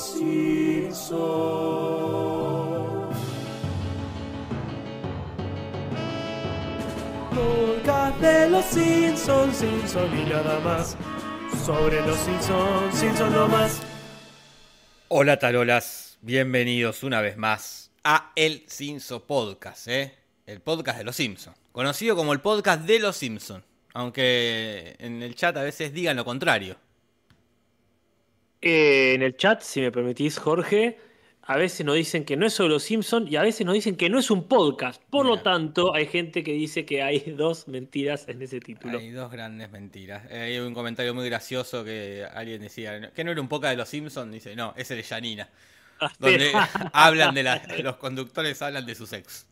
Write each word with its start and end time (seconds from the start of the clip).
Simpsons. 0.00 1.20
Podcast 7.34 8.20
de 8.20 8.48
los 8.48 8.64
Simpsons, 8.64 9.56
Simpsons 9.56 10.14
y 10.14 10.24
nada 10.30 10.58
más. 10.60 10.96
Sobre 11.66 12.00
los 12.06 12.16
Simpsons, 12.18 12.94
Simpsons 12.94 13.32
no 13.32 13.48
más. 13.48 13.82
Hola 15.08 15.38
tarolas, 15.38 16.18
bienvenidos 16.22 17.02
una 17.02 17.20
vez 17.20 17.36
más 17.36 17.90
a 18.02 18.32
El 18.36 18.64
Simpson 18.68 19.22
Podcast, 19.26 19.86
¿eh? 19.88 20.14
el 20.46 20.62
podcast 20.62 20.96
de 20.98 21.04
los 21.04 21.16
Simpsons, 21.16 21.58
conocido 21.72 22.16
como 22.16 22.32
el 22.32 22.40
podcast 22.40 22.82
de 22.86 23.00
los 23.00 23.16
Simpsons, 23.18 23.64
aunque 23.92 24.96
en 24.98 25.22
el 25.22 25.34
chat 25.34 25.54
a 25.58 25.62
veces 25.62 25.92
digan 25.92 26.16
lo 26.16 26.24
contrario. 26.24 26.76
Eh, 28.60 29.14
en 29.14 29.22
el 29.22 29.36
chat, 29.36 29.62
si 29.62 29.80
me 29.80 29.90
permitís, 29.90 30.38
Jorge, 30.38 30.98
a 31.42 31.56
veces 31.56 31.84
nos 31.84 31.96
dicen 31.96 32.24
que 32.24 32.36
no 32.36 32.46
es 32.46 32.52
sobre 32.52 32.70
los 32.70 32.82
Simpsons 32.82 33.30
y 33.30 33.36
a 33.36 33.42
veces 33.42 33.66
nos 33.66 33.74
dicen 33.74 33.96
que 33.96 34.08
no 34.10 34.18
es 34.18 34.30
un 34.30 34.46
podcast. 34.46 35.02
Por 35.10 35.26
lo 35.26 35.40
tanto, 35.40 35.94
hay 35.94 36.06
gente 36.06 36.44
que 36.44 36.52
dice 36.52 36.84
que 36.84 37.02
hay 37.02 37.18
dos 37.36 37.66
mentiras 37.68 38.28
en 38.28 38.42
ese 38.42 38.60
título. 38.60 38.98
Hay 38.98 39.10
dos 39.10 39.32
grandes 39.32 39.70
mentiras. 39.70 40.24
Eh, 40.30 40.40
hay 40.40 40.58
un 40.58 40.74
comentario 40.74 41.14
muy 41.14 41.26
gracioso 41.26 41.84
que 41.84 42.24
alguien 42.32 42.60
decía, 42.60 43.10
que 43.12 43.24
no 43.24 43.30
era 43.32 43.40
un 43.40 43.48
podcast 43.48 43.72
de 43.72 43.76
los 43.78 43.88
Simpsons, 43.88 44.32
dice, 44.32 44.54
no, 44.54 44.74
es 44.76 44.90
el 44.90 44.98
de 44.98 45.02
Janina. 45.04 45.48
Donde 46.18 46.52
hablan 46.92 47.34
de 47.34 47.42
la, 47.42 47.62
los 47.82 47.96
conductores 47.96 48.60
hablan 48.62 48.86
de 48.86 48.94
sus 48.94 49.12
ex. 49.12 49.46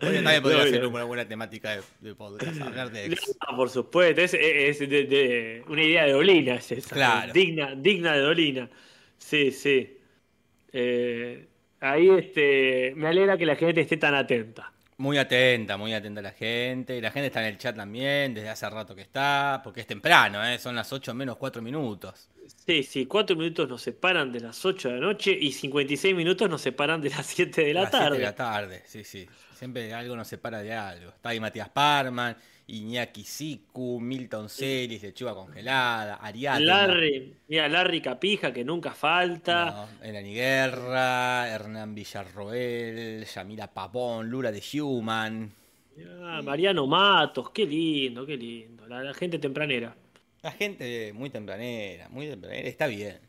También 0.00 0.42
podría 0.42 0.62
ser 0.64 0.86
una 0.86 1.04
buena 1.04 1.26
temática 1.26 1.76
de, 1.76 1.82
de 2.00 2.14
podcast, 2.14 2.60
hablar 2.60 2.90
de 2.90 3.06
ex. 3.06 3.36
Por 3.56 3.70
supuesto, 3.70 4.20
es, 4.20 4.34
es 4.34 4.78
de- 4.80 5.04
de- 5.04 5.64
una 5.68 5.82
idea 5.82 6.04
de 6.04 6.12
Dolina, 6.12 6.54
es 6.56 6.72
esa. 6.72 6.94
Claro. 6.94 7.32
Digna, 7.32 7.74
digna 7.76 8.12
de 8.14 8.20
Dolina. 8.20 8.70
Sí, 9.18 9.50
sí. 9.52 9.98
Eh, 10.72 11.46
ahí 11.80 12.08
este, 12.10 12.92
me 12.96 13.08
alegra 13.08 13.36
que 13.36 13.46
la 13.46 13.56
gente 13.56 13.80
esté 13.82 13.96
tan 13.96 14.14
atenta. 14.14 14.72
Muy 14.98 15.18
atenta, 15.18 15.76
muy 15.76 15.92
atenta 15.94 16.22
la 16.22 16.30
gente. 16.32 17.00
La 17.00 17.10
gente 17.10 17.26
está 17.26 17.40
en 17.40 17.46
el 17.46 17.58
chat 17.58 17.74
también, 17.74 18.34
desde 18.34 18.48
hace 18.50 18.68
rato 18.70 18.94
que 18.94 19.02
está, 19.02 19.60
porque 19.64 19.80
es 19.80 19.86
temprano, 19.86 20.44
¿eh? 20.46 20.58
son 20.58 20.76
las 20.76 20.92
8 20.92 21.12
menos 21.14 21.36
4 21.38 21.60
minutos. 21.60 22.28
Sí, 22.64 22.84
sí, 22.84 23.06
cuatro 23.06 23.34
minutos 23.34 23.68
nos 23.68 23.82
separan 23.82 24.30
de 24.30 24.38
las 24.40 24.64
8 24.64 24.88
de 24.88 24.94
la 24.94 25.00
noche 25.00 25.36
y 25.38 25.50
56 25.50 26.14
minutos 26.14 26.48
nos 26.48 26.60
separan 26.60 27.00
de 27.00 27.10
las 27.10 27.26
7 27.26 27.64
de 27.64 27.74
la 27.74 27.82
Las 27.82 27.90
siete 27.90 28.04
tarde. 28.04 28.18
de 28.18 28.22
la 28.24 28.34
tarde, 28.36 28.82
sí, 28.86 29.02
sí. 29.02 29.26
Siempre 29.52 29.92
algo 29.92 30.14
nos 30.14 30.28
separa 30.28 30.62
de 30.62 30.72
algo. 30.72 31.10
Está 31.10 31.30
ahí 31.30 31.40
Matías 31.40 31.68
Parman, 31.70 32.36
Iñaki 32.68 33.24
Siku, 33.24 33.98
Milton 34.00 34.48
Celis, 34.48 35.02
Lechuga 35.02 35.34
Congelada, 35.34 36.16
Ariadna. 36.16 36.60
Larry, 36.86 37.34
mira, 37.48 37.68
Larry 37.68 38.00
Capija, 38.00 38.52
que 38.52 38.64
nunca 38.64 38.92
falta. 38.92 39.88
No, 40.00 40.06
Elani 40.06 40.32
Guerra, 40.34 41.48
Hernán 41.48 41.94
Villarroel, 41.96 43.24
Yamila 43.24 43.72
Pavón, 43.72 44.28
Lula 44.30 44.52
de 44.52 44.62
Human. 44.80 45.52
Mariano 46.44 46.86
Matos, 46.86 47.50
qué 47.50 47.66
lindo, 47.66 48.24
qué 48.24 48.36
lindo. 48.36 48.86
La, 48.86 49.02
la 49.02 49.14
gente 49.14 49.38
tempranera. 49.38 49.96
La 50.42 50.52
gente 50.52 51.12
muy 51.12 51.30
tempranera, 51.30 52.08
muy 52.08 52.28
tempranera, 52.28 52.68
está 52.68 52.86
bien. 52.86 53.20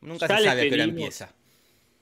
Nunca 0.00 0.28
Ya 0.28 0.36
se 0.38 0.38
sabe 0.38 0.62
a 0.62 0.68
qué 0.68 0.74
hora 0.74 0.84
empieza. 0.84 1.34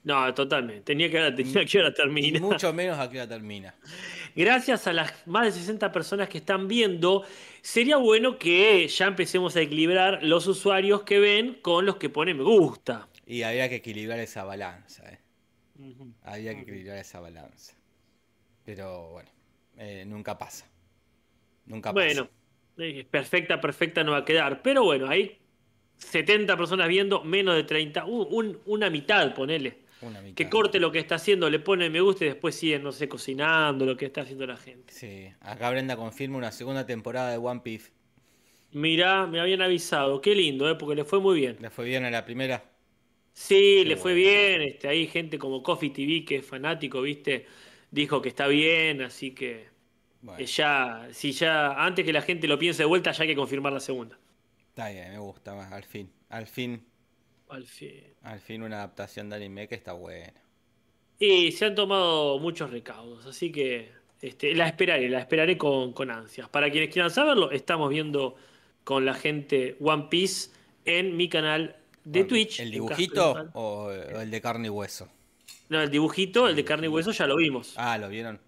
No, 0.05 0.35
totalmente. 0.35 0.83
Tenía 0.83 1.11
que, 1.11 1.33
tenía 1.33 1.65
que 1.65 1.79
hora 1.79 1.91
Y 1.91 1.95
termina. 1.95 2.41
mucho 2.41 2.73
menos 2.73 2.99
a 2.99 3.09
qué 3.11 3.19
hora 3.19 3.29
termina. 3.29 3.75
Gracias 4.35 4.87
a 4.87 4.93
las 4.93 5.27
más 5.27 5.47
de 5.47 5.53
60 5.53 5.93
personas 5.93 6.29
que 6.29 6.39
están 6.39 6.67
viendo, 6.69 7.25
sería 7.63 7.97
bueno 7.99 8.39
que 8.39 8.89
ya 8.89 9.07
empecemos 9.07 9.55
a 9.57 9.61
equilibrar 9.61 10.23
los 10.23 10.47
usuarios 10.47 11.03
que 11.05 11.19
ven 11.21 11.61
con 11.63 11.87
los 11.87 11.97
que 11.97 12.09
ponen 12.11 12.39
me 12.39 12.45
gusta. 12.45 13.09
Y 13.27 13.43
había 13.43 13.69
que 13.69 13.77
equilibrar 13.77 14.19
esa 14.19 14.45
balanza, 14.45 15.09
¿eh? 15.11 15.19
Había 16.23 16.55
que 16.55 16.63
equilibrar 16.63 16.99
esa 16.99 17.21
balanza. 17.21 17.75
Pero 18.65 19.11
bueno, 19.13 19.31
eh, 19.77 20.05
nunca 20.07 20.39
pasa. 20.39 20.71
Nunca 21.67 21.93
Bueno, 21.93 22.25
pasa. 22.25 22.31
eh, 22.35 22.42
perfecta, 23.11 23.61
perfecta 23.61 24.05
no 24.05 24.13
va 24.13 24.19
a 24.19 24.25
quedar. 24.25 24.63
Pero 24.63 24.85
bueno, 24.85 25.09
hay 25.09 25.39
70 25.99 26.57
personas 26.57 26.89
viendo, 26.89 27.23
menos 27.25 27.55
de 27.55 27.65
30. 27.65 28.05
Un- 28.05 28.27
un- 28.31 28.59
una 28.67 28.91
mitad, 28.91 29.35
ponele. 29.35 29.79
Una 30.01 30.21
mitad. 30.21 30.35
Que 30.35 30.49
corte 30.51 30.81
lo 30.81 30.91
que 30.91 30.99
está 30.99 31.15
haciendo, 31.17 31.49
le 31.49 31.61
pone 31.61 31.89
me 31.89 32.01
gusta 32.01 32.25
y 32.25 32.29
después 32.29 32.55
siguen, 32.57 32.83
no 32.83 32.91
sé, 32.93 33.09
cocinando 33.09 33.87
lo 33.87 33.97
que 33.97 34.07
está 34.07 34.23
haciendo 34.23 34.47
la 34.47 34.57
gente. 34.57 34.93
Sí, 34.93 35.29
acá 35.41 35.71
Brenda 35.71 35.97
confirma 35.97 36.39
una 36.39 36.51
segunda 36.51 36.85
temporada 36.87 37.31
de 37.31 37.37
One 37.39 37.61
Piece. 37.63 37.93
Mirá, 38.73 39.27
me 39.27 39.39
habían 39.39 39.61
avisado, 39.63 40.21
qué 40.21 40.35
lindo, 40.35 40.69
¿eh? 40.69 40.75
porque 40.77 40.95
le 40.97 41.05
fue 41.05 41.21
muy 41.21 41.39
bien. 41.39 41.59
¿Le 41.61 41.71
fue 41.71 41.85
bien 41.85 42.05
a 42.05 42.11
la 42.11 42.25
primera? 42.25 42.65
Sí, 43.35 43.81
Qué 43.83 43.85
le 43.85 43.97
fue 43.97 44.15
bien. 44.15 44.63
Este, 44.63 44.89
hay 44.89 45.07
gente 45.07 45.39
como 45.39 45.63
Coffee 45.63 45.91
TV 45.91 46.25
que 46.25 46.37
es 46.37 46.47
fanático, 46.47 47.03
¿viste? 47.03 47.47
Dijo 47.91 48.23
que 48.23 48.31
está 48.31 48.47
bien, 48.49 49.03
así 49.03 49.33
que 49.33 49.67
Bueno, 50.23 50.41
eh, 50.41 50.47
ya, 50.47 51.09
si 51.13 51.33
ya, 51.33 51.73
antes 51.85 52.05
que 52.05 52.13
la 52.13 52.23
gente 52.23 52.47
lo 52.49 52.59
piense 52.59 52.83
de 52.83 52.87
vuelta, 52.87 53.13
ya 53.13 53.23
hay 53.23 53.29
que 53.29 53.37
confirmar 53.37 53.73
la 53.73 53.81
segunda. 53.81 54.19
está 54.69 54.89
bien, 54.89 55.11
me 55.11 55.19
gusta 55.19 55.55
más. 55.55 55.71
Al 55.73 55.85
fin, 55.85 56.11
al 56.31 56.47
fin, 56.47 56.87
Al 57.49 57.67
fin. 57.67 58.03
al 58.23 58.41
fin 58.41 58.63
una 58.63 58.77
adaptación 58.77 59.29
de 59.29 59.37
anime 59.37 59.69
que 59.69 59.75
está 59.75 59.93
buena. 59.93 60.33
Y 61.19 61.53
se 61.53 61.67
han 61.67 61.75
tomado 61.75 62.39
muchos 62.39 62.71
recaudos, 62.71 63.27
así 63.27 63.53
que 63.53 63.91
este, 64.21 64.55
la 64.55 64.67
esperaré, 64.69 65.09
la 65.09 65.21
esperaré 65.21 65.59
con, 65.59 65.93
con 65.93 66.11
ansias. 66.11 66.49
Para 66.49 66.71
quienes 66.71 66.91
quieran 66.93 67.11
saberlo, 67.11 67.51
estamos 67.51 67.91
viendo 67.91 68.37
con 68.85 69.05
la 69.05 69.15
gente 69.15 69.77
One 69.81 70.07
Piece 70.11 70.51
en 70.85 71.17
mi 71.17 71.29
canal 71.29 71.77
de 72.05 72.25
Twitch. 72.25 72.61
¿El 72.61 72.71
dibujito 72.73 73.51
o 73.55 73.91
el 73.91 74.31
de 74.31 74.41
carne 74.41 74.67
y 74.67 74.71
hueso? 74.71 75.09
No, 75.69 75.81
el 75.81 75.91
dibujito, 75.91 76.49
el 76.49 76.57
de 76.57 76.65
carne 76.65 76.87
y 76.87 76.91
hueso, 76.91 77.13
ya 77.13 77.27
lo 77.27 77.37
vimos. 77.37 77.75
Ah, 77.77 77.99
¿lo 77.99 78.09
vieron? 78.09 78.41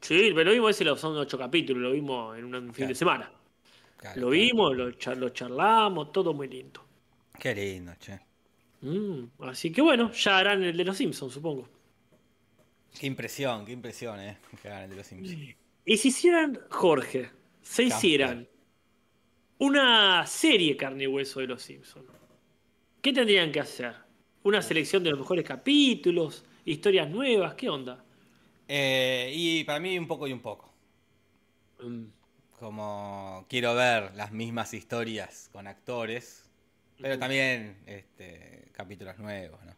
Sí, 0.00 0.30
pero 0.34 0.44
lo 0.44 0.52
vimos, 0.52 0.70
ese 0.70 0.84
lo- 0.84 0.96
son 0.96 1.16
ocho 1.16 1.36
capítulos, 1.38 1.82
lo 1.82 1.92
vimos 1.92 2.36
en 2.38 2.44
un 2.54 2.72
fin 2.72 2.72
Claro. 2.72 2.88
de 2.88 2.94
semana. 2.94 3.32
Claro, 3.96 4.20
Lo 4.20 4.28
claro. 4.28 4.30
vimos, 4.30 4.76
lo, 4.76 4.92
char- 4.92 5.16
lo 5.18 5.30
charlamos, 5.30 6.12
todo 6.12 6.34
muy 6.34 6.48
lindo. 6.48 6.84
Qué 7.38 7.54
lindo, 7.54 7.92
che. 7.98 8.20
Mm, 8.82 9.24
así 9.40 9.72
que 9.72 9.82
bueno, 9.82 10.12
ya 10.12 10.38
harán 10.38 10.62
el 10.62 10.76
de 10.76 10.84
los 10.84 10.96
Simpsons, 10.96 11.32
supongo. 11.34 11.68
Qué 12.98 13.06
impresión, 13.06 13.64
qué 13.66 13.72
impresión, 13.72 14.18
eh. 14.20 14.38
Que 14.62 14.68
hagan 14.68 14.84
el 14.84 14.90
de 14.90 14.96
los 14.96 15.06
Simpsons. 15.06 15.56
Y 15.84 15.96
si 15.98 16.08
hicieran, 16.08 16.58
Jorge, 16.70 17.30
se 17.62 17.84
hicieran 17.84 18.48
una 19.58 20.26
serie 20.26 20.76
carne 20.76 21.04
y 21.04 21.06
hueso 21.06 21.40
de 21.40 21.46
los 21.46 21.62
Simpsons, 21.62 22.06
¿qué 23.02 23.12
tendrían 23.12 23.52
que 23.52 23.60
hacer? 23.60 23.94
¿Una 24.44 24.62
selección 24.62 25.02
de 25.04 25.10
los 25.10 25.18
mejores 25.20 25.44
capítulos? 25.44 26.44
¿Historias 26.64 27.10
nuevas? 27.10 27.54
¿Qué 27.54 27.68
onda? 27.68 28.04
Eh, 28.68 29.30
y 29.34 29.64
para 29.64 29.80
mí 29.80 29.98
un 29.98 30.06
poco 30.06 30.26
y 30.28 30.32
un 30.32 30.40
poco. 30.40 30.72
Mm, 31.82 32.10
Como 32.58 33.44
quiero 33.48 33.74
ver 33.74 34.14
las 34.14 34.32
mismas 34.32 34.72
historias 34.74 35.48
con 35.52 35.66
actores, 35.66 36.50
pero 37.00 37.18
también 37.18 37.82
este, 37.86 38.70
capítulos 38.72 39.18
nuevos, 39.18 39.62
¿no? 39.64 39.76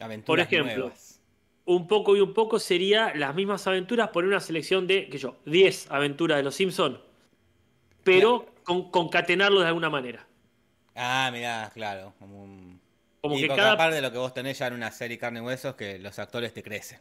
Aventuras 0.00 0.48
Por 0.48 0.54
ejemplo, 0.54 0.62
nuevas. 0.62 1.20
Un 1.66 1.86
poco 1.88 2.16
y 2.16 2.20
un 2.20 2.34
poco 2.34 2.58
sería 2.60 3.14
las 3.14 3.34
mismas 3.34 3.66
aventuras 3.66 4.10
por 4.10 4.24
una 4.24 4.40
selección 4.40 4.86
de, 4.86 5.08
qué 5.08 5.18
sé 5.18 5.24
yo, 5.24 5.36
10 5.46 5.90
aventuras 5.90 6.38
de 6.38 6.44
los 6.44 6.54
Simpsons, 6.56 6.98
pero 8.02 8.46
con, 8.64 8.90
concatenarlo 8.90 9.60
de 9.60 9.66
alguna 9.68 9.90
manera. 9.90 10.26
Ah, 10.94 11.30
mirá, 11.32 11.70
claro. 11.72 12.14
Como, 12.18 12.42
un... 12.42 12.80
Como 13.20 13.38
y 13.38 13.40
que 13.40 13.48
cada- 13.52 13.72
aparte 13.72 13.96
de 13.96 14.02
lo 14.02 14.12
que 14.12 14.18
vos 14.18 14.34
tenés 14.34 14.58
ya 14.58 14.66
en 14.68 14.74
una 14.74 14.90
serie 14.90 15.18
carne 15.18 15.40
y 15.40 15.42
huesos, 15.42 15.76
que 15.76 15.98
los 15.98 16.18
actores 16.18 16.52
te 16.54 16.62
crecen. 16.62 17.00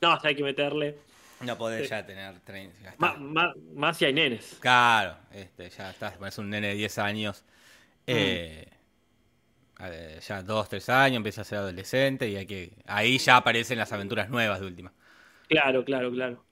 No, 0.00 0.14
o 0.14 0.20
sea, 0.20 0.28
hay 0.30 0.34
que 0.36 0.42
meterle. 0.42 0.96
No 1.40 1.56
podés 1.56 1.84
Sí. 1.84 1.88
ya 1.90 2.04
tener 2.04 2.38
30. 2.40 2.76
ya 2.82 2.90
está. 2.90 3.14
Má- 3.14 3.16
má- 3.16 3.54
Más 3.74 3.96
si 3.96 4.04
hay 4.04 4.12
nenes. 4.12 4.58
Claro, 4.60 5.16
este, 5.32 5.70
ya 5.70 5.90
estás, 5.90 6.14
es 6.26 6.38
un 6.38 6.50
nene 6.50 6.68
de 6.68 6.74
10 6.74 6.98
años. 6.98 7.44
Mm. 8.06 8.12
eh, 8.12 8.68
ver, 9.78 10.20
ya 10.20 10.42
2, 10.42 10.68
3 10.68 10.88
años, 10.88 11.16
empieza 11.18 11.40
a 11.42 11.44
ser 11.44 11.58
adolescente 11.58 12.28
y 12.28 12.36
hay 12.36 12.46
que, 12.46 12.72
ahí 12.86 13.18
ya 13.18 13.36
aparecen 13.36 13.78
las 13.78 13.92
aventuras 13.92 14.28
nuevas 14.28 14.60
de 14.60 14.66
última. 14.66 14.92
Claro, 15.48 15.84
claro, 15.84 16.10
claro. 16.12 16.44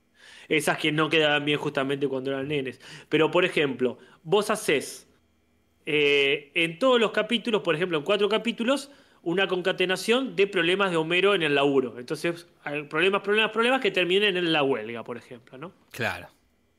Esas 0.49 0.79
que 0.79 0.93
no 0.93 1.09
quedaban 1.11 1.45
bien 1.45 1.59
justamente 1.59 2.09
cuando 2.09 2.31
eran 2.31 2.49
nenes. 2.49 2.81
Pero, 3.09 3.31
por 3.31 3.45
ejemplo, 3.45 3.99
vos 4.23 4.51
haces 4.51 5.07
eh, 5.85 6.51
en 6.55 6.79
todos 6.79 7.01
los 7.01 7.13
capítulos, 7.13 7.63
por 7.63 7.75
ejemplo, 7.75 7.99
en 7.99 8.05
cuatro 8.05 8.29
capítulos, 8.29 8.91
una 9.23 9.49
concatenación 9.49 10.37
de 10.37 10.47
problemas 10.47 10.91
de 10.91 10.97
Homero 10.97 11.35
en 11.35 11.43
el 11.43 11.55
laburo. 11.55 11.99
Entonces, 11.99 12.47
problemas, 12.89 13.23
problemas, 13.23 13.51
problemas 13.53 13.81
que 13.81 13.91
terminen 13.91 14.37
en 14.37 14.53
la 14.53 14.63
huelga, 14.63 15.05
por 15.05 15.17
ejemplo, 15.17 15.59
¿no? 15.59 15.73
Claro. 15.91 16.29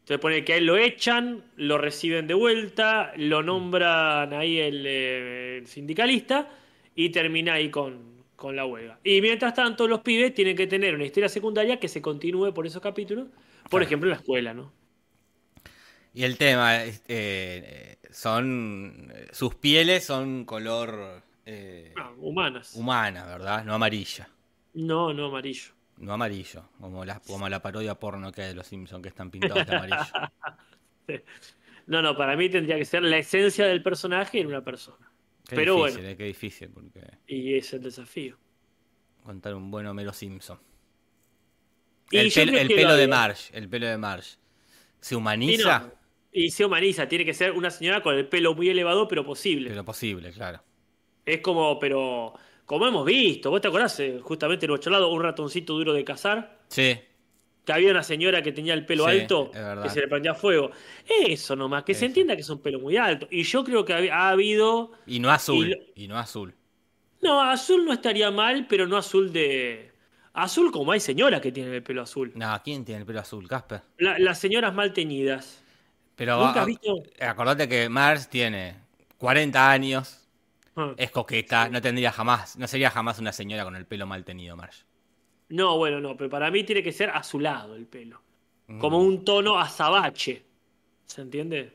Entonces 0.01 0.21
pone 0.21 0.43
que 0.43 0.53
a 0.53 0.57
él 0.57 0.65
lo 0.65 0.77
echan, 0.77 1.43
lo 1.55 1.77
reciben 1.77 2.25
de 2.27 2.33
vuelta, 2.33 3.13
lo 3.17 3.43
nombran 3.43 4.33
ahí 4.33 4.57
el, 4.59 4.83
eh, 4.87 5.57
el 5.59 5.67
sindicalista 5.67 6.49
y 6.95 7.09
termina 7.11 7.53
ahí 7.53 7.69
con, 7.69 8.23
con 8.35 8.55
la 8.55 8.65
huelga. 8.65 8.99
Y 9.03 9.21
mientras 9.21 9.53
tanto, 9.53 9.87
los 9.87 10.01
pibes 10.01 10.33
tienen 10.33 10.57
que 10.57 10.65
tener 10.67 10.95
una 10.95 11.05
historia 11.05 11.29
secundaria 11.29 11.79
que 11.79 11.87
se 11.87 12.01
continúe 12.01 12.53
por 12.53 12.65
esos 12.65 12.81
capítulos, 12.81 13.27
por 13.69 13.83
Claro. 13.83 13.83
ejemplo, 13.83 14.07
en 14.07 14.11
la 14.11 14.17
escuela, 14.17 14.53
¿no? 14.53 14.73
Y 16.13 16.23
el 16.23 16.37
tema, 16.37 16.83
es, 16.83 17.03
eh, 17.07 17.97
son, 18.11 19.13
sus 19.31 19.55
pieles 19.55 20.05
son 20.05 20.45
color 20.45 21.23
eh, 21.51 21.93
Ah, 21.95 22.11
humanas. 22.17 22.75
humana, 22.75 23.25
¿verdad? 23.25 23.63
No 23.65 23.73
amarilla. 23.75 24.29
no, 24.73 25.13
no 25.13 25.25
amarillo. 25.27 25.73
No 25.97 26.13
amarillo, 26.13 26.69
como 26.79 27.03
la, 27.03 27.19
como 27.19 27.49
la 27.49 27.61
parodia 27.61 27.95
porno 27.99 28.31
que 28.31 28.41
hay 28.43 28.47
de 28.49 28.55
los 28.55 28.67
Simpsons 28.67 29.01
que 29.03 29.09
están 29.09 29.29
pintados 29.31 29.65
de 29.65 29.73
amarillo. 29.73 29.97
No, 31.87 32.01
no, 32.03 32.15
para 32.15 32.35
mí 32.35 32.49
tendría 32.49 32.77
que 32.77 32.85
ser 32.85 33.01
la 33.01 33.17
esencia 33.17 33.65
del 33.65 33.81
personaje 33.81 34.39
en 34.39 34.47
una 34.47 34.63
persona. 34.63 35.11
Qué 35.47 35.55
Pero 35.55 35.75
difícil, 35.75 36.01
bueno. 36.01 36.09
eh, 36.09 36.17
qué 36.17 36.23
difícil, 36.25 36.69
porque 36.69 37.01
Y 37.25 37.55
es 37.55 37.73
el 37.73 37.81
desafío. 37.81 38.37
contar 39.23 39.55
un 39.55 39.71
buen 39.71 39.87
Homero 39.87 40.13
Simpson. 40.13 40.59
Y 42.11 42.17
el 42.17 42.31
el 42.55 42.67
pelo 42.67 42.89
lo 42.89 42.95
de. 42.95 43.07
Marge, 43.07 43.57
el 43.57 43.67
pelo 43.69 43.87
de 43.87 43.97
Marge. 43.97 44.37
¿Se 44.99 45.15
Y, 45.15 45.17
humaniza? 45.17 45.79
no, 45.79 45.93
y 46.31 46.51
se 46.51 46.65
humaniza, 46.65 47.07
tiene 47.07 47.25
que 47.25 47.33
ser 47.33 47.53
una 47.53 47.71
señora 47.71 48.03
con 48.03 48.15
el 48.15 48.27
pelo 48.27 48.53
muy 48.53 48.69
elevado, 48.69 49.07
pero 49.07 49.25
posible. 49.25 49.69
Pero 49.69 49.83
posible, 49.83 50.31
claro. 50.31 50.63
Es 51.33 51.41
como, 51.41 51.79
pero 51.79 52.33
como 52.65 52.87
hemos 52.87 53.05
visto, 53.05 53.49
¿vos 53.49 53.61
te 53.61 53.67
acordás? 53.67 53.99
Eh, 53.99 54.19
Justamente 54.21 54.65
en 54.65 54.69
nuestro 54.69 54.91
lado, 54.91 55.09
un 55.11 55.21
ratoncito 55.23 55.73
duro 55.73 55.93
de 55.93 56.03
cazar, 56.03 56.59
Sí, 56.67 56.99
que 57.65 57.73
había 57.73 57.91
una 57.91 58.03
señora 58.03 58.41
que 58.41 58.51
tenía 58.51 58.73
el 58.73 58.85
pelo 58.85 59.05
Sí, 59.05 59.11
alto, 59.11 59.51
que 59.51 59.89
se 59.89 60.01
le 60.01 60.07
prendía 60.07 60.33
fuego. 60.33 60.71
Eso 61.07 61.55
nomás, 61.55 61.83
que 61.83 61.93
se 61.93 62.05
entienda 62.05 62.35
que 62.35 62.41
es 62.41 62.49
un 62.49 62.61
pelo 62.61 62.79
muy 62.79 62.97
alto. 62.97 63.27
Y 63.29 63.43
yo 63.43 63.63
creo 63.63 63.85
que 63.85 63.93
ha, 63.93 64.15
ha 64.15 64.29
habido... 64.29 64.91
y 65.05 65.19
no 65.19 65.29
azul. 65.31 65.77
Y 65.95 66.07
no 66.07 66.17
azul. 66.17 66.55
No, 67.21 67.41
azul 67.41 67.85
no 67.85 67.93
estaría 67.93 68.31
mal, 68.31 68.65
pero 68.67 68.87
no 68.87 68.97
azul 68.97 69.31
de... 69.31 69.91
Azul 70.33 70.71
como 70.71 70.91
hay 70.93 70.99
señoras 70.99 71.41
que 71.41 71.51
tienen 71.51 71.73
el 71.73 71.83
pelo 71.83 72.01
azul. 72.03 72.31
No, 72.35 72.59
¿quién 72.63 72.85
tiene 72.85 73.01
el 73.01 73.05
pelo 73.05 73.19
azul? 73.19 73.47
Casper. 73.47 73.81
La- 73.97 74.17
las 74.19 74.39
señoras 74.39 74.73
mal 74.73 74.93
teñidas. 74.93 75.61
Pero 76.15 76.45
¿Nunca 76.45 76.61
has 76.61 76.65
visto? 76.67 77.03
acordate 77.19 77.67
que 77.67 77.89
Marge 77.89 78.27
tiene 78.29 78.75
40 79.17 79.69
años, 79.71 80.18
Es 80.97 81.11
coqueta, 81.11 81.69
no 81.69 81.81
tendría 81.81 82.11
jamás, 82.11 82.57
no 82.57 82.67
sería 82.67 82.89
jamás 82.89 83.19
una 83.19 83.31
señora 83.31 83.63
con 83.63 83.75
el 83.75 83.85
pelo 83.85 84.05
mal 84.07 84.23
tenido, 84.23 84.55
Marge. 84.55 84.83
No, 85.49 85.77
bueno, 85.77 85.99
no, 85.99 86.15
pero 86.15 86.29
para 86.29 86.51
mí 86.51 86.63
tiene 86.63 86.83
que 86.83 86.91
ser 86.91 87.09
azulado 87.09 87.75
el 87.75 87.87
pelo. 87.87 88.21
Mm. 88.67 88.79
Como 88.79 88.99
un 88.99 89.25
tono 89.25 89.59
azabache. 89.59 90.45
¿Se 91.05 91.21
entiende? 91.21 91.73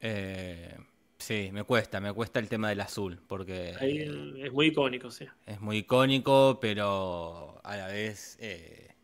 Eh, 0.00 0.76
sí, 1.18 1.50
me 1.52 1.62
cuesta, 1.62 2.00
me 2.00 2.12
cuesta 2.12 2.40
el 2.40 2.48
tema 2.48 2.68
del 2.68 2.80
azul, 2.80 3.20
porque 3.26 3.74
Ahí, 3.80 3.98
eh, 3.98 4.46
es 4.46 4.52
muy 4.52 4.66
icónico, 4.66 5.10
sí. 5.10 5.26
es 5.46 5.60
muy 5.60 5.78
icónico, 5.78 6.58
pero 6.60 7.60
a 7.62 7.76
la 7.76 7.86
vez 7.86 8.36
eh, 8.40 8.94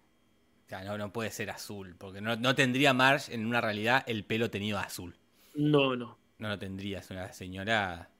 o 0.67 0.69
sea, 0.69 0.85
no, 0.85 0.99
no 0.99 1.13
puede 1.13 1.31
ser 1.31 1.51
azul, 1.51 1.95
porque 1.97 2.21
no, 2.21 2.35
no 2.37 2.55
tendría 2.55 2.93
Marge 2.93 3.35
en 3.35 3.47
una 3.47 3.61
realidad 3.61 4.03
el 4.07 4.25
pelo 4.25 4.51
tenido 4.51 4.79
azul. 4.79 5.17
No, 5.55 5.95
no. 5.97 6.19
No 6.39 6.49
lo 6.49 6.59
tendría, 6.59 6.99
es 6.99 7.11
una 7.11 7.33
señora 7.33 8.11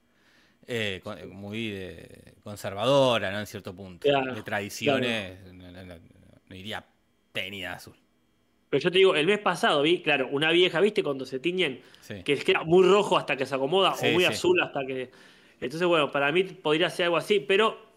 eh, 0.67 1.01
con- 1.03 1.29
muy 1.31 1.71
de- 1.71 2.35
conservadora, 2.43 3.31
¿no? 3.33 3.41
En 3.41 3.47
cierto 3.47 3.75
punto. 3.75 4.09
Claro, 4.09 4.35
de 4.35 4.43
tradiciones, 4.43 5.53
no, 5.53 5.71
no- 5.73 5.85
no- 5.85 5.99
no 6.49 6.57
iría 6.57 6.85
tenida 7.33 7.75
azul. 7.75 7.95
Pero 8.71 8.83
yo 8.85 8.91
te 8.91 8.99
digo, 8.99 9.15
el 9.15 9.27
mes 9.27 9.39
pasado 9.39 9.83
vi, 9.83 10.01
claro, 10.03 10.29
una 10.31 10.51
vieja, 10.51 10.81
¿viste? 10.81 11.03
Cuando 11.03 11.27
se 11.27 11.39
tiñen, 11.39 11.81
Sí. 12.01 12.23
que 12.25 12.37
queda 12.39 12.65
muy 12.65 12.87
rojo 12.87 13.19
hasta 13.19 13.37
que 13.37 13.45
se 13.45 13.55
acomoda, 13.55 13.95
Sí, 13.95 14.07
o 14.09 14.13
muy 14.13 14.25
sí. 14.25 14.31
azul 14.33 14.61
hasta 14.63 14.87
que. 14.87 15.11
Entonces, 15.61 15.87
bueno, 15.87 16.11
para 16.11 16.33
mí 16.33 16.43
podría 16.45 16.89
ser 16.91 17.05
algo 17.07 17.17
así, 17.19 17.41
pero. 17.41 17.91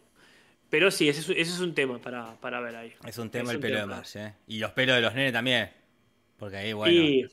Pero 0.70 0.92
sí, 0.92 1.08
ese 1.08 1.22
es, 1.22 1.30
ese 1.30 1.42
es 1.42 1.60
un 1.60 1.74
tema 1.74 2.00
para, 2.00 2.36
para 2.42 2.60
ver 2.60 2.76
ahí. 2.76 2.94
Es 3.08 3.18
un 3.20 3.30
tema 3.30 3.46
Es 3.46 3.50
el 3.52 3.56
un 3.58 3.62
pelo 3.62 3.78
de. 3.80 3.86
Marge, 3.86 4.20
¿eh? 4.24 4.34
Y 4.48 4.60
los 4.60 4.72
pelos 4.72 4.96
de 4.96 5.02
los 5.02 5.14
nenes 5.14 5.32
también. 5.32 5.70
Porque 6.38 6.58
ahí, 6.58 6.74
bueno. 6.74 6.94
Y 6.94 7.26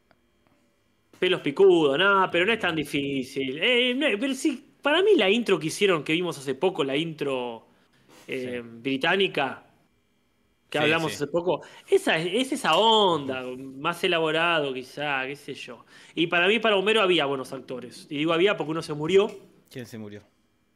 pelos 1.18 1.40
picudos, 1.40 1.98
nada, 1.98 2.30
pero 2.30 2.46
no 2.46 2.52
es 2.52 2.58
tan 2.58 2.74
difícil. 2.76 3.58
Eh, 3.62 3.94
no, 3.94 4.06
pero 4.20 4.34
sí, 4.34 4.71
para 4.82 5.02
mí 5.02 5.14
la 5.16 5.30
intro 5.30 5.58
que 5.58 5.68
hicieron, 5.68 6.04
que 6.04 6.12
vimos 6.12 6.38
hace 6.38 6.54
poco, 6.54 6.84
la 6.84 6.96
intro 6.96 7.66
eh, 8.26 8.62
británica, 8.64 9.66
que 10.70 10.78
Sí, 10.78 10.78
hablamos 10.78 11.14
sí. 11.14 11.14
hace 11.14 11.26
poco, 11.26 11.62
esa, 11.88 12.16
es 12.18 12.52
esa 12.52 12.76
onda, 12.76 13.42
más 13.58 14.02
elaborado 14.04 14.72
quizá, 14.72 15.26
qué 15.26 15.36
sé 15.36 15.54
yo. 15.54 15.84
Y 16.14 16.28
para 16.28 16.48
mí, 16.48 16.58
para 16.58 16.76
Homero 16.76 17.02
había 17.02 17.26
buenos 17.26 17.52
actores. 17.52 18.06
Y 18.10 18.18
digo 18.18 18.32
había 18.32 18.56
porque 18.56 18.70
uno 18.72 18.82
se 18.82 18.94
murió, 18.94 19.30
¿Quién 19.70 19.86
se 19.86 19.98
murió? 19.98 20.22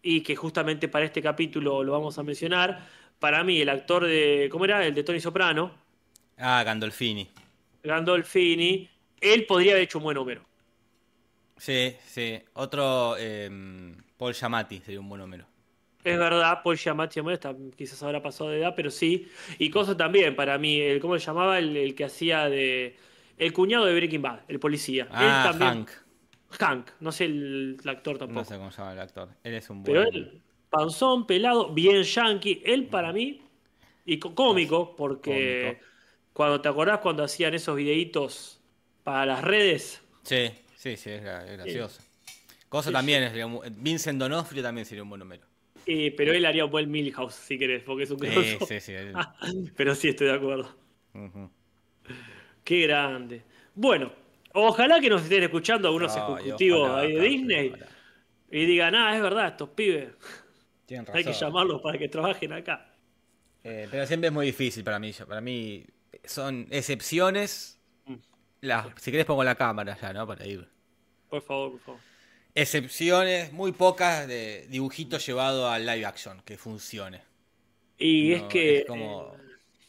y 0.02 0.22
que 0.22 0.36
justamente 0.36 0.88
para 0.88 1.04
este 1.06 1.20
capítulo 1.22 1.82
lo 1.84 1.92
vamos 1.92 2.18
a 2.18 2.22
mencionar. 2.22 2.86
Para 3.18 3.42
mí, 3.44 3.60
el 3.60 3.68
actor 3.68 4.06
de, 4.06 4.48
¿cómo 4.50 4.64
era? 4.64 4.84
El 4.86 4.94
de 4.94 5.02
Tony 5.02 5.20
Soprano, 5.20 5.72
Ah, 6.38 6.62
Gandolfini. 6.64 7.28
Gandolfini, 7.82 8.88
él 9.20 9.46
podría 9.46 9.72
haber 9.72 9.84
hecho 9.84 9.98
un 9.98 10.04
buen 10.04 10.16
Homero. 10.18 10.42
Sí, 11.56 11.96
sí. 12.06 12.38
Otro, 12.54 13.16
eh, 13.18 13.50
Paul 14.16 14.34
Giamatti 14.34 14.80
sería 14.80 15.00
un 15.00 15.08
buen 15.08 15.20
número. 15.20 15.46
Es 16.04 16.18
verdad, 16.18 16.60
Paul 16.62 16.76
Giamatti 16.76 17.20
bueno, 17.20 17.34
está, 17.34 17.54
quizás 17.76 18.00
habrá 18.02 18.22
pasado 18.22 18.50
de 18.50 18.58
edad, 18.60 18.74
pero 18.76 18.90
sí. 18.90 19.28
Y 19.58 19.70
Coso 19.70 19.96
también, 19.96 20.36
para 20.36 20.56
mí, 20.56 20.78
el, 20.80 21.00
¿cómo 21.00 21.18
se 21.18 21.26
llamaba? 21.26 21.58
El, 21.58 21.76
el 21.76 21.94
que 21.94 22.04
hacía 22.04 22.48
de. 22.48 22.96
El 23.38 23.52
cuñado 23.52 23.84
de 23.86 23.94
Breaking 23.94 24.22
Bad, 24.22 24.40
el 24.48 24.60
policía. 24.60 25.08
Ah, 25.10 25.44
él 25.44 25.50
también, 25.50 25.86
Hank. 25.86 25.90
Hank, 26.60 26.90
no 27.00 27.12
sé 27.12 27.24
el, 27.26 27.76
el 27.82 27.88
actor 27.88 28.18
tampoco. 28.18 28.40
No 28.40 28.44
sé 28.44 28.56
cómo 28.56 28.70
se 28.70 28.78
llama 28.78 28.92
el 28.92 29.00
actor. 29.00 29.28
Él 29.42 29.54
es 29.54 29.68
un 29.68 29.82
buen. 29.82 29.94
pero 29.94 30.08
él, 30.08 30.40
panzón, 30.70 31.26
pelado, 31.26 31.74
bien 31.74 32.02
yankee. 32.02 32.62
Él 32.64 32.86
para 32.86 33.12
mí, 33.12 33.42
y 34.06 34.18
có- 34.18 34.34
cómico, 34.34 34.94
porque 34.96 35.62
Cómico. 35.74 35.86
cuando 36.32 36.60
te 36.60 36.68
acordás 36.68 37.00
cuando 37.00 37.24
hacían 37.24 37.52
esos 37.54 37.76
videitos 37.76 38.60
para 39.02 39.26
las 39.26 39.42
redes. 39.42 40.02
Sí, 40.22 40.50
sí, 40.90 40.96
sí, 40.96 41.10
es, 41.10 41.22
gra- 41.22 41.44
es 41.44 41.52
gracioso. 41.52 42.02
Cosa 42.68 42.90
Sí, 42.90 42.92
también, 42.94 43.28
sería 43.28 43.46
un- 43.46 43.60
Vincent 43.82 44.18
Donofrio 44.18 44.62
también 44.62 44.84
sería 44.84 45.02
un 45.02 45.08
buen 45.08 45.20
número. 45.20 45.44
eh, 45.86 46.12
pero 46.16 46.32
él 46.32 46.44
haría 46.44 46.64
un 46.64 46.70
buen 46.70 46.90
Milhouse, 46.90 47.34
si 47.34 47.58
querés, 47.58 47.82
porque 47.84 48.04
es 48.04 48.10
un 48.10 48.18
Sí, 48.18 48.26
grosso. 48.26 48.66
sí, 48.66 48.80
sí. 48.80 48.92
él- 48.92 49.12
Pero 49.76 49.94
sí 49.94 50.08
estoy 50.08 50.26
de 50.28 50.34
acuerdo. 50.34 50.74
Qué 52.64 52.82
grande. 52.82 53.42
Bueno, 53.74 54.12
ojalá 54.52 55.00
que 55.00 55.08
nos 55.08 55.22
estén 55.22 55.44
escuchando 55.44 55.88
algunos 55.88 56.14
ejecutivos 56.16 56.80
ojalá, 56.88 57.00
ahí 57.02 57.12
de 57.14 57.20
Disney 57.20 57.68
ojalá. 57.68 57.86
y 58.50 58.64
digan, 58.66 58.94
ah, 58.94 59.14
es 59.16 59.22
verdad, 59.22 59.48
estos 59.48 59.68
pibes, 59.70 60.10
Tienen 60.86 61.06
hay 61.14 61.22
que 61.24 61.30
razón. 61.30 61.48
llamarlos 61.48 61.80
para 61.82 61.98
que 61.98 62.08
trabajen 62.08 62.52
acá. 62.52 62.92
Eh, 63.62 63.88
pero 63.90 64.06
siempre 64.06 64.28
es 64.28 64.32
muy 64.34 64.46
difícil 64.46 64.82
para 64.84 64.98
mí. 64.98 65.12
Para 65.26 65.40
mí 65.40 65.84
son 66.24 66.66
excepciones. 66.70 67.80
Mm. 68.06 68.14
Las, 68.62 68.86
si 68.96 69.10
querés 69.10 69.26
pongo 69.26 69.44
la 69.44 69.54
cámara 69.56 69.96
ya, 70.00 70.12
¿no? 70.12 70.26
Para 70.26 70.46
ir. 70.46 70.68
Por 71.28 71.42
favor, 71.42 71.72
por 71.72 71.80
favor. 71.80 72.00
Excepciones 72.54 73.52
muy 73.52 73.72
pocas 73.72 74.26
de 74.26 74.66
dibujitos 74.68 75.26
llevado 75.26 75.68
al 75.68 75.84
live 75.84 76.06
action 76.06 76.40
que 76.42 76.56
funcione. 76.56 77.20
Y 77.98 78.30
No, 78.30 78.36
es 78.36 78.42
que... 78.44 78.78
es 78.78 78.84
como 78.86 79.34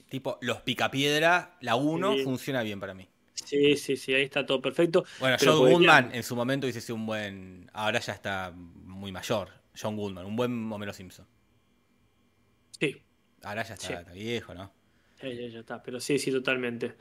tipo 0.10 0.38
los 0.42 0.62
picapiedra, 0.62 1.58
la 1.62 1.76
1 1.76 2.14
Sí. 2.16 2.24
funciona 2.24 2.64
bien 2.64 2.80
para 2.80 2.94
mí. 2.94 3.08
Sí, 3.34 3.78
sí, 3.78 3.96
sí, 3.96 4.14
ahí 4.14 4.24
está 4.24 4.46
todo 4.46 4.62
perfecto. 4.62 5.06
Bueno, 5.20 5.38
John 5.40 5.60
Goodman 5.60 6.14
en 6.14 6.24
su 6.24 6.36
momento 6.36 6.70
sido 6.72 6.96
un 6.96 7.06
buen. 7.06 7.70
Ahora 7.74 8.00
ya 8.00 8.14
está 8.14 8.52
muy 8.56 9.12
mayor. 9.12 9.50
John 9.80 9.96
Goodman, 9.96 10.26
un 10.26 10.36
buen 10.36 10.72
Homero 10.72 10.92
Simpson. 10.92 11.26
Sí, 12.80 13.02
Ahora 13.44 13.64
ya 13.64 13.76
está, 13.76 13.88
Sí. 13.88 13.94
está 13.94 14.12
viejo, 14.12 14.54
¿no? 14.54 14.72
ya, 15.22 15.30
ya, 15.30 15.48
ya 15.48 15.60
está, 15.60 15.82
pero 15.82 16.00
sí, 16.00 16.18
sí, 16.20 16.32
totalmente. 16.32 16.94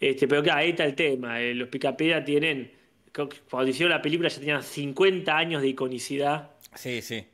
Este, 0.00 0.26
pero 0.26 0.42
claro, 0.42 0.60
ahí 0.60 0.70
está 0.70 0.84
el 0.84 0.94
tema. 0.94 1.40
eh, 1.40 1.54
los 1.54 1.68
Picapiedra 1.68 2.24
tienen, 2.24 2.72
creo 3.12 3.28
que 3.28 3.38
cuando 3.50 3.70
hicieron 3.70 3.90
la 3.90 4.02
película 4.02 4.28
ya 4.28 4.38
tenían 4.38 4.62
50 4.62 5.36
años 5.36 5.62
de 5.62 5.68
iconicidad. 5.68 6.50
Sí, 6.74 7.02
sí. 7.02 7.26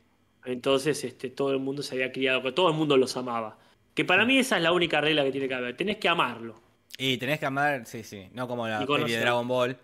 Entonces, 0.44 1.02
este, 1.04 1.30
todo 1.30 1.52
el 1.52 1.58
mundo 1.58 1.82
se 1.82 1.94
había 1.94 2.12
criado, 2.12 2.52
todo 2.54 2.68
el 2.70 2.74
mundo 2.76 2.96
los 2.96 3.16
amaba. 3.16 3.58
Que 3.94 4.04
para 4.04 4.24
mí 4.24 4.38
esa 4.38 4.56
es 4.56 4.62
la 4.62 4.72
única 4.72 5.00
regla 5.00 5.24
que 5.24 5.32
tiene 5.32 5.48
que 5.48 5.54
haber. 5.54 5.76
Tenés 5.76 5.96
que 5.98 6.08
amarlo. 6.08 6.60
Y 6.98 7.16
tenés 7.16 7.38
que 7.40 7.46
amar, 7.46 7.86
sí, 7.86 8.02
sí. 8.04 8.28
No 8.32 8.46
como 8.46 8.68
la 8.68 8.84
serie 8.86 9.16
de 9.16 9.20
Dragon 9.22 9.48
Ball, 9.48 9.76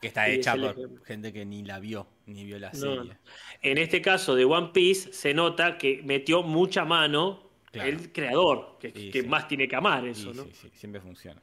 que 0.00 0.08
está 0.08 0.26
Sí, 0.26 0.32
hecha 0.32 0.56
por 0.56 0.70
ejemplo. 0.72 1.04
gente 1.04 1.32
que 1.32 1.44
ni 1.46 1.62
la 1.62 1.78
vio, 1.78 2.06
ni 2.26 2.44
vio 2.44 2.58
la 2.58 2.72
serie. 2.72 2.96
no. 2.96 3.14
En 3.62 3.78
este 3.78 4.02
caso 4.02 4.34
de 4.34 4.44
One 4.44 4.70
Piece 4.72 5.12
se 5.12 5.32
nota 5.34 5.78
que 5.78 6.02
metió 6.04 6.42
mucha 6.42 6.84
mano 6.84 7.48
Claro. 7.70 7.88
el 7.88 8.10
creador, 8.12 8.78
que, 8.80 8.90
Sí, 8.90 9.10
que 9.12 9.22
sí. 9.22 9.28
más 9.28 9.46
tiene 9.46 9.68
que 9.68 9.76
amar 9.76 10.04
eso, 10.06 10.34
¿no? 10.34 10.42
sí, 10.44 10.50
sí, 10.54 10.70
siempre 10.74 11.00
funciona. 11.00 11.40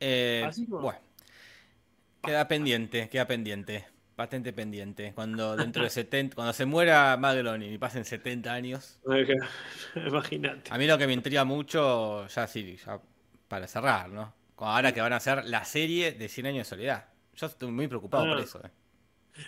Eh, 0.00 0.42
Así 0.46 0.64
bueno, 0.66 0.98
queda 2.22 2.46
pendiente, 2.48 3.08
queda 3.08 3.26
pendiente. 3.26 3.86
Patente 4.16 4.52
pendiente. 4.52 5.12
Cuando 5.14 5.56
dentro 5.56 5.82
de 5.82 5.88
70, 5.88 6.34
cuando 6.34 6.52
se 6.52 6.66
muera 6.66 7.16
Magellan 7.16 7.62
y 7.62 7.78
pasen 7.78 8.04
70 8.04 8.52
años. 8.52 9.00
Imagínate. 9.96 10.70
A 10.72 10.76
mí 10.78 10.86
lo 10.86 10.98
que 10.98 11.06
me 11.06 11.14
intriga 11.14 11.44
mucho, 11.44 12.26
ya 12.26 12.46
sí, 12.46 12.76
ya 12.84 13.00
para 13.48 13.66
cerrar, 13.66 14.10
¿no? 14.10 14.34
Ahora 14.58 14.92
que 14.92 15.00
van 15.00 15.14
a 15.14 15.16
hacer 15.16 15.46
la 15.46 15.64
serie 15.64 16.12
de 16.12 16.28
100 16.28 16.46
años 16.46 16.58
de 16.66 16.76
soledad. 16.76 17.06
Yo 17.34 17.46
estoy 17.46 17.70
muy 17.70 17.88
preocupado 17.88 18.24
Ah. 18.26 18.34
por 18.34 18.40
eso. 18.44 18.60
eh. 18.62 18.68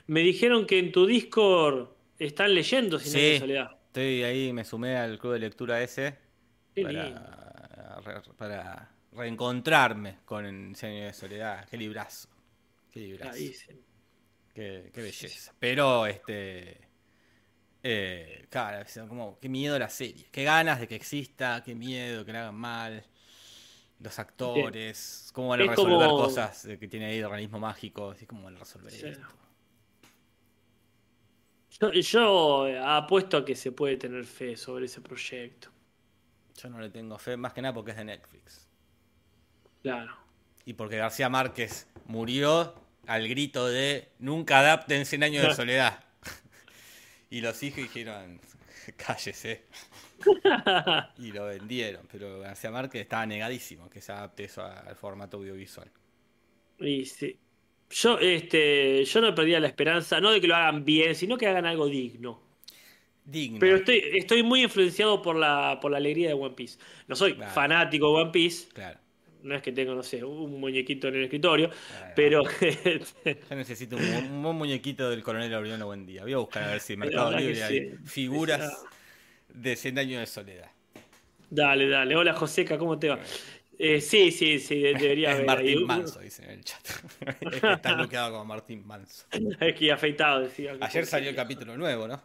Me 0.07 0.21
dijeron 0.21 0.67
que 0.67 0.79
en 0.79 0.91
tu 0.91 1.05
Discord 1.07 1.89
están 2.19 2.55
leyendo 2.55 2.99
Sin 2.99 3.13
Sí. 3.13 3.19
Años 3.19 3.33
de 3.33 3.39
Soledad. 3.41 3.77
Estoy 3.89 4.23
ahí, 4.23 4.53
me 4.55 4.65
sumé 4.65 4.97
al 4.97 5.19
club 5.19 5.35
de 5.35 5.39
lectura 5.41 5.83
ese 5.83 6.17
Qué 6.75 6.83
para, 6.83 8.01
para 8.39 8.91
reencontrarme 9.13 10.21
con 10.25 10.75
Cien 10.75 10.93
años 10.93 11.07
de 11.09 11.13
soledad. 11.13 11.69
Qué 11.69 11.77
librazo. 11.77 12.29
Qué 12.93 13.01
librazo. 13.01 13.33
Ahí 13.35 13.53
Qué, 14.55 14.91
qué 14.95 15.01
belleza. 15.03 15.53
Pero 15.59 16.07
este 16.07 16.79
Eh, 17.83 18.47
claro, 18.49 18.87
como, 19.09 19.41
qué 19.41 19.49
miedo 19.49 19.77
la 19.79 19.89
serie. 19.89 20.29
Qué 20.31 20.45
ganas 20.45 20.79
de 20.79 20.87
que 20.87 20.95
exista, 20.95 21.63
qué 21.65 21.75
miedo 21.75 22.25
que 22.25 22.33
la 22.33 22.43
hagan 22.43 22.55
mal. 22.55 23.05
Los 23.99 24.19
actores, 24.19 25.31
cómo 25.33 25.49
van 25.49 25.61
a 25.61 25.65
Es 25.65 25.71
resolver 25.71 26.09
como- 26.09 26.23
cosas 26.25 26.63
de 26.65 26.79
que 26.79 26.87
tiene 26.87 27.07
ahí 27.07 27.19
el 27.19 27.25
organismo 27.25 27.59
mágico, 27.59 28.11
así 28.11 28.27
cómo 28.27 28.45
van 28.45 28.57
a 28.57 28.59
resolver 28.61 28.93
Sí. 28.93 29.07
esto. 29.07 29.27
Yo, 31.81 31.93
yo 31.93 32.85
apuesto 32.89 33.37
a 33.39 33.45
que 33.45 33.57
se 33.57 33.73
puede 33.73 33.97
tener 33.97 34.25
fe 34.25 34.57
sobre 34.57 34.87
ese 34.87 35.01
proyecto. 35.01 35.71
Yo 36.61 36.69
no 36.69 36.81
le 36.81 36.91
tengo 36.91 37.19
fe, 37.19 37.37
más 37.37 37.53
que 37.53 37.63
nada 37.63 37.75
porque 37.75 37.93
es 37.93 37.97
de 37.97 38.05
Netflix. 38.05 38.69
Claro. 39.83 40.17
Y 40.65 40.75
porque 40.75 40.97
García 40.99 41.29
Márquez 41.29 41.89
murió 42.07 42.75
al 43.07 43.29
grito 43.29 43.69
de 43.69 44.09
nunca 44.19 44.61
adapten 44.61 45.07
100 45.07 45.23
años 45.25 45.43
de 45.49 45.55
soledad. 45.55 46.05
y 47.31 47.41
los 47.41 47.63
hijos 47.63 47.79
dijeron, 47.79 48.41
cállese. 48.97 49.65
y 51.19 51.33
lo 51.33 51.47
vendieron, 51.47 52.07
pero 52.11 52.41
García 52.41 52.71
Márquez 52.71 53.03
estaba 53.03 53.27
negadísimo 53.27 53.91
que 53.91 54.01
se 54.01 54.13
adapte 54.13 54.45
eso 54.45 54.65
al 54.65 54.95
formato 54.97 55.37
audiovisual. 55.39 55.91
Y 56.79 57.05
sí. 57.05 57.39
Yo, 57.91 58.19
este, 58.19 59.05
yo 59.05 59.21
no 59.21 59.35
perdía 59.35 59.61
la 59.61 59.67
esperanza, 59.67 60.19
no 60.21 60.31
de 60.31 60.41
que 60.41 60.47
lo 60.47 60.57
hagan 60.57 60.85
bien, 60.85 61.15
sino 61.15 61.37
que 61.37 61.47
hagan 61.47 61.67
algo 61.67 61.87
digno. 61.89 62.41
Digno. 63.25 63.59
Pero 63.61 63.77
estoy, 63.77 64.03
estoy 64.15 64.43
muy 64.43 64.63
influenciado 64.63 65.21
por 65.23 65.37
la, 65.37 65.79
por 65.81 65.91
la 65.93 65.99
alegría 65.99 66.29
de 66.29 66.35
One 66.35 66.55
Piece. 66.55 66.79
No 67.07 67.15
soy 67.15 67.35
Claro. 67.35 67.53
fanático 67.53 68.09
de 68.09 68.23
One 68.23 68.31
Piece, 68.33 68.69
Claro. 68.73 68.99
No 69.43 69.55
es 69.55 69.63
que 69.63 69.73
tengo, 69.73 69.95
no 69.95 70.03
sé, 70.03 70.25
un 70.25 70.61
muñequito 70.61 71.09
en 71.09 71.17
el 71.17 71.25
escritorio, 71.25 71.71
pero 72.15 72.43
Yo 73.51 73.57
necesito 73.57 73.97
un, 73.97 74.43
buen 74.43 74.57
muñequito 74.57 75.11
del 75.11 75.23
coronel 75.23 75.53
Aureliano 75.55 75.87
Buen 75.87 76.07
Día. 76.07 76.23
Voy 76.23 76.33
a 76.33 76.39
buscar 76.39 76.65
a 76.65 76.71
ver 76.73 76.81
si 76.81 76.95
en 76.95 77.01
Mercado 77.01 77.37
Libre 77.37 77.63
hay 77.63 77.91
sí. 77.91 77.97
figuras 78.05 78.61
Esa- 78.61 78.79
de 79.49 79.77
100 79.77 79.99
años 79.99 80.21
de 80.21 80.27
soledad. 80.27 80.71
dale, 81.51 81.89
dale. 81.89 82.17
Hola 82.17 82.35
Joseca, 82.35 82.79
¿cómo 82.79 82.99
te 82.99 83.09
va? 83.09 83.21
Eh, 83.79 84.01
sí, 84.01 84.31
sí, 84.31 84.59
sí, 84.59 84.81
de- 84.81 84.95
debería 84.95 85.33
haber. 85.33 85.47
Martín 85.47 85.69
ahí. 85.69 85.85
Manso, 85.85 86.21
dice 86.21 86.45
en 86.45 86.51
el 86.51 86.65
chat. 86.65 86.87
es 87.41 87.61
que 87.61 87.73
está 87.73 87.95
bloqueado 87.95 88.31
como 88.33 88.45
Martín 88.45 88.87
Manso. 88.87 89.27
Es 89.61 89.75
que 89.75 89.91
afeitado, 89.91 90.41
decía. 90.41 90.77
Ayer 90.81 91.07
salió 91.07 91.31
el 91.31 91.37
capítulo 91.37 91.77
nuevo, 91.77 92.07
¿no? 92.07 92.23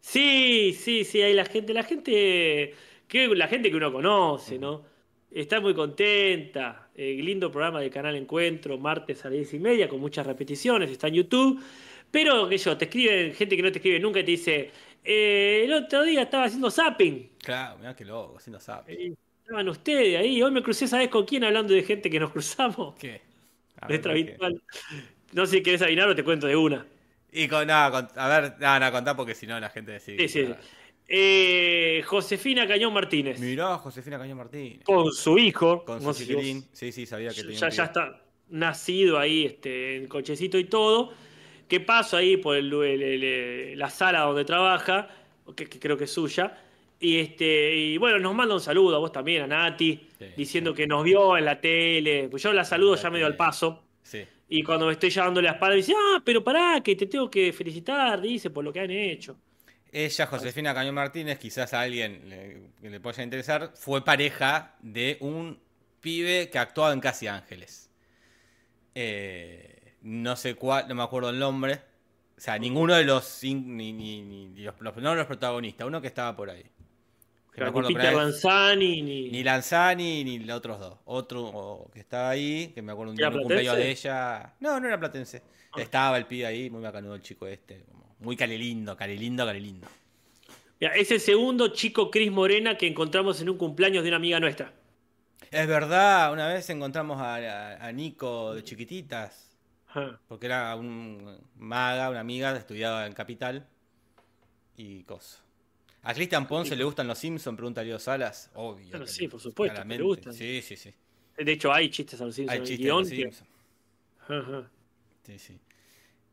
Sí, 0.00 0.76
sí, 0.78 1.04
sí, 1.04 1.22
hay 1.22 1.34
la 1.34 1.44
gente, 1.44 1.72
la 1.74 1.82
gente, 1.84 2.74
que, 3.06 3.28
la 3.28 3.48
gente 3.48 3.70
que 3.70 3.76
uno 3.76 3.92
conoce, 3.92 4.58
¿no? 4.58 4.84
Está 5.30 5.60
muy 5.60 5.74
contenta. 5.74 6.88
Eh, 6.94 7.18
lindo 7.22 7.50
programa 7.50 7.80
del 7.80 7.90
canal 7.90 8.16
Encuentro, 8.16 8.78
martes 8.78 9.24
a 9.24 9.28
las 9.28 9.38
diez 9.38 9.54
y 9.54 9.58
media, 9.60 9.88
con 9.88 10.00
muchas 10.00 10.26
repeticiones, 10.26 10.90
está 10.90 11.08
en 11.08 11.14
YouTube. 11.14 11.62
Pero, 12.10 12.48
que 12.48 12.58
yo, 12.58 12.76
te 12.76 12.86
escriben, 12.86 13.32
gente 13.34 13.56
que 13.56 13.62
no 13.62 13.70
te 13.70 13.78
escribe 13.78 14.00
nunca 14.00 14.18
y 14.18 14.24
te 14.24 14.30
dice, 14.32 14.70
"Eh, 15.04 15.62
el 15.64 15.72
otro 15.72 16.02
día 16.02 16.22
estaba 16.22 16.44
haciendo 16.44 16.70
zapping. 16.70 17.30
Claro, 17.38 17.78
mirá 17.78 17.94
qué 17.94 18.04
loco, 18.04 18.36
haciendo. 18.38 18.58
Y 18.88 19.14
estaban 19.42 19.68
ustedes 19.68 20.18
ahí. 20.18 20.42
Hoy 20.42 20.50
me 20.50 20.62
crucé, 20.62 20.88
¿sabes 20.88 21.08
con 21.08 21.24
quién? 21.24 21.44
Hablando 21.44 21.72
de 21.72 21.82
gente 21.84 22.10
que 22.10 22.18
nos 22.18 22.32
cruzamos. 22.32 22.96
¿Qué? 22.98 23.20
A 23.80 23.86
ver, 23.86 23.98
Letra 23.98 24.12
¿qué? 24.12 24.20
habitual. 24.20 24.62
No 25.32 25.46
sé 25.46 25.58
si 25.58 25.62
querés 25.62 25.82
adivinar 25.82 26.08
o 26.08 26.14
te 26.16 26.24
cuento 26.24 26.48
de 26.48 26.56
una. 26.56 26.84
Y 27.30 27.46
con, 27.46 27.64
nada, 27.68 28.10
a 28.16 28.28
ver, 28.28 28.54
nada, 28.58 28.80
nada, 28.80 28.90
contá 28.90 29.16
porque 29.16 29.36
si 29.36 29.46
no 29.46 29.58
la 29.60 29.70
gente 29.70 29.92
decide. 29.92 30.28
Sí, 30.28 30.28
sí. 30.28 30.46
sí. 30.46 30.54
Eh, 31.12 32.02
Josefina 32.06 32.68
Cañón 32.68 32.92
Martínez. 32.92 33.40
Mirá, 33.40 33.76
Josefina 33.78 34.16
Cañón 34.16 34.38
Martínez. 34.38 34.84
Con 34.84 35.10
su 35.12 35.36
hijo. 35.38 35.84
Con 35.84 36.00
no 36.02 36.12
su 36.14 36.20
sé 36.20 36.26
si 36.26 36.34
vos- 36.34 36.42
chiquilín. 36.44 36.64
Sí, 36.72 36.92
sí, 36.92 37.04
sabía 37.04 37.30
que 37.30 37.42
tenía 37.42 37.68
ya, 37.68 37.84
está 37.84 38.22
nacido 38.50 39.18
ahí, 39.18 39.44
este, 39.46 39.96
en 39.96 40.06
cochecito 40.06 40.56
y 40.56 40.64
todo. 40.64 41.12
¿Qué 41.66 41.80
paso 41.80 42.16
ahí 42.16 42.36
por 42.36 42.56
el- 42.56 42.72
el- 42.72 43.02
el- 43.24 43.78
la 43.78 43.90
sala 43.90 44.20
donde 44.20 44.44
trabaja? 44.44 45.08
Que, 45.56 45.66
que 45.66 45.80
creo 45.80 45.96
que 45.96 46.04
es 46.04 46.12
suya. 46.12 46.56
Y, 47.00 47.16
este, 47.18 47.74
y 47.76 47.96
bueno, 47.96 48.18
nos 48.20 48.34
manda 48.34 48.54
un 48.54 48.60
saludo 48.60 48.94
a 48.94 48.98
vos 49.00 49.10
también, 49.10 49.42
a 49.42 49.46
Nati, 49.48 50.00
Sí, 50.18 50.26
diciendo 50.36 50.72
que 50.74 50.86
nos 50.86 51.02
vio 51.02 51.36
en 51.36 51.44
la 51.44 51.60
tele. 51.60 52.28
Pues 52.30 52.42
yo 52.42 52.52
la 52.52 52.62
saludo 52.64 52.94
la 52.94 53.02
ya 53.02 53.10
medio 53.10 53.26
al 53.26 53.32
tele. 53.32 53.38
paso. 53.38 53.82
Sí. 54.02 54.20
Y 54.48 54.62
cuando 54.62 54.86
me 54.86 54.92
estoy 54.92 55.10
llevando 55.10 55.40
la 55.42 55.52
espalda, 55.52 55.74
dice, 55.76 55.92
ah, 55.96 56.22
pero 56.24 56.44
pará, 56.44 56.80
que 56.84 56.94
te 56.94 57.06
tengo 57.06 57.28
que 57.30 57.52
felicitar, 57.52 58.20
dice, 58.20 58.50
por 58.50 58.62
lo 58.64 58.72
que 58.72 58.80
han 58.80 58.90
hecho. 58.90 59.36
Ella, 59.92 60.26
Josefina 60.26 60.72
Cañón 60.74 60.94
Martínez, 60.94 61.38
quizás 61.38 61.74
a 61.74 61.80
alguien 61.80 62.28
le, 62.28 62.70
que 62.80 62.90
le 62.90 63.00
pueda 63.00 63.22
interesar, 63.22 63.72
fue 63.74 64.04
pareja 64.04 64.76
de 64.80 65.16
un 65.20 65.58
pibe 66.00 66.48
que 66.48 66.58
actuaba 66.58 66.92
en 66.92 67.00
Casi 67.00 67.26
Ángeles. 67.26 67.90
Eh, 68.94 69.94
no 70.02 70.36
sé 70.36 70.54
cuál, 70.54 70.88
no 70.88 70.94
me 70.94 71.02
acuerdo 71.02 71.30
el 71.30 71.38
nombre. 71.38 71.80
O 72.36 72.40
sea, 72.40 72.58
ninguno 72.58 72.94
de 72.94 73.04
los, 73.04 73.42
ni, 73.42 73.54
ni- 73.54 73.92
ni- 73.92 74.22
ni 74.22 74.62
los, 74.62 74.80
los- 74.80 74.96
no 74.96 75.14
los 75.14 75.26
protagonistas, 75.26 75.86
uno 75.86 76.00
que 76.00 76.06
estaba 76.06 76.34
por 76.36 76.50
ahí. 76.50 76.64
Que 77.52 77.60
me 77.60 77.64
Ni 77.64 77.68
acuerdo, 77.70 77.88
Peter 77.88 78.02
pero 78.02 78.18
es- 78.28 78.44
Lanzani, 78.44 79.02
ni... 79.02 79.30
Ni 79.30 79.42
Lanzani 79.42 80.24
ni 80.24 80.38
los 80.38 80.56
otros 80.56 80.78
dos. 80.78 80.98
Otro 81.04 81.90
que 81.92 82.00
estaba 82.00 82.30
ahí, 82.30 82.68
que 82.74 82.80
me 82.80 82.92
acuerdo 82.92 83.10
un 83.10 83.16
día 83.16 83.26
¿Era 83.26 83.34
en 83.34 83.38
un 83.38 83.42
cumpleaños 83.42 83.76
de 83.76 83.90
ella. 83.90 84.54
No, 84.60 84.78
no 84.80 84.86
era 84.86 84.98
platense. 84.98 85.42
Ah. 85.72 85.82
Estaba 85.82 86.16
el 86.16 86.26
pibe 86.26 86.46
ahí, 86.46 86.70
muy 86.70 86.80
bacanudo 86.80 87.14
el 87.16 87.22
chico 87.22 87.46
este. 87.46 87.84
Muy 88.20 88.36
calilindo, 88.36 88.96
calilindo, 88.96 89.44
calilindo. 89.44 89.86
Mira, 90.80 90.94
es 90.94 91.10
el 91.10 91.20
segundo 91.20 91.68
chico 91.68 92.10
Cris 92.10 92.30
Morena 92.30 92.76
que 92.78 92.86
encontramos 92.86 93.40
en 93.40 93.50
un 93.50 93.58
cumpleaños 93.58 94.02
de 94.02 94.08
una 94.10 94.16
amiga 94.16 94.40
nuestra. 94.40 94.72
Es 95.50 95.66
verdad, 95.66 96.32
una 96.32 96.46
vez 96.48 96.70
encontramos 96.70 97.20
a, 97.20 97.34
a- 97.36 97.86
a 97.86 97.92
Nico 97.92 98.54
de 98.54 98.62
chiquititas. 98.64 99.56
Ajá. 99.88 100.20
Porque 100.28 100.46
era 100.46 100.74
un 100.76 101.38
maga, 101.56 102.08
una 102.10 102.20
amiga, 102.20 102.56
estudiaba 102.56 103.06
en 103.06 103.12
Capital. 103.12 103.66
Y 104.76 105.02
cosa. 105.02 105.42
¿A 106.02 106.14
Cristian 106.14 106.46
Ponce 106.46 106.74
le 106.76 106.84
gustan 106.84 107.06
los 107.06 107.18
Simpsons? 107.18 107.56
Pregunta 107.56 107.82
Leo 107.82 107.98
Salas. 107.98 108.50
Obvio. 108.54 108.88
Claro, 108.90 109.06
sí, 109.06 109.28
por 109.28 109.40
supuesto, 109.40 109.82
que 109.82 109.88
le 109.88 110.02
gustan. 110.02 110.32
Sí, 110.32 110.62
sí, 110.62 110.76
sí. 110.76 110.94
De 111.36 111.52
hecho, 111.52 111.72
hay 111.72 111.90
chistes 111.90 112.20
a 112.20 112.24
los 112.24 112.34
Simpsons 112.34 112.60
Hay 112.60 112.66
chistes 112.66 112.86
guion. 112.86 112.98
los 113.00 113.10
que- 113.10 113.16
Simpsons. 113.16 113.50
Ajá. 114.28 114.70
Sí, 115.26 115.38
sí. 115.38 115.58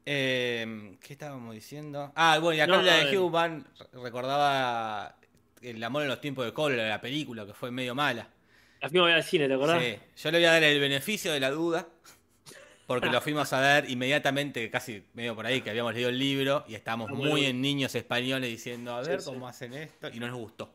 Eh, 0.09 0.95
¿Qué 1.01 1.11
estábamos 1.13 1.53
diciendo? 1.53 2.13
Ah, 2.15 2.39
bueno, 2.39 2.57
y 2.57 2.61
acá 2.61 2.77
No, 2.77 2.81
la 2.81 2.93
de 3.03 3.11
eh. 3.11 3.17
Human 3.17 3.67
recordaba 3.91 5.17
el 5.61 5.83
amor 5.83 6.03
en 6.03 6.07
los 6.07 6.21
tiempos 6.21 6.45
de 6.45 6.53
cólera, 6.53 6.87
la 6.87 7.01
película, 7.01 7.45
que 7.45 7.53
fue 7.53 7.71
medio 7.71 7.93
mala. 7.93 8.25
La 8.79 8.87
fuimos 8.87 9.05
a 9.05 9.07
ver 9.07 9.15
al 9.17 9.23
cine, 9.25 9.49
¿te 9.49 9.55
acordás? 9.55 9.83
Sí, 9.83 9.97
yo 10.23 10.31
le 10.31 10.37
voy 10.37 10.45
a 10.45 10.51
dar 10.53 10.63
el 10.63 10.79
beneficio 10.79 11.33
de 11.33 11.41
la 11.41 11.51
duda, 11.51 11.89
porque 12.85 13.07
lo 13.09 13.19
fuimos 13.19 13.51
a 13.51 13.59
ver 13.59 13.89
inmediatamente, 13.89 14.69
casi 14.69 15.03
medio 15.13 15.35
por 15.35 15.45
ahí, 15.45 15.59
que 15.59 15.71
habíamos 15.71 15.93
leído 15.93 16.07
el 16.07 16.17
libro 16.17 16.63
y 16.69 16.75
estábamos 16.75 17.09
Ah, 17.11 17.15
muy 17.15 17.43
en 17.45 17.59
niños 17.59 17.93
españoles 17.93 18.49
diciendo, 18.49 18.95
a 18.95 19.01
ver 19.01 19.19
Sí, 19.19 19.25
sí. 19.25 19.33
cómo 19.33 19.45
hacen 19.45 19.73
esto, 19.73 20.07
y 20.07 20.21
no 20.21 20.27
nos 20.27 20.37
gustó. 20.37 20.73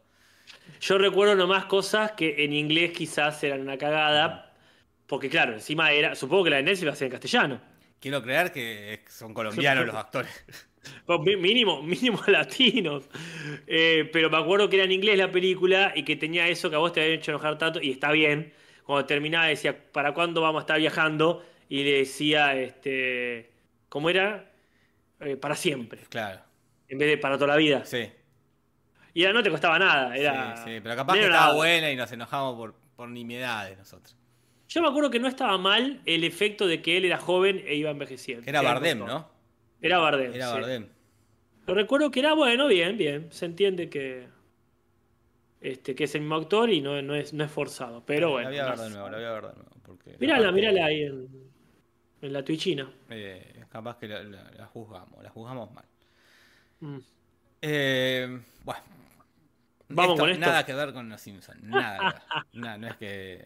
Yo 0.82 0.98
recuerdo 0.98 1.36
nomás 1.36 1.64
cosas 1.64 2.12
que 2.12 2.44
en 2.44 2.52
inglés 2.52 2.92
quizás 2.92 3.42
eran 3.44 3.62
una 3.62 3.78
cagada. 3.78 4.52
Porque 5.06 5.30
claro, 5.30 5.54
encima 5.54 5.90
era. 5.92 6.14
Supongo 6.14 6.44
que 6.44 6.50
la 6.50 6.56
de 6.56 6.62
Netflix 6.64 6.88
va 6.88 6.92
a 6.92 6.96
ser 6.96 7.06
en 7.06 7.12
castellano. 7.12 7.71
Quiero 8.02 8.20
creer 8.20 8.50
que 8.50 9.04
son 9.08 9.32
colombianos 9.32 9.86
los 9.86 9.94
actores. 9.94 10.44
Mínimo, 11.38 11.80
mínimo 11.80 12.20
latinos. 12.26 13.08
Eh, 13.68 14.10
pero 14.12 14.28
me 14.28 14.38
acuerdo 14.38 14.68
que 14.68 14.74
era 14.74 14.84
en 14.84 14.90
inglés 14.90 15.16
la 15.16 15.30
película 15.30 15.92
y 15.94 16.02
que 16.02 16.16
tenía 16.16 16.48
eso 16.48 16.68
que 16.68 16.74
a 16.74 16.80
vos 16.80 16.92
te 16.92 17.00
había 17.00 17.14
hecho 17.14 17.30
enojar 17.30 17.56
tanto. 17.58 17.80
Y 17.80 17.92
está 17.92 18.10
bien. 18.10 18.52
Cuando 18.82 19.06
terminaba 19.06 19.46
decía, 19.46 19.92
¿para 19.92 20.12
cuándo 20.14 20.40
vamos 20.40 20.58
a 20.58 20.62
estar 20.62 20.80
viajando? 20.80 21.46
Y 21.68 21.84
le 21.84 21.98
decía, 21.98 22.56
este. 22.56 23.52
¿Cómo 23.88 24.10
era? 24.10 24.50
Eh, 25.20 25.36
para 25.36 25.54
siempre. 25.54 26.00
Claro, 26.08 26.40
En 26.88 26.98
vez 26.98 27.08
de 27.08 27.18
para 27.18 27.36
toda 27.36 27.48
la 27.48 27.56
vida. 27.56 27.84
sí. 27.84 28.10
Y 29.14 29.24
no 29.26 29.42
te 29.44 29.50
costaba 29.50 29.78
nada. 29.78 30.16
Era, 30.16 30.56
sí, 30.56 30.62
sí, 30.64 30.80
pero 30.82 30.96
capaz 30.96 31.14
que 31.14 31.24
estaba 31.26 31.52
buena 31.52 31.90
y 31.90 31.96
nos 31.96 32.10
enojamos 32.10 32.56
por, 32.56 32.74
por 32.96 33.08
nimiedades 33.08 33.78
nosotros. 33.78 34.16
Yo 34.72 34.80
me 34.82 34.88
acuerdo 34.88 35.10
que 35.10 35.18
no 35.20 35.28
estaba 35.28 35.58
mal 35.58 36.00
el 36.06 36.24
efecto 36.24 36.66
de 36.66 36.80
que 36.80 36.96
él 36.96 37.04
era 37.04 37.18
joven 37.18 37.62
e 37.66 37.74
iba 37.74 37.90
envejeciendo. 37.90 38.48
Era 38.48 38.62
Bardem. 38.62 39.00
¿no? 39.00 39.28
Era 39.82 39.98
Bardem. 39.98 40.32
Era 40.32 40.46
sí. 40.48 40.52
Bardem. 40.54 40.86
Pero 41.66 41.74
recuerdo 41.76 42.10
que 42.10 42.20
era 42.20 42.32
bueno, 42.34 42.66
bien, 42.68 42.96
bien. 42.96 43.30
Se 43.32 43.44
entiende 43.46 43.90
que, 43.90 44.28
este, 45.60 45.94
que 45.94 46.04
es 46.04 46.14
el 46.14 46.22
mismo 46.22 46.36
actor 46.36 46.70
y 46.70 46.80
no, 46.80 47.02
no, 47.02 47.14
es, 47.14 47.32
no 47.34 47.44
es 47.44 47.50
forzado. 47.50 48.02
Pero 48.06 48.30
bueno. 48.30 48.50
La 48.50 48.56
voy 48.56 48.58
a 48.60 48.70
ver 48.70 48.78
de 48.78 48.90
nuevo, 48.90 49.08
la 49.10 49.16
voy 49.18 49.26
a 49.26 49.32
ver 49.32 49.42
de 49.48 49.54
nuevo. 49.54 49.70
Porque 49.84 50.16
Mírala, 50.18 50.50
mírala 50.52 50.86
ahí 50.86 51.02
en, 51.02 51.28
en 52.22 52.32
la 52.32 52.42
Twitchina. 52.44 52.90
eh, 53.10 53.64
capaz 53.70 53.98
que 53.98 54.08
la, 54.08 54.22
la- 54.22 54.50
la 54.52 54.66
juzgamos, 54.66 55.22
la 55.22 55.28
juzgamos 55.30 55.70
mal. 55.72 55.84
Mm. 56.80 56.98
Eh, 57.60 58.40
bueno. 58.64 58.82
Vamos 59.88 60.18
con 60.18 60.30
esto. 60.30 60.40
Nada 60.40 60.64
que 60.64 60.72
ver 60.72 60.92
con 60.94 61.08
los 61.08 61.20
Simpsons. 61.20 61.62
Nada, 61.62 62.22
no 62.54 62.86
es 62.88 62.96
que. 62.96 63.44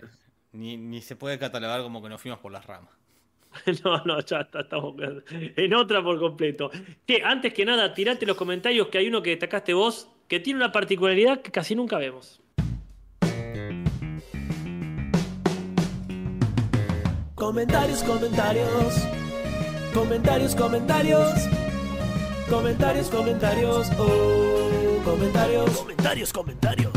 Ni, 0.57 0.77
ni 0.77 1.03
se 1.03 1.17
puede 1.17 1.39
catalogar 1.39 1.83
como 1.83 2.03
que 2.03 2.09
nos 2.09 2.21
fuimos 2.21 2.41
por 2.41 2.51
las 2.53 2.67
ramas. 2.67 2.91
No, 3.85 4.05
no, 4.05 4.21
ya 4.21 4.41
está, 4.41 4.61
estamos 4.61 4.95
en 5.31 5.75
otra 5.75 6.03
por 6.03 6.19
completo. 6.19 6.71
Que 7.07 7.23
antes 7.25 7.55
que 7.55 7.65
nada, 7.65 7.95
tirate 7.95 8.27
los 8.27 8.37
comentarios 8.37 8.89
que 8.89 8.99
hay 8.99 9.09
uno 9.09 9.23
que 9.23 9.31
destacaste 9.31 9.75
vos 9.75 10.11
que 10.29 10.41
tiene 10.41 10.59
una 10.59 10.73
particularidad 10.73 11.41
que 11.41 11.51
casi 11.51 11.75
nunca 11.75 11.99
vemos. 11.99 12.41
Comentarios, 17.35 18.03
comentarios. 18.03 18.95
Comentarios, 19.95 20.55
comentarios. 20.55 21.49
Comentarios, 22.49 23.09
comentarios, 23.09 23.91
oh, 23.99 25.03
comentarios. 25.05 25.71
Comentarios, 25.79 26.33
comentarios. 26.33 26.93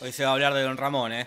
Hoy 0.00 0.12
se 0.12 0.24
va 0.24 0.30
a 0.30 0.32
hablar 0.34 0.54
de 0.54 0.62
Don 0.62 0.76
Ramón, 0.76 1.12
¿eh? 1.12 1.26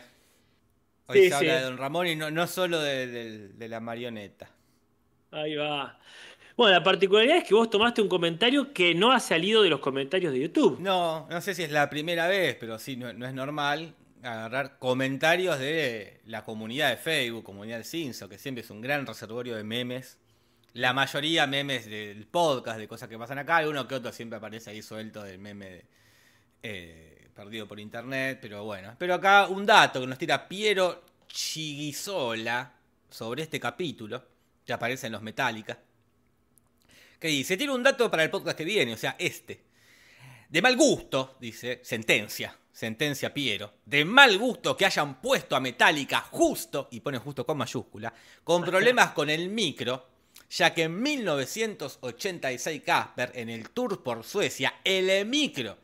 Hoy 1.10 1.18
Sí, 1.18 1.24
se 1.24 1.30
sí. 1.30 1.36
habla 1.36 1.56
de 1.56 1.62
Don 1.64 1.78
Ramón 1.78 2.08
y 2.08 2.16
no, 2.16 2.32
no 2.32 2.48
solo 2.48 2.80
de, 2.80 3.08
de- 3.08 3.48
de 3.50 3.68
la 3.68 3.80
marioneta. 3.82 4.50
Ahí 5.32 5.56
va. 5.56 6.00
Bueno, 6.56 6.74
la 6.74 6.84
particularidad 6.84 7.38
es 7.38 7.44
que 7.46 7.54
vos 7.54 7.70
tomaste 7.70 8.02
un 8.02 8.10
comentario 8.10 8.74
que 8.74 8.94
no 8.96 9.12
ha 9.12 9.20
salido 9.20 9.62
de 9.64 9.70
los 9.70 9.80
comentarios 9.80 10.34
de 10.34 10.40
YouTube. 10.42 10.80
No, 10.80 11.28
no 11.30 11.42
sé 11.42 11.54
si 11.56 11.64
es 11.64 11.72
la 11.72 11.90
primera 11.90 12.28
vez, 12.28 12.56
pero 12.60 12.80
sí, 12.80 12.96
no, 12.98 13.12
no 13.14 13.26
es 13.26 13.34
normal 13.34 13.96
agarrar 14.22 14.78
comentarios 14.80 15.58
de 15.60 16.20
la 16.26 16.44
comunidad 16.44 16.90
de 16.90 16.98
Facebook, 16.98 17.44
comunidad 17.46 17.78
del 17.78 17.86
Cinso, 17.86 18.28
que 18.28 18.38
siempre 18.38 18.64
es 18.64 18.70
un 18.70 18.82
gran 18.82 19.06
reservorio 19.06 19.56
de 19.56 19.64
memes. 19.64 20.18
La 20.74 20.92
mayoría 20.94 21.48
memes 21.48 21.86
del 21.90 22.28
podcast, 22.28 22.78
de 22.78 22.88
cosas 22.88 23.08
que 23.10 23.18
pasan 23.18 23.38
acá, 23.40 23.58
alguno 23.58 23.88
que 23.88 23.96
otro 23.96 24.12
siempre 24.12 24.38
aparece 24.38 24.70
ahí 24.72 24.82
suelto 24.82 25.24
del 25.24 25.40
meme 25.40 25.66
de, 25.70 25.86
eh, 26.64 27.09
perdido 27.40 27.68
por 27.70 27.80
internet, 27.80 28.40
pero 28.42 28.66
bueno. 28.66 28.96
Pero 28.98 29.14
acá 29.14 29.48
un 29.48 29.66
dato 29.66 30.02
que 30.02 30.08
nos 30.08 30.18
tira 30.18 30.46
Piero 30.46 31.04
Chiguizola 31.26 32.74
sobre 33.10 33.44
este 33.44 33.62
capítulo, 33.62 34.22
que 34.66 34.74
aparece 34.74 35.08
en 35.08 35.14
los 35.14 35.22
Metallica, 35.22 35.80
que 37.18 37.28
dice, 37.30 37.56
tiene 37.56 37.72
un 37.72 37.82
dato 37.82 38.12
para 38.12 38.24
el 38.24 38.30
podcast 38.30 38.58
que 38.58 38.66
viene, 38.66 38.94
o 38.94 38.98
sea, 38.98 39.16
este. 39.18 39.64
De 40.50 40.62
mal 40.62 40.76
gusto, 40.76 41.38
dice, 41.40 41.80
sentencia, 41.82 42.54
sentencia 42.74 43.34
Piero, 43.34 43.76
de 43.86 44.04
mal 44.04 44.38
gusto 44.38 44.76
que 44.76 44.86
hayan 44.86 45.22
puesto 45.22 45.56
a 45.56 45.62
Metallica 45.62 46.20
justo, 46.20 46.90
y 46.92 47.00
pone 47.00 47.20
justo 47.20 47.46
con 47.46 47.58
mayúscula, 47.58 48.14
con 48.44 48.64
problemas 48.66 49.12
con 49.12 49.30
el 49.30 49.48
micro, 49.48 50.08
ya 50.50 50.74
que 50.74 50.84
en 50.84 51.02
1986 51.02 52.82
Casper, 52.82 53.32
en 53.34 53.50
el 53.50 53.70
tour 53.70 54.04
por 54.04 54.26
Suecia, 54.26 54.82
el 54.84 55.26
micro 55.26 55.78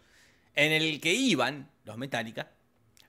en 0.55 0.71
el 0.71 1.00
que 1.01 1.13
iban 1.13 1.69
los 1.83 1.97
Metallica, 1.97 2.51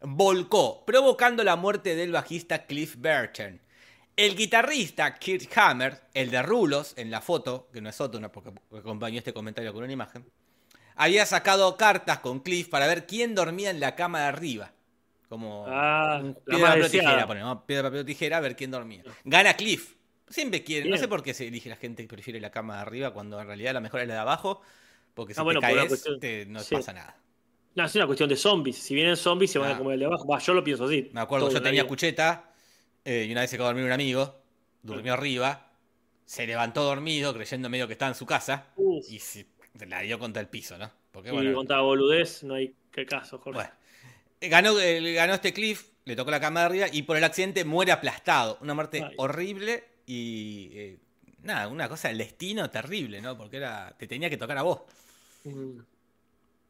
volcó, 0.02 0.84
provocando 0.84 1.44
la 1.44 1.56
muerte 1.56 1.94
del 1.96 2.12
bajista 2.12 2.66
Cliff 2.66 2.96
Burton. 2.96 3.60
El 4.16 4.34
guitarrista 4.36 5.14
Kirk 5.18 5.50
Hammer, 5.58 6.00
el 6.14 6.30
de 6.30 6.42
Rulos, 6.42 6.94
en 6.96 7.10
la 7.10 7.20
foto, 7.20 7.68
que 7.72 7.80
no 7.80 7.88
es 7.90 8.00
otro, 8.00 8.20
porque 8.32 8.50
acompañó 8.76 9.18
este 9.18 9.34
comentario 9.34 9.72
con 9.74 9.84
una 9.84 9.92
imagen, 9.92 10.24
había 10.96 11.26
sacado 11.26 11.76
cartas 11.76 12.20
con 12.20 12.40
Cliff 12.40 12.68
para 12.68 12.86
ver 12.86 13.06
quién 13.06 13.34
dormía 13.34 13.70
en 13.70 13.80
la 13.80 13.94
cama 13.94 14.20
de 14.20 14.26
arriba. 14.26 14.72
Como 15.28 15.66
Ah, 15.68 16.22
piedra, 16.46 16.68
papel 16.68 16.90
tijera, 16.90 17.26
ponemos, 17.26 17.58
piedra, 17.66 17.82
papel 17.84 18.00
o 18.00 18.04
tijera, 18.04 18.36
a 18.36 18.40
ver 18.40 18.56
quién 18.56 18.70
dormía. 18.70 19.02
Gana 19.24 19.54
Cliff. 19.54 19.94
Siempre 20.28 20.64
quiere, 20.64 20.88
no 20.88 20.96
sé 20.96 21.06
por 21.08 21.22
qué 21.22 21.34
se 21.34 21.46
elige 21.46 21.68
la 21.68 21.76
gente 21.76 22.02
que 22.02 22.08
prefiere 22.08 22.40
la 22.40 22.50
cama 22.50 22.76
de 22.76 22.82
arriba 22.82 23.12
cuando 23.12 23.40
en 23.40 23.46
realidad 23.46 23.74
la 23.74 23.80
mejor 23.80 24.00
es 24.00 24.08
la 24.08 24.14
de 24.14 24.20
abajo, 24.20 24.60
porque 25.14 25.34
si 25.34 25.40
Ah, 25.40 25.44
bueno, 25.44 25.60
te 25.60 25.66
caes 25.66 26.04
te- 26.20 26.46
no 26.46 26.60
sí. 26.60 26.74
pasa 26.76 26.92
nada. 26.92 27.16
No, 27.76 27.84
es 27.84 27.94
una 27.94 28.06
cuestión 28.06 28.28
de 28.28 28.36
zombies. 28.36 28.76
Si 28.78 28.94
vienen 28.94 29.16
zombies, 29.16 29.50
se 29.52 29.58
van 29.58 29.70
Ah. 29.72 29.74
a 29.74 29.78
comer 29.78 29.94
el 29.94 30.00
de 30.00 30.06
abajo. 30.06 30.26
Va, 30.26 30.38
yo 30.38 30.54
lo 30.54 30.64
pienso 30.64 30.86
así. 30.86 31.10
Me 31.12 31.20
acuerdo, 31.20 31.50
yo 31.50 31.60
tenía 31.62 31.82
vida. 31.82 31.88
cucheta 31.88 32.52
eh, 33.04 33.26
y 33.28 33.32
una 33.32 33.42
vez 33.42 33.50
se 33.50 33.56
quedó 33.56 33.66
a 33.66 33.68
dormir 33.68 33.84
un 33.84 33.92
amigo, 33.92 34.34
durmió 34.82 35.12
arriba, 35.12 35.70
se 36.24 36.46
levantó 36.46 36.82
dormido 36.82 37.32
creyendo 37.34 37.68
medio 37.68 37.86
que 37.86 37.92
estaba 37.92 38.08
en 38.10 38.14
su 38.16 38.26
casa 38.26 38.66
Uf. 38.76 39.06
y 39.08 39.18
se 39.20 39.46
la 39.86 40.00
dio 40.00 40.18
contra 40.18 40.40
el 40.42 40.48
piso, 40.48 40.76
¿no? 40.78 40.90
Porque 41.12 41.28
Y 41.28 41.32
bueno, 41.32 41.54
contaba 41.54 41.82
boludez, 41.82 42.42
no 42.42 42.54
hay 42.54 42.74
qué 42.90 43.06
caso, 43.06 43.38
Jorge. 43.38 43.58
bueno. 43.58 43.70
Eh, 44.40 44.48
Ganó, 44.48 44.78
eh, 44.80 45.12
ganó 45.14 45.34
este 45.34 45.52
Cliff, 45.52 45.86
le 46.04 46.16
tocó 46.16 46.30
la 46.30 46.40
cama 46.40 46.60
de 46.60 46.66
arriba 46.66 46.86
y 46.92 47.02
por 47.02 47.16
el 47.16 47.24
accidente 47.24 47.64
muere 47.64 47.92
aplastado. 47.92 48.58
Una 48.60 48.74
muerte 48.74 49.02
Ay. 49.04 49.14
horrible 49.18 49.84
y 50.06 50.70
eh, 50.74 50.98
nada, 51.42 51.68
una 51.68 51.88
cosa 51.88 52.08
del 52.08 52.18
destino 52.18 52.68
terrible, 52.70 53.20
¿no? 53.20 53.36
Porque 53.36 53.58
era 53.58 53.94
te 53.98 54.06
tenía 54.06 54.28
que 54.30 54.36
tocar 54.36 54.58
a 54.58 54.62
vos. 54.62 54.80
Mm. 55.44 55.78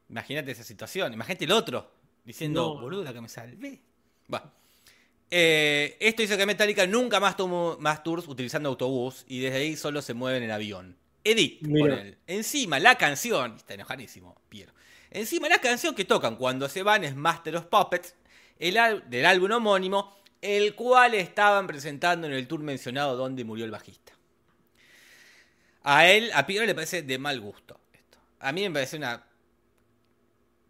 Imagínate 0.09 0.53
esa 0.53 0.65
situación. 0.65 1.13
Imagínate 1.13 1.45
el 1.45 1.53
otro 1.53 1.91
diciendo, 2.25 2.75
No. 2.75 2.81
boluda, 2.81 3.13
que 3.13 3.21
me 3.21 3.29
salvé. 3.29 3.81
Bueno. 4.27 4.51
Eh, 5.31 5.97
esto 5.99 6.23
hizo 6.23 6.37
que 6.37 6.47
Metallica 6.47 6.87
nunca 6.87 7.19
más 7.19 7.37
tomó 7.37 7.77
más 7.81 8.05
tours 8.05 8.29
utilizando 8.29 8.69
autobús 8.69 9.25
y 9.27 9.41
desde 9.41 9.59
ahí 9.59 9.77
solo 9.77 10.01
se 10.01 10.15
mueven 10.15 10.45
en 10.45 10.53
avión. 10.53 10.97
Edit, 11.25 11.61
pone 11.63 12.01
él. 12.01 12.19
Encima 12.29 12.79
la 12.79 12.97
canción, 12.97 13.57
está 13.57 13.75
enojadísimo, 13.75 14.41
Piero. 14.49 14.73
Encima 15.11 15.49
la 15.49 15.59
canción 15.59 15.95
que 15.97 16.05
tocan 16.05 16.37
cuando 16.37 16.69
se 16.69 16.85
van 16.85 17.03
es 17.03 17.17
Master 17.17 17.57
of 17.57 17.67
Puppets, 17.67 18.15
el 18.61 19.03
del 19.09 19.27
álbum 19.27 19.51
homónimo, 19.51 20.17
el 20.41 20.77
cual 20.77 21.15
estaban 21.15 21.67
presentando 21.67 22.29
en 22.29 22.33
el 22.33 22.47
tour 22.47 22.61
mencionado 22.61 23.17
donde 23.17 23.43
murió 23.45 23.65
el 23.65 23.73
bajista. 23.73 24.13
A 25.83 26.09
él, 26.09 26.31
a 26.35 26.47
Piero 26.47 26.65
le 26.67 26.75
parece 26.75 27.03
de 27.03 27.19
mal 27.19 27.41
gusto 27.41 27.81
esto. 27.93 28.19
A 28.41 28.53
mí 28.53 28.63
me 28.63 28.71
parece 28.71 28.97
una 28.97 29.25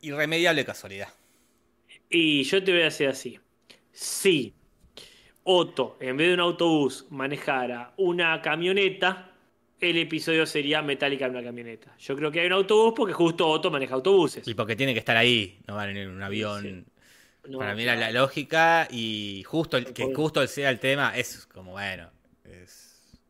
irremediable 0.00 0.64
casualidad. 0.64 1.08
Y 2.08 2.44
yo 2.44 2.62
te 2.62 2.72
voy 2.72 2.82
a 2.82 2.84
decir 2.84 3.08
así. 3.08 3.40
Si 3.92 4.54
Otto, 5.44 5.96
en 6.00 6.16
vez 6.16 6.28
de 6.28 6.34
un 6.34 6.40
autobús, 6.40 7.06
manejara 7.10 7.92
una 7.96 8.40
camioneta, 8.42 9.32
el 9.80 9.96
episodio 9.98 10.46
sería 10.46 10.82
Metallica 10.82 11.26
en 11.26 11.32
una 11.32 11.42
camioneta. 11.42 11.94
Yo 11.98 12.16
creo 12.16 12.30
que 12.30 12.40
hay 12.40 12.46
un 12.46 12.54
autobús 12.54 12.94
porque 12.96 13.12
justo 13.12 13.46
Otto 13.46 13.70
maneja 13.70 13.94
autobuses. 13.94 14.46
Y 14.46 14.54
porque 14.54 14.76
tiene 14.76 14.92
que 14.92 14.98
estar 14.98 15.16
ahí, 15.16 15.58
no 15.66 15.76
van 15.76 15.96
en 15.96 16.10
un 16.10 16.22
avión. 16.22 16.86
No, 17.48 17.58
Para 17.58 17.74
mí 17.74 17.84
era 17.84 17.94
la 17.94 18.08
claro. 18.08 18.26
lógica 18.26 18.88
y 18.90 19.44
justo 19.46 19.76
el, 19.76 19.92
que 19.92 20.12
justo 20.12 20.44
sea 20.48 20.70
el 20.70 20.80
tema 20.80 21.16
es 21.16 21.46
como 21.46 21.72
bueno. 21.72 22.10
Es... 22.44 23.20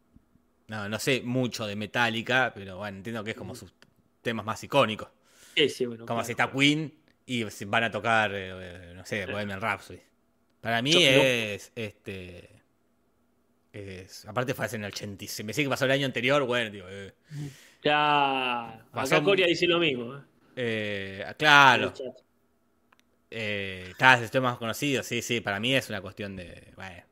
No, 0.68 0.88
no 0.88 0.98
sé 0.98 1.20
mucho 1.22 1.66
de 1.66 1.76
Metallica, 1.76 2.52
pero 2.54 2.78
bueno, 2.78 2.96
entiendo 2.96 3.22
que 3.22 3.32
es 3.32 3.36
como 3.36 3.54
sus 3.54 3.74
temas 4.22 4.46
más 4.46 4.64
icónicos. 4.64 5.08
Sí, 5.56 5.68
sí, 5.70 5.86
bueno, 5.86 6.04
Como 6.04 6.18
claro. 6.18 6.26
si 6.26 6.32
está 6.32 6.50
Queen 6.50 6.92
y 7.24 7.44
van 7.66 7.84
a 7.84 7.90
tocar, 7.90 8.30
eh, 8.34 8.92
no 8.94 9.04
sé, 9.06 9.26
Bohemian 9.26 9.60
Rhapsody. 9.60 10.00
Para 10.60 10.82
mí 10.82 10.92
Yo- 10.92 11.00
es, 11.00 11.72
este, 11.74 12.50
es, 13.72 14.24
aparte 14.26 14.54
fue 14.54 14.66
hace 14.66 14.76
en 14.76 14.84
el 14.84 14.92
86, 14.92 15.46
me 15.46 15.52
sigue 15.52 15.66
que 15.66 15.70
pasó 15.70 15.84
el 15.86 15.90
año 15.92 16.06
anterior, 16.06 16.44
bueno, 16.44 16.70
digo, 16.70 16.86
eh, 16.88 17.14
Ya. 17.82 18.84
Pasó 18.92 19.16
Acá 19.16 19.24
Coria 19.24 19.46
dice 19.46 19.66
lo 19.66 19.78
mismo. 19.78 20.14
¿eh? 20.16 20.20
eh, 20.56 21.34
claro, 21.38 21.92
eh, 23.30 23.92
cada 23.98 24.16
vez 24.18 24.34
más 24.40 24.58
conocido, 24.58 25.02
sí, 25.02 25.22
sí, 25.22 25.40
para 25.40 25.58
mí 25.60 25.74
es 25.74 25.88
una 25.88 26.00
cuestión 26.00 26.36
de, 26.36 26.72
bueno, 26.76 27.02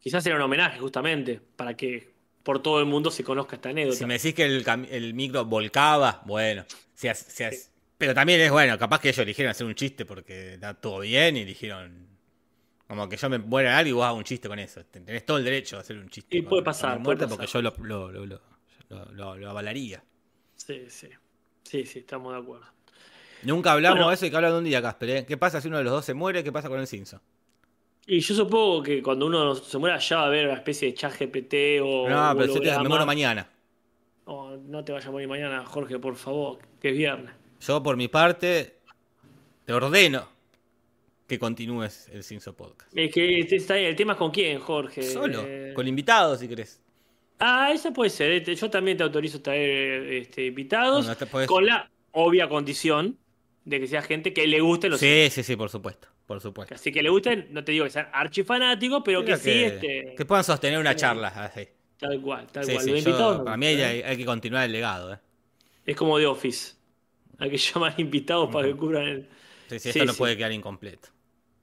Quizás 0.00 0.24
era 0.26 0.36
un 0.36 0.42
homenaje, 0.42 0.78
justamente, 0.78 1.40
para 1.56 1.74
que 1.74 2.12
por 2.42 2.62
todo 2.62 2.78
el 2.78 2.84
mundo 2.84 3.10
se 3.10 3.24
conozca 3.24 3.56
esta 3.56 3.70
anécdota. 3.70 3.96
si 3.96 4.04
me 4.04 4.14
decís 4.14 4.34
que 4.34 4.44
el 4.44 5.14
micro 5.14 5.46
volcaba, 5.46 6.22
bueno, 6.26 6.66
si 6.94 7.08
has- 7.08 7.18
si 7.18 7.44
has- 7.44 7.70
pero 7.98 8.14
también 8.14 8.40
es 8.40 8.50
bueno, 8.50 8.78
capaz 8.78 9.00
que 9.00 9.08
ellos 9.08 9.18
eligieron 9.20 9.50
hacer 9.50 9.66
un 9.66 9.74
chiste 9.74 10.04
porque 10.04 10.54
está 10.54 10.74
todo 10.74 11.00
bien 11.00 11.36
y 11.36 11.40
eligieron, 11.42 12.08
como 12.88 13.08
que 13.08 13.16
yo 13.16 13.28
me 13.30 13.38
muera 13.38 13.78
algo 13.78 13.88
y 13.90 13.92
vos 13.92 14.04
hagas 14.04 14.16
un 14.18 14.24
chiste 14.24 14.48
con 14.48 14.58
eso, 14.58 14.84
tenés 14.86 15.24
todo 15.26 15.38
el 15.38 15.44
derecho 15.44 15.76
de 15.76 15.80
hacer 15.82 15.96
un 15.98 16.08
chiste 16.08 16.36
Y 16.36 16.40
con- 16.42 16.50
puede 16.50 16.60
con 16.60 16.64
pasar, 16.64 16.98
muerte 17.00 17.26
puede 17.26 17.36
porque 17.36 17.46
pasar. 17.46 17.62
yo 17.62 17.72
lo, 19.14 19.48
avalaría. 19.48 20.02
Sí, 20.56 20.84
sí. 20.88 21.08
Sí, 21.62 21.86
sí, 21.86 22.00
estamos 22.00 22.32
de 22.32 22.38
acuerdo. 22.40 22.66
Nunca 23.42 23.72
hablamos 23.72 23.96
Bueno. 23.98 24.08
de 24.10 24.14
eso 24.14 24.26
y 24.26 24.30
que 24.30 24.36
hablan 24.36 24.54
un 24.54 24.64
día, 24.64 24.80
Casper. 24.82 25.10
¿eh? 25.10 25.26
¿Qué 25.26 25.36
pasa 25.36 25.60
si 25.60 25.68
uno 25.68 25.78
de 25.78 25.84
los 25.84 25.92
dos 25.92 26.04
se 26.04 26.14
muere? 26.14 26.42
¿Qué 26.44 26.52
pasa 26.52 26.68
con 26.68 26.80
el 26.80 26.86
Simpson? 26.86 27.20
Y 28.06 28.20
yo 28.20 28.34
supongo 28.34 28.82
que 28.82 29.02
cuando 29.02 29.26
uno 29.26 29.54
se 29.54 29.78
muera 29.78 29.98
ya 29.98 30.16
va 30.18 30.22
a 30.24 30.26
haber 30.26 30.46
una 30.46 30.56
especie 30.56 30.88
de 30.88 30.94
chat 30.94 31.12
GPT 31.18 31.80
o. 31.82 32.08
no, 32.08 32.34
pero 32.36 32.54
yo 32.54 32.60
te, 32.60 32.78
me 32.78 32.88
muero 32.88 33.06
mañana. 33.06 33.48
Oh, 34.26 34.56
no 34.56 34.84
te 34.84 34.92
vayas 34.92 35.06
a 35.06 35.10
morir 35.10 35.28
mañana, 35.28 35.64
Jorge, 35.66 35.98
por 35.98 36.16
favor, 36.16 36.58
que 36.80 36.90
es 36.90 36.96
viernes. 36.96 37.34
Yo, 37.60 37.82
por 37.82 37.96
mi 37.96 38.08
parte, 38.08 38.78
te 39.64 39.72
ordeno 39.72 40.28
que 41.26 41.38
continúes 41.38 42.08
el 42.12 42.22
Simpson 42.22 42.54
Podcast. 42.54 42.90
Es 42.96 43.12
que 43.12 43.40
este 43.40 43.56
está 43.56 43.74
ahí, 43.74 43.84
el 43.84 43.96
tema 43.96 44.12
es 44.14 44.18
con 44.18 44.30
quién, 44.30 44.58
Jorge. 44.60 45.02
Solo, 45.02 45.42
Eh, 45.46 45.72
con 45.74 45.86
invitados, 45.86 46.40
si 46.40 46.48
querés. 46.48 46.80
Ah, 47.38 47.70
esa 47.72 47.92
puede 47.92 48.10
ser. 48.10 48.30
eh, 48.48 48.54
Yo 48.54 48.70
también 48.70 48.96
te 48.96 49.02
autorizo 49.02 49.38
a 49.38 49.42
traer 49.42 50.12
este, 50.12 50.46
invitados 50.46 51.06
podés- 51.30 51.46
con 51.46 51.66
la 51.66 51.90
obvia 52.12 52.48
condición 52.48 53.18
de 53.64 53.80
que 53.80 53.86
sea 53.88 54.02
gente 54.02 54.32
que 54.32 54.46
le 54.46 54.60
guste 54.60 54.88
los 54.88 55.00
Sí, 55.00 55.28
sí, 55.30 55.42
sí, 55.42 55.56
por 55.56 55.68
supuesto. 55.70 56.08
Por 56.26 56.40
supuesto. 56.40 56.74
Así 56.74 56.90
que 56.92 57.02
le 57.02 57.10
gusten, 57.10 57.48
no 57.50 57.64
te 57.64 57.72
digo 57.72 57.84
que 57.84 57.90
sean 57.90 58.08
archifanáticos, 58.12 59.02
pero 59.04 59.20
Mira 59.22 59.36
que 59.36 59.42
sí, 59.42 59.64
este, 59.64 60.14
que 60.16 60.24
puedan 60.24 60.44
sostener 60.44 60.78
una 60.78 60.94
charla 60.96 61.28
así. 61.28 61.68
Tal 61.98 62.20
cual, 62.20 62.46
tal 62.48 62.64
Sí, 62.64 62.72
cual. 62.72 62.84
sí, 62.84 62.90
yo- 62.90 62.96
invitados 62.98 63.38
no, 63.38 63.44
para 63.44 63.56
mí 63.56 63.66
hay, 63.66 63.80
¿eh? 63.80 63.84
hay- 63.84 64.02
hay 64.02 64.16
que 64.16 64.24
continuar 64.24 64.64
el 64.64 64.72
legado. 64.72 65.12
¿eh? 65.14 65.18
es 65.86 65.96
como 65.96 66.16
de 66.18 66.26
Office. 66.26 66.74
Hay 67.38 67.50
que 67.50 67.56
llamar 67.74 67.94
invitados 67.98 68.50
para 68.52 68.68
que 68.68 68.74
cubran 68.76 69.04
el. 69.04 69.28
Sí, 69.68 69.78
sí, 69.78 69.80
Sí, 69.80 69.88
esto 69.90 70.04
no 70.06 70.12
sí. 70.12 70.18
puede 70.18 70.36
quedar 70.36 70.52
incompleto. 70.52 71.08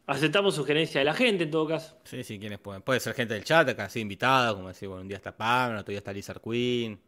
Aceptamos 0.08 0.56
sugerencias 0.56 1.00
de 1.02 1.06
la 1.06 1.14
gente 1.14 1.44
en 1.46 1.52
todo 1.52 1.68
caso. 1.68 1.98
Sí, 2.04 2.24
sí, 2.24 2.38
quienes 2.38 2.60
pueden. 2.60 2.82
Puede 2.82 3.00
ser 3.00 3.14
gente 3.14 3.34
del 3.36 3.44
chat, 3.44 3.70
acá 3.70 3.86
así 3.86 4.00
invitada, 4.02 4.54
como 4.54 4.68
decir, 4.68 4.88
bueno, 4.90 5.02
un 5.04 5.08
día 5.08 5.18
está 5.18 5.36
Pam, 5.36 5.78
otro 5.78 5.92
día 5.92 6.00
está 6.00 6.12
Lizard 6.12 6.42
Queen. 6.42 7.00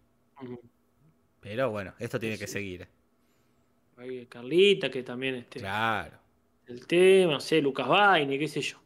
Pero 1.41 1.69
bueno, 1.71 1.93
esto 1.99 2.19
tiene 2.19 2.37
que 2.37 2.47
Sí. 2.47 2.53
seguir. 2.53 2.81
¿eh? 2.83 2.87
Ahí 3.97 4.25
Carlita, 4.27 4.89
que 4.89 5.03
también 5.03 5.35
este, 5.35 5.59
Claro. 5.59 6.17
el 6.67 6.87
tema, 6.87 7.33
no 7.33 7.39
sé, 7.39 7.61
Lucas 7.61 7.87
Vaini, 7.87 8.39
qué 8.39 8.47
sé 8.47 8.61
yo. 8.61 8.77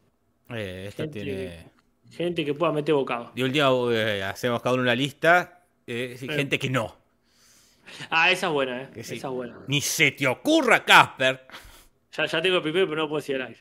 Eh, 0.49 0.85
esto 0.87 1.03
Gente- 1.03 1.21
tiene. 1.21 1.65
Gente 2.11 2.43
que 2.45 2.53
pueda 2.53 2.71
meter 2.71 2.95
bocado. 2.95 3.31
De 3.35 3.43
última, 3.43 3.69
eh, 3.93 4.23
hacemos 4.23 4.61
cada 4.61 4.73
uno 4.75 4.83
una 4.83 4.95
lista. 4.95 5.63
eh. 5.85 6.15
Gente 6.19 6.57
que 6.57 6.69
no. 6.69 6.95
Ah, 8.09 8.31
esa 8.31 8.47
es 8.47 8.53
buena, 8.53 8.81
¿eh? 8.83 8.89
Sí. 8.95 9.15
Esa 9.15 9.27
es 9.27 9.33
buena. 9.33 9.57
Ni 9.67 9.81
se 9.81 10.11
te 10.11 10.27
ocurra, 10.27 10.83
Casper, 10.83 11.47
Ya, 12.17 12.25
ya 12.25 12.41
tengo 12.41 12.57
el 12.57 12.61
primero, 12.61 12.87
pero 12.87 13.01
no 13.03 13.07
puedo 13.07 13.19
decir 13.21 13.35
al 13.37 13.47
aire. 13.47 13.59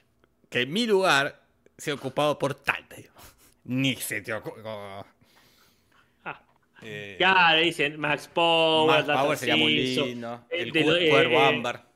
que 0.49 0.67
mi 0.67 0.87
lugar 0.87 1.43
sea 1.79 1.95
ocupado 1.95 2.39
por 2.39 2.55
tal. 2.55 2.87
te 2.89 2.97
digo. 3.03 3.15
Ni 3.65 3.95
se 3.97 4.21
te 4.23 4.33
ocurra. 4.33 5.05
Ah. 6.25 6.41
Eh, 6.83 7.17
Ya, 7.21 7.55
le 7.55 7.63
dicen 7.63 7.99
Max 8.01 8.29
Power, 8.33 9.05
Max 9.07 9.21
Power 9.23 9.39
sería 9.39 9.57
muy 9.57 9.75
lindo. 9.77 10.45
el 10.51 10.69
El, 10.77 10.77
eh, 10.77 11.09
cuervo 11.11 11.35
eh, 11.41 11.47
ámbar. 11.47 11.87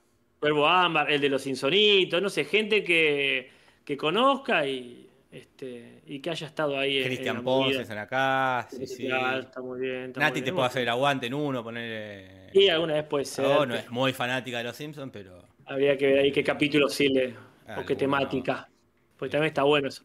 Cuervo 0.41 0.67
Ámbar, 0.67 1.11
el 1.11 1.21
de 1.21 1.29
los 1.29 1.47
Insonitos, 1.47 2.23
no 2.23 2.31
sé, 2.31 2.45
gente 2.47 2.83
que, 2.83 3.51
que 3.85 3.97
conozca 3.97 4.67
y, 4.67 5.10
este, 5.31 6.03
y 6.07 6.21
que 6.21 6.31
haya 6.31 6.47
estado 6.47 6.77
ahí 6.77 6.99
en, 6.99 7.05
Cristian 7.05 7.37
la 7.37 7.43
Ponce 7.43 7.67
movida. 7.69 7.83
están 7.83 7.99
acá. 7.99 8.67
Sí, 8.69 8.87
sí. 8.87 9.07
Está 9.07 9.61
muy 9.63 9.81
bien. 9.81 10.07
está 10.07 10.21
Nati 10.21 10.41
muy 10.41 10.45
te 10.45 10.53
puede 10.53 10.67
hacer 10.67 10.83
el 10.83 10.89
aguante 10.89 11.27
en 11.27 11.35
uno, 11.35 11.63
ponerle. 11.63 12.51
Y 12.53 12.69
alguna 12.69 12.95
vez 12.95 13.05
puede 13.05 13.25
ser. 13.25 13.45
No 13.45 13.61
pero 13.61 13.75
es 13.77 13.91
muy 13.91 14.13
fanática 14.13 14.59
de 14.59 14.65
los 14.65 14.77
Simpsons, 14.77 15.11
pero. 15.13 15.45
Habría 15.67 15.97
que 15.97 16.07
ver 16.07 16.19
ahí 16.19 16.33
qué 16.33 16.43
capítulo 16.43 16.89
sí 16.89 17.09
le. 17.09 17.29
o 17.29 17.33
qué 17.65 17.73
Alguno. 17.73 17.97
temática. 17.97 18.69
Porque 19.17 19.31
también 19.31 19.51
está 19.51 19.63
bueno 19.63 19.89
eso. 19.89 20.03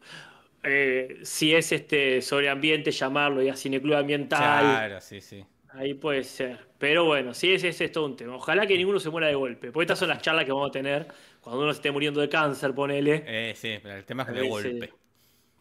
Eh, 0.62 1.18
si 1.22 1.54
es 1.54 1.72
este 1.72 2.22
sobre 2.22 2.48
ambiente, 2.48 2.92
llamarlo 2.92 3.42
ya 3.42 3.56
cineclub 3.56 3.96
ambiental. 3.96 4.62
Claro, 4.62 5.00
sí, 5.00 5.20
sí. 5.20 5.44
Ahí 5.70 5.94
puede 5.94 6.22
ser. 6.22 6.66
Pero 6.78 7.04
bueno, 7.04 7.34
sí, 7.34 7.52
ese, 7.52 7.68
ese 7.68 7.86
es 7.86 7.92
todo 7.92 8.06
un 8.06 8.16
tema. 8.16 8.36
Ojalá 8.36 8.66
que 8.66 8.76
ninguno 8.76 9.00
se 9.00 9.10
muera 9.10 9.26
de 9.26 9.34
golpe. 9.34 9.72
Porque 9.72 9.84
estas 9.84 9.98
son 9.98 10.08
las 10.08 10.22
charlas 10.22 10.44
que 10.44 10.52
vamos 10.52 10.68
a 10.68 10.72
tener 10.72 11.08
cuando 11.40 11.62
uno 11.62 11.72
se 11.72 11.78
esté 11.78 11.90
muriendo 11.90 12.20
de 12.20 12.28
cáncer, 12.28 12.74
ponele. 12.74 13.24
Eh, 13.26 13.54
sí, 13.56 13.78
pero 13.82 13.96
el 13.96 14.04
tema 14.04 14.22
es 14.22 14.34
de 14.34 14.48
golpe. 14.48 14.92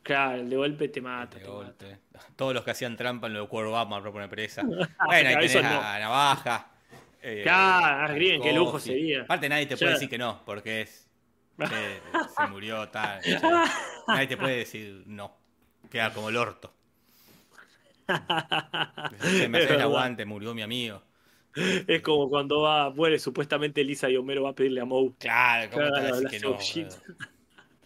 Claro, 0.05 0.39
el 0.41 0.49
de 0.51 0.55
golpe 0.55 0.87
te 0.89 1.01
mata. 1.01 1.39
De 1.39 1.43
te 1.45 1.49
mata. 1.49 1.63
golpe. 1.65 1.97
Todos 2.35 2.53
los 2.53 2.63
que 2.63 2.69
hacían 2.71 2.95
trampa 2.95 3.25
en 3.25 3.33
lo 3.33 3.41
de 3.41 3.47
Cuervo 3.47 3.71
Batman 3.71 4.03
propone 4.03 4.27
presa. 4.29 4.61
Ah, 4.99 5.05
Bueno, 5.07 5.29
ahí 5.29 5.35
claro, 5.35 5.47
tenés 5.47 5.63
no. 5.63 5.81
a 5.81 5.99
Navaja. 5.99 6.71
eh, 7.23 7.41
Claro, 7.43 8.03
a 8.05 8.13
Green, 8.13 8.39
qué 8.41 8.53
lujo 8.53 8.79
sería. 8.79 9.23
Aparte 9.23 9.49
nadie 9.49 9.65
te 9.65 9.75
puede 9.77 9.93
decir 9.93 10.07
que 10.09 10.17
no, 10.19 10.43
porque 10.45 10.81
es... 10.81 11.09
eh, 11.59 11.99
se 12.37 12.47
murió 12.47 12.87
tal. 12.89 13.19
Nadie 14.07 14.27
te 14.27 14.37
puede 14.37 14.57
decir 14.57 15.03
no. 15.07 15.35
Queda 15.89 16.13
como 16.13 16.29
el 16.29 16.37
orto. 16.37 16.71
Se 19.19 19.49
me 19.49 19.57
hace 19.57 19.73
el 19.73 19.81
aguante, 19.81 20.25
murió 20.25 20.53
mi 20.53 20.61
amigo. 20.61 21.01
Es 21.87 22.01
como 22.01 22.29
cuando 22.29 22.61
va, 22.61 22.89
muere 22.91 23.17
supuestamente 23.17 23.83
Lisa 23.83 24.09
y 24.09 24.17
Homero 24.17 24.43
va 24.43 24.49
a 24.49 24.53
pedirle 24.53 24.81
a 24.81 24.85
Moe. 24.85 25.13
Claro, 25.17 25.71
¿cómo 25.71 25.83
te 25.83 25.87
a 25.87 25.91
Claro, 26.01 26.19
decir 26.19 26.23
la 26.23 26.29
que 26.29 26.39
no? 26.41 26.57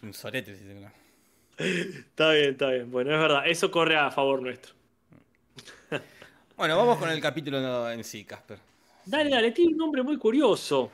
Un 0.01 0.13
sorete. 0.13 0.55
si 0.55 0.63
te- 0.65 0.89
Está 1.59 2.31
bien, 2.31 2.51
está 2.51 2.69
bien. 2.71 2.89
Bueno, 2.89 3.13
es 3.13 3.19
verdad, 3.19 3.43
eso 3.45 3.69
corre 3.69 3.97
a 3.97 4.09
favor 4.09 4.41
nuestro. 4.41 4.73
Bueno, 6.55 6.77
vamos 6.77 6.97
con 6.97 7.09
el 7.09 7.21
capítulo 7.21 7.89
en 7.89 8.03
sí, 8.03 8.25
Casper. 8.25 8.59
Dale, 9.05 9.29
dale, 9.29 9.51
tiene 9.51 9.71
un 9.71 9.77
nombre 9.77 10.03
muy 10.03 10.17
curioso. 10.17 10.91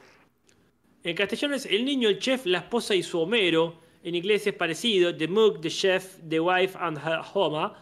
En 1.03 1.15
castellano 1.15 1.55
es 1.55 1.65
El 1.65 1.85
niño, 1.85 2.09
el 2.09 2.19
chef, 2.19 2.45
la 2.45 2.59
esposa 2.59 2.95
y 2.95 3.03
su 3.03 3.19
Homero. 3.19 3.81
En 4.03 4.15
inglés 4.15 4.45
es 4.45 4.53
parecido, 4.53 5.15
The 5.15 5.27
Mook, 5.27 5.61
The 5.61 5.69
Chef, 5.69 6.17
The 6.27 6.39
Wife 6.39 6.77
and 6.79 6.97
Her 6.97 7.21
Homa. 7.33 7.79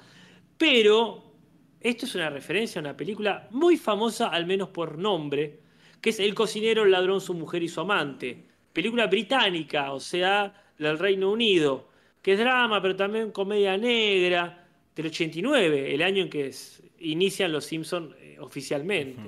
Pero 0.58 1.24
esto 1.80 2.06
es 2.06 2.16
una 2.16 2.30
referencia 2.30 2.80
a 2.80 2.84
una 2.84 2.98
película 2.98 3.48
muy 3.52 3.78
famosa, 3.78 4.28
al 4.28 4.46
menos 4.46 4.70
por 4.70 4.98
nombre, 4.98 5.60
que 6.00 6.12
es 6.12 6.20
El 6.20 6.34
cocinero, 6.34 6.84
el 6.84 6.92
ladrón, 6.92 7.20
su 7.20 7.34
mujer 7.34 7.64
y 7.64 7.68
su 7.68 7.82
amante. 7.82 8.46
Película 8.72 9.08
británica, 9.08 9.92
o 9.92 10.00
sea, 10.00 10.54
del 10.78 10.98
Reino 10.98 11.32
Unido, 11.32 11.90
que 12.24 12.34
es 12.34 12.40
drama, 12.40 12.82
pero 12.82 12.96
también 12.96 13.30
comedia 13.32 13.78
negra, 13.78 14.66
del 14.96 15.06
89, 15.08 15.94
el 15.94 16.02
año 16.02 16.24
en 16.24 16.30
que 16.32 16.52
inician 17.00 17.52
Los 17.52 17.66
Simpsons 17.66 18.16
oficialmente. 18.40 19.22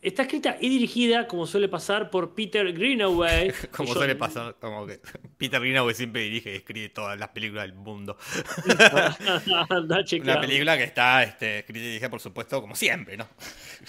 Está 0.00 0.22
escrita 0.22 0.56
y 0.60 0.68
dirigida, 0.68 1.26
como 1.26 1.44
suele 1.44 1.68
pasar, 1.68 2.08
por 2.08 2.32
Peter 2.34 2.72
Greenaway. 2.72 3.52
Como 3.76 3.88
yo- 3.88 3.94
suele 3.94 4.14
pasar, 4.14 4.54
como 4.60 4.86
que 4.86 5.00
Peter 5.36 5.60
Greenaway 5.60 5.92
siempre 5.92 6.22
dirige 6.22 6.52
y 6.52 6.56
escribe 6.58 6.88
todas 6.90 7.18
las 7.18 7.30
películas 7.30 7.64
del 7.64 7.74
mundo. 7.74 8.16
Una 10.22 10.40
película 10.40 10.76
que 10.78 10.84
está 10.84 11.24
este, 11.24 11.58
escrita 11.60 11.80
y 11.80 11.82
dirigida, 11.88 12.10
por 12.10 12.20
supuesto, 12.20 12.60
como 12.60 12.76
siempre, 12.76 13.16
¿no? 13.16 13.26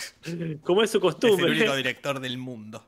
Como 0.63 0.81
es 0.81 0.89
su 0.89 0.97
Es 0.97 1.03
el 1.03 1.09
costumbre. 1.11 1.51
único 1.51 1.75
director 1.75 2.19
del 2.19 2.37
mundo. 2.39 2.83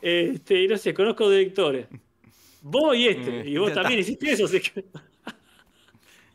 Este, 0.00 0.68
no 0.68 0.76
sé, 0.76 0.94
conozco 0.94 1.28
directores. 1.30 1.86
Vos 2.66 2.96
y 2.96 3.08
este, 3.08 3.30
Mm, 3.44 3.48
y 3.48 3.56
vos 3.58 3.72
también 3.74 4.00
está. 4.00 4.10
hiciste 4.12 4.32
eso. 4.32 4.46
así 4.46 4.60
que- 4.60 4.84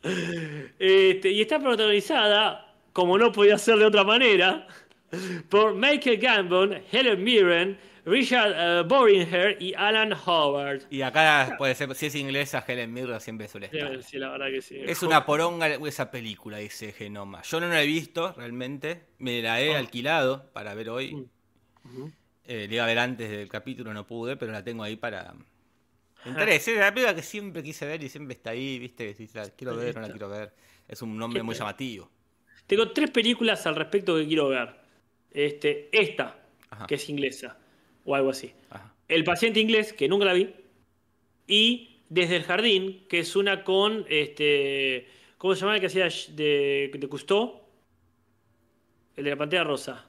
Este, 0.80 1.30
y 1.32 1.42
está 1.42 1.60
protagonizada, 1.60 2.74
como 2.94 3.18
no 3.18 3.32
podía 3.32 3.58
ser 3.58 3.78
de 3.80 3.86
otra 3.86 4.04
manera, 4.04 4.68
por 5.50 5.74
Michael 5.76 6.18
Gambon, 6.20 6.82
Helen 6.92 7.24
Mirren, 7.24 7.78
Richard 8.06 8.54
eh, 8.56 8.84
Boringher 8.88 9.58
y 9.62 9.74
Alan 9.74 10.14
Howard. 10.14 10.84
Y 10.90 11.02
acá 11.02 11.56
puede 11.58 11.76
ser, 11.76 11.94
si 11.96 12.06
es 12.06 12.16
inglesa, 12.16 12.64
Helen 12.66 12.94
Mirren 12.94 13.20
siempre 13.20 13.48
suele 13.48 13.66
estar. 13.68 14.02
Sí, 14.04 14.18
la 14.18 14.30
verdad 14.30 14.48
que 14.48 14.62
sí. 14.62 14.78
Es 14.86 15.04
una 15.04 15.26
poronga 15.26 15.68
esa 15.68 16.10
película, 16.10 16.58
dice 16.60 16.92
Genoma. 16.94 17.42
Yo 17.42 17.60
no 17.60 17.68
la 17.68 17.82
he 17.84 17.86
visto 17.88 18.34
realmente, 18.38 19.02
me 19.18 19.42
la 19.42 19.60
he 19.62 19.76
Ah. 19.76 19.80
alquilado 19.80 20.50
para 20.54 20.74
ver 20.76 20.90
hoy. 20.90 21.26
Eh, 22.48 22.68
la 22.70 22.74
iba 22.76 22.84
a 22.84 22.88
ver 22.88 23.00
antes 23.00 23.30
del 23.30 23.50
capítulo, 23.50 23.94
no 23.94 24.08
pude, 24.08 24.38
pero 24.38 24.52
la 24.52 24.64
tengo 24.64 24.84
ahí 24.84 24.96
para... 24.96 25.34
Interesa, 26.26 26.72
es 26.72 26.78
la 26.78 26.94
película 26.94 27.16
que 27.16 27.22
siempre 27.24 27.64
quise 27.64 27.86
ver 27.86 28.04
y 28.04 28.10
siempre 28.10 28.36
está 28.36 28.52
ahí, 28.52 28.78
viste, 28.80 29.06
que 29.06 29.10
decís, 29.14 29.34
la 29.36 29.50
quiero 29.50 29.76
ver, 29.76 29.96
no 29.96 30.02
la 30.02 30.10
quiero 30.10 30.30
ver. 30.30 30.54
Es 30.88 31.02
un 31.02 31.18
nombre 31.18 31.40
¿Qué 31.40 31.44
muy 31.44 31.56
llamativo. 31.56 32.10
Tengo 32.68 32.92
tres 32.92 33.10
películas 33.12 33.66
al 33.66 33.76
respecto 33.76 34.16
que 34.16 34.28
quiero 34.28 34.50
ver. 34.50 34.76
Este, 35.32 35.90
esta, 35.92 36.40
Ajá. 36.70 36.88
que 36.88 36.96
es 36.96 37.10
inglesa, 37.10 37.58
o 38.06 38.16
algo 38.16 38.30
así. 38.32 38.54
Ajá. 38.70 38.94
El 39.08 39.24
paciente 39.24 39.60
inglés, 39.60 39.94
que 39.94 40.08
nunca 40.08 40.26
la 40.26 40.34
vi. 40.34 40.54
Y 41.48 41.86
Desde 42.10 42.38
el 42.38 42.44
jardín, 42.44 43.06
que 43.08 43.20
es 43.20 43.36
una 43.36 43.64
con 43.64 44.04
este. 44.10 45.08
¿Cómo 45.38 45.54
se 45.54 45.62
llama 45.62 45.76
el 45.76 45.80
que 45.80 45.86
hacía 45.88 46.10
de, 46.36 46.92
de 46.92 47.08
Cousteau? 47.08 47.62
El 49.16 49.24
de 49.26 49.30
la 49.30 49.36
pantalla 49.38 49.64
rosa. 49.64 50.08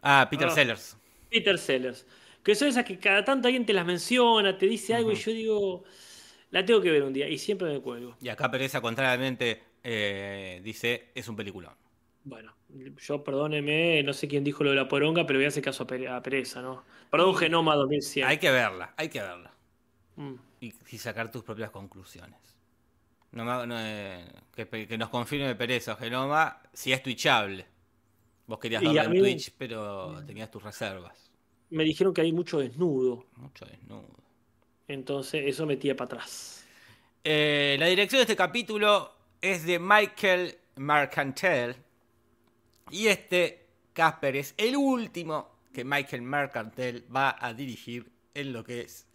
Ah, 0.00 0.26
Peter 0.30 0.48
Ah. 0.48 0.50
Sellers. 0.50 0.96
Peter 1.30 1.58
Sellers. 1.58 2.06
Que 2.42 2.54
son 2.54 2.68
esas 2.68 2.84
que 2.84 2.98
cada 2.98 3.24
tanto 3.24 3.48
alguien 3.48 3.64
te 3.66 3.72
las 3.72 3.86
menciona, 3.86 4.56
te 4.58 4.66
dice 4.66 4.94
algo 4.94 5.12
y 5.12 5.16
yo 5.16 5.32
digo. 5.32 5.84
La 6.50 6.64
tengo 6.66 6.82
que 6.82 6.90
ver 6.90 7.02
un 7.02 7.12
día 7.14 7.28
y 7.28 7.38
siempre 7.38 7.72
me 7.72 7.80
cuelgo. 7.80 8.14
Y 8.20 8.28
acá 8.28 8.50
Pereza, 8.50 8.82
contrariamente, 8.82 9.62
eh, 9.82 10.60
dice, 10.62 11.10
es 11.14 11.26
un 11.28 11.34
peliculón. 11.34 11.72
Bueno, 12.24 12.54
yo 12.98 13.24
perdóneme, 13.24 14.02
no 14.02 14.12
sé 14.12 14.28
quién 14.28 14.44
dijo 14.44 14.62
lo 14.62 14.70
de 14.70 14.76
la 14.76 14.86
poronga, 14.86 15.26
pero 15.26 15.38
voy 15.38 15.46
a 15.46 15.48
hacer 15.48 15.62
caso 15.62 15.84
a, 15.84 15.86
Pere- 15.86 16.08
a 16.14 16.22
Pereza, 16.22 16.60
¿no? 16.60 16.84
Perdón, 17.10 17.34
Genoma 17.36 17.74
2100. 17.74 18.28
Hay 18.28 18.36
que 18.38 18.50
verla, 18.50 18.92
hay 18.98 19.08
que 19.08 19.20
verla. 19.22 19.54
Mm. 20.16 20.34
Y, 20.60 20.74
y 20.90 20.98
sacar 20.98 21.30
tus 21.30 21.42
propias 21.42 21.70
conclusiones. 21.70 22.38
No 23.32 23.66
no, 23.66 23.76
eh, 23.80 24.26
que, 24.54 24.98
nos 24.98 25.08
confirme 25.08 25.54
Pereza 25.54 25.94
o 25.94 25.96
Genoma 25.96 26.60
si 26.74 26.92
es 26.92 27.02
twitchable. 27.02 27.64
Vos 28.46 28.58
querías 28.58 28.82
verla 28.82 29.04
en 29.04 29.10
mí- 29.10 29.18
Twitch, 29.20 29.52
pero 29.56 30.22
tenías 30.26 30.50
tus 30.50 30.62
reservas. 30.62 31.31
Me 31.72 31.84
dijeron 31.84 32.12
que 32.12 32.20
hay 32.20 32.32
mucho 32.32 32.58
desnudo, 32.58 33.24
Mucho 33.36 33.64
desnudo. 33.64 34.06
entonces 34.88 35.42
eso 35.46 35.64
me 35.64 35.76
tira 35.78 35.96
para 35.96 36.06
atrás. 36.16 36.66
Eh, 37.24 37.76
la 37.78 37.86
dirección 37.86 38.18
de 38.18 38.22
este 38.24 38.36
capítulo 38.36 39.10
es 39.40 39.64
de 39.64 39.78
Michael 39.78 40.54
Mercantile. 40.76 41.76
Y 42.90 43.06
este, 43.06 43.66
Casper, 43.94 44.36
es 44.36 44.54
el 44.58 44.76
último 44.76 45.48
que 45.72 45.82
Michael 45.82 46.20
Mercantile 46.22 47.04
va 47.14 47.36
a 47.40 47.54
dirigir 47.54 48.10
en 48.34 48.52
lo 48.52 48.62
que 48.62 48.82
es 48.82 49.06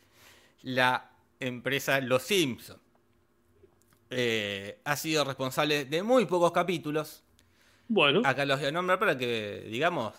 la 0.64 1.12
empresa 1.40 2.00
Los 2.02 2.24
Simpson. 2.24 2.80
Eh, 4.10 4.80
ha 4.84 4.96
sido 4.96 5.24
responsable 5.26 5.86
de 5.86 6.02
muy 6.02 6.26
pocos 6.26 6.52
capítulos. 6.52 7.24
Bueno, 7.88 8.22
Acá 8.26 8.46
los 8.46 8.60
voy 8.60 8.70
a 8.70 8.72
nombrar 8.72 8.98
para 8.98 9.16
que 9.16 9.68
digamos 9.70 10.14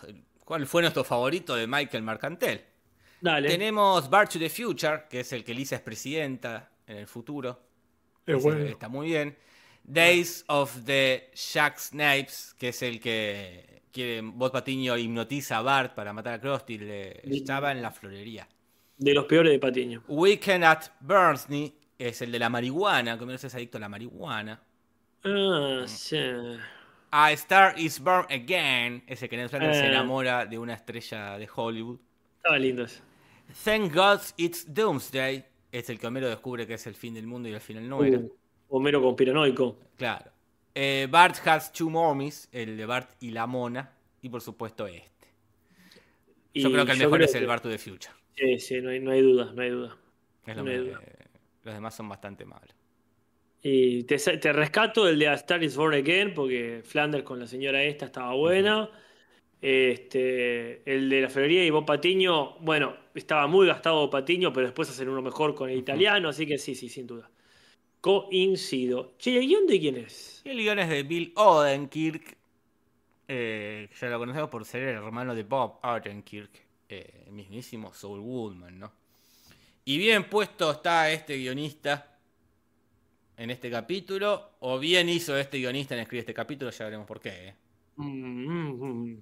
cuál 0.49 0.65
fue 0.65 0.81
nuestro 0.81 1.03
favorito 1.03 1.55
de 1.55 1.67
Michael 1.67 2.01
Mercantile. 2.01 2.65
dale. 3.21 3.49
Tenemos 3.49 4.09
Bar 4.09 4.27
to 4.27 4.39
the 4.39 4.49
Future, 4.49 5.03
que 5.07 5.19
es 5.19 5.31
el 5.31 5.43
que 5.43 5.53
Lisa 5.53 5.75
es 5.75 5.81
presidenta 5.81 6.71
en 6.87 6.97
el 6.97 7.05
futuro. 7.05 7.61
Es 8.25 8.41
bueno. 8.41 8.65
Está 8.65 8.89
muy 8.89 9.09
bien. 9.09 9.37
Days 9.83 10.43
of 10.47 10.75
the 10.85 11.29
Jack 11.35 11.77
Snipes, 11.77 12.55
que 12.57 12.69
es 12.69 12.81
el 12.81 12.99
que 12.99 13.83
quiere, 13.91 14.21
Bob 14.21 14.51
Patiño 14.51 14.97
hipnotiza 14.97 15.59
a 15.59 15.61
Bart 15.61 15.93
para 15.93 16.13
matar 16.13 16.33
a 16.33 16.41
Krusty, 16.41 16.79
le 16.79 17.21
estaba 17.25 17.71
en 17.71 17.83
la 17.83 17.91
florería. 17.91 18.47
De 18.97 19.13
los 19.13 19.25
peores 19.25 19.51
de 19.51 19.59
Patiño. 19.59 20.03
Weekend 20.07 20.63
at 20.63 20.85
Burnsley, 20.99 21.75
es 21.99 22.23
el 22.23 22.31
de 22.31 22.39
la 22.39 22.49
marihuana, 22.49 23.19
que 23.19 23.25
menos 23.27 23.43
es 23.43 23.53
adicto 23.53 23.77
a 23.77 23.81
la 23.81 23.89
marihuana. 23.89 24.59
Ah, 25.23 25.83
sí. 25.85 26.17
A 27.11 27.31
Star 27.33 27.73
is 27.79 27.99
Born 27.99 28.25
Again, 28.29 29.03
ese 29.07 29.27
que 29.27 29.35
Ned 29.37 29.49
Flanders 29.49 29.77
se 29.77 29.85
Eh. 29.85 29.89
enamora 29.89 30.45
de 30.45 30.57
una 30.59 30.73
estrella 30.73 31.37
de 31.37 31.49
Hollywood. 31.53 31.99
Estaba 32.37 32.57
lindo 32.59 32.83
ese. 32.83 33.01
Thank 33.63 33.93
God 33.95 34.19
it's 34.37 34.71
Doomsday, 34.71 35.43
es 35.71 35.89
el 35.89 35.99
que 35.99 36.05
Homero 36.07 36.27
descubre 36.29 36.67
que 36.67 36.75
es 36.75 36.85
el 36.85 36.93
fin 36.93 37.15
del 37.15 37.25
mundo 37.25 37.49
y 37.49 37.53
al 37.55 37.61
final 37.61 37.89
no 37.89 38.03
era. 38.03 38.19
Uh, 38.19 38.31
Homero 38.69 39.01
conspiranoico. 39.01 39.75
Claro. 39.97 40.31
Eh, 40.75 41.07
Bart 41.09 41.35
has 41.47 41.71
two 41.73 41.89
mommies, 41.89 42.47
el 42.51 42.77
de 42.77 42.85
Bart 42.85 43.09
y 43.19 43.31
la 43.31 43.47
mona. 43.47 43.91
Y 44.21 44.29
por 44.29 44.41
supuesto 44.41 44.85
este. 44.85 45.09
Yo 46.53 46.71
creo 46.71 46.85
que 46.85 46.91
el 46.91 46.99
mejor 46.99 47.21
es 47.23 47.33
el 47.33 47.41
que- 47.41 47.47
Bart 47.47 47.63
to 47.63 47.69
the 47.69 47.77
Future. 47.79 48.13
Sí, 48.35 48.59
sí, 48.59 48.81
no 48.81 48.89
hay, 48.91 48.99
no 48.99 49.11
hay 49.11 49.21
duda, 49.21 49.51
no 49.53 49.61
hay 49.61 49.69
duda. 49.71 49.97
Es 50.45 50.55
lo 50.55 50.63
No 50.63 50.69
hay 50.71 50.77
duda. 50.77 50.99
los 51.63 51.73
demás 51.73 51.95
son 51.95 52.07
bastante 52.07 52.45
malos. 52.45 52.75
Y 53.61 54.03
te, 54.03 54.17
rescato 54.53 55.07
el 55.07 55.19
de 55.19 55.27
A 55.27 55.33
Star 55.33 55.61
is 55.63 55.75
Born 55.75 55.95
Again, 55.95 56.33
porque 56.33 56.81
Flanders 56.83 57.23
con 57.23 57.39
la 57.39 57.47
señora 57.47 57.83
esta 57.83 58.05
estaba 58.05 58.33
buena. 58.33 58.89
Este, 59.61 60.81
el 60.89 61.09
de 61.09 61.21
la 61.21 61.29
Ferrería 61.29 61.65
y 61.65 61.69
Bob 61.69 61.85
Patiño, 61.85 62.57
bueno, 62.59 62.95
estaba 63.13 63.47
muy 63.47 63.67
gastado 63.67 63.97
Bob 63.97 64.11
Patiño, 64.11 64.53
pero 64.53 64.67
después 64.67 64.89
hacen 64.89 65.09
uno 65.09 65.21
mejor 65.21 65.53
con 65.55 65.69
el 65.69 65.77
italiano, 65.77 66.29
así 66.29 66.45
que 66.45 66.57
sí, 66.57 66.73
sí, 66.75 66.87
sin 66.87 67.05
duda. 67.05 67.29
Coincido. 67.99 69.15
Che, 69.17 69.37
¿el 69.37 69.45
guion 69.45 69.67
de 69.67 69.79
quién 69.79 69.97
es? 69.97 70.41
El 70.45 70.59
guion 70.59 70.79
es 70.79 70.89
de 70.89 71.03
Bill 71.03 71.33
Odenkirk. 71.35 72.37
eh, 73.27 73.89
ya 73.99 74.07
lo 74.07 74.19
conocemos 74.19 74.49
por 74.49 74.63
ser 74.63 74.83
el 74.83 74.95
hermano 74.95 75.35
de 75.35 75.43
Bob 75.43 75.79
Odenkirk. 75.83 76.51
eh, 76.87 77.25
el 77.27 77.33
mismísimo 77.33 77.93
Saul 77.93 78.21
Goodman, 78.21 78.79
¿no? 78.79 78.91
Y 79.83 79.97
bien 79.97 80.23
puesto 80.29 80.71
está 80.71 81.11
este 81.11 81.37
guionista 81.37 82.08
en 83.39 83.49
este 83.49 83.71
capítulo. 83.71 84.51
O 84.59 84.77
bien 84.77 85.09
hizo 85.09 85.35
este 85.37 85.57
guionista 85.57 85.95
en 85.95 86.01
escribir 86.01 86.19
este 86.19 86.33
capítulo, 86.33 86.69
ya 86.71 86.85
veremos 86.85 87.07
por 87.07 87.19
qué. 87.19 87.47
¿eh? 87.49 87.55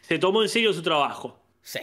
Se 0.00 0.18
tomó 0.18 0.42
en 0.42 0.48
serio 0.48 0.72
su 0.72 0.82
trabajo. 0.82 1.40
Sí. 1.62 1.80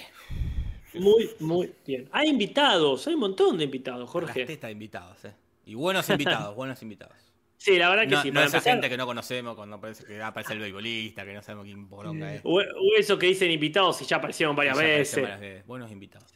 Muy, 0.96 1.30
muy 1.40 1.72
bien. 1.86 2.08
Hay 2.12 2.30
invitados, 2.30 3.06
hay 3.08 3.14
un 3.16 3.20
montón 3.20 3.58
de 3.58 3.66
invitados, 3.66 4.10
Jorge. 4.10 4.46
tetas 4.46 4.70
de 4.70 4.72
invitados, 4.72 5.26
¿eh? 5.26 5.34
Y 5.66 5.76
buenos 5.76 6.10
invitados, 6.10 6.56
buenos 6.56 6.82
invitados. 6.82 7.16
Sí, 7.58 7.78
la 7.78 7.90
verdad 7.90 8.04
que 8.04 8.16
No, 8.16 8.22
sí. 8.22 8.28
no 8.30 8.36
para 8.36 8.46
esa 8.48 8.58
empezar- 8.58 8.74
gente 8.74 8.90
que 8.90 8.98
no 8.98 9.06
conocemos 9.06 9.56
cuando 9.56 9.76
aparece, 9.78 10.06
que 10.06 10.22
aparece 10.22 10.54
el 10.54 10.60
beisbolista, 10.60 11.26
que 11.26 11.34
no 11.34 11.42
sabemos 11.42 11.66
quién 11.66 11.88
poronga 11.88 12.36
es. 12.36 12.42
O, 12.44 12.58
o 12.60 12.62
eso 12.98 13.18
que 13.18 13.28
dicen 13.28 13.52
invitados 13.52 14.02
y 14.02 14.06
ya 14.06 14.18
aparecieron 14.18 14.56
varias 14.56 14.78
Ya 14.78 14.84
veces. 14.84 15.22
varias 15.22 15.40
veces. 15.40 15.66
Buenos 15.68 15.92
invitados. 15.92 16.32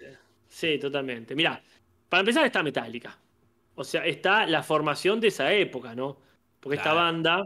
Sí, 0.48 0.78
totalmente. 0.80 1.36
Mirá, 1.36 1.62
para 2.10 2.22
empezar 2.22 2.46
está 2.46 2.64
Metallica. 2.64 3.18
O 3.80 3.84
sea, 3.86 4.06
está 4.06 4.46
la 4.46 4.62
formación 4.62 5.20
de 5.22 5.30
esa 5.30 5.54
época, 5.54 5.96
¿no? 5.96 6.18
Porque 6.60 6.76
esta 6.78 6.94
banda, 6.94 7.44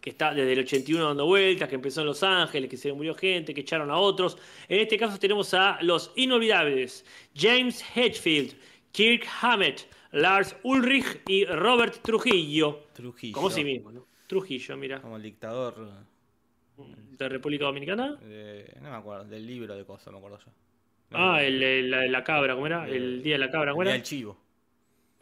que 0.00 0.10
está 0.10 0.34
desde 0.34 0.52
el 0.54 0.58
81 0.58 1.06
dando 1.06 1.24
vueltas, 1.26 1.68
que 1.68 1.76
empezó 1.76 2.00
en 2.00 2.08
Los 2.08 2.24
Ángeles, 2.24 2.68
que 2.68 2.76
se 2.76 2.92
murió 2.92 3.14
gente, 3.14 3.54
que 3.54 3.60
echaron 3.60 3.88
a 3.90 3.96
otros. 3.96 4.36
En 4.68 4.80
este 4.80 4.98
caso 4.98 5.18
tenemos 5.20 5.54
a 5.54 5.78
los 5.82 6.10
inolvidables 6.16 7.06
James 7.36 7.84
Hetfield, 7.94 8.54
Kirk 8.90 9.24
Hammett, 9.40 9.86
Lars 10.10 10.56
Ulrich 10.64 11.20
y 11.28 11.44
Robert 11.44 12.02
Trujillo. 12.02 12.80
Trujillo. 12.92 13.34
Como 13.34 13.48
sí 13.48 13.62
mismo, 13.62 13.92
¿no? 13.92 14.04
Trujillo, 14.26 14.76
mira. 14.76 15.00
Como 15.00 15.16
el 15.16 15.22
dictador. 15.22 15.88
De 16.76 17.28
República 17.28 17.66
Dominicana. 17.66 18.16
de- 18.16 18.74
no 18.80 18.90
me 18.90 18.96
acuerdo, 18.96 19.24
del 19.26 19.46
libro 19.46 19.76
de 19.76 19.84
cosas, 19.84 20.12
me 20.12 20.18
acuerdo 20.18 20.38
yo. 20.44 20.50
Ah, 21.12 21.40
el, 21.42 21.62
el- 21.62 21.90
la, 21.90 22.06
la 22.06 22.24
cabra, 22.24 22.54
¿cómo 22.54 22.66
era? 22.66 22.88
Eh, 22.88 22.96
El 22.96 23.22
día 23.22 23.34
de 23.34 23.38
la 23.38 23.50
cabra, 23.50 23.70
El 23.70 23.74
¿cómo 23.74 23.82
día 23.84 23.90
era? 23.92 23.98
del 23.98 24.02
chivo. 24.02 24.36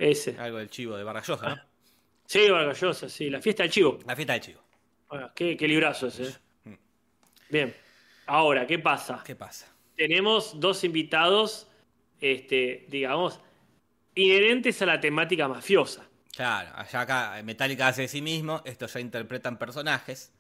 Ese. 0.00 0.34
Algo 0.38 0.56
del 0.56 0.70
chivo 0.70 0.96
de 0.96 1.04
Vargallosa, 1.04 1.48
¿no? 1.50 1.60
Sí, 2.24 2.48
Vargas 2.48 2.80
Llosa, 2.80 3.08
sí. 3.08 3.28
La 3.28 3.42
fiesta 3.42 3.64
del 3.64 3.72
chivo. 3.72 3.98
La 4.06 4.16
fiesta 4.16 4.32
del 4.32 4.42
chivo. 4.42 4.62
Qué, 5.34 5.56
qué 5.56 5.68
librazo 5.68 6.06
ese. 6.06 6.28
¿eh? 6.28 6.34
Mm. 6.64 6.74
Bien. 7.50 7.76
Ahora, 8.26 8.66
¿qué 8.66 8.78
pasa? 8.78 9.22
¿Qué 9.26 9.34
pasa? 9.34 9.66
Tenemos 9.96 10.58
dos 10.58 10.84
invitados, 10.84 11.66
este, 12.20 12.86
digamos, 12.88 13.40
inherentes 14.14 14.80
a 14.80 14.86
la 14.86 15.00
temática 15.00 15.48
mafiosa. 15.48 16.08
Claro, 16.34 16.70
allá 16.76 17.00
acá 17.00 17.42
Metallica 17.42 17.88
hace 17.88 18.02
de 18.02 18.08
sí 18.08 18.22
mismo, 18.22 18.62
estos 18.64 18.94
ya 18.94 19.00
interpretan 19.00 19.58
personajes. 19.58 20.32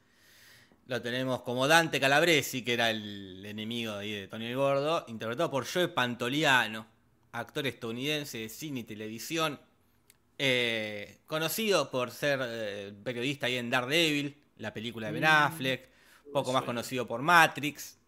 Lo 0.86 1.02
tenemos 1.02 1.42
como 1.42 1.68
Dante 1.68 2.00
Calabresi, 2.00 2.64
que 2.64 2.74
era 2.74 2.90
el 2.90 3.44
enemigo 3.44 3.98
de 3.98 4.28
Tony 4.28 4.46
el 4.46 4.56
Gordo, 4.56 5.04
interpretado 5.08 5.50
por 5.50 5.66
Joe 5.66 5.88
Pantoliano, 5.88 6.86
actor 7.32 7.66
estadounidense 7.66 8.38
de 8.38 8.48
cine 8.48 8.80
y 8.80 8.84
televisión, 8.84 9.58
eh, 10.38 11.18
conocido 11.26 11.90
por 11.90 12.10
ser 12.10 12.40
eh, 12.42 12.92
periodista 13.04 13.46
ahí 13.46 13.56
en 13.56 13.70
Daredevil, 13.70 14.36
la 14.58 14.72
película 14.72 15.06
de 15.08 15.12
Ben 15.12 15.24
Affleck, 15.24 15.88
poco 16.32 16.52
más 16.52 16.64
conocido 16.64 17.06
por 17.06 17.22
Matrix, 17.22 17.98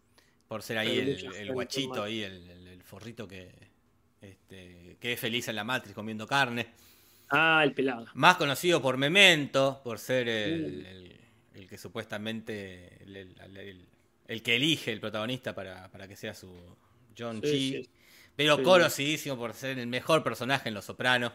por 0.47 0.61
ser 0.61 0.77
ahí 0.79 0.97
el, 0.99 1.51
guachito, 1.51 2.03
ahí 2.03 2.21
el, 2.23 2.49
el- 2.49 2.67
el 2.67 2.83
forrito 2.83 3.27
que, 3.27 3.51
este, 4.21 4.97
que 4.99 5.13
es 5.13 5.19
feliz 5.19 5.47
en 5.47 5.55
la 5.55 5.63
Matrix 5.63 5.95
comiendo 5.95 6.27
carne. 6.27 6.67
Ah, 7.29 7.61
el 7.63 7.73
pelado. 7.73 8.05
Más 8.13 8.37
conocido 8.37 8.81
por 8.81 8.97
Memento, 8.97 9.81
por 9.83 9.97
ser 9.99 10.27
el, 10.29 10.85
el- 10.85 11.19
el 11.55 11.67
que 11.67 11.77
supuestamente 11.77 13.03
el, 13.03 13.15
el- 13.15 13.57
el- 13.57 13.87
el 14.27 14.41
que 14.43 14.55
elige 14.55 14.91
el 14.91 14.99
protagonista 14.99 15.53
para, 15.55 15.89
para 15.91 16.07
que 16.07 16.15
sea 16.15 16.33
su 16.33 16.49
John 17.17 17.41
Sí, 17.43 17.51
Chi. 17.51 17.71
sí. 17.83 17.89
Pero 18.35 18.57
Sí. 18.57 18.63
conocidísimo 18.63 19.37
por 19.37 19.53
ser 19.53 19.77
el 19.79 19.87
mejor 19.87 20.23
personaje 20.23 20.69
en 20.69 20.75
Los 20.75 20.85
Sopranos. 20.85 21.31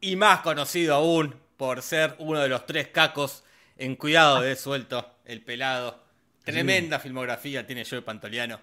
Y 0.00 0.16
más 0.16 0.40
conocido 0.40 0.94
aún 0.94 1.34
por 1.56 1.82
ser 1.82 2.14
uno 2.18 2.40
de 2.40 2.48
los 2.48 2.66
tres 2.66 2.88
cacos 2.88 3.44
en 3.78 3.96
Cuidado 3.96 4.40
de 4.40 4.56
Suelto, 4.56 5.18
el 5.24 5.42
pelado. 5.42 6.02
Tremenda 6.44 6.98
filmografía 7.00 7.66
tiene 7.66 7.84
Joe 7.84 8.02
Pantoliano. 8.02 8.60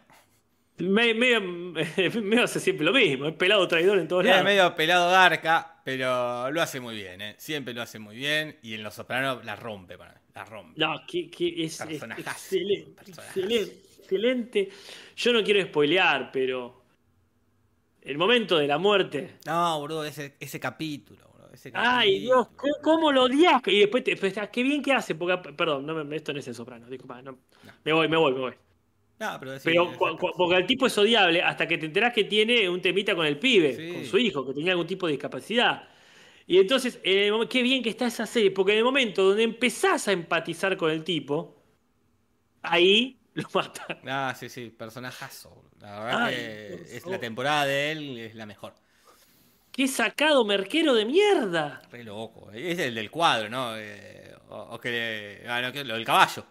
Me- 0.77 1.13
Medio, 1.13 1.41
medio 2.21 2.43
hace 2.43 2.59
siempre 2.59 2.85
lo 2.85 2.93
mismo, 2.93 3.27
es 3.27 3.35
pelado 3.35 3.67
traidor 3.67 3.99
en 3.99 4.07
todos 4.07 4.23
Es 4.23 4.29
lados. 4.31 4.45
medio 4.45 4.75
pelado 4.75 5.11
garca, 5.11 5.81
pero 5.83 6.49
lo 6.49 6.61
hace 6.61 6.79
muy 6.79 6.95
bien, 6.95 7.21
¿eh? 7.21 7.35
Siempre 7.37 7.73
lo 7.73 7.81
hace 7.81 7.99
muy 7.99 8.15
bien 8.15 8.57
y 8.63 8.73
en 8.73 8.83
Los 8.83 8.95
Sopranos 8.95 9.43
la 9.45 9.55
rompe 9.55 9.97
para 9.97 10.13
mí, 10.13 10.19
la 10.33 10.45
rompe. 10.45 10.79
No, 10.79 10.95
que, 11.07 11.29
que 11.29 11.63
es, 11.65 11.79
excelente, 11.81 12.21
excelente, 12.21 13.82
excelente. 14.03 14.69
Yo 15.15 15.33
no 15.33 15.43
quiero 15.43 15.61
spoilear, 15.65 16.31
pero 16.31 16.81
el 18.01 18.17
momento 18.17 18.57
de 18.57 18.67
la 18.67 18.77
muerte. 18.77 19.35
No, 19.45 19.79
boludo, 19.79 20.03
ese, 20.05 20.35
ese 20.39 20.59
capítulo, 20.59 21.25
boludo, 21.31 21.49
ese 21.53 21.71
Ay, 21.73 22.19
Dios, 22.19 22.47
capítulo. 22.47 22.73
¿cómo, 22.81 22.95
cómo 22.97 23.11
lo 23.11 23.23
odias? 23.23 23.61
Y 23.67 23.79
después, 23.79 24.03
te, 24.03 24.15
te- 24.15 24.49
qué 24.51 24.63
bien 24.63 24.81
que 24.81 24.93
hace, 24.93 25.15
porque, 25.15 25.51
perdón, 25.53 25.85
no, 25.85 26.01
esto 26.13 26.33
no 26.33 26.39
es 26.39 26.47
el 26.47 26.55
soprano, 26.55 26.87
disculpa, 26.89 27.21
no. 27.21 27.37
me 27.83 27.93
voy, 27.93 28.07
me 28.07 28.17
voy, 28.17 28.33
me 28.33 28.39
voy. 28.39 28.53
No, 29.19 29.37
pero, 29.39 29.57
sí, 29.57 29.61
Pero 29.63 29.93
porque 29.97 30.55
el 30.57 30.65
tipo 30.65 30.87
es 30.87 30.97
odiable 30.97 31.41
hasta 31.41 31.65
que 31.67 31.77
te 31.77 31.85
enterás 31.85 32.11
que 32.13 32.25
tiene 32.25 32.67
un 32.67 32.81
temita 32.81 33.15
con 33.15 33.25
el 33.25 33.37
pibe, 33.39 33.73
Sí. 33.75 33.93
con 33.93 34.05
su 34.05 34.17
hijo, 34.17 34.45
que 34.45 34.53
tenía 34.53 34.71
algún 34.71 34.87
tipo 34.87 35.05
de 35.07 35.13
discapacidad. 35.13 35.87
Y 36.45 36.57
entonces, 36.57 36.99
en 37.03 37.19
el 37.19 37.31
momen- 37.33 37.47
qué 37.47 37.61
bien 37.61 37.81
que 37.81 37.89
está 37.89 38.07
esa 38.07 38.25
serie, 38.25 38.51
porque 38.51 38.73
en 38.73 38.79
el 38.79 38.83
momento 38.83 39.23
donde 39.23 39.43
empezás 39.43 40.09
a 40.09 40.11
empatizar 40.11 40.75
con 40.75 40.91
el 40.91 41.03
tipo, 41.05 41.55
ahí 42.61 43.17
lo 43.41 43.47
matan. 43.53 43.97
Ah, 44.07 44.35
sí, 44.37 44.49
sí, 44.49 44.69
personajazo. 44.69 45.63
La 45.79 45.99
verdad 46.03 46.23
Ay, 46.25 46.35
que 46.35 46.73
es 46.97 47.05
la 47.05 47.19
temporada 47.19 47.65
de 47.65 47.91
él 47.91 48.17
es 48.19 48.35
la 48.35 48.45
mejor. 48.45 48.73
¡Qué 49.71 49.87
sacado 49.87 50.45
merquero 50.45 50.93
de 50.93 51.05
mierda! 51.05 51.81
Re 51.91 52.03
loco. 52.03 52.51
Es 52.51 52.77
el 52.79 52.93
del 52.93 53.09
cuadro, 53.09 53.49
¿no? 53.49 53.75
Eh, 53.75 54.31
o, 54.49 54.57
o 54.75 54.79
que 54.79 54.91
le- 54.91 55.49
ah, 55.49 55.61
no, 55.61 55.83
lo 55.83 55.95
del 55.95 56.05
caballo. 56.05 56.45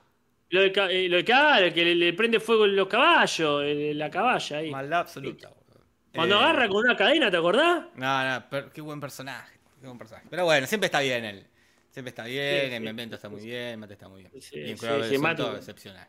Lo 0.50 0.60
de, 0.60 0.72
ca- 0.72 0.90
eh, 0.90 1.08
lo 1.08 1.18
el 1.18 1.72
que 1.72 1.84
le, 1.84 1.94
le 1.94 2.12
prende 2.14 2.40
fuego 2.40 2.66
los 2.66 2.88
caballos, 2.88 3.62
el- 3.62 3.96
la 3.96 4.10
caballa 4.10 4.56
ahí. 4.58 4.70
Maldad 4.70 5.00
absoluta. 5.00 5.50
Cuando 6.14 6.34
Eh, 6.34 6.38
agarra 6.38 6.68
con 6.68 6.78
una 6.84 6.96
cadena, 6.96 7.30
¿te 7.30 7.36
acordás? 7.36 7.86
No, 7.94 8.24
no, 8.28 8.44
pero 8.50 8.70
qué 8.72 8.80
buen 8.80 9.00
personaje. 9.00 9.58
Qué 9.80 9.86
buen 9.86 9.98
personaje. 9.98 10.26
Pero 10.28 10.44
bueno, 10.44 10.66
siempre 10.66 10.86
está 10.86 11.00
bien 11.00 11.24
él. 11.24 11.46
Siempre 11.90 12.08
está 12.10 12.24
bien, 12.24 12.70
Sí, 12.70 12.76
sí. 12.76 12.80
Memento 12.80 13.16
está 13.16 13.28
muy 13.28 13.42
bien, 13.42 13.78
Mate 13.78 13.92
está 13.94 14.08
muy 14.08 14.22
bien. 14.22 14.32
Sí, 14.42 14.58
y 14.58 14.70
en 14.70 14.76
sí, 14.76 14.80
Cuidado 14.80 15.04
sí, 15.04 15.10
del 15.10 15.20
Mate- 15.20 15.42
Suelto, 15.42 15.58
excepcional. 15.58 16.08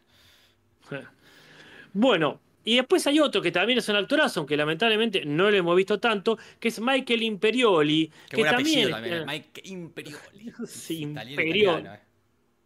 Bueno, 1.93 2.41
y 2.65 2.77
después 2.77 3.05
hay 3.07 3.19
otro 3.19 3.41
que 3.41 3.51
también 3.51 3.79
es 3.79 3.89
un 3.89 3.95
actorazo, 3.97 4.39
aunque 4.39 4.55
lamentablemente 4.57 5.25
no 5.25 5.51
lo 5.51 5.57
hemos 5.57 5.75
visto 5.75 5.99
tanto, 5.99 6.37
que 6.59 6.69
es 6.69 6.79
Michael 6.79 7.23
Imperioli. 7.23 8.07
Qué 8.29 8.35
que 8.37 8.37
buen 8.37 8.51
también, 8.55 8.89
eh, 9.03 9.23
Mike 9.25 9.61
Imperioli. 9.65 10.53
Sí, 10.67 11.01
Imperioli. 11.01 11.87
eh. 11.87 11.99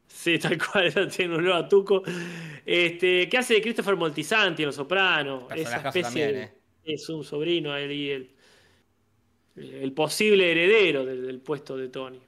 Sí, 0.08 0.40
tal 0.40 0.58
cual, 0.58 0.94
tiene 1.16 1.36
un 1.36 1.42
olor 1.42 1.66
a 1.66 1.70
tuco. 1.70 2.04
Este, 2.66 3.28
que 3.30 3.38
hace 3.38 3.56
de 3.56 3.62
Christopher 3.62 3.96
Moltisanti 3.96 4.64
en 4.64 4.68
Los 4.68 4.76
Sopranos. 4.76 5.44
Esa 5.56 5.78
especie 5.78 6.02
también, 6.04 6.32
de- 6.34 6.44
eh. 6.44 6.52
Es 6.86 7.10
un 7.10 7.24
sobrino 7.24 7.74
ahí, 7.74 8.10
el, 8.12 8.32
el 9.56 9.92
posible 9.94 10.52
heredero 10.52 11.06
del, 11.06 11.26
del 11.26 11.40
puesto 11.40 11.76
de 11.76 11.90
Tony. 11.90 12.20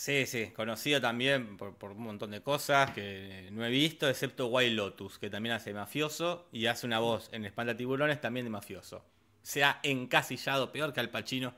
Sí, 0.00 0.24
sí, 0.24 0.46
conocido 0.56 0.98
también 0.98 1.58
por, 1.58 1.74
por 1.76 1.90
un 1.90 2.04
montón 2.04 2.30
de 2.30 2.40
cosas 2.40 2.90
que 2.92 3.50
no 3.52 3.66
he 3.66 3.68
visto, 3.68 4.08
excepto 4.08 4.46
Wild 4.46 4.74
Lotus, 4.74 5.18
que 5.18 5.28
también 5.28 5.54
hace 5.54 5.74
mafioso 5.74 6.48
y 6.52 6.64
hace 6.64 6.86
una 6.86 7.00
voz 7.00 7.28
en 7.32 7.44
Espanta 7.44 7.76
Tiburones 7.76 8.18
también 8.18 8.46
de 8.46 8.50
mafioso. 8.50 9.04
Se 9.42 9.62
ha 9.62 9.78
encasillado 9.82 10.72
peor 10.72 10.94
que 10.94 11.00
Al 11.00 11.10
Pacino 11.10 11.52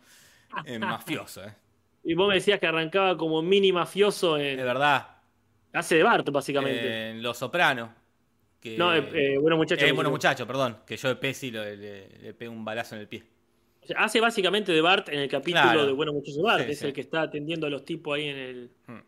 en 0.64 0.80
mafioso, 0.80 1.44
¿eh? 1.44 1.54
Y 2.02 2.14
vos 2.14 2.28
me 2.28 2.34
decías 2.34 2.58
que 2.58 2.66
arrancaba 2.66 3.16
como 3.16 3.42
mini 3.42 3.70
mafioso 3.70 4.36
en. 4.36 4.56
verdad. 4.56 5.06
Hace 5.72 5.94
de 5.94 6.02
Bart, 6.02 6.28
básicamente. 6.30 7.10
En 7.10 7.22
Los 7.22 7.38
Soprano. 7.38 7.94
Que, 8.60 8.76
no, 8.76 8.92
eh, 8.92 9.08
eh, 9.14 9.38
bueno, 9.38 9.56
muchachos. 9.56 9.88
eh, 9.88 9.92
bueno, 9.92 10.10
muchacho, 10.10 10.48
perdón. 10.48 10.78
Que 10.84 10.96
yo 10.96 11.08
de 11.08 11.14
Pesci 11.14 11.52
le, 11.52 11.76
le 11.76 12.34
pego 12.34 12.52
un 12.52 12.64
balazo 12.64 12.96
en 12.96 13.02
el 13.02 13.06
pie. 13.06 13.22
O 13.82 13.86
sea, 13.86 13.98
hace 14.04 14.20
básicamente 14.20 14.70
de 14.72 14.80
Bart 14.80 15.08
en 15.08 15.18
el 15.20 15.28
capítulo 15.28 15.62
Claro. 15.64 15.86
de 15.86 15.92
Bueno 15.92 16.12
Muchachos 16.12 16.40
Bart, 16.42 16.64
Sí, 16.66 16.72
es 16.72 16.78
sí. 16.78 16.86
el 16.86 16.92
que 16.92 17.00
está 17.00 17.22
atendiendo 17.22 17.66
a 17.66 17.70
los 17.70 17.84
tipos 17.84 18.16
ahí 18.16 18.28
en 18.28 18.36
el, 18.36 18.70
Hmm. 18.86 18.98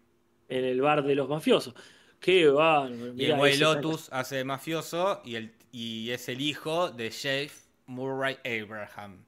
en 0.49 0.65
el 0.65 0.81
bar 0.81 1.05
de 1.05 1.15
los 1.15 1.29
mafiosos. 1.29 1.75
Qué 2.21 2.47
bárbaro. 2.49 3.13
Y 3.17 3.25
el 3.27 3.37
Güey 3.37 3.59
Lotus 3.59 4.09
hace 4.13 4.37
de 4.37 4.45
mafioso 4.45 5.21
y, 5.25 5.37
el, 5.37 5.53
y 5.73 6.11
es 6.11 6.29
el 6.29 6.41
hijo 6.41 6.91
de 6.91 7.11
Jeff 7.11 7.67
Murray 7.87 8.39
Abraham, 8.45 9.25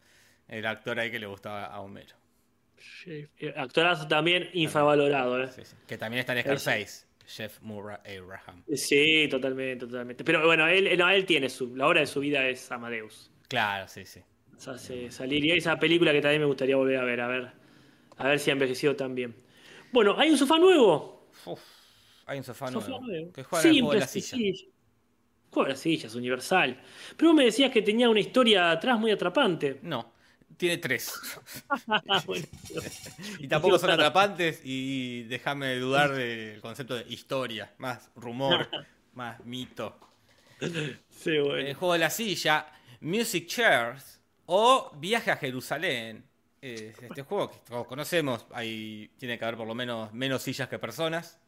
el 0.48 0.64
actor 0.66 0.98
ahí 0.98 1.10
que 1.10 1.18
le 1.18 1.26
gustaba 1.26 1.66
a 1.66 1.80
Homero. 1.80 2.16
Eh, 3.06 3.28
Actorazo 3.56 4.08
también 4.08 4.48
infravalorado, 4.54 5.42
¿eh? 5.42 5.48
Sí, 5.54 5.62
sí. 5.64 5.76
Que 5.86 5.98
también 5.98 6.20
está 6.20 6.32
en 6.34 6.40
Scarface, 6.42 7.06
Jeff 7.26 7.60
Murray 7.60 7.98
Abraham. 8.18 8.64
Sí, 8.74 9.28
totalmente, 9.30 9.86
totalmente. 9.86 10.24
Pero 10.24 10.44
bueno, 10.44 10.66
él, 10.66 10.96
no, 10.98 11.08
él 11.08 11.24
tiene 11.26 11.48
su. 11.48 11.74
La 11.76 11.86
hora 11.86 12.00
de 12.00 12.06
su 12.06 12.20
vida 12.20 12.46
es 12.48 12.70
Amadeus. 12.72 13.30
Claro, 13.48 13.88
sí, 13.88 14.04
sí. 14.06 14.20
Se 14.56 14.70
hace 14.70 15.10
salir. 15.10 15.44
Y 15.44 15.52
esa 15.52 15.78
película 15.78 16.12
que 16.12 16.20
también 16.22 16.40
me 16.42 16.46
gustaría 16.46 16.76
volver 16.76 16.98
a 16.98 17.04
ver, 17.04 17.20
a 17.20 17.28
ver. 17.28 17.52
A 18.18 18.28
ver 18.28 18.38
si 18.40 18.50
ha 18.50 18.54
envejecido 18.54 18.96
también. 18.96 19.36
Bueno, 19.92 20.16
hay 20.18 20.30
un 20.30 20.38
sofá 20.38 20.58
nuevo. 20.58 21.30
Uf, 21.44 21.60
hay 22.26 22.38
un 22.38 22.44
sofá, 22.44 22.70
Sofá 22.70 22.70
nuevo 22.70 23.00
nuevo. 23.00 23.32
que 23.32 23.44
juega 23.44 23.64
en 23.64 23.70
el 23.70 23.76
juego 23.76 23.92
de 23.92 24.00
la 24.00 24.06
silla. 24.06 24.38
sí. 24.38 24.72
Juego 25.50 25.66
de 25.66 25.72
las 25.72 25.80
sillas, 25.80 26.14
universal. 26.14 26.82
Pero 27.16 27.30
vos 27.30 27.36
me 27.36 27.44
decías 27.44 27.70
que 27.72 27.82
tenía 27.82 28.08
una 28.10 28.20
historia 28.20 28.70
atrás 28.70 28.98
muy 29.00 29.10
atrapante. 29.10 29.80
No, 29.82 30.12
tiene 30.56 30.78
tres. 30.78 31.12
Ah, 32.08 32.22
bueno. 32.26 32.46
Y 33.38 33.48
tampoco 33.48 33.78
son 33.78 33.90
atrapantes 33.90 34.60
y 34.64 35.24
déjame 35.24 35.76
dudar 35.78 36.12
del 36.14 36.60
concepto 36.60 36.94
de 36.96 37.04
historia, 37.08 37.74
más 37.78 38.10
rumor, 38.16 38.68
más 39.14 39.44
mito. 39.44 39.98
Sí, 41.10 41.30
El 41.30 41.42
bueno. 41.42 41.74
juego 41.74 41.92
de 41.94 41.98
la 42.00 42.10
silla, 42.10 42.66
Music 43.00 43.46
Chairs 43.46 44.15
o 44.46 44.92
Viaje 44.96 45.30
a 45.30 45.36
Jerusalén. 45.36 46.24
Eh, 46.62 46.94
este 47.00 47.22
juego 47.22 47.50
que 47.50 47.58
todos 47.58 47.86
conocemos, 47.86 48.46
hay, 48.52 49.10
tiene 49.18 49.38
que 49.38 49.44
haber 49.44 49.56
por 49.56 49.66
lo 49.66 49.74
menos 49.74 50.12
menos 50.12 50.42
sillas 50.42 50.68
que 50.68 50.78
personas. 50.78 51.38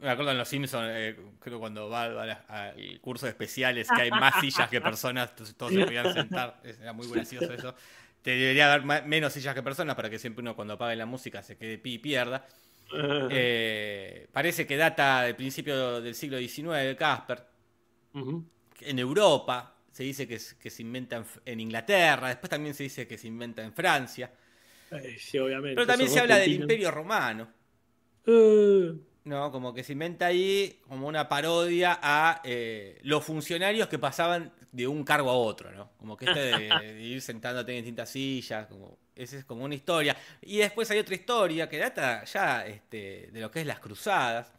Me 0.00 0.10
acuerdo 0.10 0.32
en 0.32 0.38
Los 0.38 0.48
Simpsons, 0.48 0.88
eh, 0.90 1.16
creo 1.38 1.58
cuando 1.58 1.88
va 1.88 2.04
al 2.04 3.00
curso 3.00 3.26
de 3.26 3.30
especiales, 3.30 3.88
que 3.88 4.02
hay 4.02 4.10
más 4.10 4.40
sillas 4.40 4.68
que 4.68 4.80
personas, 4.80 5.30
entonces 5.30 5.56
todos 5.56 5.72
se 5.72 5.84
podían 5.84 6.12
sentar. 6.12 6.60
Era 6.64 6.92
muy 6.92 7.08
gracioso 7.08 7.52
eso. 7.52 7.74
Te 8.22 8.32
debería 8.32 8.72
haber 8.72 9.04
menos 9.04 9.32
sillas 9.32 9.54
que 9.54 9.62
personas 9.62 9.94
para 9.94 10.10
que 10.10 10.18
siempre 10.18 10.42
uno 10.42 10.54
cuando 10.54 10.74
apague 10.74 10.96
la 10.96 11.06
música 11.06 11.42
se 11.42 11.56
quede 11.56 11.78
pi 11.78 11.94
y 11.94 11.98
pierda. 11.98 12.46
Eh, 13.30 14.28
parece 14.32 14.66
que 14.66 14.76
data 14.76 15.22
del 15.22 15.36
principio 15.36 16.00
del 16.00 16.14
siglo 16.14 16.38
XIX, 16.38 16.96
Casper. 16.96 17.44
En 18.80 18.98
Europa 18.98 19.77
se 19.92 20.02
dice 20.04 20.26
que, 20.26 20.38
se 20.38 20.82
inventa 20.82 21.24
en, 21.44 21.60
Inglaterra, 21.60 22.28
después 22.28 22.50
también 22.50 22.74
se 22.74 22.84
dice 22.84 23.06
que 23.06 23.18
se 23.18 23.26
inventa 23.26 23.62
en 23.62 23.72
Francia. 23.72 24.30
Eh, 24.90 25.16
sí, 25.18 25.38
obviamente. 25.38 25.74
Pero 25.74 25.86
también 25.86 26.10
se 26.10 26.20
habla 26.20 26.36
del. 26.36 26.52
Imperio 26.52 26.90
Romano. 26.90 27.48
Eh, 28.26 28.92
¿no? 29.24 29.52
Como 29.52 29.74
que 29.74 29.84
se 29.84 29.92
inventa 29.92 30.26
ahí 30.26 30.80
como 30.86 31.06
una 31.06 31.28
parodia 31.28 31.98
a 32.02 32.40
eh, 32.44 32.98
los 33.02 33.24
funcionarios 33.24 33.88
que 33.88 33.98
pasaban 33.98 34.52
de 34.72 34.86
un 34.86 35.04
cargo 35.04 35.30
a 35.30 35.34
otro, 35.34 35.70
¿no? 35.72 35.90
Como 35.98 36.16
que 36.16 36.26
este 36.26 36.40
de, 36.40 36.68
de 36.82 37.02
ir 37.02 37.20
sentándote 37.20 37.72
en 37.72 37.78
distintas 37.78 38.10
sillas, 38.10 38.66
como, 38.66 38.98
esa 39.14 39.36
es 39.36 39.44
como 39.44 39.64
una 39.64 39.74
historia. 39.74 40.16
Y 40.42 40.58
después 40.58 40.90
hay 40.90 40.98
otra 40.98 41.14
historia 41.14 41.68
que 41.68 41.78
data 41.78 42.24
ya 42.24 42.66
este, 42.66 43.30
de 43.32 43.40
lo 43.40 43.50
que 43.50 43.60
es 43.60 43.66
las 43.66 43.80
cruzadas. 43.80 44.52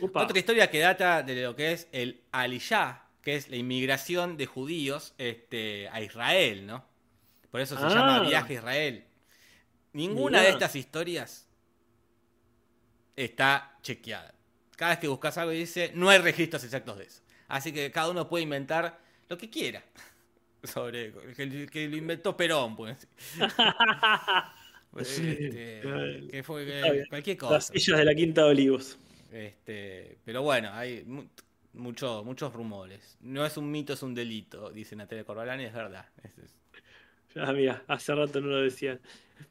Otra 0.00 0.38
historia 0.38 0.70
que 0.70 0.78
data 0.80 1.22
de 1.22 1.42
lo 1.42 1.54
que 1.54 1.72
es 1.72 1.88
el 1.92 2.22
Aliyah, 2.32 3.05
que 3.26 3.34
es 3.34 3.48
la 3.48 3.56
inmigración 3.56 4.36
de 4.36 4.46
judíos 4.46 5.12
este, 5.18 5.88
a 5.88 6.00
Israel, 6.00 6.64
¿no? 6.64 6.84
Por 7.50 7.60
eso 7.60 7.76
se 7.76 7.84
Ah. 7.84 7.88
llama 7.88 8.20
Viaje 8.20 8.52
a 8.52 8.56
Israel. 8.58 9.04
Ninguna 9.94 10.38
Mirá. 10.38 10.42
de 10.42 10.50
estas 10.50 10.76
historias 10.76 11.48
está 13.16 13.76
chequeada. 13.82 14.32
Cada 14.76 14.92
vez 14.92 15.00
que 15.00 15.08
buscas 15.08 15.36
algo 15.38 15.50
dice, 15.50 15.90
no 15.96 16.08
hay 16.08 16.18
registros 16.20 16.62
exactos 16.62 16.98
de 16.98 17.04
eso. 17.06 17.20
Así 17.48 17.72
que 17.72 17.90
cada 17.90 18.10
uno 18.10 18.28
puede 18.28 18.44
inventar 18.44 19.00
lo 19.28 19.36
que 19.36 19.50
quiera. 19.50 19.82
Sobre 20.62 21.12
que, 21.34 21.66
que 21.66 21.88
lo 21.88 21.96
inventó 21.96 22.36
Perón, 22.36 22.76
pues. 22.76 23.08
Este, 24.98 25.80
que 26.30 26.42
fue 26.44 26.64
que- 26.64 27.04
cualquier 27.10 27.36
Las 27.42 27.48
cosa. 27.66 27.72
sillas 27.74 27.98
de 27.98 28.04
la 28.04 28.14
Quinta 28.14 28.44
de 28.44 28.50
Olivos. 28.50 28.98
Este, 29.32 30.16
pero 30.24 30.42
bueno, 30.42 30.70
hay 30.72 31.04
mucho- 31.76 32.22
muchos 32.24 32.52
rumores. 32.52 33.16
No 33.20 33.44
es 33.46 33.56
un 33.56 33.70
mito, 33.70 33.92
es 33.92 34.02
un 34.02 34.14
delito, 34.14 34.70
dice 34.70 34.96
Natalia 34.96 35.24
Corbalán, 35.24 35.60
y 35.60 35.64
es 35.64 35.72
verdad. 35.74 36.06
Es- 36.22 36.38
es- 36.38 36.54
Ah, 37.38 37.52
mira, 37.52 37.82
hace 37.86 38.14
rato 38.14 38.40
no 38.40 38.46
lo 38.48 38.62
decían. 38.62 38.98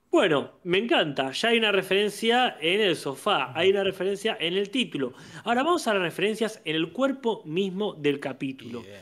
Bueno, 0.10 0.54
me 0.64 0.80
encanta. 0.80 1.32
Ya 1.32 1.50
hay 1.50 1.60
una 1.60 1.72
referencia 1.72 2.58
en 2.60 2.82
el 2.82 2.96
sofá, 2.96 3.52
hay 3.56 3.70
una 3.70 3.84
referencia 3.84 4.36
en 4.40 4.54
el 4.56 4.72
título. 4.72 5.14
Ahora 5.44 5.62
vamos 5.62 5.86
a 5.88 5.94
las 5.94 6.02
referencias 6.02 6.62
en 6.66 6.78
el 6.78 6.92
cuerpo 6.92 7.44
mismo 7.46 7.94
del 7.94 8.20
capítulo, 8.20 8.82
bien. 8.82 8.98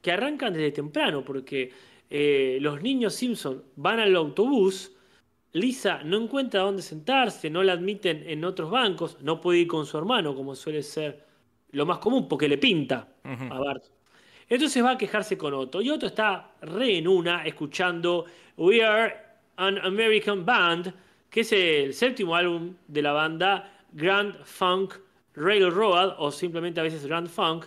que 0.00 0.10
arrancan 0.12 0.54
desde 0.54 0.70
temprano, 0.72 1.22
porque 1.24 1.70
eh, 2.08 2.58
los 2.62 2.80
niños 2.80 3.14
Simpson 3.14 3.62
van 3.76 4.00
al 4.00 4.16
autobús. 4.16 4.92
Lisa 5.52 6.02
no 6.02 6.16
encuentra 6.16 6.62
dónde 6.62 6.80
sentarse, 6.80 7.50
no 7.50 7.62
la 7.62 7.74
admiten 7.74 8.24
en 8.26 8.42
otros 8.46 8.70
bancos, 8.70 9.18
no 9.20 9.38
puede 9.42 9.58
ir 9.58 9.66
con 9.66 9.84
su 9.84 9.98
hermano, 9.98 10.34
como 10.34 10.54
suele 10.54 10.82
ser 10.82 11.26
lo 11.72 11.86
más 11.86 11.98
común, 11.98 12.28
porque 12.28 12.48
le 12.48 12.58
pinta 12.58 13.08
a 13.24 13.58
Bart. 13.58 13.84
Entonces 14.48 14.84
va 14.84 14.92
a 14.92 14.98
quejarse 14.98 15.36
con 15.38 15.54
Otto. 15.54 15.80
Y 15.80 15.90
Otto 15.90 16.06
está 16.06 16.50
re 16.60 16.98
en 16.98 17.08
una 17.08 17.44
escuchando 17.46 18.26
We 18.56 18.84
Are 18.84 19.14
an 19.56 19.78
American 19.78 20.44
Band, 20.44 20.92
que 21.30 21.40
es 21.40 21.52
el 21.52 21.94
séptimo 21.94 22.36
álbum 22.36 22.74
de 22.86 23.02
la 23.02 23.12
banda 23.12 23.72
Grand 23.92 24.34
Funk 24.44 24.94
Railroad, 25.34 26.16
o 26.18 26.30
simplemente 26.30 26.80
a 26.80 26.82
veces 26.82 27.06
Grand 27.06 27.28
Funk, 27.28 27.64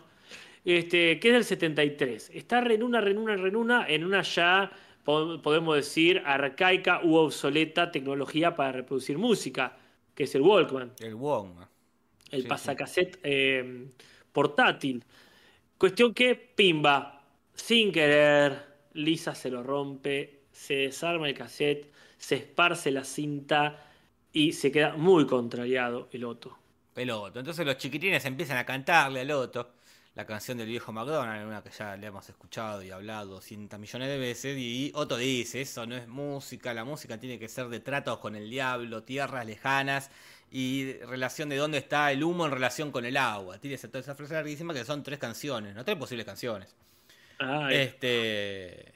este, 0.64 1.20
que 1.20 1.28
es 1.30 1.34
del 1.34 1.44
73. 1.44 2.32
Está 2.34 2.62
re 2.62 2.76
en 2.76 2.84
una, 2.84 3.02
re 3.02 3.12
en 3.12 3.18
una, 3.18 3.36
re 3.36 3.50
en 3.50 3.56
una, 3.56 3.88
en 3.88 4.04
una 4.04 4.22
ya, 4.22 4.72
po- 5.04 5.42
podemos 5.42 5.76
decir, 5.76 6.22
arcaica 6.26 7.02
u 7.04 7.16
obsoleta 7.16 7.92
tecnología 7.92 8.56
para 8.56 8.72
reproducir 8.72 9.18
música, 9.18 9.76
que 10.14 10.24
es 10.26 10.36
el 10.36 10.42
Walkman 10.42 10.92
El 11.00 11.16
Wong. 11.16 11.52
El 12.32 12.44
Sí, 12.44 12.48
pasacassette 12.48 13.20
eh, 13.24 13.88
portátil. 14.32 15.04
Cuestión 15.78 16.14
que, 16.14 16.36
pimba, 16.36 17.22
sin 17.54 17.92
querer, 17.92 18.66
Lisa 18.94 19.36
se 19.36 19.50
lo 19.50 19.64
rompe, 19.64 20.46
se 20.52 20.76
desarma 20.76 21.28
el 21.28 21.36
cassette, 21.36 21.92
se 22.18 22.36
esparce 22.36 22.92
la 22.92 23.04
cinta 23.04 23.92
y 24.32 24.54
se 24.54 24.72
queda 24.72 24.96
muy 24.96 25.26
contrariado 25.28 26.10
el 26.12 26.26
Otto. 26.26 26.58
El 26.96 27.10
Otto. 27.12 27.40
Entonces 27.40 27.66
los 27.66 27.78
chiquitines 27.78 28.24
empiezan 28.26 28.58
a 28.58 28.66
cantarle 28.66 29.22
al 29.22 29.32
Otto 29.32 29.75
la 30.16 30.26
canción 30.26 30.58
del 30.58 30.68
viejo 30.68 30.92
McDonald's, 30.94 31.46
una 31.46 31.62
que 31.62 31.70
ya 31.72 31.96
le 31.98 32.08
hemos 32.08 32.28
escuchado 32.30 32.82
y 32.82 32.90
hablado 32.92 33.34
200 33.36 33.78
millones 33.80 34.08
de 34.08 34.18
veces. 34.18 34.58
Y 34.58 34.92
Otto 34.96 35.18
dice: 35.18 35.62
Eso 35.62 35.86
no 35.86 35.96
es 35.96 36.08
música, 36.08 36.74
la 36.74 36.86
música 36.86 37.20
tiene 37.20 37.38
que 37.38 37.48
ser 37.50 37.68
de 37.68 37.82
tratos 37.82 38.20
con 38.20 38.36
el 38.36 38.50
diablo, 38.50 39.04
tierras 39.04 39.46
lejanas 39.46 40.10
y 40.52 40.94
relación 41.06 41.50
de 41.50 41.58
dónde 41.58 41.80
está 41.80 42.12
el 42.14 42.24
humo 42.24 42.46
en 42.46 42.52
relación 42.52 42.92
con 42.92 43.04
el 43.06 43.18
agua. 43.18 43.60
Tiene 43.60 43.76
esa- 43.76 43.90
toda 43.90 44.00
esa 44.00 44.16
frase 44.16 44.34
larguísima 44.36 44.74
que 44.74 44.86
son 44.86 45.04
tres 45.04 45.20
canciones, 45.20 45.76
no 45.76 45.84
tres 45.84 45.98
posibles 45.98 46.26
canciones. 46.26 46.76
Ay, 47.40 47.76
Este. 47.76 48.94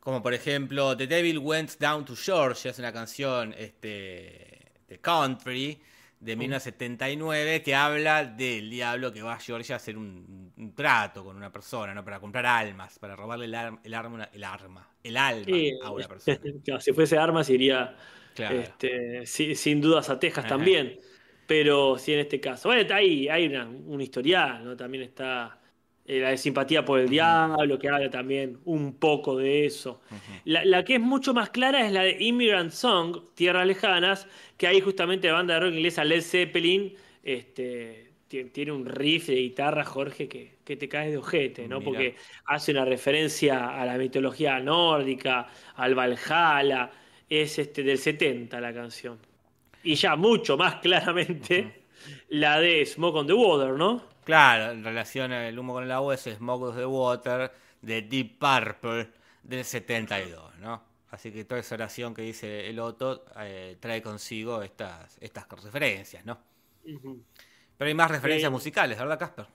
Como 0.00 0.22
por 0.22 0.34
ejemplo, 0.34 0.96
The 0.96 1.06
Devil 1.06 1.38
Went 1.38 1.78
Down 1.78 2.04
to 2.04 2.14
Georgia, 2.16 2.72
es 2.72 2.78
una 2.78 2.92
canción 2.92 3.54
este, 3.56 4.72
de 4.88 4.98
country 5.00 5.80
de 6.24 6.36
1979 6.36 7.62
que 7.62 7.74
habla 7.74 8.24
del 8.24 8.70
diablo 8.70 9.12
que 9.12 9.22
va 9.22 9.34
a 9.34 9.38
Georgia 9.40 9.74
a 9.74 9.76
hacer 9.76 9.96
un, 9.98 10.52
un 10.56 10.74
trato 10.74 11.24
con 11.24 11.36
una 11.36 11.52
persona, 11.52 11.94
¿no? 11.94 12.04
Para 12.04 12.20
comprar 12.20 12.46
almas, 12.46 12.98
para 12.98 13.14
robarle 13.16 13.44
el, 13.46 13.54
ar- 13.54 13.78
el 13.84 13.94
arma, 13.94 14.28
el 14.32 14.44
arma, 14.44 14.88
el 15.02 15.16
alma 15.16 15.56
a 15.84 15.90
una 15.90 16.08
persona. 16.08 16.38
claro, 16.64 16.80
si 16.80 16.92
fuese 16.92 17.18
armas 17.18 17.50
iría 17.50 17.96
Claro. 18.34 18.58
este, 18.60 19.26
si- 19.26 19.54
sin 19.54 19.80
dudas 19.80 20.10
a 20.10 20.18
Texas 20.18 20.44
Ajá. 20.44 20.54
también. 20.56 20.98
Pero 21.46 21.98
sí 21.98 22.14
en 22.14 22.20
este 22.20 22.40
caso. 22.40 22.68
Bueno, 22.70 22.94
hay, 22.94 23.28
hay 23.28 23.46
una, 23.46 23.66
un 23.68 24.00
historial, 24.00 24.64
¿no? 24.64 24.76
También 24.76 25.04
está 25.04 25.60
eh, 26.06 26.20
la 26.20 26.30
de 26.30 26.36
simpatía 26.36 26.84
por 26.84 27.00
el 27.00 27.08
diablo, 27.08 27.78
que 27.78 27.88
habla 27.88 28.10
también 28.10 28.58
un 28.64 28.94
poco 28.94 29.36
de 29.36 29.66
eso. 29.66 30.00
La, 30.44 30.64
la 30.64 30.84
que 30.84 30.94
es 30.96 31.00
mucho 31.00 31.32
más 31.34 31.50
clara 31.50 31.86
es 31.86 31.92
la 31.92 32.02
de 32.02 32.16
Immigrant 32.22 32.70
Song, 32.72 33.18
Tierras 33.34 33.66
Lejanas, 33.66 34.28
que 34.56 34.66
ahí 34.66 34.80
justamente 34.80 35.28
la 35.28 35.34
banda 35.34 35.54
de 35.54 35.60
rock 35.60 35.72
inglesa 35.74 36.04
Led 36.04 36.20
Zeppelin 36.22 36.94
este, 37.22 38.10
ti- 38.28 38.44
tiene 38.44 38.72
un 38.72 38.84
riff 38.86 39.28
de 39.28 39.36
guitarra, 39.36 39.84
Jorge, 39.84 40.28
que, 40.28 40.56
que 40.64 40.76
te 40.76 40.88
caes 40.88 41.10
de 41.12 41.16
ojete, 41.18 41.66
¿no? 41.68 41.78
Mirá. 41.78 41.84
Porque 41.90 42.16
hace 42.46 42.72
una 42.72 42.84
referencia 42.84 43.68
a 43.80 43.86
la 43.86 43.96
mitología 43.96 44.60
nórdica, 44.60 45.46
al 45.76 45.94
Valhalla, 45.94 46.90
es 47.28 47.58
este, 47.58 47.82
del 47.82 47.96
70 47.98 48.60
la 48.60 48.72
canción. 48.74 49.18
Y 49.82 49.94
ya 49.94 50.16
mucho 50.16 50.56
más 50.56 50.76
claramente 50.76 51.84
la 52.28 52.60
de 52.60 52.84
Smoke 52.84 53.16
on 53.16 53.26
the 53.26 53.32
Water, 53.32 53.72
¿no? 53.74 54.12
Claro, 54.24 54.72
en 54.72 54.82
relación 54.84 55.32
al 55.32 55.58
humo 55.58 55.74
con 55.74 55.84
el 55.84 55.92
agua 55.92 56.14
es 56.14 56.22
Smoke 56.22 56.62
of 56.70 56.76
the 56.76 56.86
Water 56.86 57.52
de 57.82 58.02
Deep 58.02 58.38
Purple 58.38 59.10
del 59.42 59.64
72, 59.64 60.56
¿no? 60.58 60.82
Así 61.10 61.30
que 61.32 61.44
toda 61.44 61.60
esa 61.60 61.74
oración 61.74 62.14
que 62.14 62.22
dice 62.22 62.68
el 62.68 62.78
Otto 62.80 63.24
eh, 63.38 63.76
trae 63.80 64.02
consigo 64.02 64.62
estas, 64.62 65.18
estas 65.20 65.46
referencias, 65.62 66.24
¿no? 66.24 66.38
Pero 67.76 67.88
hay 67.88 67.94
más 67.94 68.10
referencias 68.10 68.50
Eh, 68.50 68.52
musicales, 68.52 68.98
¿verdad, 68.98 69.18
Casper? 69.18 69.46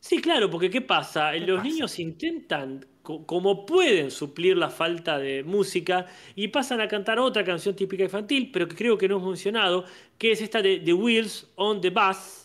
Sí, 0.00 0.20
claro, 0.20 0.48
porque 0.50 0.70
¿qué 0.70 0.80
pasa? 0.80 1.34
¿Qué 1.36 1.46
Los 1.46 1.60
pasa? 1.60 1.62
niños 1.62 1.98
intentan, 1.98 2.86
co- 3.02 3.26
como 3.26 3.66
pueden, 3.66 4.10
suplir 4.10 4.56
la 4.56 4.70
falta 4.70 5.18
de 5.18 5.42
música 5.42 6.06
y 6.36 6.48
pasan 6.48 6.80
a 6.80 6.86
cantar 6.88 7.18
otra 7.18 7.44
canción 7.44 7.74
típica 7.74 8.04
infantil, 8.04 8.50
pero 8.52 8.68
que 8.68 8.76
creo 8.76 8.96
que 8.96 9.08
no 9.08 9.16
hemos 9.16 9.28
mencionado, 9.28 9.84
que 10.16 10.30
es 10.32 10.40
esta 10.40 10.62
de 10.62 10.78
The 10.80 10.92
Wheels 10.92 11.48
on 11.56 11.80
the 11.80 11.90
Bus, 11.90 12.37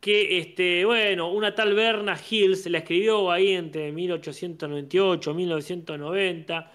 que, 0.00 0.38
este, 0.38 0.84
bueno, 0.84 1.30
una 1.32 1.54
tal 1.54 1.74
Berna 1.74 2.18
Hills 2.18 2.66
la 2.66 2.78
escribió 2.78 3.30
ahí 3.30 3.52
entre 3.52 3.92
1898 3.92 5.30
y 5.30 5.34
1990. 5.34 6.72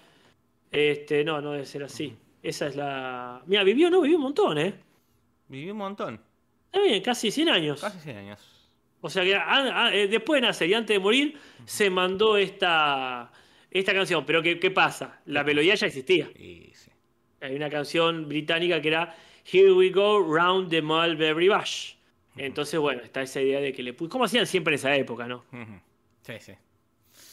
Este, 0.70 1.24
no, 1.24 1.40
no 1.40 1.52
debe 1.52 1.66
ser 1.66 1.84
así. 1.84 2.14
Esa 2.42 2.66
es 2.66 2.76
la... 2.76 3.42
Mira, 3.46 3.64
vivió, 3.64 3.90
no, 3.90 4.02
vivió 4.02 4.16
un 4.16 4.24
montón, 4.24 4.58
¿eh? 4.58 4.74
Viví 5.48 5.70
un 5.70 5.78
montón, 5.78 6.20
Está 6.66 6.80
bien, 6.80 7.02
casi 7.02 7.30
100 7.30 7.48
años. 7.48 7.80
casi 7.80 7.98
100 8.00 8.16
años. 8.16 8.54
O 9.00 9.08
sea 9.08 9.22
que 9.22 9.34
ah, 9.36 9.44
ah, 9.46 9.94
eh, 9.94 10.08
después 10.08 10.40
de 10.40 10.46
nacer 10.48 10.68
y 10.68 10.74
antes 10.74 10.94
de 10.94 10.98
morir, 10.98 11.38
se 11.64 11.90
mandó 11.90 12.36
esta, 12.36 13.30
esta 13.70 13.92
canción. 13.92 14.24
Pero 14.26 14.42
¿qué, 14.42 14.58
qué 14.58 14.70
pasa? 14.70 15.20
La 15.26 15.44
melodía 15.44 15.74
ya 15.74 15.86
existía. 15.86 16.30
Y 16.34 16.72
sí. 16.74 16.90
Hay 17.40 17.54
una 17.54 17.68
canción 17.68 18.26
británica 18.26 18.80
que 18.80 18.88
era 18.88 19.14
Here 19.44 19.72
We 19.72 19.90
Go 19.90 20.20
Round 20.20 20.70
the 20.70 20.80
Mulberry 20.80 21.48
Bush. 21.48 21.94
Entonces, 22.36 22.80
bueno, 22.80 23.02
está 23.02 23.22
esa 23.22 23.40
idea 23.40 23.60
de 23.60 23.72
que 23.72 23.82
le 23.82 23.92
puso. 23.92 24.10
Como 24.10 24.24
hacían 24.24 24.46
siempre 24.46 24.72
en 24.74 24.78
esa 24.78 24.94
época, 24.96 25.26
¿no? 25.26 25.44
Sí, 26.22 26.32
sí. 26.40 26.52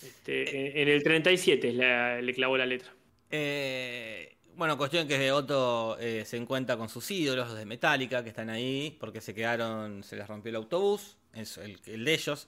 Este, 0.05 0.71
en, 0.71 0.87
en 0.87 0.87
el 0.89 1.03
37 1.03 1.73
la- 1.73 2.21
le 2.21 2.33
clavó 2.33 2.57
la 2.57 2.65
letra. 2.65 2.91
Eh, 3.29 4.35
bueno, 4.55 4.77
cuestión 4.77 5.07
que 5.07 5.31
Otto 5.31 5.97
eh, 5.99 6.23
se 6.25 6.37
encuentra 6.37 6.77
con 6.77 6.89
sus 6.89 7.09
ídolos, 7.11 7.49
los 7.49 7.57
de 7.57 7.65
Metallica, 7.65 8.23
que 8.23 8.29
están 8.29 8.49
ahí 8.49 8.95
porque 8.99 9.21
se 9.21 9.33
quedaron, 9.33 10.03
se 10.03 10.15
les 10.15 10.27
rompió 10.27 10.49
el 10.49 10.57
autobús, 10.57 11.17
el, 11.33 11.79
el 11.85 12.05
de 12.05 12.13
ellos. 12.13 12.47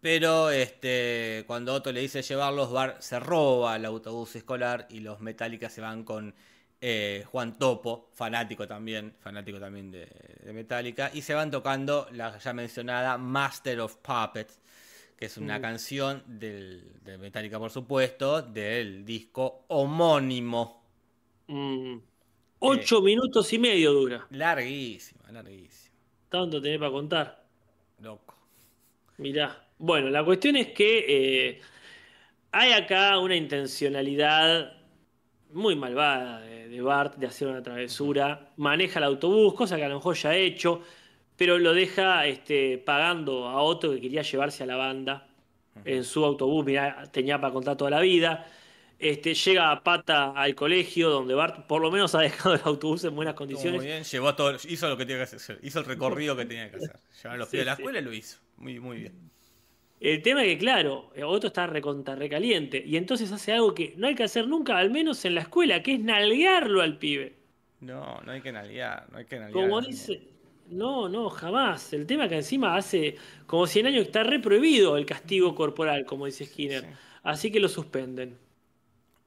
Pero 0.00 0.50
este, 0.50 1.44
cuando 1.46 1.74
Otto 1.74 1.92
le 1.92 2.00
dice 2.00 2.22
llevarlos, 2.22 2.72
Bart 2.72 3.00
se 3.02 3.20
roba 3.20 3.76
el 3.76 3.84
autobús 3.84 4.34
escolar 4.36 4.86
y 4.90 5.00
los 5.00 5.20
Metallica 5.20 5.68
se 5.68 5.80
van 5.82 6.04
con 6.04 6.34
eh, 6.80 7.24
Juan 7.30 7.58
Topo, 7.58 8.10
fanático 8.14 8.66
también, 8.66 9.14
fanático 9.20 9.58
también 9.60 9.90
de, 9.90 10.06
de 10.42 10.52
Metallica, 10.52 11.10
y 11.12 11.22
se 11.22 11.34
van 11.34 11.50
tocando 11.50 12.06
la 12.12 12.38
ya 12.38 12.52
mencionada 12.52 13.18
Master 13.18 13.80
of 13.80 13.96
Puppets, 13.96 14.60
que 15.16 15.26
es 15.26 15.36
una 15.36 15.58
Mm. 15.58 15.62
canción 15.62 16.22
del, 16.26 17.02
de 17.02 17.18
Metallica, 17.18 17.58
por 17.58 17.70
supuesto, 17.70 18.42
del 18.42 19.04
disco 19.04 19.64
homónimo. 19.68 20.82
Mm. 21.48 21.98
Ocho 22.60 23.02
minutos 23.02 23.52
y 23.52 23.58
medio 23.58 23.92
dura. 23.92 24.26
Larguísima, 24.30 25.30
larguísima. 25.32 25.94
Tanto 26.30 26.60
tenés 26.62 26.78
para 26.78 26.90
contar. 26.92 27.44
Loco. 27.98 28.34
Mirá. 29.18 29.68
Bueno, 29.78 30.10
la 30.10 30.24
cuestión 30.24 30.56
es 30.56 30.68
que 30.72 31.04
eh, 31.48 31.60
hay 32.52 32.72
acá 32.72 33.18
una 33.18 33.36
intencionalidad 33.36 34.79
muy 35.52 35.76
malvada 35.76 36.40
de, 36.40 36.68
de 36.68 36.80
Bart 36.82 37.16
de 37.16 37.26
hacer 37.26 37.48
una 37.48 37.62
travesura. 37.62 38.52
Maneja 38.56 38.98
el 38.98 39.04
autobús, 39.04 39.54
cosa 39.54 39.76
que 39.76 39.84
a 39.84 39.88
lo 39.88 39.96
mejor 39.96 40.16
ya 40.16 40.30
ha 40.30 40.36
hecho, 40.36 40.82
pero 41.36 41.58
lo 41.58 41.72
deja 41.74 42.26
este, 42.26 42.78
pagando 42.78 43.48
a 43.48 43.62
Otto 43.62 43.90
que 43.92 44.00
quería 44.00 44.22
llevarse 44.22 44.62
a 44.64 44.66
la 44.66 44.76
banda 44.76 45.28
en 45.84 46.04
su 46.04 46.24
autobús. 46.24 46.64
Mirá, 46.64 47.04
tenía 47.12 47.40
para 47.40 47.52
contar 47.52 47.76
toda 47.76 47.90
la 47.90 48.00
vida. 48.00 48.46
Este, 48.98 49.34
llega 49.34 49.70
a 49.72 49.82
pata 49.82 50.32
al 50.32 50.54
colegio 50.54 51.08
donde 51.10 51.34
Bart 51.34 51.66
por 51.66 51.80
lo 51.80 51.90
menos 51.90 52.14
ha 52.14 52.20
dejado 52.20 52.54
el 52.54 52.60
autobús 52.64 53.04
en 53.04 53.14
buenas 53.16 53.34
condiciones. 53.34 53.80
muy 53.80 53.86
bien, 53.86 54.04
llevó 54.04 54.34
todo, 54.34 54.54
hizo 54.68 54.88
lo 54.88 54.96
que 54.96 55.04
tenía 55.06 55.26
que 55.26 55.36
hacer, 55.36 55.58
hizo 55.62 55.78
el 55.80 55.84
recorrido 55.86 56.36
que 56.36 56.44
tenía 56.46 56.70
que 56.70 56.76
hacer. 56.76 57.00
Llevar 57.22 57.34
a 57.36 57.38
los 57.38 57.48
Sí, 57.48 57.50
pies 57.50 57.60
de 57.62 57.64
la 57.66 57.76
sí. 57.76 57.82
escuela 57.82 57.98
y 57.98 58.02
lo 58.02 58.12
hizo. 58.12 58.38
Muy, 58.56 58.78
muy 58.80 58.98
bien. 59.00 59.30
El 60.00 60.22
tema 60.22 60.42
es 60.44 60.48
que, 60.54 60.58
claro, 60.58 61.12
Otto 61.24 61.48
está 61.48 61.66
recontra 61.66 62.14
recaliente 62.14 62.82
y 62.84 62.96
entonces 62.96 63.30
hace 63.32 63.52
algo 63.52 63.74
que 63.74 63.92
no 63.96 64.06
hay 64.06 64.14
que 64.14 64.22
hacer 64.24 64.48
nunca, 64.48 64.78
al 64.78 64.90
menos 64.90 65.24
en 65.26 65.34
la 65.34 65.42
escuela, 65.42 65.82
que 65.82 65.94
es 65.94 66.00
nalguearlo 66.00 66.80
al 66.80 66.98
pibe. 66.98 67.34
No, 67.80 68.20
no 68.22 68.32
hay 68.32 68.40
que 68.40 68.52
nalguear, 68.52 69.06
no 69.12 69.18
hay 69.18 69.24
que 69.26 69.38
nalguear. 69.38 69.68
Como 69.68 69.80
dice, 69.82 70.22
no, 70.70 71.08
no, 71.08 71.28
jamás. 71.30 71.92
El 71.92 72.06
tema 72.06 72.24
es 72.24 72.30
que 72.30 72.36
encima 72.36 72.76
hace 72.76 73.16
como 73.46 73.66
100 73.66 73.86
años 73.88 74.02
que 74.02 74.06
está 74.08 74.22
reprohibido 74.22 74.96
el 74.96 75.04
castigo 75.06 75.54
corporal, 75.54 76.04
como 76.06 76.26
dice 76.26 76.46
Skinner. 76.46 76.82
Sí. 76.82 76.88
Así 77.22 77.50
que 77.52 77.60
lo 77.60 77.68
suspenden. 77.68 78.38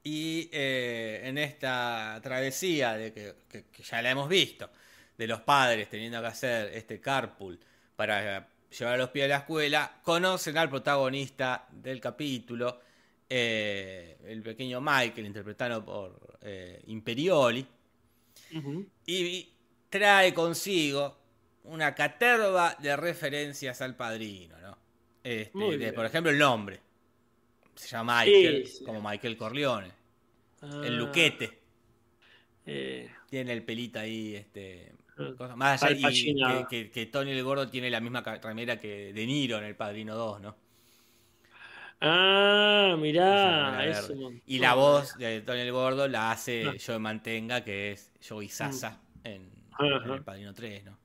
Y 0.02 0.48
eh, 0.52 1.22
en 1.24 1.38
esta 1.38 2.20
travesía 2.22 2.94
de 2.94 3.12
que, 3.12 3.34
que- 3.48 3.64
que 3.72 3.82
ya 3.82 4.02
la 4.02 4.10
hemos 4.10 4.28
visto, 4.28 4.70
de 5.16 5.26
los 5.26 5.40
padres 5.40 5.88
teniendo 5.88 6.20
que 6.20 6.26
hacer 6.26 6.70
este 6.74 7.00
carpool 7.00 7.58
para 7.96 8.38
eh, 8.38 8.42
llevar 8.78 8.94
a 8.94 8.98
los 8.98 9.10
pies 9.10 9.24
a 9.26 9.28
la 9.28 9.36
escuela, 9.38 10.00
conocen 10.02 10.58
al 10.58 10.68
protagonista 10.70 11.66
del 11.70 12.00
capítulo, 12.00 12.80
eh, 13.28 14.18
el 14.26 14.42
pequeño 14.42 14.80
Michael, 14.80 15.26
interpretado 15.26 15.84
por 15.84 16.38
eh, 16.42 16.82
Imperioli, 16.86 17.66
y 19.06 19.48
trae 19.88 20.32
consigo 20.34 21.18
una 21.64 21.94
caterva 21.94 22.76
de 22.78 22.96
referencias 22.96 23.80
al 23.80 23.96
padrino, 23.96 24.58
¿no? 24.60 24.78
Este, 25.22 25.78
de, 25.78 25.92
por 25.92 26.04
ejemplo, 26.06 26.30
el 26.30 26.38
nombre. 26.38 26.80
Se 27.74 27.88
llama 27.88 28.22
Michael, 28.24 28.66
Sí, 28.66 28.72
sí. 28.78 28.84
como 28.84 29.00
Michael 29.00 29.36
Corleone. 29.36 29.90
Ah, 30.62 30.82
El 30.84 30.96
Luquete. 30.98 31.58
eh, 32.66 33.10
Tiene 33.28 33.52
el 33.52 33.62
pelito 33.64 33.98
ahí, 33.98 34.36
este. 34.36 34.92
Cosa- 35.16 35.54
más 35.56 35.82
allá 35.82 36.10
y 36.10 36.34
que, 36.34 36.66
que- 36.68 36.90
que 36.90 37.06
Tony 37.06 37.30
el 37.30 37.42
Gordo 37.44 37.68
tiene 37.68 37.88
la 37.90 38.00
misma 38.00 38.20
remera 38.42 38.78
que 38.80 39.12
De 39.12 39.26
Niro 39.26 39.58
en 39.58 39.64
El 39.64 39.76
Padrino 39.76 40.14
2, 40.16 40.40
¿no? 40.40 40.56
ah, 42.00 42.96
mirá. 42.98 43.84
Y 44.46 44.58
la 44.58 44.74
voz 44.74 45.16
de 45.16 45.40
Tony 45.42 45.60
el 45.60 45.72
Gordo 45.72 46.08
la 46.08 46.32
hace 46.32 46.64
Ah. 46.66 46.74
Joe 46.84 46.98
Mantenga, 46.98 47.62
que 47.64 47.92
es 47.92 48.12
Joey 48.26 48.48
Sasa 48.48 49.00
en, 49.22 49.50
Ajá. 49.72 49.86
en 50.04 50.10
El 50.10 50.22
Padrino 50.22 50.52
3, 50.54 50.84
¿no? 50.84 50.98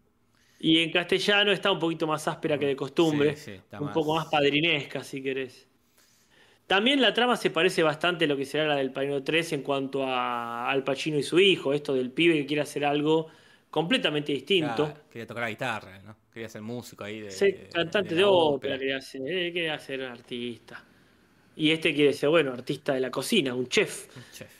Y 0.60 0.80
en 0.80 0.91
castellano 0.91 1.51
está 1.51 1.72
un 1.72 1.80
poquito 1.80 2.05
más 2.05 2.28
áspera 2.28 2.57
que 2.57 2.66
de 2.66 2.76
costumbre. 2.76 3.36
Sí, 3.36 3.43
sí, 3.45 3.51
está 3.51 3.80
un 3.80 3.86
más- 3.86 3.93
poco 3.93 4.16
más 4.16 4.26
padrinesca, 4.28 5.03
si 5.03 5.24
querés. 5.24 5.68
También 6.68 7.01
la 7.01 7.14
trama 7.14 7.38
se 7.38 7.49
parece 7.49 7.82
bastante 7.82 8.26
a 8.26 8.28
lo 8.28 8.36
que 8.38 8.45
será 8.45 8.68
la 8.68 8.76
del 8.76 8.91
Padrino 8.91 9.24
3 9.24 9.53
en 9.53 9.62
cuanto 9.64 10.03
a 10.05 10.70
Al 10.70 10.84
Pacino 10.84 11.18
y 11.18 11.24
su 11.24 11.39
hijo, 11.39 11.74
esto 11.74 11.93
del 11.93 12.12
pibe 12.12 12.34
que 12.36 12.45
quiere 12.45 12.62
hacer 12.62 12.84
algo 12.86 13.28
completamente 13.70 14.32
distinto. 14.32 14.86
Claro, 14.86 15.02
quería 15.10 15.28
tocar 15.28 15.44
la 15.44 15.50
guitarra, 15.50 16.00
¿no? 16.00 16.16
Quería 16.32 16.50
ser 16.50 16.62
músico 16.62 17.04
ahí 17.04 17.22
de. 17.22 17.32
Ser 17.32 17.70
cantante 17.70 18.16
de, 18.16 18.22
la 18.22 18.30
ópera, 18.30 18.78
quería 18.78 19.02
ser, 19.02 19.22
eh, 19.26 19.54
quería 19.54 19.78
ser 19.80 20.02
un 20.02 20.08
artista. 20.08 20.84
Y 21.56 21.72
este 21.72 21.94
quiere 21.94 22.14
ser, 22.14 22.30
bueno, 22.30 22.54
artista 22.54 22.94
de 22.94 23.02
la 23.02 23.12
cocina, 23.12 23.54
un 23.54 23.68
chef. 23.68 24.08
Chef. 24.32 24.60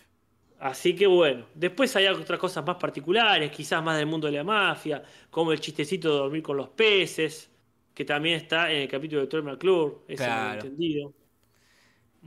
Así 0.60 0.94
que 0.94 1.08
bueno, 1.08 1.46
después 1.56 1.96
hay 1.96 2.08
otras 2.08 2.38
cosas 2.38 2.66
más 2.66 2.76
particulares, 2.76 3.50
quizás 3.50 3.82
más 3.82 3.98
del 3.98 4.08
mundo 4.08 4.28
de 4.28 4.34
la 4.34 4.44
mafia, 4.44 5.02
como 5.30 5.54
el 5.54 5.62
chistecito 5.62 6.12
de 6.12 6.18
dormir 6.18 6.44
con 6.44 6.58
los 6.58 6.68
peces, 6.70 7.50
que 7.94 8.04
también 8.04 8.36
está 8.36 8.70
en 8.70 8.82
el 8.82 8.88
capítulo 8.90 9.22
de 9.22 9.28
Troy 9.28 9.42
McClure, 9.42 9.96
lo 10.06 10.14
he 10.14 10.16
Claro. 10.16 10.62
entendido. 10.62 11.14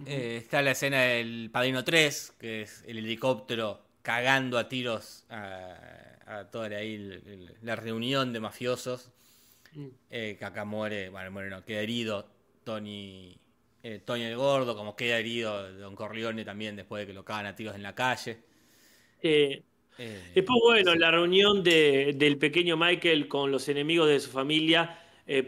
Eh, 0.07 0.39
está 0.39 0.63
la 0.63 0.71
escena 0.71 1.03
del 1.03 1.51
Padrino 1.53 1.85
3, 1.85 2.37
que 2.39 2.63
es 2.63 2.83
el 2.87 2.99
helicóptero 2.99 3.83
cagando 4.01 4.57
a 4.59 4.69
tiros 4.69 5.27
a, 5.29 5.77
a 6.39 6.51
toda 6.51 6.69
la, 6.69 6.77
ahí 6.79 7.21
la 7.63 7.77
reunión 7.77 8.33
de 8.33 8.41
mafiosos. 8.41 9.11
Mm. 9.75 9.87
Eh, 10.11 10.37
que 10.39 10.45
acá 10.45 10.65
muere, 10.67 11.09
bueno, 11.09 11.31
muere, 11.31 11.49
no, 11.49 11.65
queda 11.65 11.81
herido 11.81 12.27
Tony, 12.63 13.35
eh, 13.83 14.01
Tony 14.05 14.25
el 14.25 14.37
Gordo, 14.37 14.77
como 14.77 14.95
queda 14.95 15.19
herido 15.19 15.73
Don 15.79 15.97
Corleone 15.97 16.45
también 16.45 16.77
después 16.77 17.01
de 17.01 17.07
que 17.07 17.15
lo 17.15 17.25
cagan 17.25 17.47
a 17.47 17.57
tiros 17.57 17.75
en 17.75 17.83
la 17.83 17.95
calle. 17.95 18.39
Eh, 19.23 19.63
después, 20.35 20.59
bueno, 20.63 20.93
sí. 20.93 20.99
la 20.99 21.11
reunión 21.11 21.63
de- 21.63 22.13
del 22.17 22.37
pequeño 22.37 22.77
Michael 22.77 23.29
con 23.29 23.51
los 23.51 23.69
enemigos 23.69 24.09
de 24.09 24.21
su 24.21 24.31
familia 24.31 24.99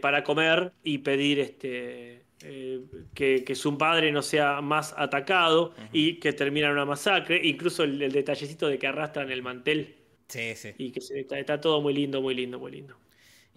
para 0.01 0.23
comer 0.23 0.71
y 0.83 0.99
pedir 0.99 1.39
este, 1.39 2.23
que, 2.39 3.43
que 3.45 3.55
su 3.55 3.77
padre 3.77 4.11
no 4.11 4.21
sea 4.21 4.61
más 4.61 4.95
atacado 4.97 5.75
y 5.91 6.15
que 6.19 6.33
termina 6.33 6.67
en 6.67 6.73
una 6.73 6.85
masacre. 6.85 7.39
Incluso 7.43 7.83
el, 7.83 8.01
el 8.01 8.11
detallecito 8.11 8.67
de 8.67 8.79
que 8.79 8.87
arrastran 8.87 9.29
el 9.31 9.43
mantel 9.43 9.95
Sí, 10.27 10.55
sí. 10.55 10.73
y 10.77 10.91
que 10.91 11.01
se- 11.01 11.19
está, 11.19 11.39
está 11.39 11.59
todo 11.61 11.81
muy 11.81 11.93
lindo, 11.93 12.21
muy 12.21 12.33
lindo, 12.35 12.59
muy 12.59 12.71
lindo. 12.71 12.95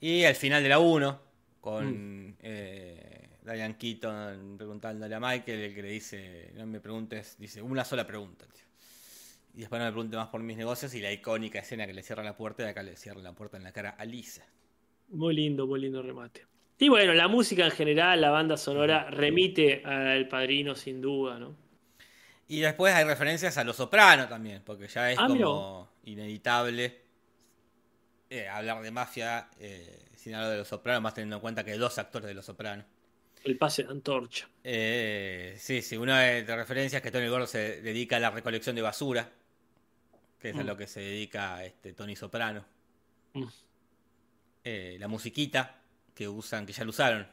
Y 0.00 0.24
al 0.24 0.34
final 0.34 0.62
de 0.62 0.68
la 0.68 0.78
1, 0.78 1.20
con 1.60 2.28
Mm. 2.30 2.36
eh, 2.42 3.28
Diane 3.42 3.76
Keaton 3.78 4.56
preguntándole 4.58 5.14
a 5.14 5.20
Michael, 5.20 5.60
el 5.60 5.74
que 5.74 5.82
le 5.82 5.90
dice, 5.90 6.52
no 6.54 6.66
me 6.66 6.80
preguntes, 6.80 7.36
dice, 7.38 7.62
una 7.62 7.84
sola 7.84 8.06
pregunta, 8.06 8.46
tío. 8.46 8.64
Y 9.54 9.60
después 9.60 9.80
no 9.80 9.86
me 9.86 9.92
pregunte 9.92 10.16
más 10.16 10.28
por 10.28 10.42
mis 10.42 10.56
negocios 10.56 10.94
y 10.94 11.00
la 11.00 11.12
icónica 11.12 11.58
escena 11.60 11.86
que 11.86 11.94
le 11.94 12.02
cierra 12.02 12.22
la 12.22 12.36
puerta 12.36 12.62
y 12.64 12.66
acá 12.66 12.82
le 12.82 12.96
cierra 12.96 13.20
la 13.22 13.32
puerta 13.32 13.56
en 13.56 13.64
la 13.64 13.72
cara 13.72 13.90
a 13.90 14.04
Lisa. 14.04 14.46
Muy 15.08 15.34
lindo, 15.34 15.66
muy 15.66 15.80
lindo 15.80 16.02
remate. 16.02 16.46
Y 16.78 16.88
bueno, 16.88 17.12
la 17.14 17.26
música 17.28 17.64
en 17.64 17.72
general, 17.72 18.20
la 18.20 18.30
banda 18.30 18.56
sonora 18.56 19.10
remite 19.10 19.82
al 19.84 20.28
padrino 20.28 20.74
sin 20.76 21.00
duda, 21.00 21.38
¿no? 21.38 21.56
Y 22.46 22.60
después 22.60 22.94
hay 22.94 23.04
referencias 23.04 23.58
a 23.58 23.64
Los 23.64 23.76
Soprano 23.76 24.28
también, 24.28 24.62
porque 24.64 24.86
ya 24.88 25.10
es 25.12 25.18
Ah, 25.18 25.26
como 25.26 25.88
inevitable 26.12 26.84
eh, 28.30 28.48
hablar 28.48 28.82
de 28.82 28.90
mafia 28.90 29.48
eh, 29.58 30.10
sin 30.16 30.34
hablar 30.34 30.50
de 30.52 30.58
Los 30.58 30.68
Soprano, 30.68 31.00
más 31.00 31.14
teniendo 31.14 31.36
en 31.36 31.42
cuenta 31.42 31.64
que 31.64 31.72
hay 31.72 31.78
dos 31.78 31.98
actores 31.98 32.26
de 32.28 32.34
Los 32.34 32.46
Soprano. 32.46 32.84
El 33.42 33.58
pase 33.58 33.82
de 33.82 33.90
antorcha. 33.90 34.48
Eh, 34.64 35.56
sí, 35.58 35.82
sí, 35.82 35.96
una 35.96 36.20
de 36.20 36.44
las 36.44 36.56
referencias 36.58 37.00
es 37.00 37.02
que 37.02 37.10
Tony 37.10 37.28
Gordo 37.28 37.46
se 37.46 37.80
dedica 37.82 38.16
a 38.16 38.20
la 38.20 38.30
recolección 38.30 38.76
de 38.76 38.82
basura, 38.82 39.32
que 40.40 40.50
es 40.50 40.58
a 40.58 40.64
Mm. 40.64 40.64
lo 40.64 40.76
que 40.76 40.86
se 40.88 41.00
dedica 41.00 41.64
este 41.64 41.92
Tony 41.92 42.16
Soprano. 42.16 42.64
Mm. 43.34 43.48
Eh, 44.64 44.96
la 45.00 45.08
musiquita 45.08 45.82
que 46.14 46.28
usan, 46.28 46.64
que 46.66 46.72
ya 46.72 46.84
lo 46.84 46.90
usaron, 46.90 47.26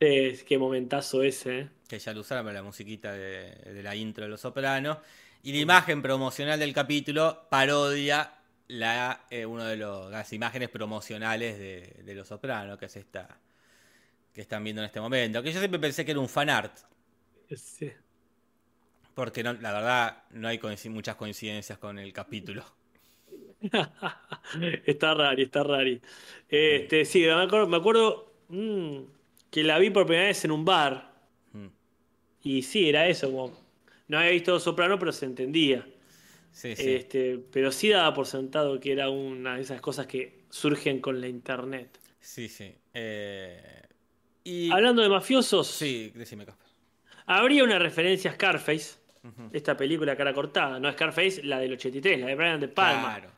Eh, 0.00 0.42
qué 0.46 0.56
momentazo 0.58 1.22
ese, 1.22 1.68
que 1.88 1.98
ya 1.98 2.12
lo 2.12 2.20
usaron 2.20 2.44
para 2.44 2.54
la 2.54 2.62
musiquita 2.62 3.12
de, 3.12 3.50
de 3.72 3.82
la 3.82 3.94
intro 3.94 4.24
de 4.24 4.30
Los 4.30 4.40
Sopranos. 4.40 4.98
Y 5.46 5.52
la 5.52 5.58
imagen 5.58 6.02
promocional 6.02 6.58
del 6.58 6.72
capítulo 6.72 7.46
parodia 7.48 8.32
la, 8.66 9.26
eh, 9.30 9.46
una 9.46 9.68
de 9.68 9.76
los- 9.76 10.10
las 10.10 10.32
imágenes 10.32 10.68
promocionales 10.70 11.56
de, 11.56 12.02
de 12.02 12.14
Los 12.16 12.26
Sopranos, 12.26 12.76
que 12.76 12.86
es 12.86 12.96
esta 12.96 13.28
que 14.34 14.40
están 14.40 14.64
viendo 14.64 14.82
en 14.82 14.86
este 14.86 15.00
momento. 15.00 15.40
Que 15.44 15.52
yo 15.52 15.60
siempre 15.60 15.78
pensé 15.78 16.04
que 16.04 16.10
era 16.10 16.18
un 16.18 16.28
fan 16.28 16.50
art. 16.50 16.76
Sí. 17.54 17.92
Porque 19.14 19.44
no, 19.44 19.52
la 19.52 19.72
verdad 19.72 20.24
no 20.30 20.48
hay 20.48 20.58
muchas 20.90 21.14
coincidencias 21.14 21.78
con 21.78 22.00
el 22.00 22.12
capítulo. 22.12 22.64
Está 24.84 25.14
rari, 25.14 25.44
está 25.44 25.62
rari. 25.62 26.02
Este, 26.48 27.04
sí, 27.04 27.20
me 27.20 27.30
acuerdo, 27.44 27.68
me 27.68 27.76
acuerdo 27.76 28.32
mm, 28.48 28.98
que 29.52 29.62
la 29.62 29.78
vi 29.78 29.90
por 29.90 30.06
primera 30.06 30.26
vez 30.26 30.44
en 30.44 30.50
un 30.50 30.64
bar. 30.64 31.14
Mm. 31.52 31.66
Y 32.42 32.62
sí, 32.62 32.88
era 32.88 33.06
eso, 33.06 33.30
como 33.30 33.65
no 34.08 34.18
había 34.18 34.30
visto 34.30 34.58
Soprano, 34.60 34.98
pero 34.98 35.12
se 35.12 35.26
entendía. 35.26 35.86
Sí, 36.52 36.74
sí. 36.74 36.94
Este, 36.94 37.38
pero 37.52 37.70
sí 37.70 37.90
daba 37.90 38.14
por 38.14 38.26
sentado 38.26 38.80
que 38.80 38.92
era 38.92 39.10
una 39.10 39.56
de 39.56 39.62
esas 39.62 39.80
cosas 39.80 40.06
que 40.06 40.44
surgen 40.48 41.00
con 41.00 41.20
la 41.20 41.28
internet. 41.28 41.98
Sí, 42.20 42.48
sí. 42.48 42.74
Eh, 42.94 43.82
y... 44.44 44.70
Hablando 44.70 45.02
de 45.02 45.08
mafiosos, 45.08 45.66
Sí, 45.66 46.12
decime, 46.14 46.46
Casper. 46.46 46.66
habría 47.26 47.62
una 47.64 47.78
referencia 47.78 48.30
a 48.30 48.34
Scarface, 48.34 48.98
esta 49.52 49.76
película 49.76 50.16
cara 50.16 50.32
cortada, 50.32 50.78
no 50.78 50.90
Scarface, 50.92 51.42
la 51.42 51.58
del 51.58 51.72
83, 51.72 52.20
la 52.20 52.26
de 52.28 52.34
Brian 52.36 52.60
De 52.60 52.68
Palma, 52.68 53.16
Claro. 53.18 53.30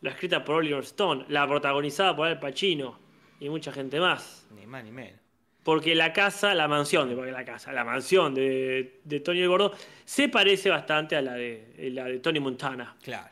la 0.00 0.10
escrita 0.10 0.42
por 0.44 0.56
Oliver 0.56 0.82
Stone, 0.82 1.26
la 1.28 1.46
protagonizada 1.46 2.16
por 2.16 2.26
Al 2.26 2.40
Pacino 2.40 2.98
y 3.38 3.48
mucha 3.50 3.70
gente 3.70 4.00
más. 4.00 4.46
Ni 4.56 4.66
más 4.66 4.82
ni 4.84 4.90
menos. 4.90 5.20
Porque 5.68 5.94
la 5.94 6.14
casa, 6.14 6.54
la 6.54 6.66
mansión, 6.66 7.10
de 7.10 7.14
porque 7.14 7.30
la 7.30 7.44
casa, 7.44 7.70
la 7.72 7.84
mansión 7.84 8.34
de, 8.34 9.20
Tony 9.22 9.42
el 9.42 9.48
Gordo 9.48 9.74
se 10.02 10.30
parece 10.30 10.70
bastante 10.70 11.14
a 11.14 11.20
la 11.20 11.34
de, 11.34 11.74
de 11.76 12.18
Tony 12.20 12.40
Montana. 12.40 12.96
Claro. 13.02 13.28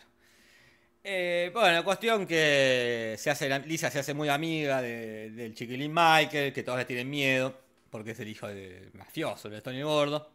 Eh, 1.02 1.50
bueno, 1.54 1.82
cuestión 1.82 2.26
que 2.26 3.16
Lisa 3.64 3.90
se 3.90 3.98
hace 4.00 4.12
muy 4.12 4.28
amiga 4.28 4.82
de- 4.82 5.30
del 5.30 5.54
chiquilín 5.54 5.94
Michael, 5.94 6.52
que 6.52 6.62
todos 6.62 6.76
le 6.76 6.84
tienen 6.84 7.08
miedo, 7.08 7.58
porque 7.88 8.10
es 8.10 8.20
el 8.20 8.28
hijo 8.28 8.46
de 8.48 8.90
mafioso, 8.92 9.48
de 9.48 9.62
Tony 9.62 9.80
Gordo. 9.80 10.32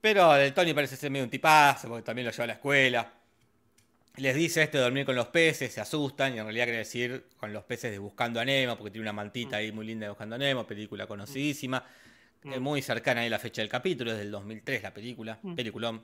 Pero 0.00 0.36
el 0.36 0.54
Tony 0.54 0.74
parece 0.74 0.94
ser 0.94 1.10
medio 1.10 1.24
un 1.24 1.30
tipazo, 1.30 1.88
porque 1.88 2.04
también 2.04 2.26
lo 2.26 2.30
lleva 2.30 2.44
a 2.44 2.46
la 2.46 2.52
escuela. 2.52 3.12
Les 4.18 4.34
dice 4.34 4.62
esto 4.62 4.78
de 4.78 4.84
dormir 4.84 5.04
con 5.04 5.14
los 5.14 5.28
peces, 5.28 5.72
se 5.72 5.80
asustan, 5.80 6.34
y 6.34 6.38
en 6.38 6.44
realidad 6.44 6.64
quiere 6.64 6.78
decir 6.78 7.26
con 7.36 7.52
los 7.52 7.64
peces 7.64 7.90
de 7.90 7.98
Buscando 7.98 8.40
a 8.40 8.44
Nemo, 8.44 8.76
porque 8.76 8.90
tiene 8.90 9.02
una 9.02 9.12
mantita 9.12 9.58
ahí 9.58 9.72
muy 9.72 9.86
linda 9.86 10.06
de 10.06 10.10
Buscando 10.10 10.36
a 10.36 10.38
Nemo, 10.38 10.66
película 10.66 11.06
conocidísima, 11.06 11.84
eh, 12.44 12.58
muy 12.58 12.80
cercana 12.80 13.20
ahí 13.20 13.26
a 13.26 13.30
la 13.30 13.38
fecha 13.38 13.60
del 13.60 13.68
capítulo, 13.68 14.12
es 14.12 14.18
del 14.18 14.30
2003 14.30 14.82
la 14.82 14.94
película, 14.94 15.38
peliculón. 15.54 16.02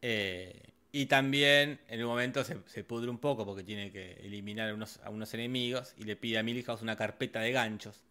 Eh, 0.00 0.60
y 0.90 1.06
también 1.06 1.80
en 1.88 2.02
un 2.02 2.08
momento 2.08 2.42
se, 2.42 2.58
se 2.66 2.82
pudre 2.82 3.10
un 3.10 3.18
poco 3.18 3.46
porque 3.46 3.62
tiene 3.62 3.92
que 3.92 4.14
eliminar 4.14 4.70
a 4.70 4.74
unos, 4.74 4.98
a 5.04 5.10
unos 5.10 5.32
enemigos 5.34 5.94
y 5.96 6.02
le 6.02 6.16
pide 6.16 6.38
a 6.38 6.42
Milhouse 6.42 6.82
una 6.82 6.96
carpeta 6.96 7.40
de 7.40 7.52
ganchos. 7.52 8.02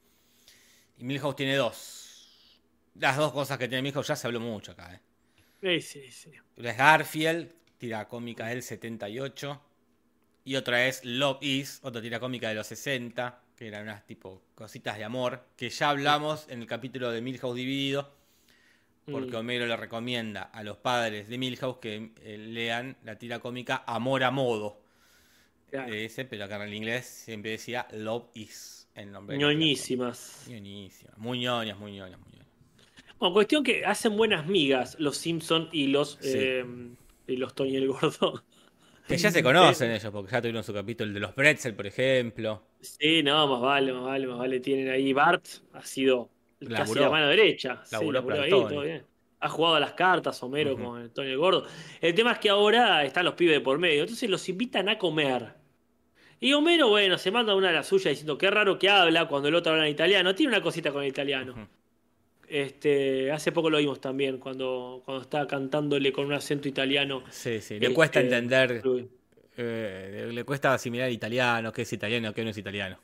Y 0.97 1.03
Milhouse 1.03 1.36
tiene 1.36 1.55
dos. 1.55 2.59
Las 2.95 3.17
dos 3.17 3.34
cosas 3.34 3.57
que 3.57 3.67
tiene 3.67 3.82
Milhouse 3.82 4.07
ya 4.07 4.15
se 4.15 4.28
habló 4.28 4.39
mucho 4.39 4.72
acá. 4.72 4.93
¿eh? 4.95 4.99
Sí, 5.61 5.82
sí, 5.82 6.11
sí. 6.11 6.32
Una 6.57 6.72
es 6.72 6.78
Garfield, 6.78 7.53
tira 7.82 8.07
cómica 8.07 8.45
del 8.45 8.61
78. 8.61 9.59
Y 10.45 10.55
otra 10.55 10.88
es 10.88 11.03
Love 11.03 11.39
Is, 11.41 11.79
otra 11.82 11.99
tira 11.99 12.19
cómica 12.19 12.47
de 12.49 12.53
los 12.55 12.67
60, 12.67 13.41
que 13.55 13.67
eran 13.67 13.84
unas 13.84 14.05
tipo 14.05 14.43
cositas 14.53 14.97
de 14.99 15.03
amor, 15.03 15.43
que 15.57 15.69
ya 15.71 15.89
hablamos 15.89 16.47
en 16.49 16.61
el 16.61 16.67
capítulo 16.67 17.09
de 17.09 17.21
Milhouse 17.21 17.55
Dividido, 17.55 18.13
porque 19.05 19.32
Mm. 19.32 19.36
Homero 19.36 19.65
le 19.65 19.75
recomienda 19.77 20.43
a 20.43 20.61
los 20.63 20.77
padres 20.77 21.27
de 21.27 21.38
Milhouse 21.39 21.77
que 21.82 22.11
eh, 22.21 22.38
lean 22.38 22.97
la 23.03 23.17
tira 23.17 23.39
cómica 23.39 23.84
Amor 23.88 24.23
a 24.23 24.29
Modo. 24.32 24.79
Claro. 25.71 25.91
ese, 25.93 26.25
pero 26.25 26.43
acá 26.45 26.57
en 26.57 26.63
el 26.63 26.73
inglés 26.73 27.05
siempre 27.05 27.51
decía 27.51 27.88
Love 27.93 28.25
Is, 28.36 28.89
el 28.93 29.11
nombre. 29.11 29.38
Ñoñísimas. 29.38 30.45
Ñoñísimas. 30.49 31.17
Muy 31.17 31.39
ñoñas, 31.39 31.77
muy 31.79 31.93
ñoñas, 31.93 32.19
muy 32.19 32.29
ñoñas. 32.34 32.47
Bueno, 33.17 33.34
cuestión 33.34 33.63
que 33.63 33.86
hacen 33.86 34.17
buenas 34.17 34.45
migas 34.47 34.97
los 34.99 35.17
Simpson 35.17 35.69
y 35.71 35.88
los, 35.88 36.17
Sí. 36.19 36.29
eh, 36.36 36.65
y 37.28 37.38
los 37.38 37.53
Tony 37.55 37.76
el 37.76 37.88
Gordo. 37.88 38.43
Que 39.07 39.17
ya 39.17 39.32
se 39.32 39.43
conocen 39.43 39.91
ellos, 39.91 40.09
porque 40.11 40.32
ya 40.32 40.41
tuvieron 40.41 40.63
su 40.63 40.74
capítulo 40.74 41.07
el 41.09 41.13
de 41.15 41.19
los 41.19 41.34
Pretzel, 41.34 41.74
por 41.76 41.86
ejemplo. 41.88 42.63
Sí, 42.80 43.24
no, 43.24 43.47
más 43.47 43.59
vale, 43.59 43.91
más 43.91 44.03
vale, 44.03 44.28
más 44.28 44.38
vale. 44.38 44.59
Tienen 44.61 44.89
ahí 44.89 45.11
Bart, 45.11 45.45
ha 45.74 45.84
sido 45.84 46.30
casi 46.59 46.72
Laburó. 46.72 47.01
la 47.01 47.09
mano 47.09 47.28
derecha. 47.28 47.82
Sí, 47.84 47.89
Laburó 47.93 48.11
laburó 48.13 48.36
para 48.36 48.43
ahí, 48.45 48.49
todo 48.51 48.82
bien. 48.82 49.05
Ha 49.39 49.49
jugado 49.49 49.76
a 49.76 49.80
las 49.80 49.93
cartas 49.93 50.41
Homero 50.43 50.78
con 50.78 51.01
el 51.01 51.09
Tony 51.11 51.30
el 51.32 51.38
Gordo. 51.39 51.65
El 51.99 52.13
tema 52.13 52.34
es 52.34 52.39
que 52.39 52.49
ahora 52.49 53.03
están 53.03 53.26
los 53.26 53.34
pibes 53.34 53.55
de 53.55 53.61
por 53.61 53.80
medio, 53.80 54.01
entonces 54.03 54.30
los 54.30 54.47
invitan 54.47 54.88
a 54.88 54.97
comer. 54.97 55.55
Y 56.39 56.53
Homero, 56.53 56.88
bueno, 56.89 57.17
se 57.17 57.32
manda 57.32 57.55
una 57.55 57.67
de 57.67 57.74
las 57.74 57.88
suyas 57.88 58.11
diciendo 58.11 58.38
qué 58.38 58.49
raro 58.49 58.80
que 58.80 58.88
habla 58.89 59.28
cuando 59.28 59.49
el 59.49 59.55
otro 59.55 59.74
habla 59.74 59.86
en 59.88 59.91
italiano. 59.91 60.34
Tiene 60.36 60.53
una 60.53 60.61
cosita 60.61 60.91
con 60.91 61.03
el 61.03 61.09
italiano. 61.09 61.67
Este, 62.54 63.32
hace 63.32 63.54
poco 63.54 63.70
lo 63.70 63.78
vimos 63.78 64.02
también, 64.02 64.38
cuando, 64.38 65.02
cuando 65.06 65.22
estaba 65.24 65.47
cantándole 65.47 66.12
con 66.12 66.26
un 66.26 66.34
acento 66.34 66.68
italiano. 66.68 67.24
Sí, 67.30 67.62
sí. 67.62 67.76
Le 67.80 67.86
Este, 67.86 67.93
cuesta 67.95 68.20
entender, 68.20 68.82
Luis. 68.84 69.06
eh, 69.56 70.30
le 70.34 70.43
cuesta 70.43 70.74
asimilar 70.74 71.10
italiano, 71.10 71.72
qué 71.72 71.84
es 71.84 71.93
italiano, 71.93 72.34
qué 72.34 72.43
no 72.43 72.49
es 72.49 72.58
italiano. 72.58 72.99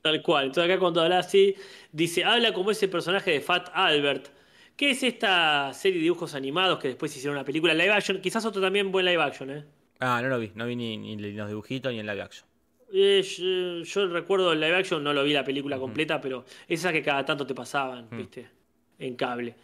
Tal 0.00 0.22
cual. 0.22 0.46
Entonces 0.46 0.70
acá 0.72 0.80
cuando 0.80 1.02
habla 1.02 1.18
así, 1.18 1.54
dice, 1.92 2.24
habla 2.24 2.54
como 2.54 2.70
ese 2.70 2.88
personaje 2.88 3.32
de 3.32 3.40
Fat 3.42 3.68
Albert, 3.74 4.28
que 4.76 4.90
es 4.92 5.02
esta 5.02 5.72
serie 5.74 5.98
de 5.98 6.04
dibujos 6.04 6.34
animados 6.34 6.78
que 6.78 6.88
después 6.88 7.14
hicieron 7.14 7.36
una 7.36 7.44
película 7.44 7.74
live 7.74 7.92
action, 7.92 8.20
quizás 8.22 8.46
otro 8.46 8.62
también 8.62 8.90
buen 8.92 9.04
live 9.04 9.22
action, 9.22 9.50
¿eh? 9.50 9.64
Ah, 10.00 10.20
no 10.22 10.28
lo 10.28 10.38
vi, 10.38 10.52
no 10.54 10.66
vi 10.66 10.74
ni, 10.76 10.96
ni 10.96 11.16
los 11.32 11.48
dibujitos 11.48 11.92
ni 11.92 11.98
en 12.00 12.06
live 12.06 12.22
action. 12.22 12.46
Eh, 12.94 13.22
yo, 13.22 13.82
yo 13.82 14.06
recuerdo 14.08 14.52
el 14.52 14.60
live 14.60 14.76
action, 14.76 15.02
no 15.04 15.12
lo 15.12 15.22
vi 15.22 15.34
la 15.34 15.44
película 15.44 15.76
completa, 15.78 16.18
pero 16.20 16.44
esas 16.66 16.92
que 16.92 17.02
cada 17.02 17.24
tanto 17.26 17.46
te 17.46 17.54
pasaban, 17.54 18.08
¿viste? 18.10 18.55
En 18.98 19.16
cable. 19.16 19.54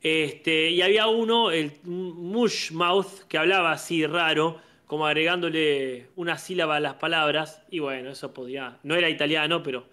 Este, 0.00 0.70
y 0.70 0.82
había 0.82 1.08
uno, 1.08 1.50
el 1.50 1.72
Mushmouth, 1.84 3.26
que 3.28 3.38
hablaba 3.38 3.72
así 3.72 4.06
raro, 4.06 4.60
como 4.86 5.06
agregándole 5.06 6.08
una 6.16 6.38
sílaba 6.38 6.76
a 6.76 6.80
las 6.80 6.94
palabras, 6.94 7.62
y 7.70 7.80
bueno, 7.80 8.10
eso 8.10 8.32
podía, 8.32 8.78
no 8.84 8.94
era 8.94 9.08
italiano, 9.08 9.62
pero 9.62 9.88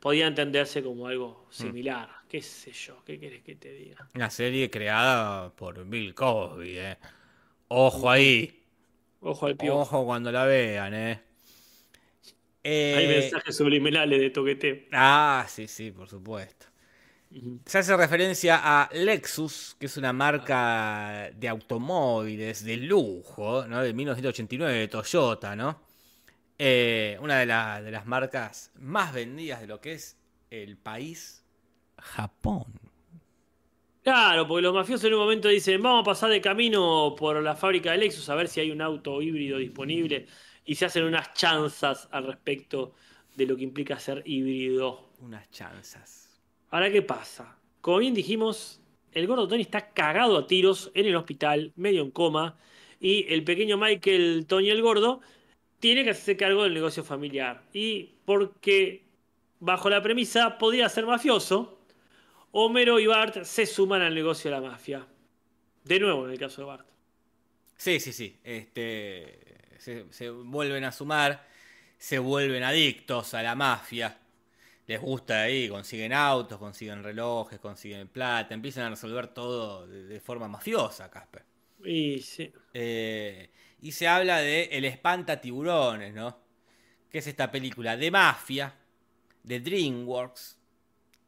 podía 0.00 0.26
entenderse 0.26 0.82
como 0.82 1.06
algo 1.06 1.46
similar. 1.50 2.10
¿Qué 2.28 2.42
sé 2.42 2.72
yo? 2.72 3.02
¿Qué 3.06 3.18
querés 3.18 3.42
que 3.42 3.54
te 3.54 3.72
diga? 3.72 4.08
Una 4.14 4.28
serie 4.28 4.68
creada 4.68 5.50
por 5.50 5.82
Bill 5.86 6.14
Cosby, 6.14 6.78
eh. 6.78 6.98
Ojo 7.68 8.10
ahí. 8.10 8.60
Ojo 9.20 9.46
al 9.46 9.56
piojo. 9.56 9.80
Ojo 9.80 10.04
cuando 10.04 10.30
la 10.30 10.44
vean, 10.44 10.92
eh. 10.92 11.22
Eh, 12.62 12.94
Hay 12.96 13.06
mensajes 13.08 13.56
subliminales 13.56 14.20
de 14.20 14.30
toqueteo. 14.30 14.76
Ah, 14.92 15.46
sí, 15.48 15.68
sí, 15.68 15.90
por 15.90 16.08
supuesto. 16.08 16.66
Se 17.66 17.78
hace 17.78 17.96
referencia 17.96 18.60
a 18.62 18.90
Lexus, 18.92 19.76
que 19.78 19.86
es 19.86 19.96
una 19.96 20.12
marca 20.12 21.30
de 21.34 21.48
automóviles 21.48 22.62
de 22.64 22.76
lujo, 22.76 23.66
¿no? 23.66 23.82
De 23.82 23.92
1989, 23.94 24.78
de 24.80 24.88
Toyota, 24.88 25.56
¿no? 25.56 25.80
Eh, 26.58 27.18
una 27.22 27.38
de, 27.40 27.46
la- 27.46 27.82
de 27.82 27.90
las 27.92 28.06
marcas 28.06 28.72
más 28.76 29.12
vendidas 29.14 29.60
de 29.62 29.66
lo 29.68 29.80
que 29.80 29.94
es 29.94 30.18
el 30.50 30.76
país 30.78 31.44
Japón. 31.98 32.66
Claro, 34.02 34.46
porque 34.46 34.62
los 34.62 34.74
mafiosos 34.74 35.04
en 35.06 35.14
un 35.14 35.20
momento 35.20 35.48
dicen, 35.48 35.82
vamos 35.82 36.02
a 36.02 36.04
pasar 36.04 36.28
de 36.30 36.40
camino 36.42 37.14
por 37.16 37.42
la 37.42 37.56
fábrica 37.56 37.92
de 37.92 37.98
Lexus 37.98 38.28
a 38.28 38.34
ver 38.34 38.48
si 38.48 38.60
hay 38.60 38.70
un 38.70 38.82
auto 38.82 39.22
híbrido 39.22 39.56
disponible 39.58 40.26
y 40.64 40.74
se 40.74 40.84
hacen 40.84 41.04
unas 41.04 41.32
chanzas 41.32 42.06
al 42.12 42.26
respecto 42.26 42.94
de 43.34 43.46
lo 43.46 43.56
que 43.56 43.62
implica 43.64 43.98
ser 43.98 44.22
híbrido. 44.26 45.14
Unas 45.18 45.50
chanzas. 45.50 46.23
Ahora, 46.74 46.90
¿qué 46.90 47.02
pasa? 47.02 47.56
Como 47.80 47.98
bien 47.98 48.14
dijimos, 48.14 48.80
el 49.12 49.28
gordo 49.28 49.46
Tony 49.46 49.62
está 49.62 49.92
cagado 49.92 50.36
a 50.36 50.48
tiros 50.48 50.90
en 50.94 51.06
el 51.06 51.14
hospital, 51.14 51.72
medio 51.76 52.02
en 52.02 52.10
coma, 52.10 52.58
y 52.98 53.32
el 53.32 53.44
pequeño 53.44 53.78
Michael 53.78 54.44
Tony 54.48 54.70
el 54.70 54.82
gordo 54.82 55.20
tiene 55.78 56.02
que 56.02 56.10
hacerse 56.10 56.36
cargo 56.36 56.64
del 56.64 56.74
negocio 56.74 57.04
familiar. 57.04 57.62
Y 57.72 58.16
porque, 58.24 59.04
bajo 59.60 59.88
la 59.88 60.02
premisa, 60.02 60.58
podría 60.58 60.88
ser 60.88 61.06
mafioso, 61.06 61.78
Homero 62.50 62.98
y 62.98 63.06
Bart 63.06 63.44
se 63.44 63.66
suman 63.66 64.02
al 64.02 64.12
negocio 64.12 64.50
de 64.50 64.56
la 64.56 64.68
mafia. 64.68 65.06
De 65.84 66.00
nuevo 66.00 66.26
en 66.26 66.32
el 66.32 66.38
caso 66.40 66.62
de 66.62 66.66
Bart. 66.66 66.88
Sí, 67.76 68.00
sí, 68.00 68.12
sí. 68.12 68.40
Este, 68.42 69.38
se, 69.78 70.12
se 70.12 70.28
vuelven 70.28 70.82
a 70.82 70.90
sumar, 70.90 71.46
se 71.98 72.18
vuelven 72.18 72.64
adictos 72.64 73.32
a 73.34 73.44
la 73.44 73.54
mafia. 73.54 74.18
Les 74.86 75.00
gusta 75.00 75.42
ahí, 75.42 75.68
consiguen 75.68 76.12
autos, 76.12 76.58
consiguen 76.58 77.02
relojes, 77.02 77.58
consiguen 77.58 78.08
plata, 78.08 78.54
empiezan 78.54 78.84
a 78.84 78.90
resolver 78.90 79.28
todo 79.28 79.86
de, 79.86 80.04
de 80.04 80.20
forma 80.20 80.46
mafiosa, 80.46 81.10
Casper. 81.10 81.44
Y 81.84 82.20
sí. 82.20 82.52
Eh, 82.72 83.50
y 83.80 83.92
se 83.92 84.08
habla 84.08 84.38
de 84.38 84.64
El 84.72 84.84
espanta 84.84 85.40
tiburones, 85.40 86.14
¿no? 86.14 86.38
Que 87.10 87.18
es 87.18 87.26
esta 87.26 87.50
película 87.50 87.96
de 87.96 88.10
mafia 88.10 88.74
de 89.42 89.60
DreamWorks 89.60 90.58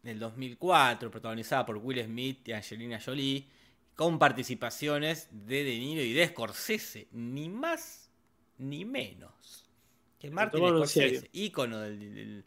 del 0.02 0.18
2004, 0.18 1.10
protagonizada 1.10 1.66
por 1.66 1.76
Will 1.76 2.02
Smith 2.02 2.48
y 2.48 2.52
Angelina 2.52 3.00
Jolie, 3.04 3.46
con 3.94 4.18
participaciones 4.18 5.28
de 5.30 5.64
De 5.64 5.78
Niro 5.78 6.02
y 6.02 6.12
de 6.12 6.28
Scorsese, 6.28 7.08
ni 7.12 7.48
más 7.48 8.10
ni 8.58 8.84
menos. 8.84 9.68
Que 10.18 10.30
Martin 10.30 10.60
Scorsese, 10.60 11.28
ícono 11.32 11.80
del, 11.80 12.14
del, 12.14 12.44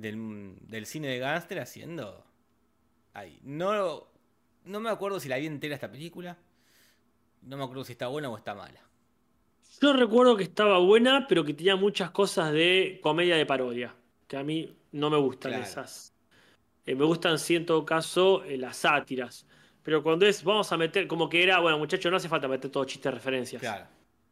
del- 0.00 0.56
del 0.60 0.86
cine 0.86 1.08
de 1.08 1.18
gángster, 1.18 1.58
haciendo 1.60 2.24
ahí. 3.12 3.38
No, 3.42 4.06
no 4.64 4.80
me 4.80 4.90
acuerdo 4.90 5.20
si 5.20 5.28
la 5.28 5.36
vi 5.36 5.46
entera 5.46 5.74
esta 5.74 5.90
película. 5.90 6.36
No 7.42 7.56
me 7.56 7.64
acuerdo 7.64 7.84
si 7.84 7.92
está 7.92 8.08
buena 8.08 8.28
o 8.30 8.36
está 8.36 8.54
mala. 8.54 8.80
Yo 9.80 9.92
recuerdo 9.92 10.36
que 10.36 10.44
estaba 10.44 10.78
buena, 10.78 11.26
pero 11.28 11.44
que 11.44 11.52
tenía 11.52 11.76
muchas 11.76 12.10
cosas 12.10 12.52
de 12.52 13.00
comedia 13.02 13.36
de 13.36 13.44
parodia. 13.44 13.94
Que 14.26 14.36
a 14.36 14.42
mí 14.42 14.74
no 14.92 15.10
me 15.10 15.18
gustan 15.18 15.52
Claro. 15.52 15.64
esas. 15.66 16.14
Eh, 16.86 16.94
me 16.94 17.04
gustan, 17.04 17.38
sí, 17.38 17.56
en 17.56 17.66
todo 17.66 17.84
caso, 17.84 18.44
eh, 18.44 18.56
las 18.56 18.76
sátiras. 18.78 19.46
Pero 19.82 20.02
cuando 20.02 20.26
es, 20.26 20.42
vamos 20.42 20.70
a 20.72 20.76
meter, 20.76 21.06
como 21.06 21.28
que 21.28 21.42
era, 21.42 21.58
bueno, 21.60 21.78
muchachos, 21.78 22.10
no 22.10 22.16
hace 22.16 22.28
falta 22.28 22.48
meter 22.48 22.70
todo 22.70 22.84
chiste 22.84 23.08
de 23.08 23.14
referencias. 23.16 23.60
Claro. 23.60 23.86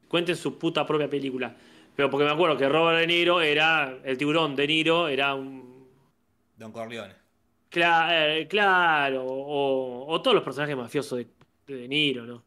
Cuenten 0.09 0.37
su 0.37 0.59
puta 0.59 0.87
propia 0.87 1.09
película. 1.09 1.55
Pero 2.03 2.11
porque 2.11 2.25
me 2.25 2.33
acuerdo 2.33 2.57
que 2.57 2.69
Robert 2.69 2.99
De 2.99 3.07
Niro 3.07 3.41
era, 3.41 3.97
el 4.03 4.19
tiburón 4.19 4.57
De 4.57 4.67
Niro 4.67 5.07
era 5.07 5.37
un... 5.37 5.87
Don 6.57 6.73
Corleone. 6.73 7.15
Cla- 7.71 8.09
eh, 8.41 8.49
claro, 8.49 9.25
o, 9.25 10.05
o 10.13 10.21
todos 10.21 10.35
los 10.35 10.43
personajes 10.43 10.77
mafiosos 10.77 11.19
de, 11.19 11.29
de 11.69 11.83
De 11.83 11.87
Niro, 11.87 12.25
¿no? 12.27 12.43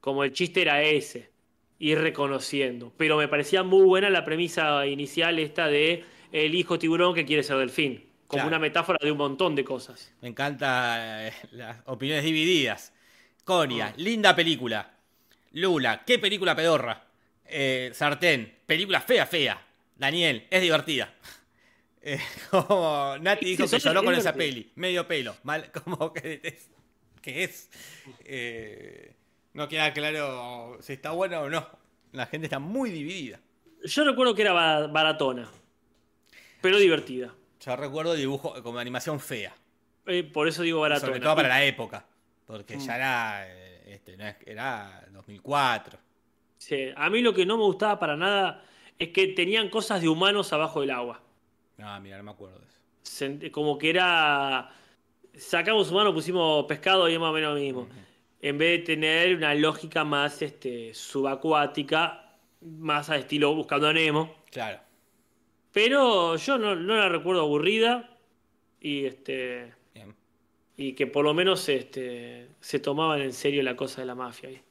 Como 0.00 0.24
el 0.24 0.32
chiste 0.32 0.62
era 0.62 0.80
ese, 0.80 1.30
ir 1.78 1.98
reconociendo. 1.98 2.90
Pero 2.96 3.18
me 3.18 3.28
parecía 3.28 3.62
muy 3.62 3.82
buena 3.84 4.08
la 4.08 4.24
premisa 4.24 4.86
inicial 4.86 5.38
esta 5.38 5.66
de 5.66 6.02
el 6.32 6.54
hijo 6.54 6.78
tiburón 6.78 7.14
que 7.14 7.26
quiere 7.26 7.42
ser 7.42 7.58
delfín. 7.58 8.02
Como 8.26 8.44
Claro. 8.44 8.48
una 8.48 8.58
metáfora 8.60 8.96
de 8.98 9.12
un 9.12 9.18
montón 9.18 9.54
de 9.54 9.62
cosas. 9.62 10.10
Me 10.22 10.28
encanta 10.28 11.28
eh, 11.28 11.32
las 11.52 11.82
opiniones 11.84 12.24
divididas. 12.24 12.94
Conia, 13.44 13.92
linda 13.98 14.34
película. 14.34 14.94
Lula, 15.52 16.02
qué 16.06 16.18
película 16.18 16.56
pedorra. 16.56 17.02
Eh, 17.46 17.90
Sartén, 17.94 18.58
película 18.66 19.00
fea, 19.00 19.26
fea. 19.26 19.60
Daniel, 19.96 20.46
es 20.50 20.60
divertida. 20.62 21.12
Eh, 22.06 22.20
como 22.50 23.16
Nati 23.18 23.46
dijo 23.46 23.66
Sí, 23.66 23.76
que 23.76 23.82
lloró 23.82 24.04
con 24.04 24.14
esa 24.14 24.34
peli. 24.34 24.70
Medio 24.74 25.08
pelo. 25.08 25.34
Mal, 25.42 25.70
como 25.84 26.12
que 26.12 26.38
es. 26.44 26.68
Que 27.22 27.44
es. 27.44 27.70
Eh, 28.26 29.14
no 29.54 29.66
queda 29.68 29.90
claro 29.94 30.76
si 30.82 30.92
está 30.92 31.12
buena 31.12 31.40
o 31.40 31.48
no. 31.48 31.66
La 32.12 32.26
gente 32.26 32.44
está 32.44 32.58
muy 32.58 32.90
dividida. 32.90 33.40
Yo 33.84 34.04
recuerdo 34.04 34.34
que 34.34 34.42
era 34.42 34.52
ba- 34.52 34.86
baratona, 34.88 35.48
pero 36.60 36.76
divertida. 36.76 37.34
Yo 37.64 37.74
recuerdo 37.74 38.12
dibujo 38.12 38.62
como 38.62 38.78
animación 38.78 39.18
fea. 39.18 39.54
Eh, 40.06 40.24
por 40.24 40.46
eso 40.46 40.60
digo 40.62 40.80
baratona. 40.80 41.06
Sobre 41.06 41.20
todo 41.20 41.34
para 41.36 41.48
la 41.48 41.64
época. 41.64 42.04
Porque 42.46 42.76
Mm. 42.76 42.80
ya 42.80 42.96
era. 42.96 43.44
eh, 43.48 43.94
Este, 43.94 44.14
no 44.18 44.26
es- 44.28 44.36
era 44.44 45.06
2004. 45.10 45.98
Sí, 46.64 46.88
A 46.96 47.10
mí 47.10 47.20
lo 47.20 47.34
que 47.34 47.44
no 47.44 47.58
me 47.58 47.64
gustaba 47.64 47.98
para 47.98 48.16
nada 48.16 48.64
es 48.98 49.10
que 49.10 49.26
tenían 49.26 49.68
cosas 49.68 50.00
de 50.00 50.08
humanos 50.08 50.50
abajo 50.54 50.80
del 50.80 50.92
agua. 50.92 51.20
No, 51.76 52.00
mira, 52.00 52.16
no 52.16 52.22
me 52.22 52.30
acuerdo 52.30 52.58
de 52.58 52.64
eso. 53.42 53.52
Como 53.52 53.76
que 53.76 53.90
era. 53.90 54.72
Sacamos 55.36 55.90
humanos, 55.90 56.14
pusimos 56.14 56.64
pescado 56.64 57.06
y 57.10 57.12
es 57.12 57.20
más 57.20 57.28
o 57.28 57.32
menos 57.34 57.54
lo 57.54 57.60
mismo. 57.60 57.86
En 58.40 58.56
vez 58.56 58.80
de 58.80 58.94
tener 58.94 59.36
una 59.36 59.54
lógica 59.54 60.04
más 60.04 60.40
este, 60.40 60.94
subacuática, 60.94 62.34
más 62.62 63.10
a 63.10 63.16
estilo 63.18 63.54
Buscando 63.54 63.88
a 63.88 63.92
Nemo. 63.92 64.34
Claro. 64.50 64.80
Pero 65.70 66.36
yo 66.36 66.56
no, 66.56 66.74
no 66.74 66.96
la 66.96 67.10
recuerdo 67.10 67.42
aburrida 67.42 68.16
y 68.80 69.04
este 69.04 69.74
Bien. 69.92 70.14
y 70.78 70.94
que 70.94 71.06
por 71.06 71.26
lo 71.26 71.34
menos 71.34 71.68
este, 71.68 72.48
se 72.60 72.78
tomaban 72.78 73.20
en 73.20 73.34
serio 73.34 73.62
la 73.62 73.76
cosa 73.76 74.00
de 74.00 74.06
la 74.06 74.14
mafia. 74.14 74.48
ahí. 74.48 74.62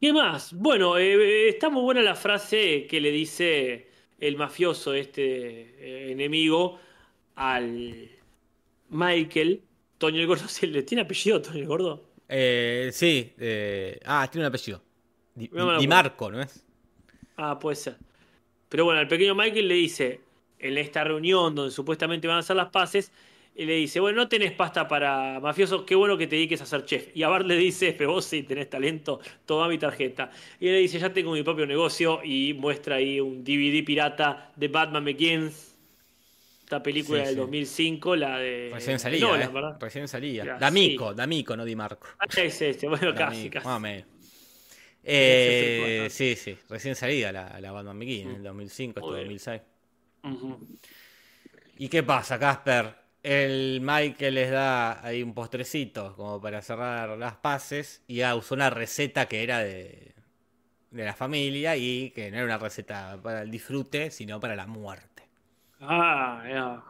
¿Qué 0.00 0.14
más? 0.14 0.54
Bueno, 0.54 0.96
eh, 0.96 1.48
está 1.50 1.68
muy 1.68 1.82
buena 1.82 2.00
la 2.00 2.14
frase 2.14 2.86
que 2.86 3.00
le 3.02 3.10
dice 3.10 3.88
el 4.18 4.36
mafioso, 4.36 4.94
este 4.94 5.22
eh, 5.78 6.12
enemigo, 6.12 6.80
al 7.34 8.08
Michael. 8.88 9.62
Toño 9.98 10.20
el 10.20 10.26
Gordo, 10.26 10.44
¿sí 10.48 10.66
¿le 10.68 10.84
tiene 10.84 11.02
apellido 11.02 11.42
Toño 11.42 11.58
el 11.58 11.66
Gordo? 11.66 12.02
Eh, 12.28 12.88
sí. 12.94 13.34
eh, 13.38 14.00
ah, 14.06 14.26
tiene 14.30 14.46
un 14.46 14.48
apellido. 14.48 14.82
Di, 15.34 15.50
No. 15.52 15.78
Di 15.78 15.86
Marco, 15.86 16.30
¿no 16.30 16.40
es? 16.40 16.64
Ah, 17.36 17.58
puede 17.58 17.76
ser. 17.76 17.96
Pero 18.70 18.86
bueno, 18.86 19.00
al 19.00 19.08
pequeño 19.08 19.34
Michael 19.34 19.68
le 19.68 19.74
dice, 19.74 20.20
en 20.58 20.78
esta 20.78 21.04
reunión 21.04 21.54
donde 21.54 21.72
supuestamente 21.72 22.26
van 22.26 22.38
a 22.38 22.40
hacer 22.40 22.56
las 22.56 22.70
paces, 22.70 23.12
y 23.60 23.66
le 23.66 23.74
dice, 23.74 24.00
bueno, 24.00 24.16
no 24.22 24.28
tenés 24.28 24.52
pasta 24.52 24.88
para 24.88 25.38
mafioso, 25.40 25.84
qué 25.84 25.94
bueno 25.94 26.16
que 26.16 26.26
te 26.26 26.36
dediques 26.36 26.60
a 26.62 26.66
ser 26.66 26.84
chef. 26.84 27.14
Y 27.14 27.22
a 27.22 27.28
Bart 27.28 27.46
le 27.46 27.56
dice, 27.56 27.92
pero 27.92 28.12
vos 28.12 28.24
sí 28.24 28.42
tenés 28.42 28.70
talento, 28.70 29.20
toma 29.44 29.68
mi 29.68 29.76
tarjeta. 29.78 30.30
Y 30.58 30.68
él 30.68 30.74
le 30.74 30.78
dice, 30.80 30.98
ya 30.98 31.12
tengo 31.12 31.32
mi 31.32 31.42
propio 31.42 31.66
negocio 31.66 32.20
y 32.24 32.54
muestra 32.54 32.96
ahí 32.96 33.20
un 33.20 33.44
DVD 33.44 33.84
pirata 33.84 34.52
de 34.56 34.68
Batman 34.68 35.04
Begins, 35.04 35.76
esta 36.64 36.82
película 36.82 37.20
Sí, 37.20 37.26
del 37.26 37.34
sí. 37.34 37.40
2005, 37.40 38.16
la 38.16 38.38
de 38.38 38.70
Recién 38.72 38.98
salía, 38.98 39.18
Eh, 39.18 39.22
Nolan, 39.22 39.42
¿eh? 39.42 39.52
¿verdad? 39.52 39.76
Recién 39.80 40.08
salía. 40.08 40.44
Ya, 40.44 40.58
D'Amico, 40.58 41.10
sí. 41.10 41.16
D'Amico, 41.16 41.56
no 41.56 41.64
Di 41.64 41.76
Marco. 41.76 42.08
Ah, 42.18 42.26
es 42.36 42.62
este, 42.62 42.88
bueno, 42.88 43.14
casi, 43.14 43.50
casi. 43.50 43.68
El 43.68 44.04
Eh, 45.02 46.08
sí, 46.10 46.36
sí. 46.36 46.56
Recién 46.68 46.94
salía 46.94 47.32
la, 47.32 47.58
la 47.60 47.72
Batman 47.72 47.98
Begins 47.98 48.30
en 48.30 48.36
el 48.36 48.42
2005, 48.42 49.00
esto 49.00 49.12
Muy 49.12 49.16
bien. 49.24 49.24
2006. 49.24 49.62
Ujú. 50.24 50.58
¿Y 51.78 51.88
qué 51.88 52.02
pasa, 52.02 52.38
Casper? 52.38 52.94
El 53.22 53.80
Michael 53.82 54.34
les 54.34 54.50
da 54.50 55.04
ahí 55.04 55.22
un 55.22 55.34
postrecito 55.34 56.16
como 56.16 56.40
para 56.40 56.62
cerrar 56.62 57.18
las 57.18 57.36
paces 57.36 58.02
y 58.06 58.22
usó 58.24 58.54
una 58.54 58.70
receta 58.70 59.26
que 59.26 59.42
era 59.42 59.58
de, 59.58 60.14
de 60.90 61.04
la 61.04 61.14
familia 61.14 61.76
y 61.76 62.10
que 62.10 62.30
no 62.30 62.38
era 62.38 62.46
una 62.46 62.58
receta 62.58 63.20
para 63.22 63.42
el 63.42 63.50
disfrute, 63.50 64.10
sino 64.10 64.40
para 64.40 64.56
la 64.56 64.66
muerte. 64.66 65.28
Ah, 65.80 66.44
ya. 66.48 66.82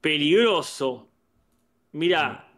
Peligroso. 0.00 1.08
Mira, 1.92 2.52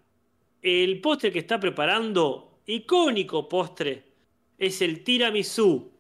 el 0.62 1.00
postre 1.00 1.30
que 1.30 1.40
está 1.40 1.60
preparando, 1.60 2.60
icónico 2.66 3.48
postre, 3.48 4.04
es 4.58 4.80
el 4.80 5.04
tiramisú. 5.04 5.92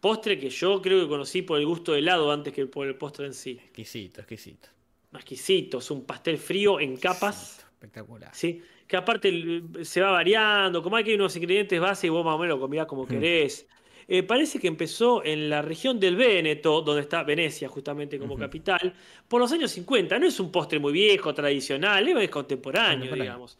Postre 0.00 0.38
que 0.38 0.50
yo 0.50 0.80
creo 0.80 1.00
que 1.00 1.08
conocí 1.08 1.42
por 1.42 1.58
el 1.58 1.66
gusto 1.66 1.92
de 1.92 1.98
helado 1.98 2.30
antes 2.32 2.52
que 2.52 2.66
por 2.66 2.86
el 2.86 2.96
postre 2.96 3.26
en 3.26 3.34
sí. 3.34 3.52
Exquisito, 3.52 4.20
exquisito. 4.20 4.68
Exquisito, 5.18 5.78
es 5.78 5.90
un 5.90 6.04
pastel 6.04 6.38
frío 6.38 6.80
en 6.80 6.96
capas, 6.96 7.36
Exquisito, 7.36 7.72
Espectacular. 7.74 8.30
¿sí? 8.34 8.62
Que 8.86 8.96
aparte 8.96 9.62
se 9.82 10.00
va 10.00 10.10
variando, 10.10 10.82
como 10.82 10.96
hay 10.96 11.04
que 11.04 11.10
hay 11.10 11.16
unos 11.16 11.34
ingredientes 11.36 11.80
base 11.80 12.06
y 12.06 12.10
vos 12.10 12.24
más 12.24 12.34
o 12.34 12.38
menos 12.38 12.56
lo 12.56 12.60
combinás 12.60 12.86
como 12.86 13.06
querés. 13.06 13.66
Eh, 14.08 14.22
parece 14.22 14.58
que 14.58 14.66
empezó 14.66 15.24
en 15.24 15.48
la 15.48 15.62
región 15.62 15.98
del 15.98 16.16
Véneto, 16.16 16.82
donde 16.82 17.02
está 17.02 17.22
Venecia 17.22 17.68
justamente 17.68 18.18
como 18.18 18.36
capital, 18.36 18.92
por 19.28 19.40
los 19.40 19.50
años 19.52 19.70
50. 19.70 20.18
No 20.18 20.26
es 20.26 20.38
un 20.40 20.50
postre 20.50 20.78
muy 20.78 20.92
viejo, 20.92 21.32
tradicional, 21.32 22.06
es 22.08 22.28
contemporáneo, 22.28 23.10
Contemporáneo. 23.10 23.14
digamos. 23.14 23.58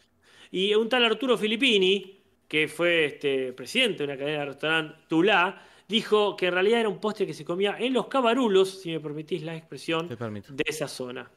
Y 0.50 0.74
un 0.74 0.88
tal 0.88 1.04
Arturo 1.04 1.38
Filippini, 1.38 2.20
que 2.46 2.68
fue 2.68 3.06
este, 3.06 3.52
presidente 3.52 3.98
de 3.98 4.04
una 4.04 4.18
cadena 4.18 4.40
de 4.40 4.46
restaurante 4.46 4.98
Tulá, 5.08 5.66
dijo 5.88 6.36
que 6.36 6.46
en 6.46 6.54
realidad 6.54 6.80
era 6.80 6.88
un 6.88 7.00
postre 7.00 7.26
que 7.26 7.34
se 7.34 7.44
comía 7.44 7.76
en 7.78 7.92
los 7.92 8.08
cabarulos, 8.08 8.82
si 8.82 8.90
me 8.90 9.00
permitís 9.00 9.42
la 9.42 9.56
expresión, 9.56 10.08
de 10.08 10.64
esa 10.66 10.88
zona. 10.88 11.30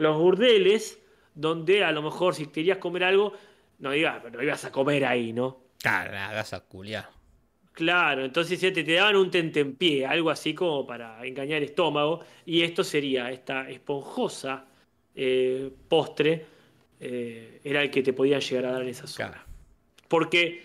Los 0.00 0.16
burdeles, 0.16 0.98
donde 1.34 1.84
a 1.84 1.92
lo 1.92 2.00
mejor 2.00 2.34
si 2.34 2.46
querías 2.46 2.78
comer 2.78 3.04
algo, 3.04 3.34
no 3.80 3.94
ibas, 3.94 4.22
no 4.32 4.42
ibas 4.42 4.64
a 4.64 4.72
comer 4.72 5.04
ahí, 5.04 5.34
¿no? 5.34 5.58
Claro, 5.78 6.12
la 6.12 6.32
vas 6.32 6.54
a 6.54 6.60
culiar. 6.60 7.10
Claro, 7.72 8.24
entonces 8.24 8.58
ya 8.58 8.72
te, 8.72 8.82
te 8.82 8.94
daban 8.94 9.16
un 9.16 9.30
tentempié, 9.30 10.06
algo 10.06 10.30
así 10.30 10.54
como 10.54 10.86
para 10.86 11.22
engañar 11.26 11.58
el 11.58 11.64
estómago, 11.64 12.20
y 12.46 12.62
esto 12.62 12.82
sería 12.82 13.30
esta 13.30 13.68
esponjosa 13.68 14.64
eh, 15.14 15.70
postre, 15.86 16.46
eh, 16.98 17.60
era 17.62 17.82
el 17.82 17.90
que 17.90 18.02
te 18.02 18.14
podían 18.14 18.40
llegar 18.40 18.64
a 18.64 18.72
dar 18.72 18.82
en 18.82 18.88
esa 18.88 19.06
zona. 19.06 19.32
Claro. 19.32 19.44
Porque 20.08 20.62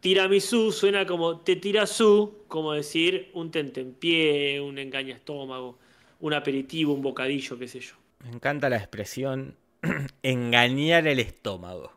tiramisú 0.00 0.72
suena 0.72 1.04
como 1.04 1.40
te 1.40 1.56
tirazú, 1.56 2.44
como 2.48 2.72
decir 2.72 3.30
un 3.34 3.50
tentempié, 3.50 4.58
un 4.58 4.78
engaña 4.78 5.14
estómago, 5.14 5.78
un 6.20 6.32
aperitivo, 6.32 6.94
un 6.94 7.02
bocadillo, 7.02 7.58
qué 7.58 7.68
sé 7.68 7.80
yo. 7.80 7.99
Me 8.24 8.30
encanta 8.30 8.68
la 8.68 8.76
expresión 8.76 9.56
engañar 10.22 11.06
el 11.06 11.18
estómago. 11.20 11.92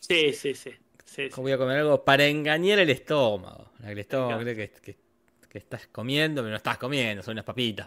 Sí, 0.00 0.32
sí, 0.32 0.54
sí. 0.54 0.70
sí, 1.04 1.28
sí. 1.30 1.40
Voy 1.40 1.52
a 1.52 1.58
comer 1.58 1.78
algo 1.78 2.04
para 2.04 2.26
engañar 2.26 2.78
el 2.80 2.90
estómago. 2.90 3.72
El 3.84 3.98
estómago 3.98 4.40
cree 4.40 4.54
que, 4.56 4.70
que- 4.70 5.02
que 5.52 5.58
estás 5.58 5.86
comiendo, 5.88 6.40
pero 6.40 6.48
no 6.48 6.56
estás 6.56 6.78
comiendo, 6.78 7.22
son 7.22 7.32
unas 7.32 7.44
papitas. 7.44 7.86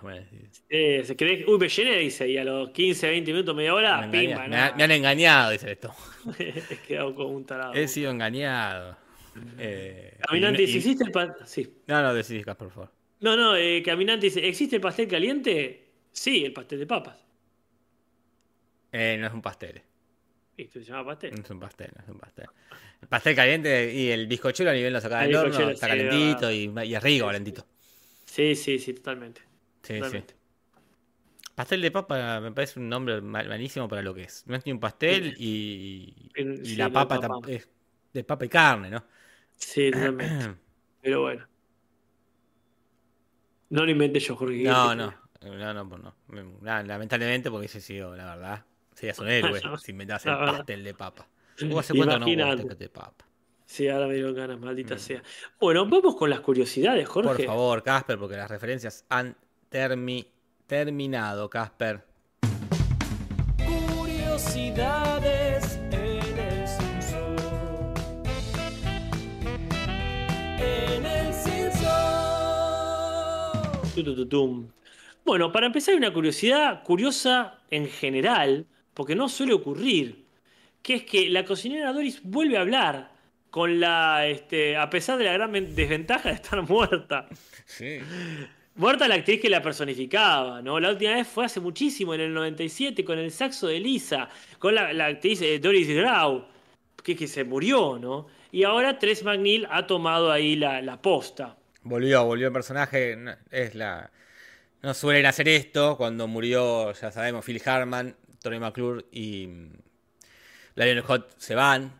Eh, 0.69 1.01
se 1.03 1.15
cree 1.15 1.43
uy, 1.47 1.57
me 1.57 1.67
llené, 1.67 1.97
dice, 1.97 2.29
y 2.29 2.37
a 2.37 2.43
los 2.43 2.69
15, 2.69 3.09
20 3.09 3.31
minutos, 3.31 3.55
media 3.55 3.73
hora, 3.73 4.05
me 4.05 4.19
pimba, 4.19 4.47
me 4.47 4.55
ha- 4.55 4.75
me 4.75 4.83
han 4.83 4.91
engañado, 4.91 5.49
dice 5.49 5.65
el 5.65 5.71
estómago. 5.71 5.99
He 6.39 6.77
quedado 6.87 7.15
como 7.15 7.29
un 7.29 7.43
tarado. 7.43 7.73
He 7.73 7.87
sido 7.87 8.11
engañado. 8.11 8.95
Eh, 9.57 10.15
Caminante 10.27 10.61
y- 10.61 10.77
¿existe 10.77 11.05
el 11.05 11.11
pastel? 11.11 11.47
Sí. 11.47 11.73
No, 11.87 12.03
no, 12.03 12.13
decís, 12.13 12.45
Casper, 12.45 12.67
por 12.67 12.71
favor. 12.71 12.91
No, 13.21 13.35
no, 13.35 13.55
eh, 13.55 13.81
Caminante 13.83 14.27
dice, 14.27 14.47
¿existe 14.47 14.75
el 14.75 14.81
pastel 14.83 15.07
caliente? 15.07 15.87
Sí, 16.11 16.45
el 16.45 16.53
pastel 16.53 16.77
de 16.77 16.85
papas. 16.85 17.24
Eh, 18.97 19.17
no 19.19 19.27
es 19.27 19.33
un 19.33 19.41
pastel. 19.41 19.81
¿Esto 20.55 20.79
se 20.79 20.85
llama 20.85 21.05
pastel? 21.07 21.35
No 21.35 21.41
es 21.41 21.49
un 21.49 21.59
pastel, 21.59 21.91
no 21.97 22.03
es 22.03 22.09
un 22.09 22.17
pastel. 22.17 22.45
El 23.01 23.07
pastel 23.09 23.35
caliente 23.35 23.93
y 23.93 24.09
el 24.09 24.25
bizcochuelo 24.25 24.71
a 24.71 24.73
nivel 24.73 24.93
lo 24.93 25.01
sacaba 25.01 25.25
El 25.25 25.31
del 25.31 25.37
horno, 25.37 25.69
está 25.69 25.87
sí, 25.87 25.91
calentito 25.91 26.51
y, 26.51 26.73
y 26.85 26.95
es 26.95 27.03
rico, 27.03 27.25
calentito. 27.25 27.65
Sí, 28.25 28.55
sí, 28.55 28.79
sí, 28.79 28.93
totalmente. 28.93 29.41
Sí, 29.41 29.47
sí. 29.81 29.93
totalmente. 29.95 30.35
Pastel 31.55 31.81
de 31.81 31.91
papa 31.91 32.39
me 32.39 32.51
parece 32.53 32.79
un 32.79 32.87
nombre 32.87 33.21
mal- 33.21 33.49
malísimo 33.49 33.89
para 33.89 34.01
lo 34.01 34.13
que 34.13 34.23
es. 34.23 34.45
No 34.47 34.55
es 34.55 34.65
ni 34.65 34.71
un 34.71 34.79
pastel 34.79 35.35
y, 35.37 36.31
y 36.35 36.65
sí, 36.65 36.75
la 36.77 36.89
papa 36.89 37.19
tam- 37.19 37.47
es 37.49 37.67
de 38.13 38.23
papa 38.23 38.45
y 38.45 38.49
carne, 38.49 38.89
¿no? 38.89 39.03
Sí, 39.57 39.91
totalmente. 39.91 40.45
Pero 41.01 41.21
bueno. 41.21 41.45
No 43.69 43.83
lo 43.83 43.91
inventé 43.91 44.19
yo, 44.21 44.35
Jorge. 44.37 44.63
No, 44.63 44.91
¿qué 44.91 44.95
no, 44.95 45.13
no, 45.57 45.73
no, 45.73 45.89
pues 45.89 46.01
no. 46.01 46.15
No, 46.61 46.83
Lamentablemente 46.83 47.51
porque 47.51 47.65
ese 47.67 47.81
sido, 47.81 48.15
la 48.15 48.35
verdad, 48.35 48.65
serías 48.95 49.19
un 49.19 49.27
héroe 49.29 49.61
si 49.83 49.91
inventás 49.91 50.25
el 50.25 50.31
verdad. 50.35 50.57
pastel 50.57 50.83
de 50.83 50.93
papa. 50.95 51.27
¿Vos 51.69 51.79
hace 51.85 51.93
cuánto 51.95 52.17
no 52.19 52.25
de 52.25 52.89
papa? 52.89 53.25
Sí, 53.67 53.87
ahora 53.87 54.07
me 54.07 54.13
dieron 54.15 54.33
ganas, 54.35 54.59
maldita 54.59 54.95
Mm. 54.95 54.99
sea. 54.99 55.23
Bueno, 55.59 55.85
vamos 55.87 56.15
con 56.15 56.29
las 56.29 56.39
curiosidades, 56.39 57.07
Jorge. 57.07 57.29
Por 57.29 57.45
favor, 57.45 57.83
Casper, 57.83 58.17
porque 58.17 58.35
las 58.35 58.49
referencias 58.49 59.05
han 59.09 59.35
termi- 59.71 60.27
terminado, 60.67 61.49
Casper. 61.49 62.03
Curiosidades 63.97 65.79
en 65.91 66.37
el 66.39 66.67
Simpson. 66.67 67.35
En 70.59 71.05
el 71.05 71.33
Simpson. 71.33 71.91
Tu, 73.95 74.03
tu, 74.03 74.15
tu, 74.15 74.25
tum. 74.27 74.67
Bueno, 75.25 75.51
para 75.51 75.65
empezar, 75.67 75.93
hay 75.93 75.97
una 75.97 76.13
curiosidad 76.13 76.83
curiosa 76.83 77.59
en 77.71 77.87
general, 77.87 78.65
porque 78.95 79.13
no 79.13 79.29
suele 79.29 79.53
ocurrir, 79.53 80.25
que 80.81 80.95
es 80.95 81.03
que 81.03 81.29
la 81.29 81.45
cocinera 81.45 81.93
Doris 81.93 82.21
vuelve 82.23 82.57
a 82.57 82.61
hablar 82.61 83.11
con 83.51 83.79
la, 83.79 84.25
este, 84.25 84.75
a 84.75 84.89
pesar 84.89 85.19
de 85.19 85.25
la 85.25 85.33
gran 85.33 85.51
desventaja 85.75 86.29
de 86.29 86.35
estar 86.35 86.61
muerta. 86.67 87.27
Sí. 87.65 87.99
Muerta 88.75 89.07
la 89.07 89.15
actriz 89.15 89.39
que 89.39 89.49
la 89.49 89.61
personificaba, 89.61 90.61
¿no? 90.61 90.79
La 90.79 90.89
última 90.89 91.13
vez 91.13 91.27
fue 91.27 91.45
hace 91.45 91.59
muchísimo, 91.59 92.13
en 92.13 92.21
el 92.21 92.33
97, 92.33 93.05
con 93.05 93.19
el 93.19 93.31
saxo 93.31 93.67
de 93.67 93.79
Lisa, 93.79 94.27
con 94.59 94.75
la, 94.75 94.91
la 94.91 95.05
actriz 95.05 95.41
eh, 95.41 95.59
Doris 95.59 95.87
Grau, 95.87 96.45
que, 97.03 97.15
que 97.15 97.27
se 97.27 97.43
murió, 97.43 97.97
¿no? 97.99 98.27
Y 98.51 98.63
ahora 98.63 98.99
Tres 98.99 99.23
McNeil 99.23 99.67
ha 99.69 99.85
tomado 99.87 100.31
ahí 100.31 100.55
la, 100.55 100.81
la 100.81 101.01
posta. 101.01 101.55
Volvió, 101.83 102.25
volvió 102.25 102.47
el 102.47 102.53
personaje. 102.53 103.17
Es 103.51 103.75
la. 103.75 104.11
No 104.81 104.93
suelen 104.93 105.25
hacer 105.25 105.47
esto. 105.47 105.97
Cuando 105.97 106.27
murió, 106.27 106.91
ya 106.93 107.11
sabemos, 107.11 107.45
Phil 107.45 107.61
Hartman, 107.65 108.15
Tony 108.49 108.59
McClure 108.59 109.05
y 109.11 109.47
mm, 109.47 109.71
Lionel 110.75 111.01
Hot 111.01 111.35
se 111.37 111.55
van. 111.55 111.93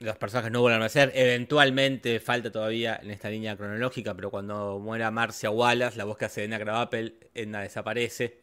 Los 0.00 0.16
personajes 0.16 0.50
no 0.50 0.60
vuelven 0.60 0.80
a 0.80 0.84
nacer. 0.84 1.12
Eventualmente 1.14 2.18
falta 2.20 2.50
todavía 2.50 2.98
en 3.02 3.10
esta 3.10 3.30
línea 3.30 3.56
cronológica, 3.56 4.14
pero 4.14 4.30
cuando 4.30 4.78
muera 4.78 5.10
Marcia 5.10 5.50
Wallace, 5.50 5.96
la 5.96 6.04
voz 6.04 6.18
que 6.18 6.24
hace 6.26 6.44
Edna 6.44 6.58
Krabappel, 6.58 7.16
Edna 7.32 7.60
desaparece. 7.62 8.40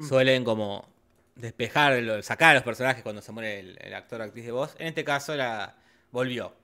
Suelen 0.00 0.44
como 0.44 0.88
despejar, 1.34 2.22
sacar 2.22 2.50
a 2.52 2.54
los 2.54 2.62
personajes 2.62 3.02
cuando 3.02 3.22
se 3.22 3.32
muere 3.32 3.60
el, 3.60 3.78
el 3.80 3.94
actor 3.94 4.20
o 4.20 4.24
actriz 4.24 4.44
de 4.46 4.52
voz. 4.52 4.74
En 4.78 4.86
este 4.88 5.04
caso 5.04 5.34
la 5.36 5.76
volvió. 6.10 6.54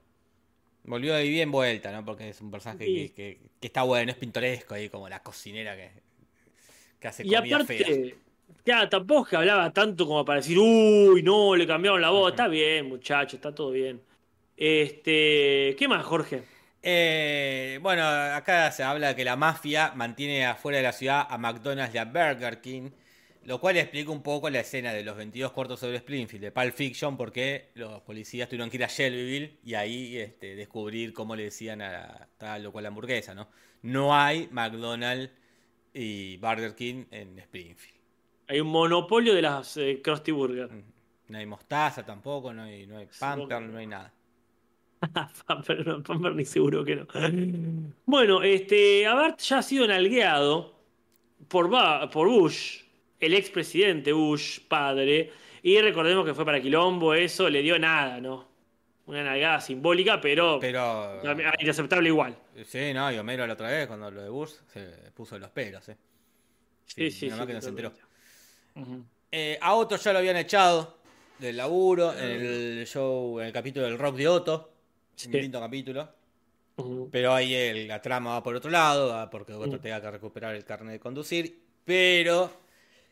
Volvió 0.83 1.13
de 1.13 1.23
bien 1.23 1.51
vuelta, 1.51 1.91
¿no? 1.91 2.03
Porque 2.05 2.29
es 2.29 2.41
un 2.41 2.49
personaje 2.51 2.85
Sí. 2.85 3.09
que, 3.09 3.13
que- 3.13 3.49
que 3.59 3.67
está 3.67 3.83
bueno, 3.83 4.11
es 4.11 4.17
pintoresco 4.17 4.73
ahí, 4.73 4.89
como 4.89 5.07
la 5.09 5.21
cocinera 5.21 5.75
que, 5.75 5.91
que 6.99 7.07
hace 7.07 7.23
Y 7.27 7.35
comida 7.35 7.63
fea. 7.65 7.87
Ya, 8.65 8.89
tampoco 8.89 9.23
es 9.23 9.29
que 9.29 9.35
hablaba 9.37 9.71
tanto 9.71 10.05
como 10.05 10.23
para 10.25 10.39
decir, 10.39 10.57
uy, 10.59 11.23
no, 11.23 11.55
le 11.55 11.65
cambiaron 11.65 12.01
la 12.01 12.09
voz. 12.09 12.31
Está 12.31 12.47
bien, 12.47 12.87
muchacho, 12.87 13.37
está 13.37 13.53
todo 13.53 13.71
bien. 13.71 14.01
Este, 14.55 15.75
¿qué 15.77 15.87
más, 15.87 16.05
Jorge? 16.05 16.43
Eh, 16.81 17.79
bueno, 17.81 18.03
acá 18.05 18.71
se 18.71 18.83
habla 18.83 19.15
que 19.15 19.25
la 19.25 19.35
mafia 19.35 19.93
mantiene 19.95 20.45
afuera 20.45 20.77
de 20.77 20.83
la 20.83 20.93
ciudad 20.93 21.25
a 21.29 21.37
McDonald's 21.37 21.95
y 21.95 21.97
a 21.97 22.05
Burger 22.05 22.61
King, 22.61 22.91
lo 23.43 23.59
cual 23.59 23.77
explica 23.77 24.11
un 24.11 24.21
poco 24.23 24.49
la 24.49 24.59
escena 24.61 24.93
de 24.93 25.03
los 25.03 25.17
22 25.17 25.51
cuartos 25.51 25.79
sobre 25.79 25.97
Springfield 25.97 26.43
de 26.43 26.51
Pulp 26.51 26.73
Fiction, 26.73 27.17
porque 27.17 27.71
los 27.75 28.01
policías 28.01 28.47
tuvieron 28.49 28.69
que 28.69 28.77
ir 28.77 28.83
a 28.83 28.87
Shelbyville 28.87 29.59
y 29.63 29.73
ahí 29.73 30.17
este, 30.17 30.55
descubrir 30.55 31.13
cómo 31.13 31.35
le 31.35 31.45
decían 31.45 31.81
a 31.81 32.27
tal 32.37 32.65
o 32.65 32.71
cual 32.71 32.85
hamburguesa, 32.85 33.33
¿no? 33.33 33.49
No 33.81 34.15
hay 34.15 34.47
McDonald's 34.51 35.33
y 35.93 36.37
Burger 36.37 36.75
King 36.75 37.05
en 37.11 37.39
Springfield. 37.39 37.98
Hay 38.49 38.59
un 38.59 38.67
monopolio 38.67 39.35
de 39.35 39.43
las 39.43 39.77
eh, 39.77 40.01
Krusty 40.03 40.31
Burger. 40.31 40.69
No 41.27 41.37
hay 41.37 41.45
mostaza 41.45 42.03
tampoco, 42.03 42.51
no 42.51 42.63
hay, 42.63 42.87
no 42.87 42.97
hay 42.97 43.07
pamper, 43.19 43.61
no. 43.61 43.77
hay 43.77 43.85
nada. 43.85 44.11
Pamper, 45.45 45.87
no, 45.87 46.03
Pamper 46.03 46.35
ni 46.35 46.43
seguro 46.43 46.83
que 46.83 46.95
no. 46.95 47.07
Bueno, 48.05 48.41
este, 48.41 49.03
ya 49.03 49.57
ha 49.59 49.61
sido 49.61 49.87
nalgueado 49.87 50.75
por, 51.47 51.69
Ba- 51.69 52.09
por 52.09 52.27
Bush, 52.27 52.81
el 53.19 53.35
expresidente 53.35 54.11
Bush, 54.11 54.59
padre, 54.67 55.31
y 55.61 55.79
recordemos 55.79 56.25
que 56.25 56.33
fue 56.33 56.43
para 56.43 56.59
Quilombo, 56.59 57.13
eso 57.13 57.49
le 57.49 57.61
dio 57.61 57.77
nada, 57.77 58.19
¿no? 58.19 58.49
Una 59.05 59.23
nalgada 59.23 59.61
simbólica, 59.61 60.19
pero, 60.19 60.57
Pero... 60.59 60.81
ah, 60.81 61.53
inaceptable 61.59 62.09
igual. 62.09 62.35
Sí, 62.65 62.91
no, 62.93 63.11
y 63.11 63.17
Homero 63.19 63.47
la 63.47 63.53
otra 63.53 63.69
vez, 63.69 63.87
cuando 63.87 64.11
lo 64.11 64.21
de 64.21 64.29
Bush, 64.29 64.53
se 64.67 65.11
puso 65.13 65.37
los 65.39 65.49
pelos, 65.51 65.87
¿eh? 65.87 65.97
Sí, 66.85 67.11
sí, 67.11 67.27
nada 67.27 67.37
más 67.37 67.45
sí, 67.45 67.47
que 67.47 67.53
no 67.53 67.61
se 67.61 67.69
enteró. 67.69 67.93
Eh, 69.31 69.57
a 69.61 69.75
Otto 69.75 69.95
ya 69.95 70.13
lo 70.13 70.19
habían 70.19 70.37
echado 70.37 70.97
del 71.37 71.57
laburo 71.57 72.13
en 72.17 72.41
el 72.41 72.87
show, 72.87 73.39
en 73.39 73.47
el 73.47 73.53
capítulo 73.53 73.85
del 73.85 73.97
rock 73.97 74.15
de 74.15 74.27
Otto. 74.27 74.71
Un 75.25 75.31
Sí. 75.33 75.41
lindo 75.41 75.59
capítulo. 75.59 76.09
Pero 77.11 77.33
ahí 77.33 77.53
el- 77.53 77.87
la 77.89 78.01
trama 78.01 78.31
va 78.31 78.43
por 78.43 78.55
otro 78.55 78.71
lado, 78.71 79.09
va 79.09 79.29
porque 79.29 79.53
Otto 79.53 79.79
tenga 79.79 80.01
que 80.01 80.11
recuperar 80.11 80.55
el 80.55 80.63
carnet 80.63 80.93
de 80.93 80.99
conducir. 80.99 81.61
Pero 81.83 82.51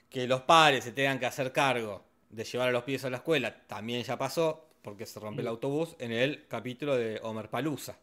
que 0.09 0.25
los 0.25 0.41
padres 0.41 0.85
se 0.85 0.93
tengan 0.93 1.19
que 1.19 1.25
hacer 1.25 1.51
cargo 1.51 2.03
de 2.29 2.43
llevar 2.45 2.69
a 2.69 2.71
los 2.71 2.83
pies 2.83 3.03
a 3.05 3.09
la 3.09 3.17
escuela 3.17 3.53
también 3.67 4.03
ya 4.03 4.17
pasó, 4.17 4.67
porque 4.81 5.05
se 5.05 5.19
rompe 5.19 5.41
el 5.41 5.47
autobús 5.47 5.95
en 5.99 6.13
el 6.13 6.47
capítulo 6.47 6.95
de 6.95 7.19
Homer 7.23 7.49
Palusa. 7.49 7.97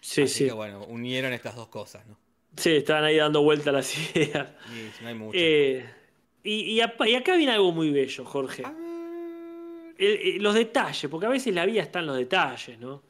Sí, 0.00 0.22
Así 0.22 0.28
sí. 0.28 0.46
que 0.46 0.52
bueno, 0.52 0.84
unieron 0.86 1.32
estas 1.32 1.54
dos 1.56 1.68
cosas, 1.68 2.06
¿no? 2.06 2.16
Sí, 2.56 2.70
estaban 2.76 3.04
ahí 3.04 3.16
dando 3.16 3.42
vueltas 3.42 3.72
las 3.74 3.94
ideas. 4.16 4.48
Y 4.72 5.02
no 5.02 5.08
hay 5.08 5.14
mucho. 5.14 5.38
Eh, 5.40 5.84
y, 6.42 6.52
y 6.72 6.80
acá 6.80 7.36
viene 7.36 7.52
algo 7.52 7.72
muy 7.72 7.90
bello, 7.90 8.24
Jorge. 8.24 8.62
El- 9.96 10.06
el- 10.36 10.42
los 10.42 10.54
detalles, 10.54 11.10
porque 11.10 11.26
a 11.26 11.30
veces 11.30 11.54
la 11.54 11.64
vida 11.66 11.82
está 11.82 12.00
en 12.00 12.06
los 12.06 12.16
detalles, 12.16 12.78
¿no? 12.78 13.02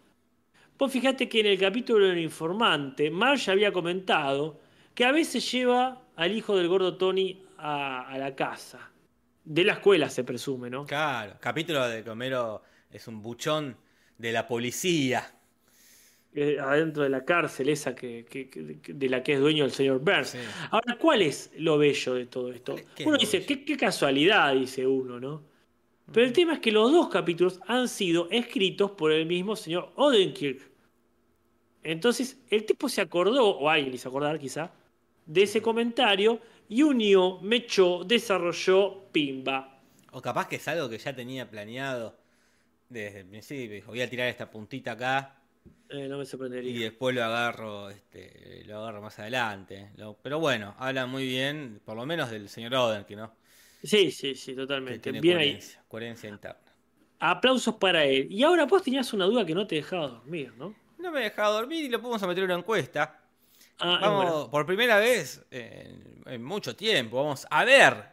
Vos 0.78 0.90
fíjate 0.92 1.28
que 1.28 1.40
en 1.40 1.46
el 1.46 1.58
capítulo 1.58 2.06
del 2.06 2.18
informante, 2.18 3.10
Marge 3.10 3.50
había 3.50 3.72
comentado 3.72 4.60
que 4.94 5.04
a 5.04 5.12
veces 5.12 5.50
lleva 5.50 6.02
al 6.16 6.32
hijo 6.36 6.56
del 6.56 6.68
gordo 6.68 6.96
Tony 6.96 7.42
a, 7.58 8.08
a 8.08 8.18
la 8.18 8.34
casa. 8.34 8.90
De 9.44 9.62
la 9.64 9.74
escuela 9.74 10.08
se 10.08 10.24
presume, 10.24 10.70
¿no? 10.70 10.84
Claro, 10.86 11.34
capítulo 11.40 11.86
de 11.88 12.02
que 12.02 12.10
Homero 12.10 12.62
es 12.90 13.06
un 13.08 13.20
buchón 13.22 13.76
de 14.18 14.32
la 14.32 14.46
policía. 14.48 15.32
Eh, 16.36 16.58
adentro 16.58 17.04
de 17.04 17.10
la 17.10 17.24
cárcel 17.24 17.68
esa 17.68 17.94
que, 17.94 18.24
que- 18.28 18.50
que- 18.50 18.92
de 18.92 19.08
la 19.08 19.22
que 19.22 19.34
es 19.34 19.40
dueño 19.40 19.64
el 19.64 19.70
señor 19.70 20.00
Burns. 20.00 20.30
Sí. 20.30 20.38
Ahora, 20.70 20.98
¿cuál 20.98 21.22
es 21.22 21.52
lo 21.58 21.78
bello 21.78 22.14
de 22.14 22.26
todo 22.26 22.52
esto? 22.52 22.74
¿Qué 22.96 23.04
es 23.04 23.06
Uno 23.06 23.16
dice? 23.16 23.46
¿qué, 23.46 23.64
qué 23.64 23.76
casualidad, 23.76 24.52
dice 24.52 24.84
uno, 24.84 25.20
¿no? 25.20 25.42
Pero 26.12 26.26
el 26.26 26.32
tema 26.32 26.54
es 26.54 26.58
que 26.58 26.72
los 26.72 26.90
dos 26.90 27.08
capítulos 27.08 27.60
han 27.68 27.86
sido 27.88 28.28
escritos 28.30 28.90
por 28.90 29.12
el 29.12 29.26
mismo 29.26 29.54
señor 29.54 29.92
Odenkirk. 29.94 30.60
Entonces, 31.82 32.38
el 32.50 32.64
tipo 32.64 32.88
se 32.88 33.00
acordó, 33.00 33.46
o 33.48 33.68
alguien 33.70 33.94
hizo 33.94 34.08
acordar 34.08 34.38
quizá, 34.38 34.72
de 35.26 35.42
ese 35.44 35.62
comentario 35.62 36.40
y 36.68 36.82
unió, 36.82 37.40
mechó, 37.42 38.04
desarrolló, 38.04 39.04
pimba. 39.12 39.80
O 40.12 40.20
capaz 40.20 40.48
que 40.48 40.56
es 40.56 40.66
algo 40.68 40.88
que 40.88 40.98
ya 40.98 41.14
tenía 41.14 41.48
planeado 41.48 42.16
desde 42.88 43.20
el 43.20 43.26
principio. 43.26 43.74
Dijo, 43.76 43.90
voy 43.92 44.00
a 44.02 44.10
tirar 44.10 44.28
esta 44.28 44.50
puntita 44.50 44.92
acá 44.92 45.36
Eh, 45.88 46.08
no 46.08 46.18
me 46.18 46.26
y 46.26 46.26
sorprendería. 46.26 46.80
después 46.80 47.14
lo 47.14 47.22
agarro, 47.24 47.90
este, 47.90 48.62
lo 48.66 48.78
agarro 48.78 49.02
más 49.02 49.18
adelante. 49.18 49.90
Lo- 49.96 50.16
pero 50.22 50.38
bueno, 50.40 50.74
habla 50.78 51.06
muy 51.06 51.26
bien, 51.26 51.80
por 51.84 51.96
lo 51.96 52.06
menos 52.06 52.30
del 52.30 52.48
señor 52.48 52.74
Oden, 52.74 53.04
que 53.04 53.16
no, 53.16 53.32
Sí, 53.84 54.10
sí, 54.10 54.34
sí, 54.34 54.54
totalmente. 54.56 54.98
tiene 55.02 55.20
Bien 55.20 55.38
ahí. 55.38 55.62
coherencia, 55.62 55.84
coherencia 55.88 56.28
interna. 56.28 56.74
Aplausos 57.18 57.74
para 57.74 58.04
él. 58.04 58.28
Y 58.30 58.44
ahora 58.44 58.66
vos 58.66 58.82
tenías 58.84 59.12
una 59.12 59.24
duda 59.24 59.44
que 59.44 59.54
no 59.54 59.66
te 59.66 59.74
dejaba 59.76 60.06
dormir, 60.08 60.54
¿no? 60.56 60.76
No 60.98 61.10
me 61.12 61.20
he 61.20 61.24
dejado 61.24 61.54
dormir 61.54 61.84
y 61.84 61.88
lo 61.88 62.00
podemos 62.00 62.22
a 62.22 62.26
meter 62.26 62.44
en 62.44 62.50
una 62.50 62.58
encuesta. 62.60 63.20
Ah, 63.78 63.98
Vamos, 64.00 64.14
bueno. 64.14 64.50
por 64.50 64.66
primera 64.66 64.98
vez 64.98 65.44
en, 65.50 66.22
en 66.26 66.42
mucho 66.44 66.76
tiempo, 66.76 67.18
vamos 67.18 67.46
a 67.50 67.64
ver 67.64 68.04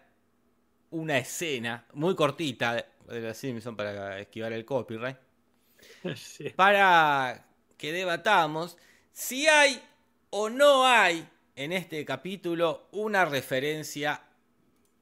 una 0.92 1.18
escena 1.18 1.86
muy 1.94 2.16
cortita 2.16 2.74
de, 2.76 2.86
de 3.08 3.22
los 3.22 3.38
Simpsons 3.38 3.78
para 3.78 4.20
esquivar 4.20 4.54
el 4.54 4.66
copyright. 4.66 5.18
Sí. 6.16 6.50
Para 6.50 7.46
que 7.78 7.92
debatamos 7.92 8.78
si 9.12 9.48
hay 9.48 9.82
o 10.30 10.50
no 10.50 10.86
hay 10.86 11.28
en 11.56 11.72
este 11.72 12.04
capítulo 12.06 12.88
una 12.92 13.26
referencia 13.26 14.24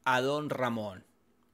a 0.03 0.21
Don 0.21 0.49
Ramón. 0.49 1.05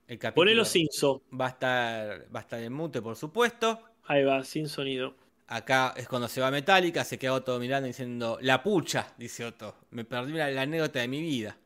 El 0.08 0.20
capítulo 0.20 0.46
Ponelo 0.46 0.66
sin 0.66 0.88
so. 0.92 1.24
va 1.40 1.48
a 1.48 1.50
estar, 1.50 2.28
va 2.36 2.40
a 2.40 2.44
estar 2.44 2.60
en 2.60 2.74
mute, 2.74 3.02
por 3.02 3.16
supuesto. 3.16 3.82
Ahí 4.06 4.24
va, 4.24 4.44
sin 4.44 4.70
sonido. 4.70 5.16
Acá 5.48 5.94
es 5.96 6.08
cuando 6.08 6.28
se 6.28 6.42
va 6.42 6.50
Metallica, 6.50 7.04
se 7.04 7.20
queda 7.20 7.34
Otto 7.34 7.60
mirando 7.60 7.88
diciendo, 7.88 8.38
la 8.42 8.64
pucha, 8.64 9.14
dice 9.18 9.46
Otto, 9.46 9.76
me 9.92 10.06
perdí 10.06 10.34
la 10.34 10.62
anécdota 10.62 11.00
de 11.00 11.08
mi 11.08 11.22
vida. 11.22 11.58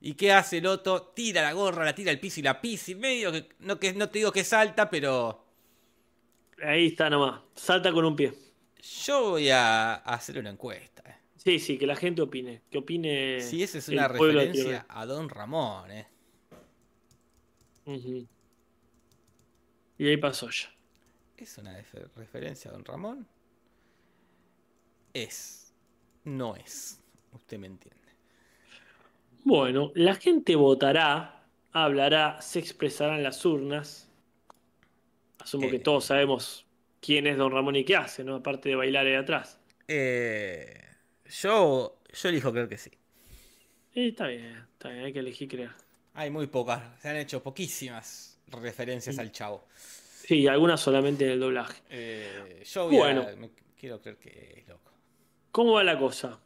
¿Y 0.00 0.14
qué 0.14 0.32
hace 0.32 0.58
el 0.58 0.66
Otto? 0.66 1.12
Tira 1.14 1.42
la 1.42 1.52
gorra, 1.52 1.84
la 1.84 1.94
tira 1.94 2.10
al 2.10 2.20
piso 2.20 2.40
y 2.40 2.44
la 2.44 2.60
pisa 2.60 2.92
y 2.92 2.94
medio 2.94 3.32
que 3.32 3.48
no, 3.60 3.78
que, 3.78 3.92
no 3.94 4.08
te 4.08 4.20
digo 4.20 4.32
que 4.32 4.44
salta, 4.44 4.88
pero 4.88 5.44
Ahí 6.62 6.88
está 6.88 7.08
nomás. 7.10 7.40
Salta 7.54 7.92
con 7.92 8.04
un 8.04 8.16
pie. 8.16 8.32
yo 9.06 9.30
voy 9.30 9.50
a, 9.50 9.94
hacer 9.96 10.38
una 10.38 10.50
encuesta. 10.50 11.02
eh. 11.08 11.14
Sí, 11.36 11.58
sí, 11.58 11.78
que 11.78 11.86
la 11.86 11.96
gente 11.96 12.20
opine. 12.22 12.62
Que 12.70 12.78
opine. 12.78 13.40
Si 13.40 13.62
esa 13.62 13.78
es 13.78 13.88
una 13.88 14.08
referencia 14.08 14.86
a 14.88 15.06
Don 15.06 15.28
Ramón, 15.28 15.90
eh. 15.90 16.06
Y 19.96 20.06
ahí 20.08 20.16
pasó 20.16 20.48
ya. 20.50 20.68
¿Es 21.36 21.56
una 21.58 21.78
refer- 21.80 22.10
referencia 22.16 22.70
a 22.70 22.74
Don 22.74 22.84
Ramón? 22.84 23.26
Es. 25.14 25.72
No 26.24 26.54
es. 26.56 27.00
Usted 27.32 27.58
me 27.58 27.68
entiende. 27.68 27.98
Bueno, 29.44 29.92
la 29.94 30.14
gente 30.14 30.56
votará, 30.56 31.46
hablará, 31.72 32.40
se 32.42 32.58
expresará 32.58 33.16
en 33.16 33.22
las 33.22 33.44
urnas. 33.46 34.07
Asumo 35.38 35.66
Eh. 35.66 35.70
que 35.70 35.78
todos 35.78 36.04
sabemos 36.04 36.66
quién 37.00 37.26
es 37.26 37.36
Don 37.36 37.52
Ramón 37.52 37.76
y 37.76 37.84
qué 37.84 37.96
hace, 37.96 38.24
¿no? 38.24 38.36
Aparte 38.36 38.68
de 38.70 38.76
bailar 38.76 39.06
ahí 39.06 39.14
atrás. 39.14 39.58
Eh, 39.86 40.80
yo, 41.42 42.00
yo 42.12 42.28
elijo 42.28 42.52
creer 42.52 42.68
que 42.68 42.78
sí. 42.78 42.90
Eh, 43.94 44.08
está 44.08 44.26
bien, 44.26 44.64
está 44.72 44.90
bien, 44.90 45.04
hay 45.04 45.12
que 45.12 45.18
elegir 45.20 45.48
creer. 45.48 45.70
Hay 46.14 46.30
muy 46.30 46.46
pocas, 46.48 46.82
se 47.00 47.08
han 47.08 47.16
hecho 47.16 47.42
poquísimas 47.42 48.40
referencias 48.48 49.18
al 49.18 49.30
chavo. 49.32 49.66
Sí, 49.76 50.46
algunas 50.46 50.80
solamente 50.80 51.24
en 51.24 51.30
el 51.32 51.40
doblaje. 51.40 51.80
Eh, 51.90 52.62
yo 52.64 52.86
voy 52.86 52.96
Bueno. 52.96 53.22
a, 53.22 53.36
me- 53.36 53.50
quiero 53.78 54.00
creer 54.00 54.18
que 54.18 54.54
es 54.58 54.68
loco. 54.68 54.90
¿Cómo 55.52 55.72
va 55.74 55.84
la 55.84 55.98
cosa? 55.98 56.38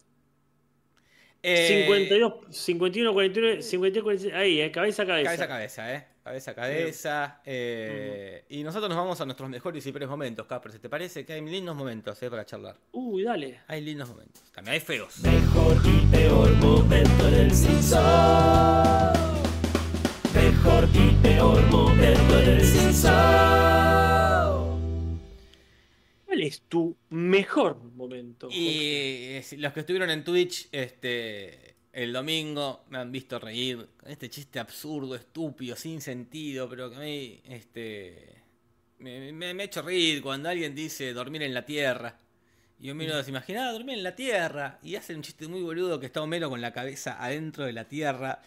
Eh, 1.42 1.84
52, 1.88 2.54
51, 2.56 3.12
49, 3.12 3.62
52, 3.62 4.04
46. 4.04 4.34
Ahí, 4.34 4.60
eh, 4.60 4.70
cabeza 4.70 5.02
a 5.02 5.06
cabeza. 5.06 5.24
Cabeza 5.30 5.44
a 5.44 5.48
cabeza, 5.48 5.94
¿eh? 5.94 6.06
Cabeza 6.22 6.52
a 6.52 6.54
cabeza. 6.54 7.40
eh, 7.44 8.44
Y 8.48 8.62
nosotros 8.62 8.88
nos 8.88 8.96
vamos 8.96 9.20
a 9.20 9.24
nuestros 9.24 9.50
mejores 9.50 9.84
y 9.86 9.90
peores 9.92 10.08
momentos, 10.08 10.46
Casper. 10.46 10.70
¿Se 10.72 10.78
te 10.78 10.88
parece 10.88 11.24
que 11.26 11.32
hay 11.32 11.40
lindos 11.40 11.74
momentos, 11.74 12.22
eh, 12.22 12.30
para 12.30 12.44
charlar? 12.46 12.76
Uy, 12.92 13.24
dale. 13.24 13.60
Hay 13.66 13.80
lindos 13.80 14.08
momentos. 14.08 14.42
También 14.52 14.74
hay 14.74 14.80
feos. 14.80 15.18
Mejor 15.20 15.76
y 15.84 16.06
peor 16.14 16.52
momento 16.58 17.24
del 17.30 17.50
Simpson. 17.50 18.02
Mejor 20.32 20.88
y 20.94 21.10
peor 21.22 21.60
momento 21.70 22.36
del 22.36 22.60
Simpson. 22.64 23.12
¿Cuál 26.24 26.40
es 26.42 26.62
tu 26.68 26.96
mejor 27.10 27.82
momento? 27.96 28.46
Jorge? 28.46 28.58
Y 28.58 29.36
eh, 29.36 29.44
los 29.58 29.72
que 29.72 29.80
estuvieron 29.80 30.08
en 30.08 30.22
Twitch 30.24 30.68
este, 30.72 31.61
el 31.92 32.12
domingo 32.12 32.84
me 32.88 32.98
han 32.98 33.12
visto 33.12 33.38
reír 33.38 33.88
con 33.98 34.10
este 34.10 34.30
chiste 34.30 34.58
absurdo, 34.58 35.14
estúpido, 35.14 35.76
sin 35.76 36.00
sentido, 36.00 36.68
pero 36.68 36.90
que 36.90 36.96
a 36.96 37.00
mí 37.00 37.40
este, 37.44 38.42
me, 38.98 39.32
me- 39.32 39.54
me 39.54 39.62
ha 39.62 39.66
hecho 39.66 39.82
reír 39.82 40.22
cuando 40.22 40.48
alguien 40.48 40.74
dice 40.74 41.12
dormir 41.12 41.42
en 41.42 41.54
la 41.54 41.64
tierra. 41.66 42.16
Y 42.80 42.90
Homero 42.90 43.22
se 43.22 43.30
imagina, 43.30 43.68
"Ah, 43.68 43.72
dormir 43.72 43.98
en 43.98 44.02
la 44.02 44.16
tierra. 44.16 44.78
Y 44.82 44.96
hacen 44.96 45.16
un 45.16 45.22
chiste 45.22 45.46
muy 45.46 45.62
boludo 45.62 46.00
que 46.00 46.06
está 46.06 46.20
Homero 46.22 46.50
con 46.50 46.60
la 46.60 46.72
cabeza 46.72 47.22
adentro 47.22 47.64
de 47.64 47.72
la 47.72 47.86
tierra. 47.86 48.42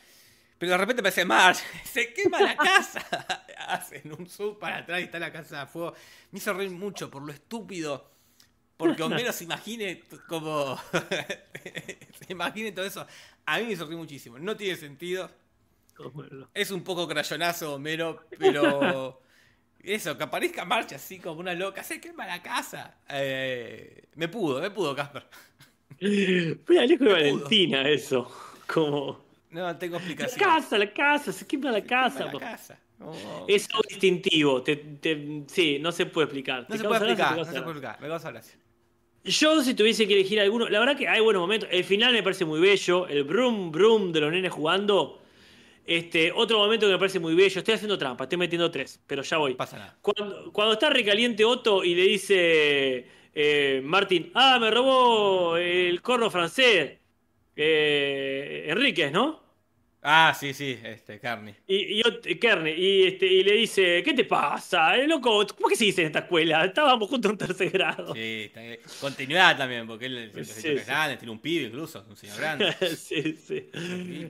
Pero 0.58 0.72
de 0.74 0.78
repente 0.78 1.00
aparece 1.02 1.24
Marge, 1.26 1.64
se 1.86 2.14
quema 2.14 2.42
la 2.42 2.56
casa. 2.58 3.00
Hacen 3.68 4.12
un 4.18 4.28
sub 4.30 4.60
para 4.60 4.78
atrás 4.80 5.02
y 5.02 5.04
está 5.06 5.20
la 5.20 5.32
casa 5.32 5.62
a 5.62 5.68
fuego. 5.68 5.94
Me 6.32 6.40
hizo 6.40 6.54
reír 6.54 6.70
mucho 6.72 7.10
por 7.10 7.22
lo 7.24 7.32
estúpido. 7.32 8.12
Porque 8.78 9.04
Homero 9.04 9.32
se 9.32 9.44
imagine 9.44 10.04
como. 10.28 10.78
se 12.20 12.32
imagine 12.32 12.72
todo 12.72 12.86
eso. 12.86 13.06
A 13.46 13.60
mí 13.60 13.66
me 13.66 13.76
reír 13.76 13.98
muchísimo. 13.98 14.40
No 14.40 14.56
tiene 14.56 14.76
sentido. 14.76 15.30
Es 16.54 16.72
un 16.72 16.84
poco 16.84 17.08
crayonazo, 17.08 17.76
Homero, 17.76 18.26
pero. 18.38 19.22
Eso, 19.86 20.18
que 20.18 20.24
aparezca 20.24 20.66
Marge 20.66 20.96
así 20.96 21.20
como 21.20 21.42
una 21.42 21.54
loca. 21.54 21.84
Se 21.84 22.02
quema 22.02 22.26
la 22.26 22.42
casa. 22.42 22.96
Eh, 23.08 24.06
me 24.16 24.28
pudo, 24.28 24.60
me 24.60 24.72
pudo, 24.72 24.96
Casper. 24.96 25.28
Fue 26.66 26.80
Alejo 26.80 27.04
de 27.04 27.14
Valentina 27.14 27.88
eso. 27.88 28.32
Como. 28.66 29.24
No 29.52 29.78
tengo 29.78 29.98
La 29.98 30.00
explicación. 30.00 30.40
casa, 30.40 30.78
la 30.80 30.92
casa, 30.92 31.32
se 31.32 31.46
quema 31.46 31.72
la 31.72 31.84
casa. 31.84 32.26
Quema 32.26 32.34
la 32.34 32.40
casa. 32.40 32.80
Oh. 33.02 33.46
Es 33.48 33.68
algo 33.72 33.84
distintivo. 33.90 34.64
Te, 34.64 34.76
te- 34.76 35.44
sí, 35.48 35.80
no 35.80 35.92
se 35.92 36.06
puede 36.06 36.26
explicar. 36.26 36.62
No 36.62 36.68
¿Te 36.68 36.78
se 36.78 36.84
puede 36.84 37.00
explicar, 37.00 37.34
¿Te 37.34 37.40
no 37.40 37.46
se 37.46 37.52
puede 37.52 37.64
explicar. 37.72 38.02
Me 38.02 38.08
causa 38.08 38.32
gracia. 38.32 38.58
Yo, 39.24 39.62
si 39.64 39.74
tuviese 39.74 40.08
que 40.08 40.14
elegir 40.14 40.40
alguno, 40.40 40.70
la 40.70 40.80
verdad 40.80 40.96
que 40.96 41.08
hay 41.08 41.20
buenos 41.20 41.42
momentos. 41.42 41.68
El 41.72 41.84
final 41.84 42.14
me 42.14 42.22
parece 42.24 42.46
muy 42.46 42.60
bello. 42.60 43.08
El 43.08 43.24
brum 43.24 43.72
brum 43.72 44.12
de 44.12 44.22
los 44.22 44.32
nenes 44.32 44.52
jugando. 44.52 45.22
Este, 45.86 46.32
otro 46.32 46.58
momento 46.60 46.88
que 46.88 46.94
me 46.94 47.00
parece 47.00 47.20
muy 47.20 47.36
bello. 47.36 47.60
Estoy 47.60 47.74
haciendo 47.76 47.98
trampa, 47.98 48.24
estoy 48.26 48.38
metiendo 48.38 48.72
tres, 48.72 49.00
pero 49.06 49.22
ya 49.24 49.38
voy. 49.38 49.56
Pasa 49.56 49.78
nada. 49.78 49.98
Cuando, 50.02 50.52
cuando 50.52 50.74
está 50.74 50.90
recaliente 50.90 51.44
Otto 51.46 51.84
y 51.84 51.94
le 51.96 52.04
dice 52.04 53.08
eh, 53.34 53.82
Martín, 53.84 54.32
ah, 54.34 54.58
me 54.60 54.72
robó 54.72 55.58
el 55.58 56.02
corno 56.02 56.30
francés. 56.32 57.00
Eh, 57.56 58.66
Enríquez, 58.68 59.12
¿no? 59.12 59.45
Ah, 60.08 60.36
sí, 60.40 60.54
sí, 60.54 60.78
este, 60.84 61.20
Carney. 61.20 61.56
Y, 61.68 62.00
y, 62.00 62.02
Ot- 62.04 62.40
Kearney, 62.40 62.74
y, 62.78 63.04
este, 63.08 63.26
y 63.26 63.44
le 63.44 63.54
dice, 63.54 64.04
¿qué 64.04 64.14
te 64.14 64.24
pasa? 64.24 64.96
Eh, 64.98 65.08
loco, 65.08 65.44
¿cómo 65.56 65.68
que 65.68 65.76
se 65.76 65.86
dice 65.86 66.02
en 66.02 66.08
esta 66.08 66.20
escuela? 66.20 66.64
Estábamos 66.64 67.10
juntos 67.10 67.32
en 67.32 67.38
tercer 67.40 67.72
grado. 67.72 68.14
Sí, 68.14 68.52
está. 68.54 68.62
Continuidad 69.02 69.58
también, 69.58 69.88
porque 69.88 70.06
él 70.06 70.32
Sí, 70.36 70.42
es 70.42 70.48
sí. 70.54 70.70
grande, 70.86 71.18
tiene 71.18 71.32
un 71.32 71.40
pibe 71.40 71.66
incluso, 71.70 72.06
un 72.08 72.16
señor 72.16 72.38
grande. 72.38 72.72
sí, 72.96 73.34
sí. 73.34 73.70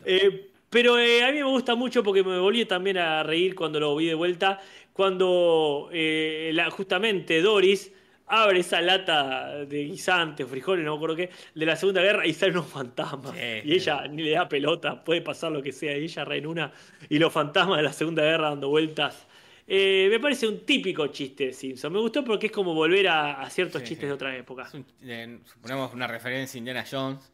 Eh, 0.05 0.51
pero 0.69 0.97
eh, 0.97 1.23
a 1.23 1.31
mí 1.33 1.39
me 1.39 1.43
gusta 1.43 1.75
mucho 1.75 2.03
porque 2.03 2.23
me 2.23 2.39
volví 2.39 2.63
también 2.65 2.97
a 2.97 3.23
reír 3.23 3.53
cuando 3.53 3.79
lo 3.79 3.95
vi 3.97 4.05
de 4.07 4.13
vuelta. 4.13 4.61
Cuando 4.93 5.89
eh, 5.91 6.51
la- 6.53 6.69
justamente 6.71 7.41
Doris 7.41 7.91
abre 8.27 8.59
esa 8.59 8.81
lata 8.81 9.65
de 9.65 9.83
guisantes, 9.85 10.47
frijoles, 10.47 10.83
no 10.85 10.91
me 10.91 10.97
acuerdo 10.97 11.15
qué, 11.15 11.29
de 11.53 11.65
la 11.65 11.75
Segunda 11.75 12.01
Guerra 12.01 12.25
y 12.25 12.33
salen 12.33 12.57
unos 12.57 12.69
fantasmas. 12.71 13.33
Sí, 13.33 13.61
y 13.63 13.73
ella 13.73 14.01
sí. 14.03 14.09
ni 14.09 14.23
le 14.23 14.31
da 14.31 14.47
pelota, 14.49 15.03
puede 15.03 15.21
pasar 15.21 15.51
lo 15.51 15.61
que 15.61 15.71
sea. 15.71 15.97
Y 15.97 16.03
ella 16.05 16.25
re 16.25 16.37
en 16.37 16.47
una 16.47 16.71
y 17.09 17.19
los 17.19 17.31
fantasmas 17.31 17.77
de 17.77 17.83
la 17.83 17.93
Segunda 17.93 18.23
Guerra 18.23 18.49
dando 18.49 18.69
vueltas. 18.69 19.27
Eh, 19.67 20.07
me 20.11 20.19
parece 20.19 20.47
un 20.47 20.59
típico 20.65 21.07
chiste 21.07 21.47
de 21.47 21.53
Simpson. 21.53 21.91
Me 21.91 21.99
gustó 21.99 22.23
porque 22.23 22.47
es 22.47 22.51
como 22.51 22.73
volver 22.75 23.07
a, 23.07 23.41
a 23.41 23.49
ciertos 23.49 23.81
Sí, 23.81 23.89
chistes 23.89 24.07
de 24.09 24.13
otra 24.13 24.35
época. 24.37 24.69
Un- 24.73 24.85
eh, 25.03 25.39
suponemos 25.45 25.91
una 25.93 26.05
referencia 26.07 26.57
a 26.57 26.59
Indiana 26.59 26.85
Jones, 26.89 27.31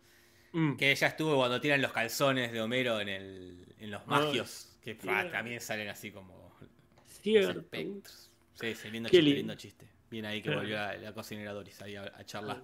Mm. 0.53 0.75
que 0.75 0.91
ella 0.91 1.07
estuvo 1.07 1.37
cuando 1.37 1.61
tiran 1.61 1.81
los 1.81 1.93
calzones 1.93 2.51
de 2.51 2.59
Homero 2.59 2.99
en, 2.99 3.07
el, 3.07 3.65
en 3.79 3.89
los 3.89 4.05
magios, 4.05 4.67
que 4.83 4.95
también 4.95 5.61
salen 5.61 5.87
así 5.87 6.11
como 6.11 6.57
los 6.59 6.69
Cierto. 7.21 7.59
espectros. 7.61 8.29
Sí, 8.55 8.73
lindo 8.91 9.07
chiste, 9.09 9.21
lindo 9.21 9.55
chiste. 9.55 9.85
Bien 10.11 10.25
ahí 10.25 10.41
que 10.41 10.53
volvió 10.53 10.75
la, 10.75 10.95
la 10.97 11.13
cocinera 11.13 11.53
Doris 11.53 11.81
ahí 11.81 11.95
a, 11.95 12.03
a 12.03 12.23
charlar. 12.25 12.61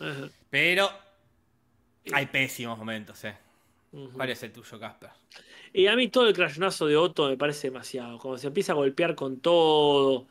Ajá. 0.00 0.28
Pero 0.48 0.90
hay 2.12 2.26
pésimos 2.26 2.78
momentos, 2.78 3.22
¿eh? 3.24 3.36
Ujú. 3.92 4.12
¿Cuál 4.12 4.30
es 4.30 4.42
el 4.42 4.52
tuyo, 4.52 4.78
Casper? 4.80 5.10
Y 5.72 5.86
a 5.86 5.96
mí 5.96 6.08
todo 6.08 6.28
el 6.28 6.34
crayonazo 6.34 6.86
de 6.86 6.96
Otto 6.96 7.28
me 7.28 7.36
parece 7.36 7.68
demasiado. 7.68 8.18
Cuando 8.18 8.38
se 8.38 8.46
empieza 8.46 8.72
a 8.72 8.76
golpear 8.76 9.14
con 9.14 9.40
todo. 9.40 10.26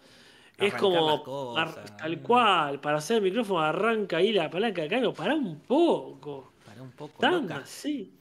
Es 0.57 0.73
como. 0.75 1.23
tal 1.97 2.19
cual. 2.21 2.79
Para 2.79 2.97
hacer 2.97 3.17
el 3.17 3.23
micrófono 3.23 3.59
arranca 3.61 4.17
ahí 4.17 4.32
la 4.32 4.49
palanca 4.49 4.82
de 4.84 4.88
cambio. 4.88 5.13
Para 5.13 5.36
un 5.36 5.59
poco. 5.61 6.53
Para 6.65 6.82
un 6.82 6.91
poco 6.91 7.19
Tan 7.19 7.43
loca. 7.43 7.57
así. 7.57 8.11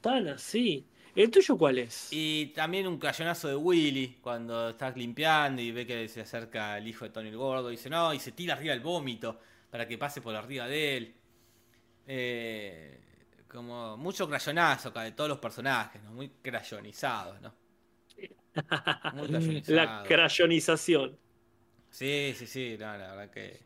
Tan 0.00 0.28
así. 0.28 0.84
¿El 1.18 1.32
tuyo 1.32 1.58
cuál 1.58 1.78
es? 1.78 2.12
Y 2.12 2.46
también 2.54 2.86
un 2.86 2.96
cañonazo 2.96 3.48
de 3.48 3.56
Willy 3.56 4.18
cuando 4.20 4.68
estás 4.68 4.96
limpiando 4.96 5.60
y 5.60 5.72
ve 5.72 5.84
que 5.84 6.06
se 6.06 6.20
acerca 6.20 6.78
el 6.78 6.86
hijo 6.86 7.06
de 7.06 7.10
Tony 7.10 7.30
el 7.30 7.36
Gordo 7.36 7.70
y 7.70 7.72
dice 7.72 7.90
no, 7.90 8.14
y 8.14 8.20
se 8.20 8.30
tira 8.30 8.54
arriba 8.54 8.72
el 8.72 8.78
vómito 8.78 9.40
para 9.68 9.88
que 9.88 9.98
pase 9.98 10.20
por 10.20 10.36
arriba 10.36 10.68
de 10.68 10.96
él. 10.96 11.14
Eh, 12.06 13.00
como 13.48 13.96
mucho 13.96 14.28
crayonazo 14.28 14.90
acá 14.90 15.02
de 15.02 15.10
todos 15.10 15.28
los 15.28 15.38
personajes, 15.38 16.00
¿no? 16.04 16.12
Muy 16.12 16.28
crayonizados, 16.40 17.40
¿no? 17.40 17.52
Muy 19.14 19.60
La 19.66 20.04
crayonización. 20.06 21.18
Sí, 21.90 22.32
sí, 22.36 22.46
sí, 22.46 22.76
no, 22.78 22.96
la 22.96 23.14
verdad 23.14 23.30
que 23.30 23.58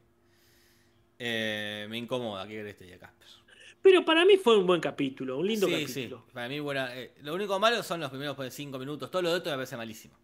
eh, 1.18 1.86
me 1.90 1.98
incomoda, 1.98 2.46
¿qué 2.46 2.54
querés 2.54 2.76
que 2.76 2.78
te 2.78 2.84
diga, 2.84 2.96
Casper? 2.96 3.41
Pero 3.82 4.04
para 4.04 4.24
mí 4.24 4.36
fue 4.36 4.56
un 4.58 4.66
buen 4.66 4.80
capítulo, 4.80 5.38
un 5.38 5.46
lindo 5.46 5.66
sí, 5.66 5.72
capítulo. 5.72 6.24
sí, 6.26 6.32
para 6.32 6.48
mí, 6.48 6.60
buena, 6.60 6.94
eh, 6.96 7.14
lo 7.22 7.34
único 7.34 7.58
malo 7.58 7.82
son 7.82 8.00
los 8.00 8.10
primeros 8.10 8.36
5 8.54 8.78
minutos, 8.78 9.10
todo 9.10 9.22
lo 9.22 9.32
otro 9.32 9.50
me 9.50 9.56
parece 9.58 9.76
malísimo, 9.76 10.14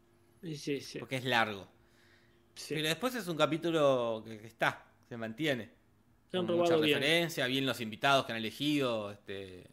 Sí, 0.43 0.81
sí, 0.81 0.99
porque 1.01 1.17
es 1.17 1.25
largo. 1.25 1.67
sí. 2.55 2.75
Pero 2.75 2.89
después 2.89 3.15
es 3.17 3.27
un 3.27 3.37
capítulo 3.37 4.23
que, 4.25 4.39
que 4.39 4.47
está, 4.47 4.87
se 5.09 5.17
mantiene. 5.17 5.71
Se 6.31 6.37
han 6.37 6.47
con 6.47 6.57
mucha 6.59 6.77
bien. 6.77 6.99
referencia, 7.01 7.47
bien 7.47 7.67
los 7.67 7.81
invitados 7.81 8.25
que 8.27 8.33
han 8.33 8.39
elegido, 8.39 9.11
este, 9.11 9.67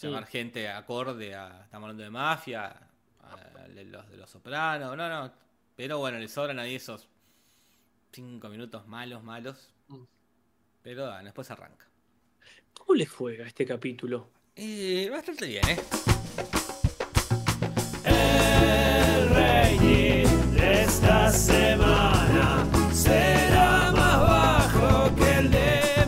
llamar 0.00 0.26
gente 0.26 0.68
acorde 0.68 1.34
a, 1.34 1.62
estamos 1.64 1.84
hablando 1.86 2.02
de 2.02 2.10
mafia, 2.10 2.66
a, 3.22 3.68
de 3.68 3.84
los 3.84 4.10
de 4.10 4.16
los 4.18 4.28
sopranos, 4.28 4.94
no, 4.96 5.08
no, 5.08 5.32
pero 5.76 5.98
bueno, 5.98 6.18
le 6.18 6.28
sobran 6.28 6.58
ahí 6.58 6.74
esos 6.74 7.08
5 8.12 8.46
minutos 8.50 8.86
malos, 8.86 9.22
malos, 9.22 9.70
Mm. 9.88 10.02
pero 10.82 11.06
ah, 11.10 11.22
después 11.22 11.50
arranca. 11.50 11.86
¿Cómo 12.74 12.94
le 12.94 13.06
fue 13.06 13.42
a 13.42 13.46
este 13.46 13.64
capítulo? 13.66 14.30
Eh, 14.56 15.08
bastante 15.10 15.46
bien, 15.46 15.66
¿eh? 15.68 15.76
El 18.04 19.30
rating 19.30 20.26
de 20.54 20.82
esta 20.82 21.30
semana 21.30 22.66
será 22.92 23.90
más 23.92 24.20
bajo 24.20 25.14
que 25.16 25.38
el 25.38 25.50
de 25.50 26.06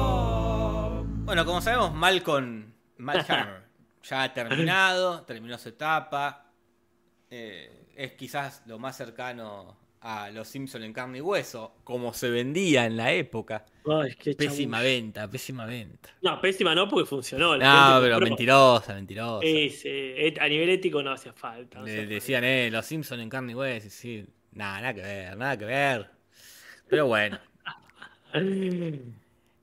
Malcolm. 0.00 1.24
Bueno, 1.26 1.44
como 1.44 1.60
sabemos, 1.60 1.92
Malcolm, 1.94 2.72
Malhammer 2.98 3.64
ya 4.02 4.22
ha 4.22 4.32
terminado, 4.34 5.22
terminó 5.22 5.58
su 5.58 5.68
etapa. 5.70 6.46
eh, 7.30 7.76
es 7.96 8.12
quizás 8.12 8.62
lo 8.66 8.78
más 8.78 8.96
cercano 8.96 9.76
a 10.02 10.30
los 10.30 10.48
Simpson 10.48 10.82
en 10.82 10.92
carne 10.92 11.18
y 11.18 11.20
hueso, 11.20 11.74
como 11.84 12.12
se 12.14 12.30
vendía 12.30 12.86
en 12.86 12.96
la 12.96 13.12
época. 13.12 13.66
Ay, 13.86 14.14
qué 14.18 14.34
Pésima 14.34 14.80
venta, 14.80 15.28
pésima 15.28 15.66
venta. 15.66 16.10
No, 16.22 16.40
pésima 16.40 16.74
no, 16.74 16.88
porque 16.88 17.06
funcionó. 17.08 17.56
la 17.56 17.64
No, 17.94 18.00
pero 18.00 18.14
compró. 18.14 18.28
mentirosa, 18.30 18.94
mentirosa. 18.94 19.46
Es, 19.46 19.82
eh, 19.84 20.34
a 20.40 20.48
nivel 20.48 20.70
ético 20.70 21.02
no 21.02 21.12
hacía 21.12 21.32
falta. 21.32 21.78
no 21.80 21.86
Le 21.86 21.92
hacía 21.92 22.06
decían, 22.06 22.44
eh, 22.44 22.70
los 22.70 22.86
Simpson 22.86 23.20
en 23.20 23.28
carne 23.28 23.52
y 23.52 23.54
hueso. 23.54 23.86
y 23.88 23.90
sí, 23.90 24.26
nada, 24.52 24.80
nada 24.80 24.94
que 24.94 25.00
ver, 25.02 25.36
nada 25.36 25.56
que 25.58 25.64
ver. 25.66 26.10
Pero 26.88 27.06
bueno. 27.06 27.38
falta. 28.32 29.14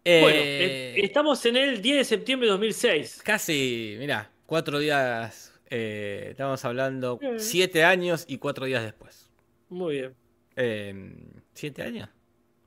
Eh, 0.10 0.22
Bueno, 0.22 0.40
eh, 0.40 0.96
estamos 1.04 1.46
en 1.46 1.58
el 1.58 1.82
10 1.82 1.98
de 1.98 2.04
septiembre 2.06 2.48
de 2.48 2.52
2006. 2.52 3.22
Casi, 3.24 3.96
mira, 4.00 4.30
cuatro 4.46 4.80
días. 4.80 5.54
eh, 5.70 6.28
estamos 6.32 6.64
hablando 6.64 7.20
siete 7.38 7.84
años 7.84 8.24
y 8.28 8.38
cuatro 8.38 8.66
días 8.66 8.84
después. 8.84 9.30
Muy 9.70 9.96
bien. 9.96 10.27
Eh, 10.58 11.16
¿Siete 11.54 11.84
años? 11.84 12.10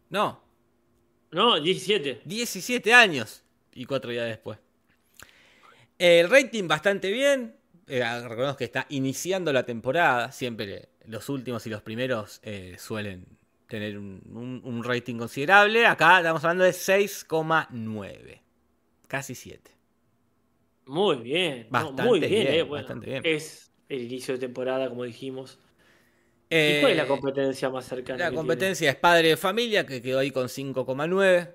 No, 0.09 0.43
No, 1.33 1.61
17. 1.61 2.23
17 2.25 2.93
años 2.95 3.45
y 3.75 3.85
cuatro 3.85 4.11
días 4.11 4.27
después. 4.27 4.59
El 5.99 6.31
rating 6.31 6.67
bastante 6.67 7.11
bien. 7.13 7.57
Eh, 7.87 8.03
recordemos 8.23 8.57
que 8.57 8.65
está 8.65 8.87
iniciando 8.89 9.53
la 9.53 9.65
temporada. 9.65 10.33
Siempre 10.33 10.89
los 11.07 11.29
últimos 11.29 11.67
y 11.67 11.71
los 11.71 11.83
primeros 11.83 12.41
eh, 12.43 12.77
suelen 12.79 13.27
tener 13.69 13.99
un, 13.99 14.23
un- 14.33 14.61
un 14.65 14.83
rating 14.85 15.17
considerable. 15.19 15.87
Acá 15.87 16.19
estamos 16.19 16.43
hablando 16.45 16.65
de 16.65 16.71
6,9. 16.73 18.41
Casi 19.07 19.35
7. 19.35 19.71
Muy 20.87 21.17
bien. 21.17 21.69
no, 21.71 21.93
muy 21.93 22.19
bien, 22.21 22.31
bien, 22.33 22.47
eh, 22.49 22.63
bueno, 22.63 22.85
bastante 22.85 23.07
bien. 23.11 23.23
Es 23.25 23.71
el 23.89 24.03
inicio 24.03 24.35
de 24.35 24.41
temporada, 24.41 24.89
como 24.89 25.05
dijimos. 25.05 25.59
¿Y 26.53 26.57
Eh, 26.57 26.79
cuál 26.81 26.93
es 26.93 26.99
la 26.99 27.07
competencia 27.07 27.71
más 27.71 27.85
cercana? 27.87 28.19
La 28.29 28.33
competencia 28.35 28.91
es 28.91 28.97
Padre 28.97 29.29
de 29.29 29.37
Familia, 29.37 29.87
que 29.87 30.03
quedó 30.03 30.19
ahí 30.19 30.31
con 30.33 30.49
5,9. 30.49 31.45
tiene? 31.45 31.55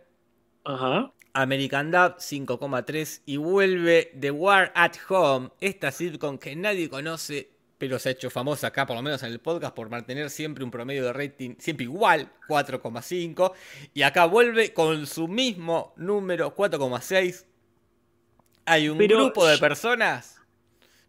Ajá. 0.63 1.11
American 1.33 1.91
Dad 1.91 2.15
5,3 2.17 3.21
y 3.25 3.35
vuelve 3.37 4.13
The 4.19 4.31
War 4.31 4.71
at 4.73 4.93
Home, 5.09 5.49
esta 5.59 5.91
sitcom 5.91 6.37
que 6.37 6.55
nadie 6.55 6.89
conoce, 6.89 7.49
pero 7.77 7.99
se 7.99 8.07
ha 8.07 8.11
hecho 8.13 8.29
famosa 8.29 8.67
acá, 8.67 8.85
por 8.85 8.95
lo 8.95 9.01
menos 9.01 9.21
en 9.21 9.33
el 9.33 9.39
podcast, 9.41 9.75
por 9.75 9.89
mantener 9.89 10.29
siempre 10.29 10.63
un 10.63 10.71
promedio 10.71 11.03
de 11.03 11.11
rating 11.11 11.55
siempre 11.59 11.83
igual, 11.83 12.31
4,5. 12.47 13.51
Y 13.93 14.03
acá 14.03 14.25
vuelve 14.25 14.73
con 14.73 15.05
su 15.07 15.27
mismo 15.27 15.93
número, 15.97 16.55
4,6. 16.55 17.45
Hay 18.65 18.87
un 18.87 18.97
Pero- 18.97 19.17
grupo 19.25 19.45
de 19.45 19.57
personas, 19.57 20.37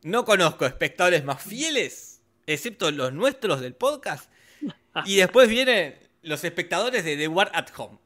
no 0.02 0.24
conozco 0.24 0.66
espectadores 0.66 1.24
más 1.24 1.40
fieles, 1.40 2.05
excepto 2.46 2.90
los 2.90 3.12
nuestros 3.12 3.60
del 3.60 3.74
podcast. 3.74 4.30
Y 5.04 5.16
después 5.16 5.48
vienen 5.48 5.96
los 6.22 6.42
espectadores 6.44 7.04
de 7.04 7.16
The 7.16 7.28
War 7.28 7.50
at 7.54 7.66
Home. 7.76 7.98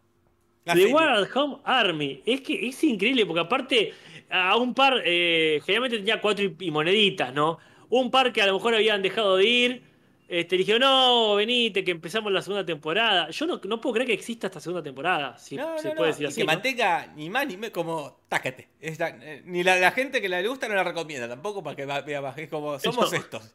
The 0.64 0.72
serie. 0.72 0.92
War 0.92 1.08
at 1.10 1.28
Home 1.36 1.58
Army. 1.64 2.22
Es 2.26 2.40
que 2.42 2.68
es 2.68 2.82
increíble, 2.84 3.24
porque 3.26 3.40
aparte, 3.40 3.94
a 4.28 4.56
un 4.56 4.74
par, 4.74 5.02
eh, 5.04 5.60
generalmente 5.64 5.98
tenía 5.98 6.20
cuatro 6.20 6.44
y, 6.44 6.54
y 6.60 6.70
moneditas, 6.70 7.32
¿no? 7.32 7.58
Un 7.88 8.10
par 8.10 8.32
que 8.32 8.42
a 8.42 8.46
lo 8.46 8.54
mejor 8.54 8.74
habían 8.74 9.02
dejado 9.02 9.36
de 9.36 9.44
ir. 9.46 9.82
Este, 10.28 10.56
dijeron, 10.56 10.80
no, 10.82 11.34
venite, 11.34 11.82
que 11.82 11.90
empezamos 11.90 12.30
la 12.30 12.40
segunda 12.40 12.64
temporada. 12.64 13.30
Yo 13.30 13.46
no, 13.46 13.60
no 13.64 13.80
puedo 13.80 13.94
creer 13.94 14.06
que 14.06 14.12
exista 14.12 14.46
esta 14.46 14.60
segunda 14.60 14.80
temporada, 14.82 15.36
si 15.38 15.56
No, 15.56 15.76
se 15.76 15.88
no, 15.88 15.94
puede 15.96 16.10
no, 16.10 16.16
decir 16.18 16.24
y 16.24 16.26
así. 16.28 16.40
que 16.40 16.44
mantenga 16.44 17.08
ni 17.16 17.28
más 17.30 17.46
ni 17.48 17.56
menos 17.56 17.70
como 17.70 18.20
tácate. 18.28 18.68
Eh, 18.80 19.42
ni 19.44 19.64
la, 19.64 19.74
la 19.76 19.90
gente 19.90 20.20
que 20.20 20.28
la 20.28 20.40
le 20.40 20.46
gusta 20.46 20.68
no 20.68 20.74
la 20.74 20.84
recomienda 20.84 21.28
tampoco 21.28 21.64
para 21.64 21.74
que 21.74 21.84
vea. 21.84 22.34
Es 22.36 22.48
como, 22.48 22.78
somos 22.78 23.12
estos. 23.12 23.52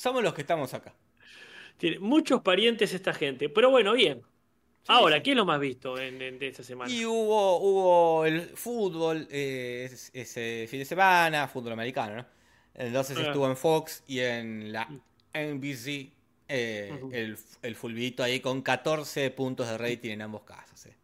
Somos 0.00 0.22
los 0.22 0.32
que 0.32 0.40
estamos 0.40 0.72
acá. 0.72 0.94
Tiene 1.76 1.98
muchos 1.98 2.40
parientes 2.40 2.94
esta 2.94 3.12
gente. 3.12 3.50
Pero 3.50 3.68
bueno, 3.68 3.92
bien. 3.92 4.22
Ahora, 4.88 5.22
¿qué 5.22 5.32
es 5.32 5.36
lo 5.36 5.44
más 5.44 5.60
visto 5.60 5.98
en, 5.98 6.22
en- 6.22 6.38
de 6.38 6.48
esta 6.48 6.62
semana? 6.62 6.90
Y 6.90 7.04
hubo, 7.04 7.58
hubo 7.58 8.24
el 8.24 8.40
fútbol 8.56 9.28
eh, 9.30 9.88
es- 9.92 10.10
ese 10.14 10.66
fin 10.70 10.78
de 10.78 10.84
semana, 10.86 11.46
fútbol 11.48 11.72
americano, 11.72 12.16
¿no? 12.16 12.26
Entonces 12.72 13.18
Ah. 13.18 13.22
estuvo 13.26 13.46
en 13.46 13.58
Fox 13.58 14.02
y 14.06 14.20
en 14.20 14.72
la 14.72 14.88
NBC 15.34 16.10
eh, 16.48 16.98
el, 17.12 17.36
el 17.62 17.74
fulbito 17.76 18.22
ahí 18.22 18.40
con 18.40 18.62
14 18.62 19.30
puntos 19.32 19.68
de 19.68 19.76
rating 19.76 20.10
en 20.12 20.22
ambos 20.22 20.44
casos. 20.44 20.86
eh. 20.86 20.94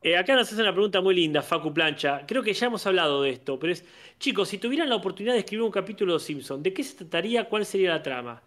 Eh, 0.00 0.16
acá 0.16 0.36
nos 0.36 0.50
hace 0.52 0.60
una 0.62 0.72
pregunta 0.72 1.00
muy 1.00 1.14
linda, 1.14 1.42
Facu 1.42 1.74
Plancha. 1.74 2.24
Creo 2.26 2.42
que 2.42 2.52
ya 2.52 2.66
hemos 2.66 2.86
hablado 2.86 3.22
de 3.22 3.30
esto, 3.30 3.58
pero 3.58 3.72
es, 3.72 3.84
chicos, 4.18 4.48
si 4.48 4.58
tuvieran 4.58 4.88
la 4.88 4.94
oportunidad 4.96 5.34
de 5.34 5.40
escribir 5.40 5.64
un 5.64 5.72
capítulo 5.72 6.14
de 6.14 6.20
Simpson, 6.20 6.62
¿de 6.62 6.72
qué 6.72 6.84
se 6.84 6.96
trataría? 6.96 7.48
¿Cuál 7.48 7.66
sería 7.66 7.90
la 7.90 8.02
trama? 8.02 8.40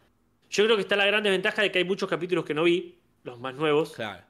Yo 0.49 0.63
creo 0.63 0.77
que 0.77 0.83
está 0.83 0.95
la 0.95 1.05
gran 1.05 1.23
desventaja 1.23 1.61
de 1.61 1.71
que 1.71 1.79
hay 1.79 1.85
muchos 1.85 2.09
capítulos 2.09 2.45
que 2.45 2.53
no 2.53 2.63
vi, 2.63 2.95
los 3.23 3.37
más 3.39 3.53
nuevos, 3.55 3.93
Claro. 3.95 4.23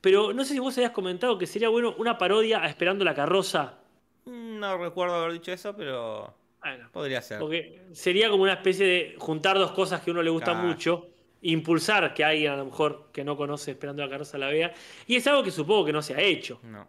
pero 0.00 0.32
no 0.34 0.44
sé 0.44 0.52
si 0.52 0.58
vos 0.58 0.76
habías 0.76 0.92
comentado 0.92 1.38
que 1.38 1.46
sería 1.46 1.68
bueno 1.70 1.94
una 1.98 2.18
parodia 2.18 2.62
a 2.62 2.68
Esperando 2.68 3.04
la 3.04 3.14
carroza. 3.14 3.78
No 4.26 4.76
recuerdo 4.78 5.14
haber 5.16 5.32
dicho 5.32 5.52
eso, 5.52 5.74
pero 5.74 6.34
Bueno, 6.60 6.88
podría 6.92 7.20
ser. 7.22 7.38
porque 7.40 7.80
sería 7.92 8.28
como 8.28 8.42
una 8.44 8.52
especie 8.54 8.86
de 8.86 9.14
juntar 9.18 9.58
dos 9.58 9.72
cosas 9.72 10.02
que 10.02 10.10
a 10.10 10.12
uno 10.12 10.22
le 10.22 10.30
gustan 10.30 10.54
Claro. 10.56 10.68
mucho, 10.68 11.08
impulsar 11.42 12.14
que 12.14 12.24
alguien 12.24 12.52
a 12.52 12.56
lo 12.56 12.64
mejor 12.66 13.08
que 13.12 13.24
no 13.24 13.36
conoce 13.36 13.72
Esperando 13.72 14.02
la 14.02 14.08
carroza 14.10 14.38
la 14.38 14.48
vea, 14.48 14.72
y 15.06 15.16
es 15.16 15.26
algo 15.26 15.42
que 15.42 15.50
supongo 15.50 15.84
que 15.86 15.92
no 15.92 16.02
se 16.02 16.14
ha 16.14 16.20
hecho. 16.20 16.60
No. 16.62 16.86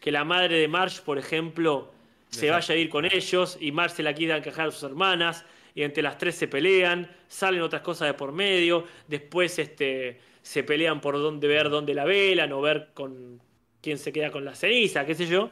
que 0.00 0.12
la 0.12 0.22
madre 0.24 0.58
de 0.58 0.68
Marge, 0.68 1.00
por 1.02 1.16
ejemplo, 1.16 1.90
se 2.28 2.50
vaya 2.50 2.74
a 2.74 2.76
ir 2.76 2.90
con 2.90 3.04
ellos 3.06 3.56
y 3.60 3.72
Marge 3.72 3.96
se 3.96 4.02
la 4.02 4.12
quiera 4.12 4.36
encajar 4.36 4.68
a 4.68 4.70
sus 4.70 4.82
hermanas 4.82 5.44
y 5.74 5.82
entre 5.82 6.02
las 6.02 6.18
tres 6.18 6.34
se 6.34 6.46
pelean, 6.46 7.10
salen 7.28 7.62
otras 7.62 7.80
cosas 7.82 8.08
de 8.08 8.14
por 8.14 8.32
medio, 8.32 8.84
después 9.08 9.58
este, 9.58 10.18
se 10.42 10.62
pelean 10.62 11.00
por 11.00 11.14
dónde 11.16 11.48
ver 11.48 11.70
dónde 11.70 11.94
la 11.94 12.04
velan 12.04 12.52
o 12.52 12.60
ver 12.60 12.90
con 12.92 13.40
quién 13.80 13.96
se 13.98 14.12
queda 14.12 14.30
con 14.30 14.44
la 14.44 14.54
ceniza, 14.54 15.06
qué 15.06 15.14
sé 15.14 15.26
yo. 15.26 15.50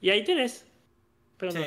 Y 0.00 0.10
ahí 0.10 0.24
tenés. 0.24 0.66
Sí. 1.40 1.58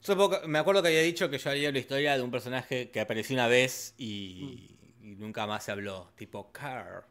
Supongo- 0.00 0.40
me 0.46 0.58
acuerdo 0.58 0.82
que 0.82 0.88
había 0.88 1.02
dicho 1.02 1.28
que 1.30 1.38
yo 1.38 1.50
haría 1.50 1.70
la 1.72 1.78
historia 1.78 2.16
de 2.16 2.22
un 2.22 2.30
personaje 2.30 2.90
que 2.90 3.00
apareció 3.00 3.34
una 3.34 3.46
vez 3.48 3.94
y, 3.98 4.70
y 5.02 5.16
nunca 5.16 5.46
más 5.46 5.64
se 5.64 5.72
habló, 5.72 6.10
tipo 6.16 6.50
Carr 6.52 7.06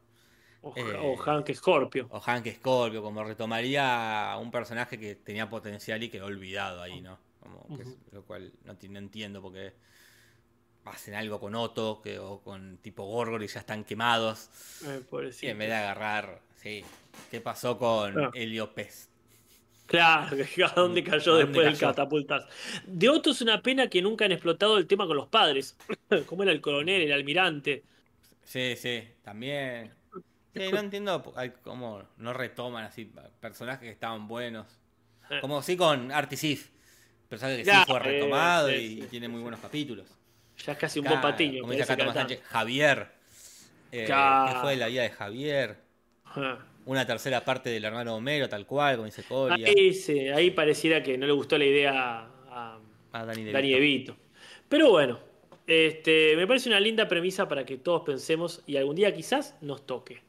O, 0.61 0.73
Eh, 0.75 0.97
o 1.01 1.15
Hank 1.17 1.51
Scorpio. 1.53 2.07
o 2.11 2.19
Hank 2.19 2.47
Scorpio, 2.55 3.01
como 3.01 3.23
retomaría 3.23 4.31
a 4.33 4.37
un 4.37 4.51
personaje 4.51 4.99
que 4.99 5.15
tenía 5.15 5.49
potencial 5.49 6.03
y 6.03 6.09
quedó 6.09 6.25
olvidado 6.25 6.81
ahí, 6.81 6.99
¿no? 7.01 7.17
Como 7.39 7.65
que 7.77 7.83
es- 7.83 7.97
lo 8.11 8.23
cual 8.23 8.51
no, 8.65 8.75
ti- 8.75 8.89
no 8.89 8.99
entiendo 8.99 9.41
porque 9.41 9.73
hacen 10.85 11.13
algo 11.13 11.39
con 11.39 11.55
Otto 11.55 12.01
que, 12.01 12.19
o 12.19 12.41
con 12.41 12.77
tipo 12.79 13.05
Gorgor 13.05 13.41
y 13.43 13.47
ya 13.47 13.59
están 13.61 13.83
quemados. 13.85 14.49
Eh, 14.85 15.01
Y 15.41 15.47
en 15.47 15.57
vez 15.57 15.69
de 15.69 15.75
agarrar, 15.75 16.41
sí. 16.57 16.83
¿Qué 17.31 17.39
pasó 17.41 17.77
con 17.77 18.19
Ah. 18.19 18.31
Helio 18.33 18.73
Pest? 18.73 19.09
Claro, 19.89 20.37
a 20.67 20.73
dónde 20.75 21.03
cayó 21.03 21.33
¿A 21.33 21.37
dónde 21.39 21.45
después 21.45 21.65
del 21.65 21.73
cayó? 21.73 21.87
catapultas. 21.87 22.45
De 22.85 23.09
Otto 23.09 23.31
es 23.31 23.41
una 23.41 23.59
pena 23.63 23.89
que 23.89 24.03
nunca 24.03 24.25
han 24.25 24.31
explotado 24.31 24.77
el 24.77 24.85
tema 24.85 25.07
con 25.07 25.17
los 25.17 25.27
padres. 25.27 25.75
Como 26.27 26.43
era 26.43 26.51
el 26.51 26.61
coronel, 26.61 27.01
el 27.01 27.11
almirante. 27.11 27.83
Sí, 28.43 28.75
sí, 28.77 29.03
también. 29.23 29.91
Sí, 30.53 30.71
no 30.71 30.79
entiendo 30.79 31.23
cómo 31.63 32.03
no 32.17 32.33
retoman 32.33 32.83
así 32.85 33.11
personajes 33.39 33.81
que 33.81 33.89
estaban 33.89 34.27
buenos. 34.27 34.67
Eh. 35.31 35.39
Como 35.41 35.61
sí 35.63 35.75
con 35.75 36.11
Artisif. 36.11 36.69
Personaje 37.27 37.63
que 37.63 37.71
sí 37.71 37.77
fue 37.87 37.99
retomado 37.99 38.69
eh, 38.69 38.81
y, 38.81 38.87
sí, 38.95 39.01
sí, 39.01 39.07
tiene 39.07 39.27
muy 39.27 39.41
buenos 39.41 39.59
capítulos. 39.59 40.07
Ya 40.65 40.73
es 40.73 40.77
casi 40.77 40.99
un 40.99 41.07
Acá, 41.07 41.15
buen 41.19 41.31
patiño. 41.31 41.61
Como 41.61 41.73
dice 41.73 42.41
Javier. 42.43 43.11
Eh, 43.91 44.05
Claro. 44.05 44.53
que 44.53 44.59
fue 44.61 44.75
la 44.75 44.87
vida 44.87 45.01
de 45.01 45.09
Javier. 45.09 45.77
Ajá. 46.25 46.68
Una 46.89 47.05
tercera 47.05 47.45
parte 47.45 47.69
del 47.69 47.85
hermano 47.85 48.15
Homero, 48.15 48.49
tal 48.49 48.65
cual, 48.65 48.95
como 48.95 49.05
dice 49.05 49.21
Coria. 49.21 49.67
Ahí, 49.67 49.93
sí, 49.93 50.27
ahí 50.29 50.49
pareciera 50.49 51.03
que 51.03 51.19
no 51.19 51.27
le 51.27 51.33
gustó 51.33 51.55
la 51.57 51.65
idea 51.65 52.27
a 52.49 52.79
a 53.11 53.25
Dani 53.25 53.73
Evito. 53.73 54.17
Pero 54.67 54.89
bueno, 54.89 55.19
este, 55.67 56.35
me 56.35 56.47
parece 56.47 56.67
una 56.67 56.79
linda 56.79 57.07
premisa 57.07 57.47
para 57.47 57.63
que 57.63 57.77
todos 57.77 58.01
pensemos 58.01 58.63
y 58.65 58.77
algún 58.77 58.95
día 58.95 59.13
quizás 59.13 59.55
nos 59.61 59.85
toque. 59.85 60.21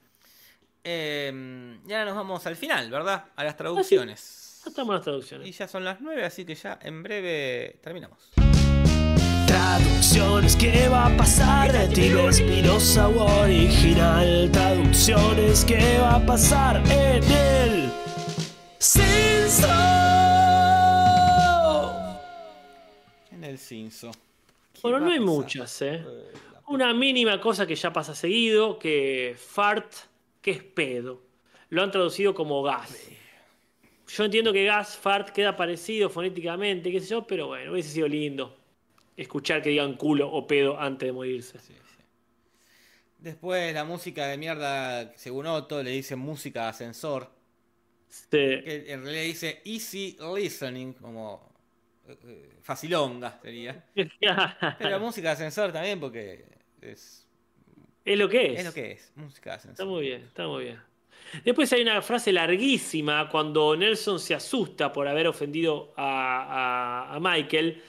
Eh, 0.84 1.78
y 1.86 1.92
ahora 1.92 2.04
nos 2.04 2.16
vamos 2.16 2.46
al 2.46 2.56
final, 2.56 2.90
¿verdad? 2.90 3.24
A 3.36 3.44
las 3.44 3.56
traducciones. 3.56 4.60
Ya 4.64 4.68
estamos 4.68 4.90
en 4.90 4.94
las 4.96 5.02
Y 5.02 5.04
traducciones. 5.04 5.58
ya 5.58 5.66
son 5.66 5.84
las 5.84 6.00
nueve, 6.02 6.24
así 6.24 6.44
que 6.44 6.54
ya 6.54 6.78
en 6.82 7.02
breve 7.02 7.78
terminamos. 7.82 8.30
Traducciones, 9.50 10.54
¿qué 10.54 10.88
va 10.88 11.06
a 11.06 11.16
pasar 11.16 11.72
de 11.72 11.88
ti? 11.88 12.06
Espinosa 12.28 13.08
o 13.08 13.42
original. 13.42 14.48
Traducciones, 14.52 15.64
¿qué 15.64 15.98
va 15.98 16.14
a 16.14 16.24
pasar 16.24 16.76
en 16.88 17.24
el 17.24 17.90
censo? 18.78 19.66
En 23.32 23.42
el 23.42 23.58
Cinso. 23.58 24.12
¿Qué 24.72 24.82
Bueno, 24.82 25.00
no 25.00 25.10
hay 25.10 25.18
muchas, 25.18 25.82
¿eh? 25.82 25.94
Eh, 25.96 26.32
Una 26.68 26.94
mínima 26.94 27.40
cosa 27.40 27.66
que 27.66 27.74
ya 27.74 27.92
pasa 27.92 28.14
seguido, 28.14 28.78
que 28.78 29.34
fart, 29.36 29.92
que 30.40 30.52
es 30.52 30.62
pedo. 30.62 31.22
Lo 31.70 31.82
han 31.82 31.90
traducido 31.90 32.36
como 32.36 32.62
gas. 32.62 32.96
Yo 34.06 34.24
entiendo 34.24 34.52
que 34.52 34.64
gas, 34.64 34.96
fart 34.96 35.30
queda 35.30 35.56
parecido 35.56 36.08
fonéticamente, 36.08 36.92
qué 36.92 37.00
sé 37.00 37.08
yo, 37.08 37.26
pero 37.26 37.48
bueno, 37.48 37.72
hubiese 37.72 37.90
sido 37.90 38.06
lindo 38.06 38.59
escuchar 39.16 39.62
que 39.62 39.70
digan 39.70 39.94
culo 39.96 40.30
o 40.30 40.46
pedo 40.46 40.78
antes 40.78 41.06
de 41.06 41.12
morirse. 41.12 41.58
Sí, 41.58 41.74
sí. 41.74 42.02
Después 43.18 43.74
la 43.74 43.84
música 43.84 44.26
de 44.28 44.38
mierda, 44.38 45.12
según 45.16 45.46
Otto, 45.46 45.82
le 45.82 45.90
dice 45.90 46.16
música 46.16 46.62
de 46.62 46.68
ascensor. 46.68 47.30
Que 48.30 48.84
en 48.88 49.02
realidad 49.02 49.22
dice 49.24 49.60
easy 49.64 50.16
listening, 50.36 50.94
como 50.94 51.52
eh, 52.08 52.16
eh, 52.24 52.50
facilonga 52.62 53.38
sería. 53.40 53.84
Pero 54.78 54.98
música 54.98 55.28
de 55.28 55.34
ascensor 55.34 55.70
también 55.72 56.00
porque 56.00 56.44
es, 56.80 57.28
es 58.04 58.18
lo 58.18 58.28
que 58.28 58.54
es. 58.54 58.58
es 58.60 58.64
lo 58.64 58.72
que 58.72 58.92
es, 58.92 59.12
música 59.14 59.50
de 59.50 59.56
ascensor. 59.56 59.72
Está 59.74 59.84
muy 59.84 60.02
bien, 60.06 60.22
está 60.22 60.46
muy 60.48 60.64
bien. 60.64 60.80
Después 61.44 61.72
hay 61.72 61.82
una 61.82 62.02
frase 62.02 62.32
larguísima 62.32 63.28
cuando 63.28 63.76
Nelson 63.76 64.18
se 64.18 64.34
asusta 64.34 64.92
por 64.92 65.06
haber 65.06 65.28
ofendido 65.28 65.92
a, 65.96 67.06
a- 67.12 67.14
a 67.14 67.20
Michael 67.20 67.80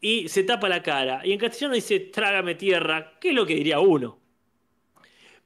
y 0.00 0.28
se 0.28 0.44
tapa 0.44 0.68
la 0.68 0.82
cara. 0.82 1.20
Y 1.26 1.32
en 1.32 1.38
castellano 1.38 1.74
dice, 1.74 2.00
trágame 2.00 2.54
tierra, 2.54 3.18
que 3.20 3.30
es 3.30 3.34
lo 3.34 3.46
que 3.46 3.54
diría 3.54 3.80
uno. 3.80 4.18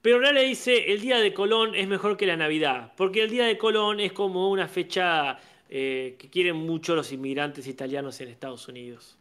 Pero 0.02 0.16
ahora 0.16 0.32
le 0.32 0.42
dice, 0.44 0.92
el 0.92 1.00
día 1.00 1.18
de 1.18 1.32
Colón 1.32 1.74
es 1.74 1.88
mejor 1.88 2.16
que 2.16 2.26
la 2.26 2.36
Navidad, 2.36 2.92
porque 2.96 3.22
el 3.22 3.30
día 3.30 3.46
de 3.46 3.56
Colón 3.56 4.00
es 4.00 4.12
como 4.12 4.50
una 4.50 4.68
fecha 4.68 5.38
eh, 5.70 6.16
que 6.18 6.28
quieren 6.28 6.56
mucho 6.56 6.94
los 6.94 7.10
inmigrantes 7.10 7.66
italianos 7.66 8.20
en 8.20 8.28
Estados 8.28 8.68
Unidos. 8.68 9.16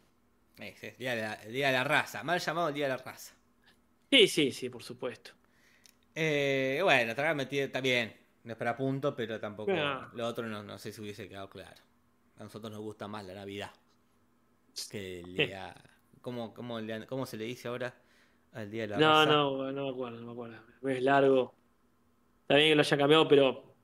Es, 0.58 0.84
es 0.84 0.98
día 0.98 1.14
de 1.16 1.22
la- 1.22 1.34
el 1.34 1.52
día 1.52 1.68
de 1.68 1.72
la 1.72 1.84
raza, 1.84 2.22
mal 2.22 2.38
llamado 2.38 2.68
el 2.68 2.74
día 2.74 2.84
de 2.84 2.90
la 2.90 2.98
raza. 2.98 3.34
Sí, 4.10 4.28
sí, 4.28 4.52
sí, 4.52 4.68
por 4.68 4.82
supuesto. 4.82 5.30
Eh, 6.14 6.80
bueno, 6.82 7.14
trágame 7.14 7.46
tierra 7.46 7.66
está 7.66 7.80
bien, 7.80 8.14
no 8.44 8.52
es 8.52 8.58
para 8.58 8.76
punto, 8.76 9.16
pero 9.16 9.40
tampoco. 9.40 9.72
No. 9.72 10.08
Lo 10.14 10.26
otro 10.26 10.46
no, 10.46 10.62
no 10.62 10.78
sé 10.78 10.92
si 10.92 11.00
hubiese 11.00 11.28
quedado 11.28 11.48
claro. 11.48 11.80
A 12.38 12.44
nosotros 12.44 12.70
nos 12.70 12.82
gusta 12.82 13.08
más 13.08 13.24
la 13.24 13.34
Navidad 13.34 13.70
que 14.90 15.20
el 15.20 15.34
día. 15.36 15.74
¿Cómo, 16.20 16.54
cómo, 16.54 16.80
le- 16.80 17.06
cómo 17.06 17.26
se 17.26 17.36
le 17.36 17.44
dice 17.44 17.68
ahora 17.68 17.94
al 18.52 18.70
día 18.70 18.82
de 18.82 18.88
la 18.88 18.98
No, 18.98 19.12
raza? 19.24 19.30
no, 19.32 19.72
no 19.72 19.84
me 19.84 19.90
acuerdo, 19.90 20.20
no 20.20 20.26
me 20.26 20.32
acuerdo. 20.32 20.56
Es 20.88 21.02
largo. 21.02 21.54
Está 22.42 22.56
bien 22.56 22.70
que 22.70 22.74
lo 22.76 22.80
haya 22.80 22.96
cambiado, 22.96 23.28
pero 23.28 23.74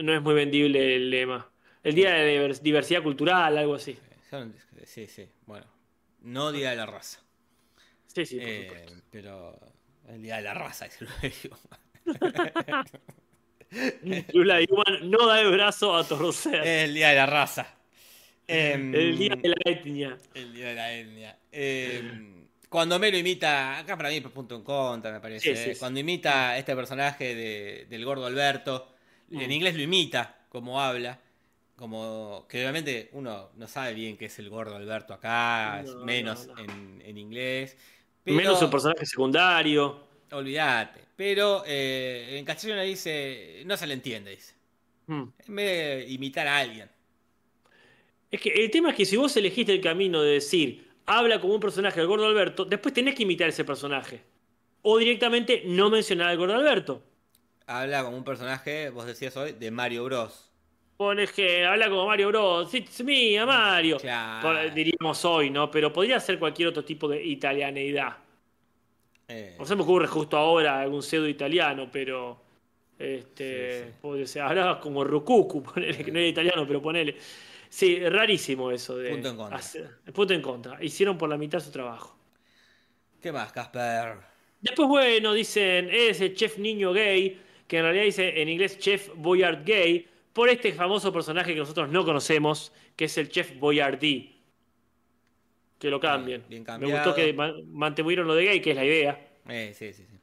no 0.00 0.14
es 0.14 0.22
muy 0.22 0.34
vendible 0.34 0.96
el 0.96 1.10
lema. 1.10 1.50
El 1.82 1.94
día 1.94 2.12
de 2.12 2.38
divers- 2.40 2.60
diversidad 2.60 3.02
cultural, 3.02 3.56
algo 3.58 3.74
así. 3.74 3.98
Sí, 4.84 5.06
sí, 5.06 5.28
bueno. 5.46 5.66
No 6.22 6.50
día 6.50 6.70
de 6.70 6.76
la 6.76 6.86
raza. 6.86 7.20
Sí, 8.06 8.24
sí, 8.26 8.36
por 8.38 8.48
Eh, 8.48 8.68
supuesto. 8.68 9.02
pero 9.10 9.58
el 10.08 10.22
día 10.22 10.36
de 10.36 10.42
la 10.42 10.54
raza, 10.54 10.86
es 10.86 10.98
digo. 11.42 11.56
Lula 14.32 14.58
Human 14.70 15.10
no 15.10 15.26
da 15.26 15.40
el 15.40 15.50
brazo 15.52 15.94
a 15.96 16.04
torcer. 16.04 16.66
El 16.66 16.94
día 16.94 17.10
de 17.10 17.16
la 17.16 17.26
raza. 17.26 17.66
Em, 18.46 18.94
el 18.94 19.18
día 19.18 19.36
de 19.36 19.48
la 19.48 19.54
etnia. 19.64 20.18
El 20.34 20.54
día 20.54 20.68
de 20.68 20.74
la 20.74 20.92
etnia. 20.92 21.38
Em, 21.50 22.46
cuando 22.68 22.98
Mero 22.98 23.16
imita, 23.16 23.78
acá 23.78 23.96
para 23.96 24.08
mí 24.10 24.16
es 24.16 24.22
punto 24.24 24.56
en 24.56 24.62
contra, 24.62 25.12
me 25.12 25.20
parece. 25.20 25.54
Sí, 25.54 25.62
sí, 25.62 25.70
eh, 25.70 25.74
sí. 25.74 25.78
Cuando 25.80 26.00
imita 26.00 26.50
a 26.50 26.58
este 26.58 26.74
personaje 26.76 27.34
de- 27.34 27.86
del 27.88 28.04
gordo 28.04 28.26
Alberto, 28.26 28.94
en 29.30 29.48
Mm. 29.48 29.52
inglés 29.52 29.74
lo 29.76 29.82
imita, 29.82 30.46
como 30.48 30.80
habla. 30.80 31.18
Como 31.76 32.46
que 32.48 32.60
obviamente 32.60 33.08
uno 33.12 33.50
no 33.56 33.66
sabe 33.66 33.94
bien 33.94 34.16
qué 34.16 34.26
es 34.26 34.38
el 34.38 34.48
gordo 34.48 34.76
Alberto 34.76 35.12
acá, 35.12 35.80
es 35.80 35.92
menos 35.96 36.46
no, 36.46 36.54
no. 36.54 36.60
En, 36.62 37.02
en 37.04 37.18
inglés. 37.18 37.76
Pero, 38.22 38.36
Menos 38.36 38.62
un 38.62 38.70
personaje 38.70 39.04
secundario. 39.06 40.04
Olvídate. 40.30 41.00
Pero 41.16 41.64
eh, 41.66 42.36
en 42.38 42.44
castellano 42.44 42.82
dice, 42.82 43.62
no 43.66 43.76
se 43.76 43.86
le 43.88 43.94
entiende, 43.94 44.30
dice. 44.32 44.54
Mm. 45.06 45.22
En 45.48 45.54
vez 45.56 46.06
de 46.06 46.12
imitar 46.12 46.46
a 46.46 46.58
alguien. 46.58 46.88
Es 48.34 48.40
que 48.40 48.48
el 48.50 48.68
tema 48.70 48.90
es 48.90 48.96
que 48.96 49.04
si 49.04 49.16
vos 49.16 49.36
elegiste 49.36 49.72
el 49.72 49.80
camino 49.80 50.20
de 50.20 50.32
decir, 50.32 50.88
habla 51.06 51.40
como 51.40 51.54
un 51.54 51.60
personaje 51.60 52.00
del 52.00 52.08
gordo 52.08 52.26
Alberto, 52.26 52.64
después 52.64 52.92
tenés 52.92 53.14
que 53.14 53.22
imitar 53.22 53.48
ese 53.48 53.64
personaje. 53.64 54.22
O 54.82 54.98
directamente 54.98 55.62
no 55.66 55.88
mencionar 55.88 56.30
al 56.30 56.36
gordo 56.36 56.54
Alberto. 56.56 57.00
Habla 57.66 58.02
como 58.02 58.16
un 58.16 58.24
personaje, 58.24 58.90
vos 58.90 59.06
decías 59.06 59.36
hoy, 59.36 59.52
de 59.52 59.70
Mario 59.70 60.02
Bros. 60.04 60.50
Pones 60.96 61.30
que 61.30 61.64
habla 61.64 61.88
como 61.88 62.06
Mario 62.06 62.28
Bros. 62.28 62.74
It's 62.74 63.04
me, 63.04 63.38
a 63.38 63.46
Mario. 63.46 63.98
Claro. 63.98 64.74
Diríamos 64.74 65.24
hoy, 65.24 65.50
¿no? 65.50 65.70
Pero 65.70 65.92
podría 65.92 66.18
ser 66.18 66.38
cualquier 66.40 66.68
otro 66.68 66.84
tipo 66.84 67.06
de 67.08 67.22
italianeidad. 67.24 68.16
Eh, 69.28 69.54
No 69.58 69.64
se 69.64 69.76
me 69.76 69.82
ocurre 69.82 70.06
justo 70.08 70.36
ahora 70.36 70.80
algún 70.80 71.02
pseudo 71.04 71.28
italiano, 71.28 71.88
pero. 71.92 72.40
Este. 72.98 73.84
Sí, 73.84 73.88
sí. 73.90 73.94
puede 74.02 74.26
ser- 74.26 74.42
hablaba 74.42 74.80
como 74.80 75.02
Rucucu, 75.04 75.62
ponele, 75.72 76.04
que 76.04 76.10
no 76.12 76.18
era 76.18 76.28
italiano, 76.28 76.66
pero 76.66 76.82
ponele. 76.82 77.16
Sí, 77.68 77.98
rarísimo 78.08 78.70
eso 78.70 78.96
de. 78.96 79.10
Punto 79.10 79.28
en 79.30 79.36
contra. 79.36 79.58
hacer- 79.58 79.90
punto 80.12 80.34
en 80.34 80.42
contra. 80.42 80.82
Hicieron 80.84 81.18
por 81.18 81.28
la 81.28 81.36
mitad 81.36 81.60
su 81.60 81.70
trabajo. 81.70 82.16
¿Qué 83.20 83.32
más, 83.32 83.52
Casper? 83.52 84.18
Después, 84.60 84.88
bueno, 84.88 85.32
dicen, 85.32 85.88
es 85.90 86.20
el 86.20 86.34
chef 86.34 86.58
niño 86.58 86.92
gay, 86.92 87.40
que 87.66 87.78
en 87.78 87.82
realidad 87.84 88.04
dice 88.04 88.40
en 88.40 88.48
inglés 88.48 88.78
chef 88.78 89.10
Boyard 89.14 89.64
gay, 89.64 90.06
por 90.32 90.48
este 90.48 90.72
famoso 90.72 91.12
personaje 91.12 91.52
que 91.54 91.60
nosotros 91.60 91.88
no 91.90 92.04
conocemos, 92.04 92.72
que 92.96 93.06
es 93.06 93.18
el 93.18 93.28
chef 93.28 93.58
Boyardee. 93.58 94.32
Que 95.78 95.90
lo 95.90 96.00
cambien. 96.00 96.44
Bien, 96.48 96.64
bien 96.64 96.80
Me 96.80 96.92
gustó 96.92 97.14
que 97.14 97.32
man- 97.32 97.56
mantuvieron 97.72 98.26
lo 98.26 98.34
de 98.34 98.44
gay, 98.46 98.60
que 98.60 98.70
es 98.70 98.76
la 98.76 98.84
idea. 98.84 99.26
Eh, 99.48 99.74
sí, 99.76 99.92
sí, 99.92 100.04
sí. 100.08 100.18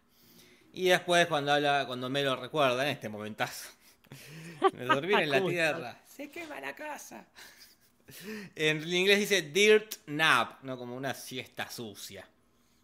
Y 0.74 0.88
después 0.90 1.28
cuando 1.28 1.52
habla, 1.54 1.84
cuando 1.86 2.10
me 2.10 2.24
lo 2.24 2.36
recuerda 2.36 2.84
en 2.84 2.92
este 2.92 3.10
momentazo. 3.10 3.70
Me 4.74 4.86
dormir 4.86 5.20
en 5.20 5.30
la 5.30 5.38
¿Cómo 5.40 5.50
tierra. 5.50 6.02
Se 6.22 6.30
quema 6.30 6.60
la 6.62 6.76
casa. 6.76 7.26
En 8.56 8.88
inglés 8.94 9.20
dice 9.20 9.42
dirt 9.42 9.96
nap, 10.08 10.62
no 10.64 10.78
como 10.78 10.96
una 10.96 11.14
siesta 11.14 11.70
sucia. 11.70 12.28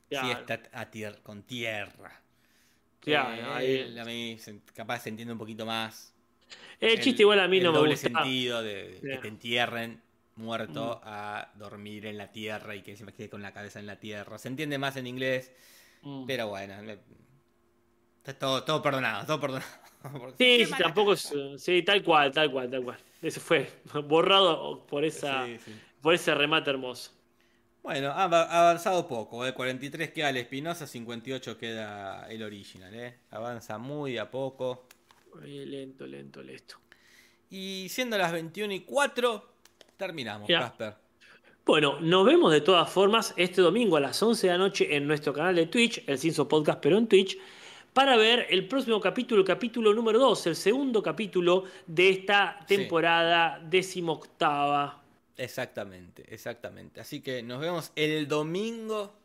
Claro. 0.10 0.26
Siesta 0.28 0.62
a 0.72 0.90
tier- 0.90 1.22
con 1.22 1.44
tierra. 1.44 2.20
Claro, 3.02 3.34
Eh, 3.36 3.44
ahí- 3.54 3.76
él 3.76 4.00
a 4.00 4.06
mí 4.06 4.38
se- 4.40 4.62
capaz 4.74 5.02
se 5.02 5.10
entiende 5.10 5.34
un 5.34 5.38
poquito 5.40 5.66
más. 5.66 6.14
El 6.80 7.00
chiste 7.02 7.24
igual 7.24 7.42
a 7.42 7.48
mí 7.48 7.58
el 7.58 7.64
no 7.66 7.72
me 7.74 7.78
doble 7.80 7.92
gusta. 7.96 8.08
sentido 8.10 8.64
de 8.64 9.00
que 9.02 9.18
te 9.18 9.28
entierren 9.28 10.02
muerto 10.38 11.02
a 11.04 11.52
dormir 11.56 12.06
en 12.06 12.18
la 12.18 12.32
tierra 12.32 12.74
y 12.76 12.82
que 12.82 12.96
se 12.96 13.04
me 13.04 13.12
quede 13.14 13.30
con 13.30 13.42
la 13.42 13.52
cabeza 13.52 13.80
en 13.80 13.86
la 13.86 14.00
tierra. 14.00 14.38
Se 14.40 14.48
entiende 14.48 14.78
más 14.78 14.96
en 14.96 15.08
inglés, 15.08 15.52
Mm. 16.04 16.26
pero 16.26 16.48
bueno, 16.48 16.82
le- 16.84 17.00
está 18.20 18.34
todo, 18.34 18.64
todo 18.64 18.82
perdonado, 18.82 19.26
todo 19.26 19.40
perdonado. 19.42 19.72
Sí, 20.38 20.66
sí, 20.66 20.72
tampoco 20.80 21.14
es. 21.14 21.24
casa. 21.24 21.58
Sí, 21.58 21.84
tal 21.84 22.02
cual, 22.02 22.32
tal 22.32 22.50
cual, 22.52 22.70
tal 22.72 22.84
cual. 22.84 22.98
Ese 23.22 23.40
fue 23.40 23.70
borrado 24.08 24.86
por 24.86 25.04
esa, 25.06 25.46
Sí, 25.46 25.58
sí. 25.64 25.72
por 26.02 26.14
ese 26.14 26.34
remate 26.36 26.70
hermoso. 26.70 27.12
Bueno, 27.84 28.10
ha 28.10 28.24
av- 28.26 28.34
avanzado 28.52 29.08
poco, 29.08 29.46
¿eh? 29.46 29.54
43 29.54 30.12
queda 30.12 30.30
el 30.30 30.38
Espinosa, 30.38 30.86
58 30.88 31.58
queda 31.58 32.28
el 32.30 32.44
original, 32.44 32.94
¿eh? 32.94 33.20
Avanza 33.32 33.78
muy 33.78 34.18
a 34.18 34.30
poco. 34.30 34.88
Lento, 35.44 36.06
lento, 36.06 36.42
lento. 36.44 36.76
Y 37.50 37.88
siendo 37.90 38.18
las 38.18 38.32
21 38.34 38.74
y 38.74 38.80
4, 38.82 39.52
terminamos, 39.96 40.50
Ya. 40.50 40.60
Casper. 40.62 40.96
Bueno, 41.66 42.00
nos 42.02 42.26
vemos 42.26 42.52
de 42.52 42.62
todas 42.62 42.90
formas 42.90 43.34
este 43.38 43.62
domingo 43.62 43.98
a 43.98 44.00
las 44.00 44.22
11 44.22 44.48
de 44.48 44.54
la 44.54 44.58
noche 44.60 44.96
en 44.96 45.06
nuestro 45.08 45.32
canal 45.34 45.56
de 45.56 45.68
Twitch, 45.68 46.04
el 46.08 46.18
Cinso 46.18 46.48
Podcast, 46.48 46.80
pero 46.82 46.98
en 46.98 47.08
Twitch, 47.08 47.38
para 47.98 48.16
ver 48.16 48.46
el 48.52 48.68
próximo 48.68 49.02
capítulo, 49.02 49.42
el 49.42 49.48
capítulo 49.48 49.92
número 49.92 50.20
2, 50.20 50.46
el 50.46 50.56
segundo 50.56 51.02
capítulo 51.02 51.64
de 51.88 52.12
esta 52.12 52.60
Sí. 52.60 52.76
temporada 52.78 53.60
decimoctava. 53.68 55.02
Exactamente, 55.36 56.24
exactamente. 56.32 57.02
Así 57.02 57.22
que 57.22 57.42
nos 57.42 57.60
vemos 57.60 57.92
el 57.96 58.28
domingo. 58.28 59.16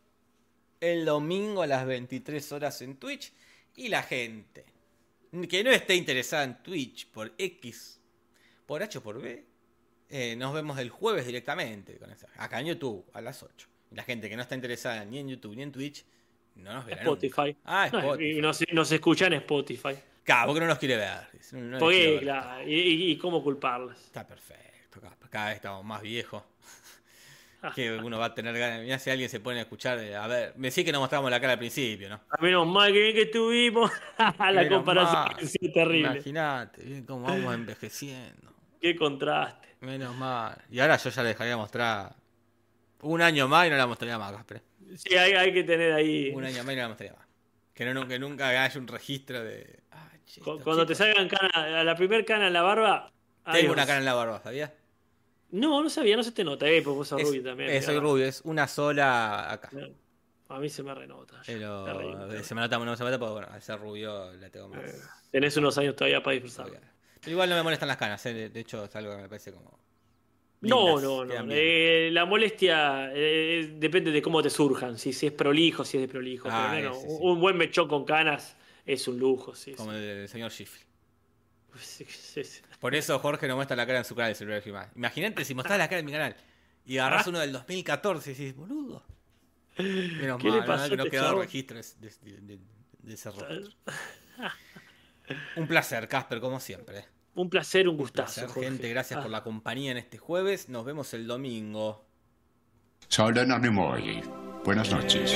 El 0.81 1.05
domingo 1.05 1.61
a 1.61 1.67
las 1.67 1.85
23 1.85 2.51
horas 2.51 2.81
en 2.81 2.97
Twitch. 2.97 3.35
Y 3.77 3.89
la 3.89 4.05
gente 4.05 4.65
que 5.51 5.63
no 5.63 5.71
esté 5.71 5.95
interesada 5.95 6.45
en 6.45 6.63
Twitch 6.63 7.09
por 7.09 7.31
X, 7.37 8.01
por 8.65 8.83
H 8.83 8.97
o 8.97 9.03
por 9.03 9.21
B, 9.21 9.45
eh, 10.09 10.35
nos 10.37 10.55
vemos 10.55 10.79
el 10.79 10.89
jueves 10.89 11.27
directamente. 11.27 11.99
Con 11.99 12.11
esa, 12.11 12.27
acá 12.39 12.61
en 12.61 12.69
YouTube 12.69 13.05
a 13.13 13.21
las 13.21 13.43
8. 13.43 13.69
Y 13.91 13.97
la 13.97 14.03
gente 14.03 14.31
que 14.31 14.37
no 14.37 14.41
está 14.41 14.55
interesada 14.55 15.05
ni 15.05 15.19
en 15.19 15.29
YouTube 15.29 15.57
ni 15.57 15.63
en 15.63 15.73
Twitch, 15.73 16.07
no 16.57 16.73
nos 16.75 16.85
verá. 16.87 17.03
Spotify. 17.03 17.47
Nunca. 17.47 17.61
Ah, 17.65 17.87
Spotify. 17.87 18.35
No, 18.35 18.49
nos, 18.49 18.61
nos 18.73 18.93
escucha 18.93 19.27
en 19.27 19.33
Spotify. 19.35 19.95
Claro, 20.25 20.47
porque 20.49 20.61
no 20.61 20.67
nos 20.67 20.79
quiere 20.79 20.97
ver. 20.97 21.19
No, 21.53 21.61
no 21.61 21.79
Porque, 21.79 21.97
quiere 21.97 22.13
ver. 22.15 22.23
claro, 22.23 22.69
y, 22.69 23.11
y 23.13 23.19
cómo 23.19 23.43
culparlas. 23.43 23.99
Está 24.05 24.27
perfecto. 24.27 25.01
Cada, 25.01 25.17
cada 25.31 25.47
vez 25.47 25.57
estamos 25.57 25.85
más 25.85 26.01
viejos. 26.03 26.43
que 27.77 27.93
uno 27.93 28.19
va 28.19 28.27
a 28.27 28.35
tener 28.35 28.57
ganas. 28.59 28.83
Mira 28.83 28.99
si 28.99 29.11
alguien 29.11 29.29
se 29.29 29.41
pone 29.41 29.59
a 29.59 29.63
escuchar. 29.63 29.99
eh, 29.99 30.17
A 30.17 30.27
ver, 30.27 30.53
me 30.57 30.71
sí 30.71 30.85
que 30.85 30.91
nos 30.93 31.01
mostramos 31.01 31.31
la 31.31 31.41
cara 31.41 31.53
al 31.55 31.59
principio, 31.59 32.09
¿no? 32.09 32.21
A 32.29 32.43
menos 32.43 32.67
mal 32.67 32.93
que 32.93 33.01
bien 33.01 33.15
que 33.15 33.23
estuvimos. 33.23 33.91
la 34.19 34.53
Menos 34.53 34.69
comparación 34.79 35.39
es 35.41 35.73
terrible. 35.73 36.11
Imagínate, 36.13 36.83
bien 36.85 37.05
cómo 37.07 37.27
vamos 37.27 37.55
envejeciendo. 37.55 38.53
Qué 38.81 38.97
contraste. 38.97 39.69
Menos 39.81 40.15
mal. 40.17 40.57
Y 40.71 40.81
ahora 40.81 40.97
yo 40.97 41.11
ya 41.11 41.23
le 41.23 41.29
dejaría 41.31 41.57
mostrar 41.57 42.15
un 43.03 43.23
año 43.23 43.47
más 43.49 43.67
y 43.67 43.71
no 43.71 43.77
la 43.77 43.87
mostraría 43.87 44.19
más, 44.19 44.33
Gasper. 44.33 44.63
Sí, 44.97 45.17
hay, 45.17 45.33
hay 45.33 45.53
que 45.53 45.65
tener 45.65 45.93
ahí. 45.93 46.31
Un 46.35 46.45
año 46.45 46.63
más 46.65 46.73
y 46.75 46.77
la 46.77 46.89
mostraría 46.89 47.15
más. 47.17 47.27
Que, 47.75 47.93
no, 47.93 48.07
que 48.07 48.19
nunca 48.19 48.49
haya 48.49 48.79
un 48.79 48.87
registro 48.87 49.43
de. 49.43 49.81
Ah, 49.91 50.11
che, 50.27 50.41
Cuando 50.41 50.87
te 50.87 50.95
chicos- 50.95 50.99
salgan 50.99 51.29
cana, 51.29 51.81
a 51.81 51.85
la 51.85 51.95
primer 51.97 52.25
cana 52.25 52.47
en 52.49 52.53
la 52.53 52.63
barba. 52.63 53.11
Tengo 53.45 53.59
adiós. 53.59 53.73
una 53.73 53.87
cara 53.87 53.99
en 53.99 54.05
la 54.05 54.15
barba, 54.15 54.41
¿sabías? 54.43 54.71
No, 55.51 55.83
no 55.83 55.91
sabía, 55.91 56.17
no 56.17 56.23
se 56.23 56.33
te 56.33 56.45
nota, 56.45 56.67
eh, 56.69 56.81
porque 56.83 56.97
vos 56.97 57.09
sos 57.09 57.21
Es- 57.21 57.29
rubio 57.29 57.43
también. 57.43 57.71
eh, 57.71 57.83
soy 57.83 57.99
rubio, 57.99 58.25
es 58.27 58.41
una 58.45 58.67
sola 58.69 59.51
acá. 59.53 59.71
A 60.49 60.59
mí 60.59 60.69
se 60.69 60.83
me 60.83 60.95
renota. 60.95 61.41
Pero 61.47 61.85
terrible. 61.85 62.45
se 62.45 62.55
me 62.55 62.61
nota, 62.61 62.79
no 62.79 62.97
se 62.97 63.05
me 63.05 63.11
nota 63.11 63.19
porque, 63.19 63.33
bueno, 63.33 63.49
al 63.51 63.63
ser 63.63 63.79
rubio 63.81 64.33
la 64.35 64.51
tengo 64.51 64.69
más. 64.69 64.85
Eh, 64.85 64.99
Tenés 65.31 65.57
unos 65.57 65.77
años 65.79 65.97
todavía 65.97 66.23
para 66.23 66.35
disfrutar. 66.39 66.71
Pero 67.21 67.31
igual 67.33 67.49
no 67.49 67.57
me 67.57 67.63
molestan 67.63 67.89
las 67.89 67.97
canas, 67.97 68.25
eh, 68.27 68.35
de- 68.35 68.49
de 68.51 68.61
hecho 68.61 68.85
es 68.85 68.95
algo 68.97 69.17
que 69.17 69.23
me 69.23 69.29
parece 69.29 69.53
como. 69.53 69.79
No, 70.63 71.01
no, 71.01 71.25
no. 71.25 71.45
Eh, 71.51 72.11
la 72.13 72.25
molestia 72.25 73.11
eh, 73.15 73.75
depende 73.77 74.11
de 74.13 74.23
cómo 74.23 74.41
te 74.43 74.49
surjan. 74.51 74.97
Si, 74.99 75.13
si 75.13 75.27
es 75.27 75.33
prolijo, 75.33 75.85
si 75.85 75.97
es 75.99 76.03
de 76.03 76.09
prolijo. 76.09 76.49
Ah, 76.51 76.71
pero 76.73 76.95
sí. 76.95 77.07
un 77.09 77.41
buen 77.41 77.57
mechón 77.57 77.89
con 77.89 78.05
canas 78.05 78.57
es 78.87 79.07
un 79.09 79.19
lujo. 79.19 79.55
Sí, 79.55 79.73
Como 79.75 79.93
el 79.93 80.01
del 80.01 80.29
señor 80.29 80.51
sí, 80.53 80.67
sí. 80.67 82.45
Por 82.79 82.95
eso 82.95 83.19
Jorge 83.19 83.49
no 83.49 83.57
muestra 83.57 83.77
la 83.77 83.87
cara 83.87 83.99
en 83.99 84.05
su 84.05 84.15
canal 84.15 84.31
de 84.33 84.35
celular 84.37 84.63
Gimás. 84.63 84.89
Imagínate 84.95 85.45
si 85.45 85.55
mostrás 85.55 85.79
la 85.79 85.89
cara 85.89 86.01
en 86.01 86.07
mi 86.07 86.13
canal 86.13 86.37
y 86.85 86.99
agarrás 86.99 87.27
uno 87.27 87.39
del 87.41 87.53
2014 87.53 88.31
y 88.31 88.35
decís, 88.35 88.57
boludo. 88.57 89.05
Menos 89.79 90.39
¿Qué 90.41 90.51
le 90.51 90.59
mal, 90.59 90.67
pasó 90.67 90.85
a 90.85 90.89
no, 90.89 90.97
no 90.97 91.03
este 91.05 91.11
quedó 91.17 91.41
registro 91.41 91.79
de, 91.79 92.13
de- 92.23 92.41
de- 92.41 92.59
de 93.03 93.15
ese 93.15 93.31
rostro. 93.33 93.49
Un 95.57 95.67
placer, 95.67 96.07
Casper, 96.09 96.41
como 96.41 96.61
siempre. 96.61 97.05
Un 97.35 97.49
placer, 97.49 97.89
un 97.89 97.95
Un 97.95 98.01
gustazo. 98.01 98.35
placer, 98.35 98.49
Jorge. 98.49 98.69
gente. 98.71 98.89
Gracias 98.91 99.19
Ah, 99.19 99.23
por 99.23 99.31
la 99.31 99.43
compañía 99.43 99.91
en 99.91 99.97
este 99.97 100.19
jueves. 100.19 100.69
Nos 100.69 100.85
vemos 100.85 101.13
el 101.15 101.27
domingo. 101.27 102.05
Soy 103.09 103.39
Anónimo 103.39 103.97
y 103.99 104.23
buenas 104.65 104.91
noches. 104.91 105.33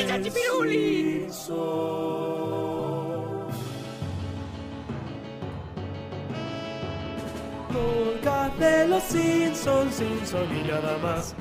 Podcast 7.72 8.56
de 8.58 8.88
los 8.88 9.02
Simpsons, 9.02 9.94
Simpson 9.94 10.46
y 10.56 10.68
nada 10.68 10.98
más. 10.98 11.34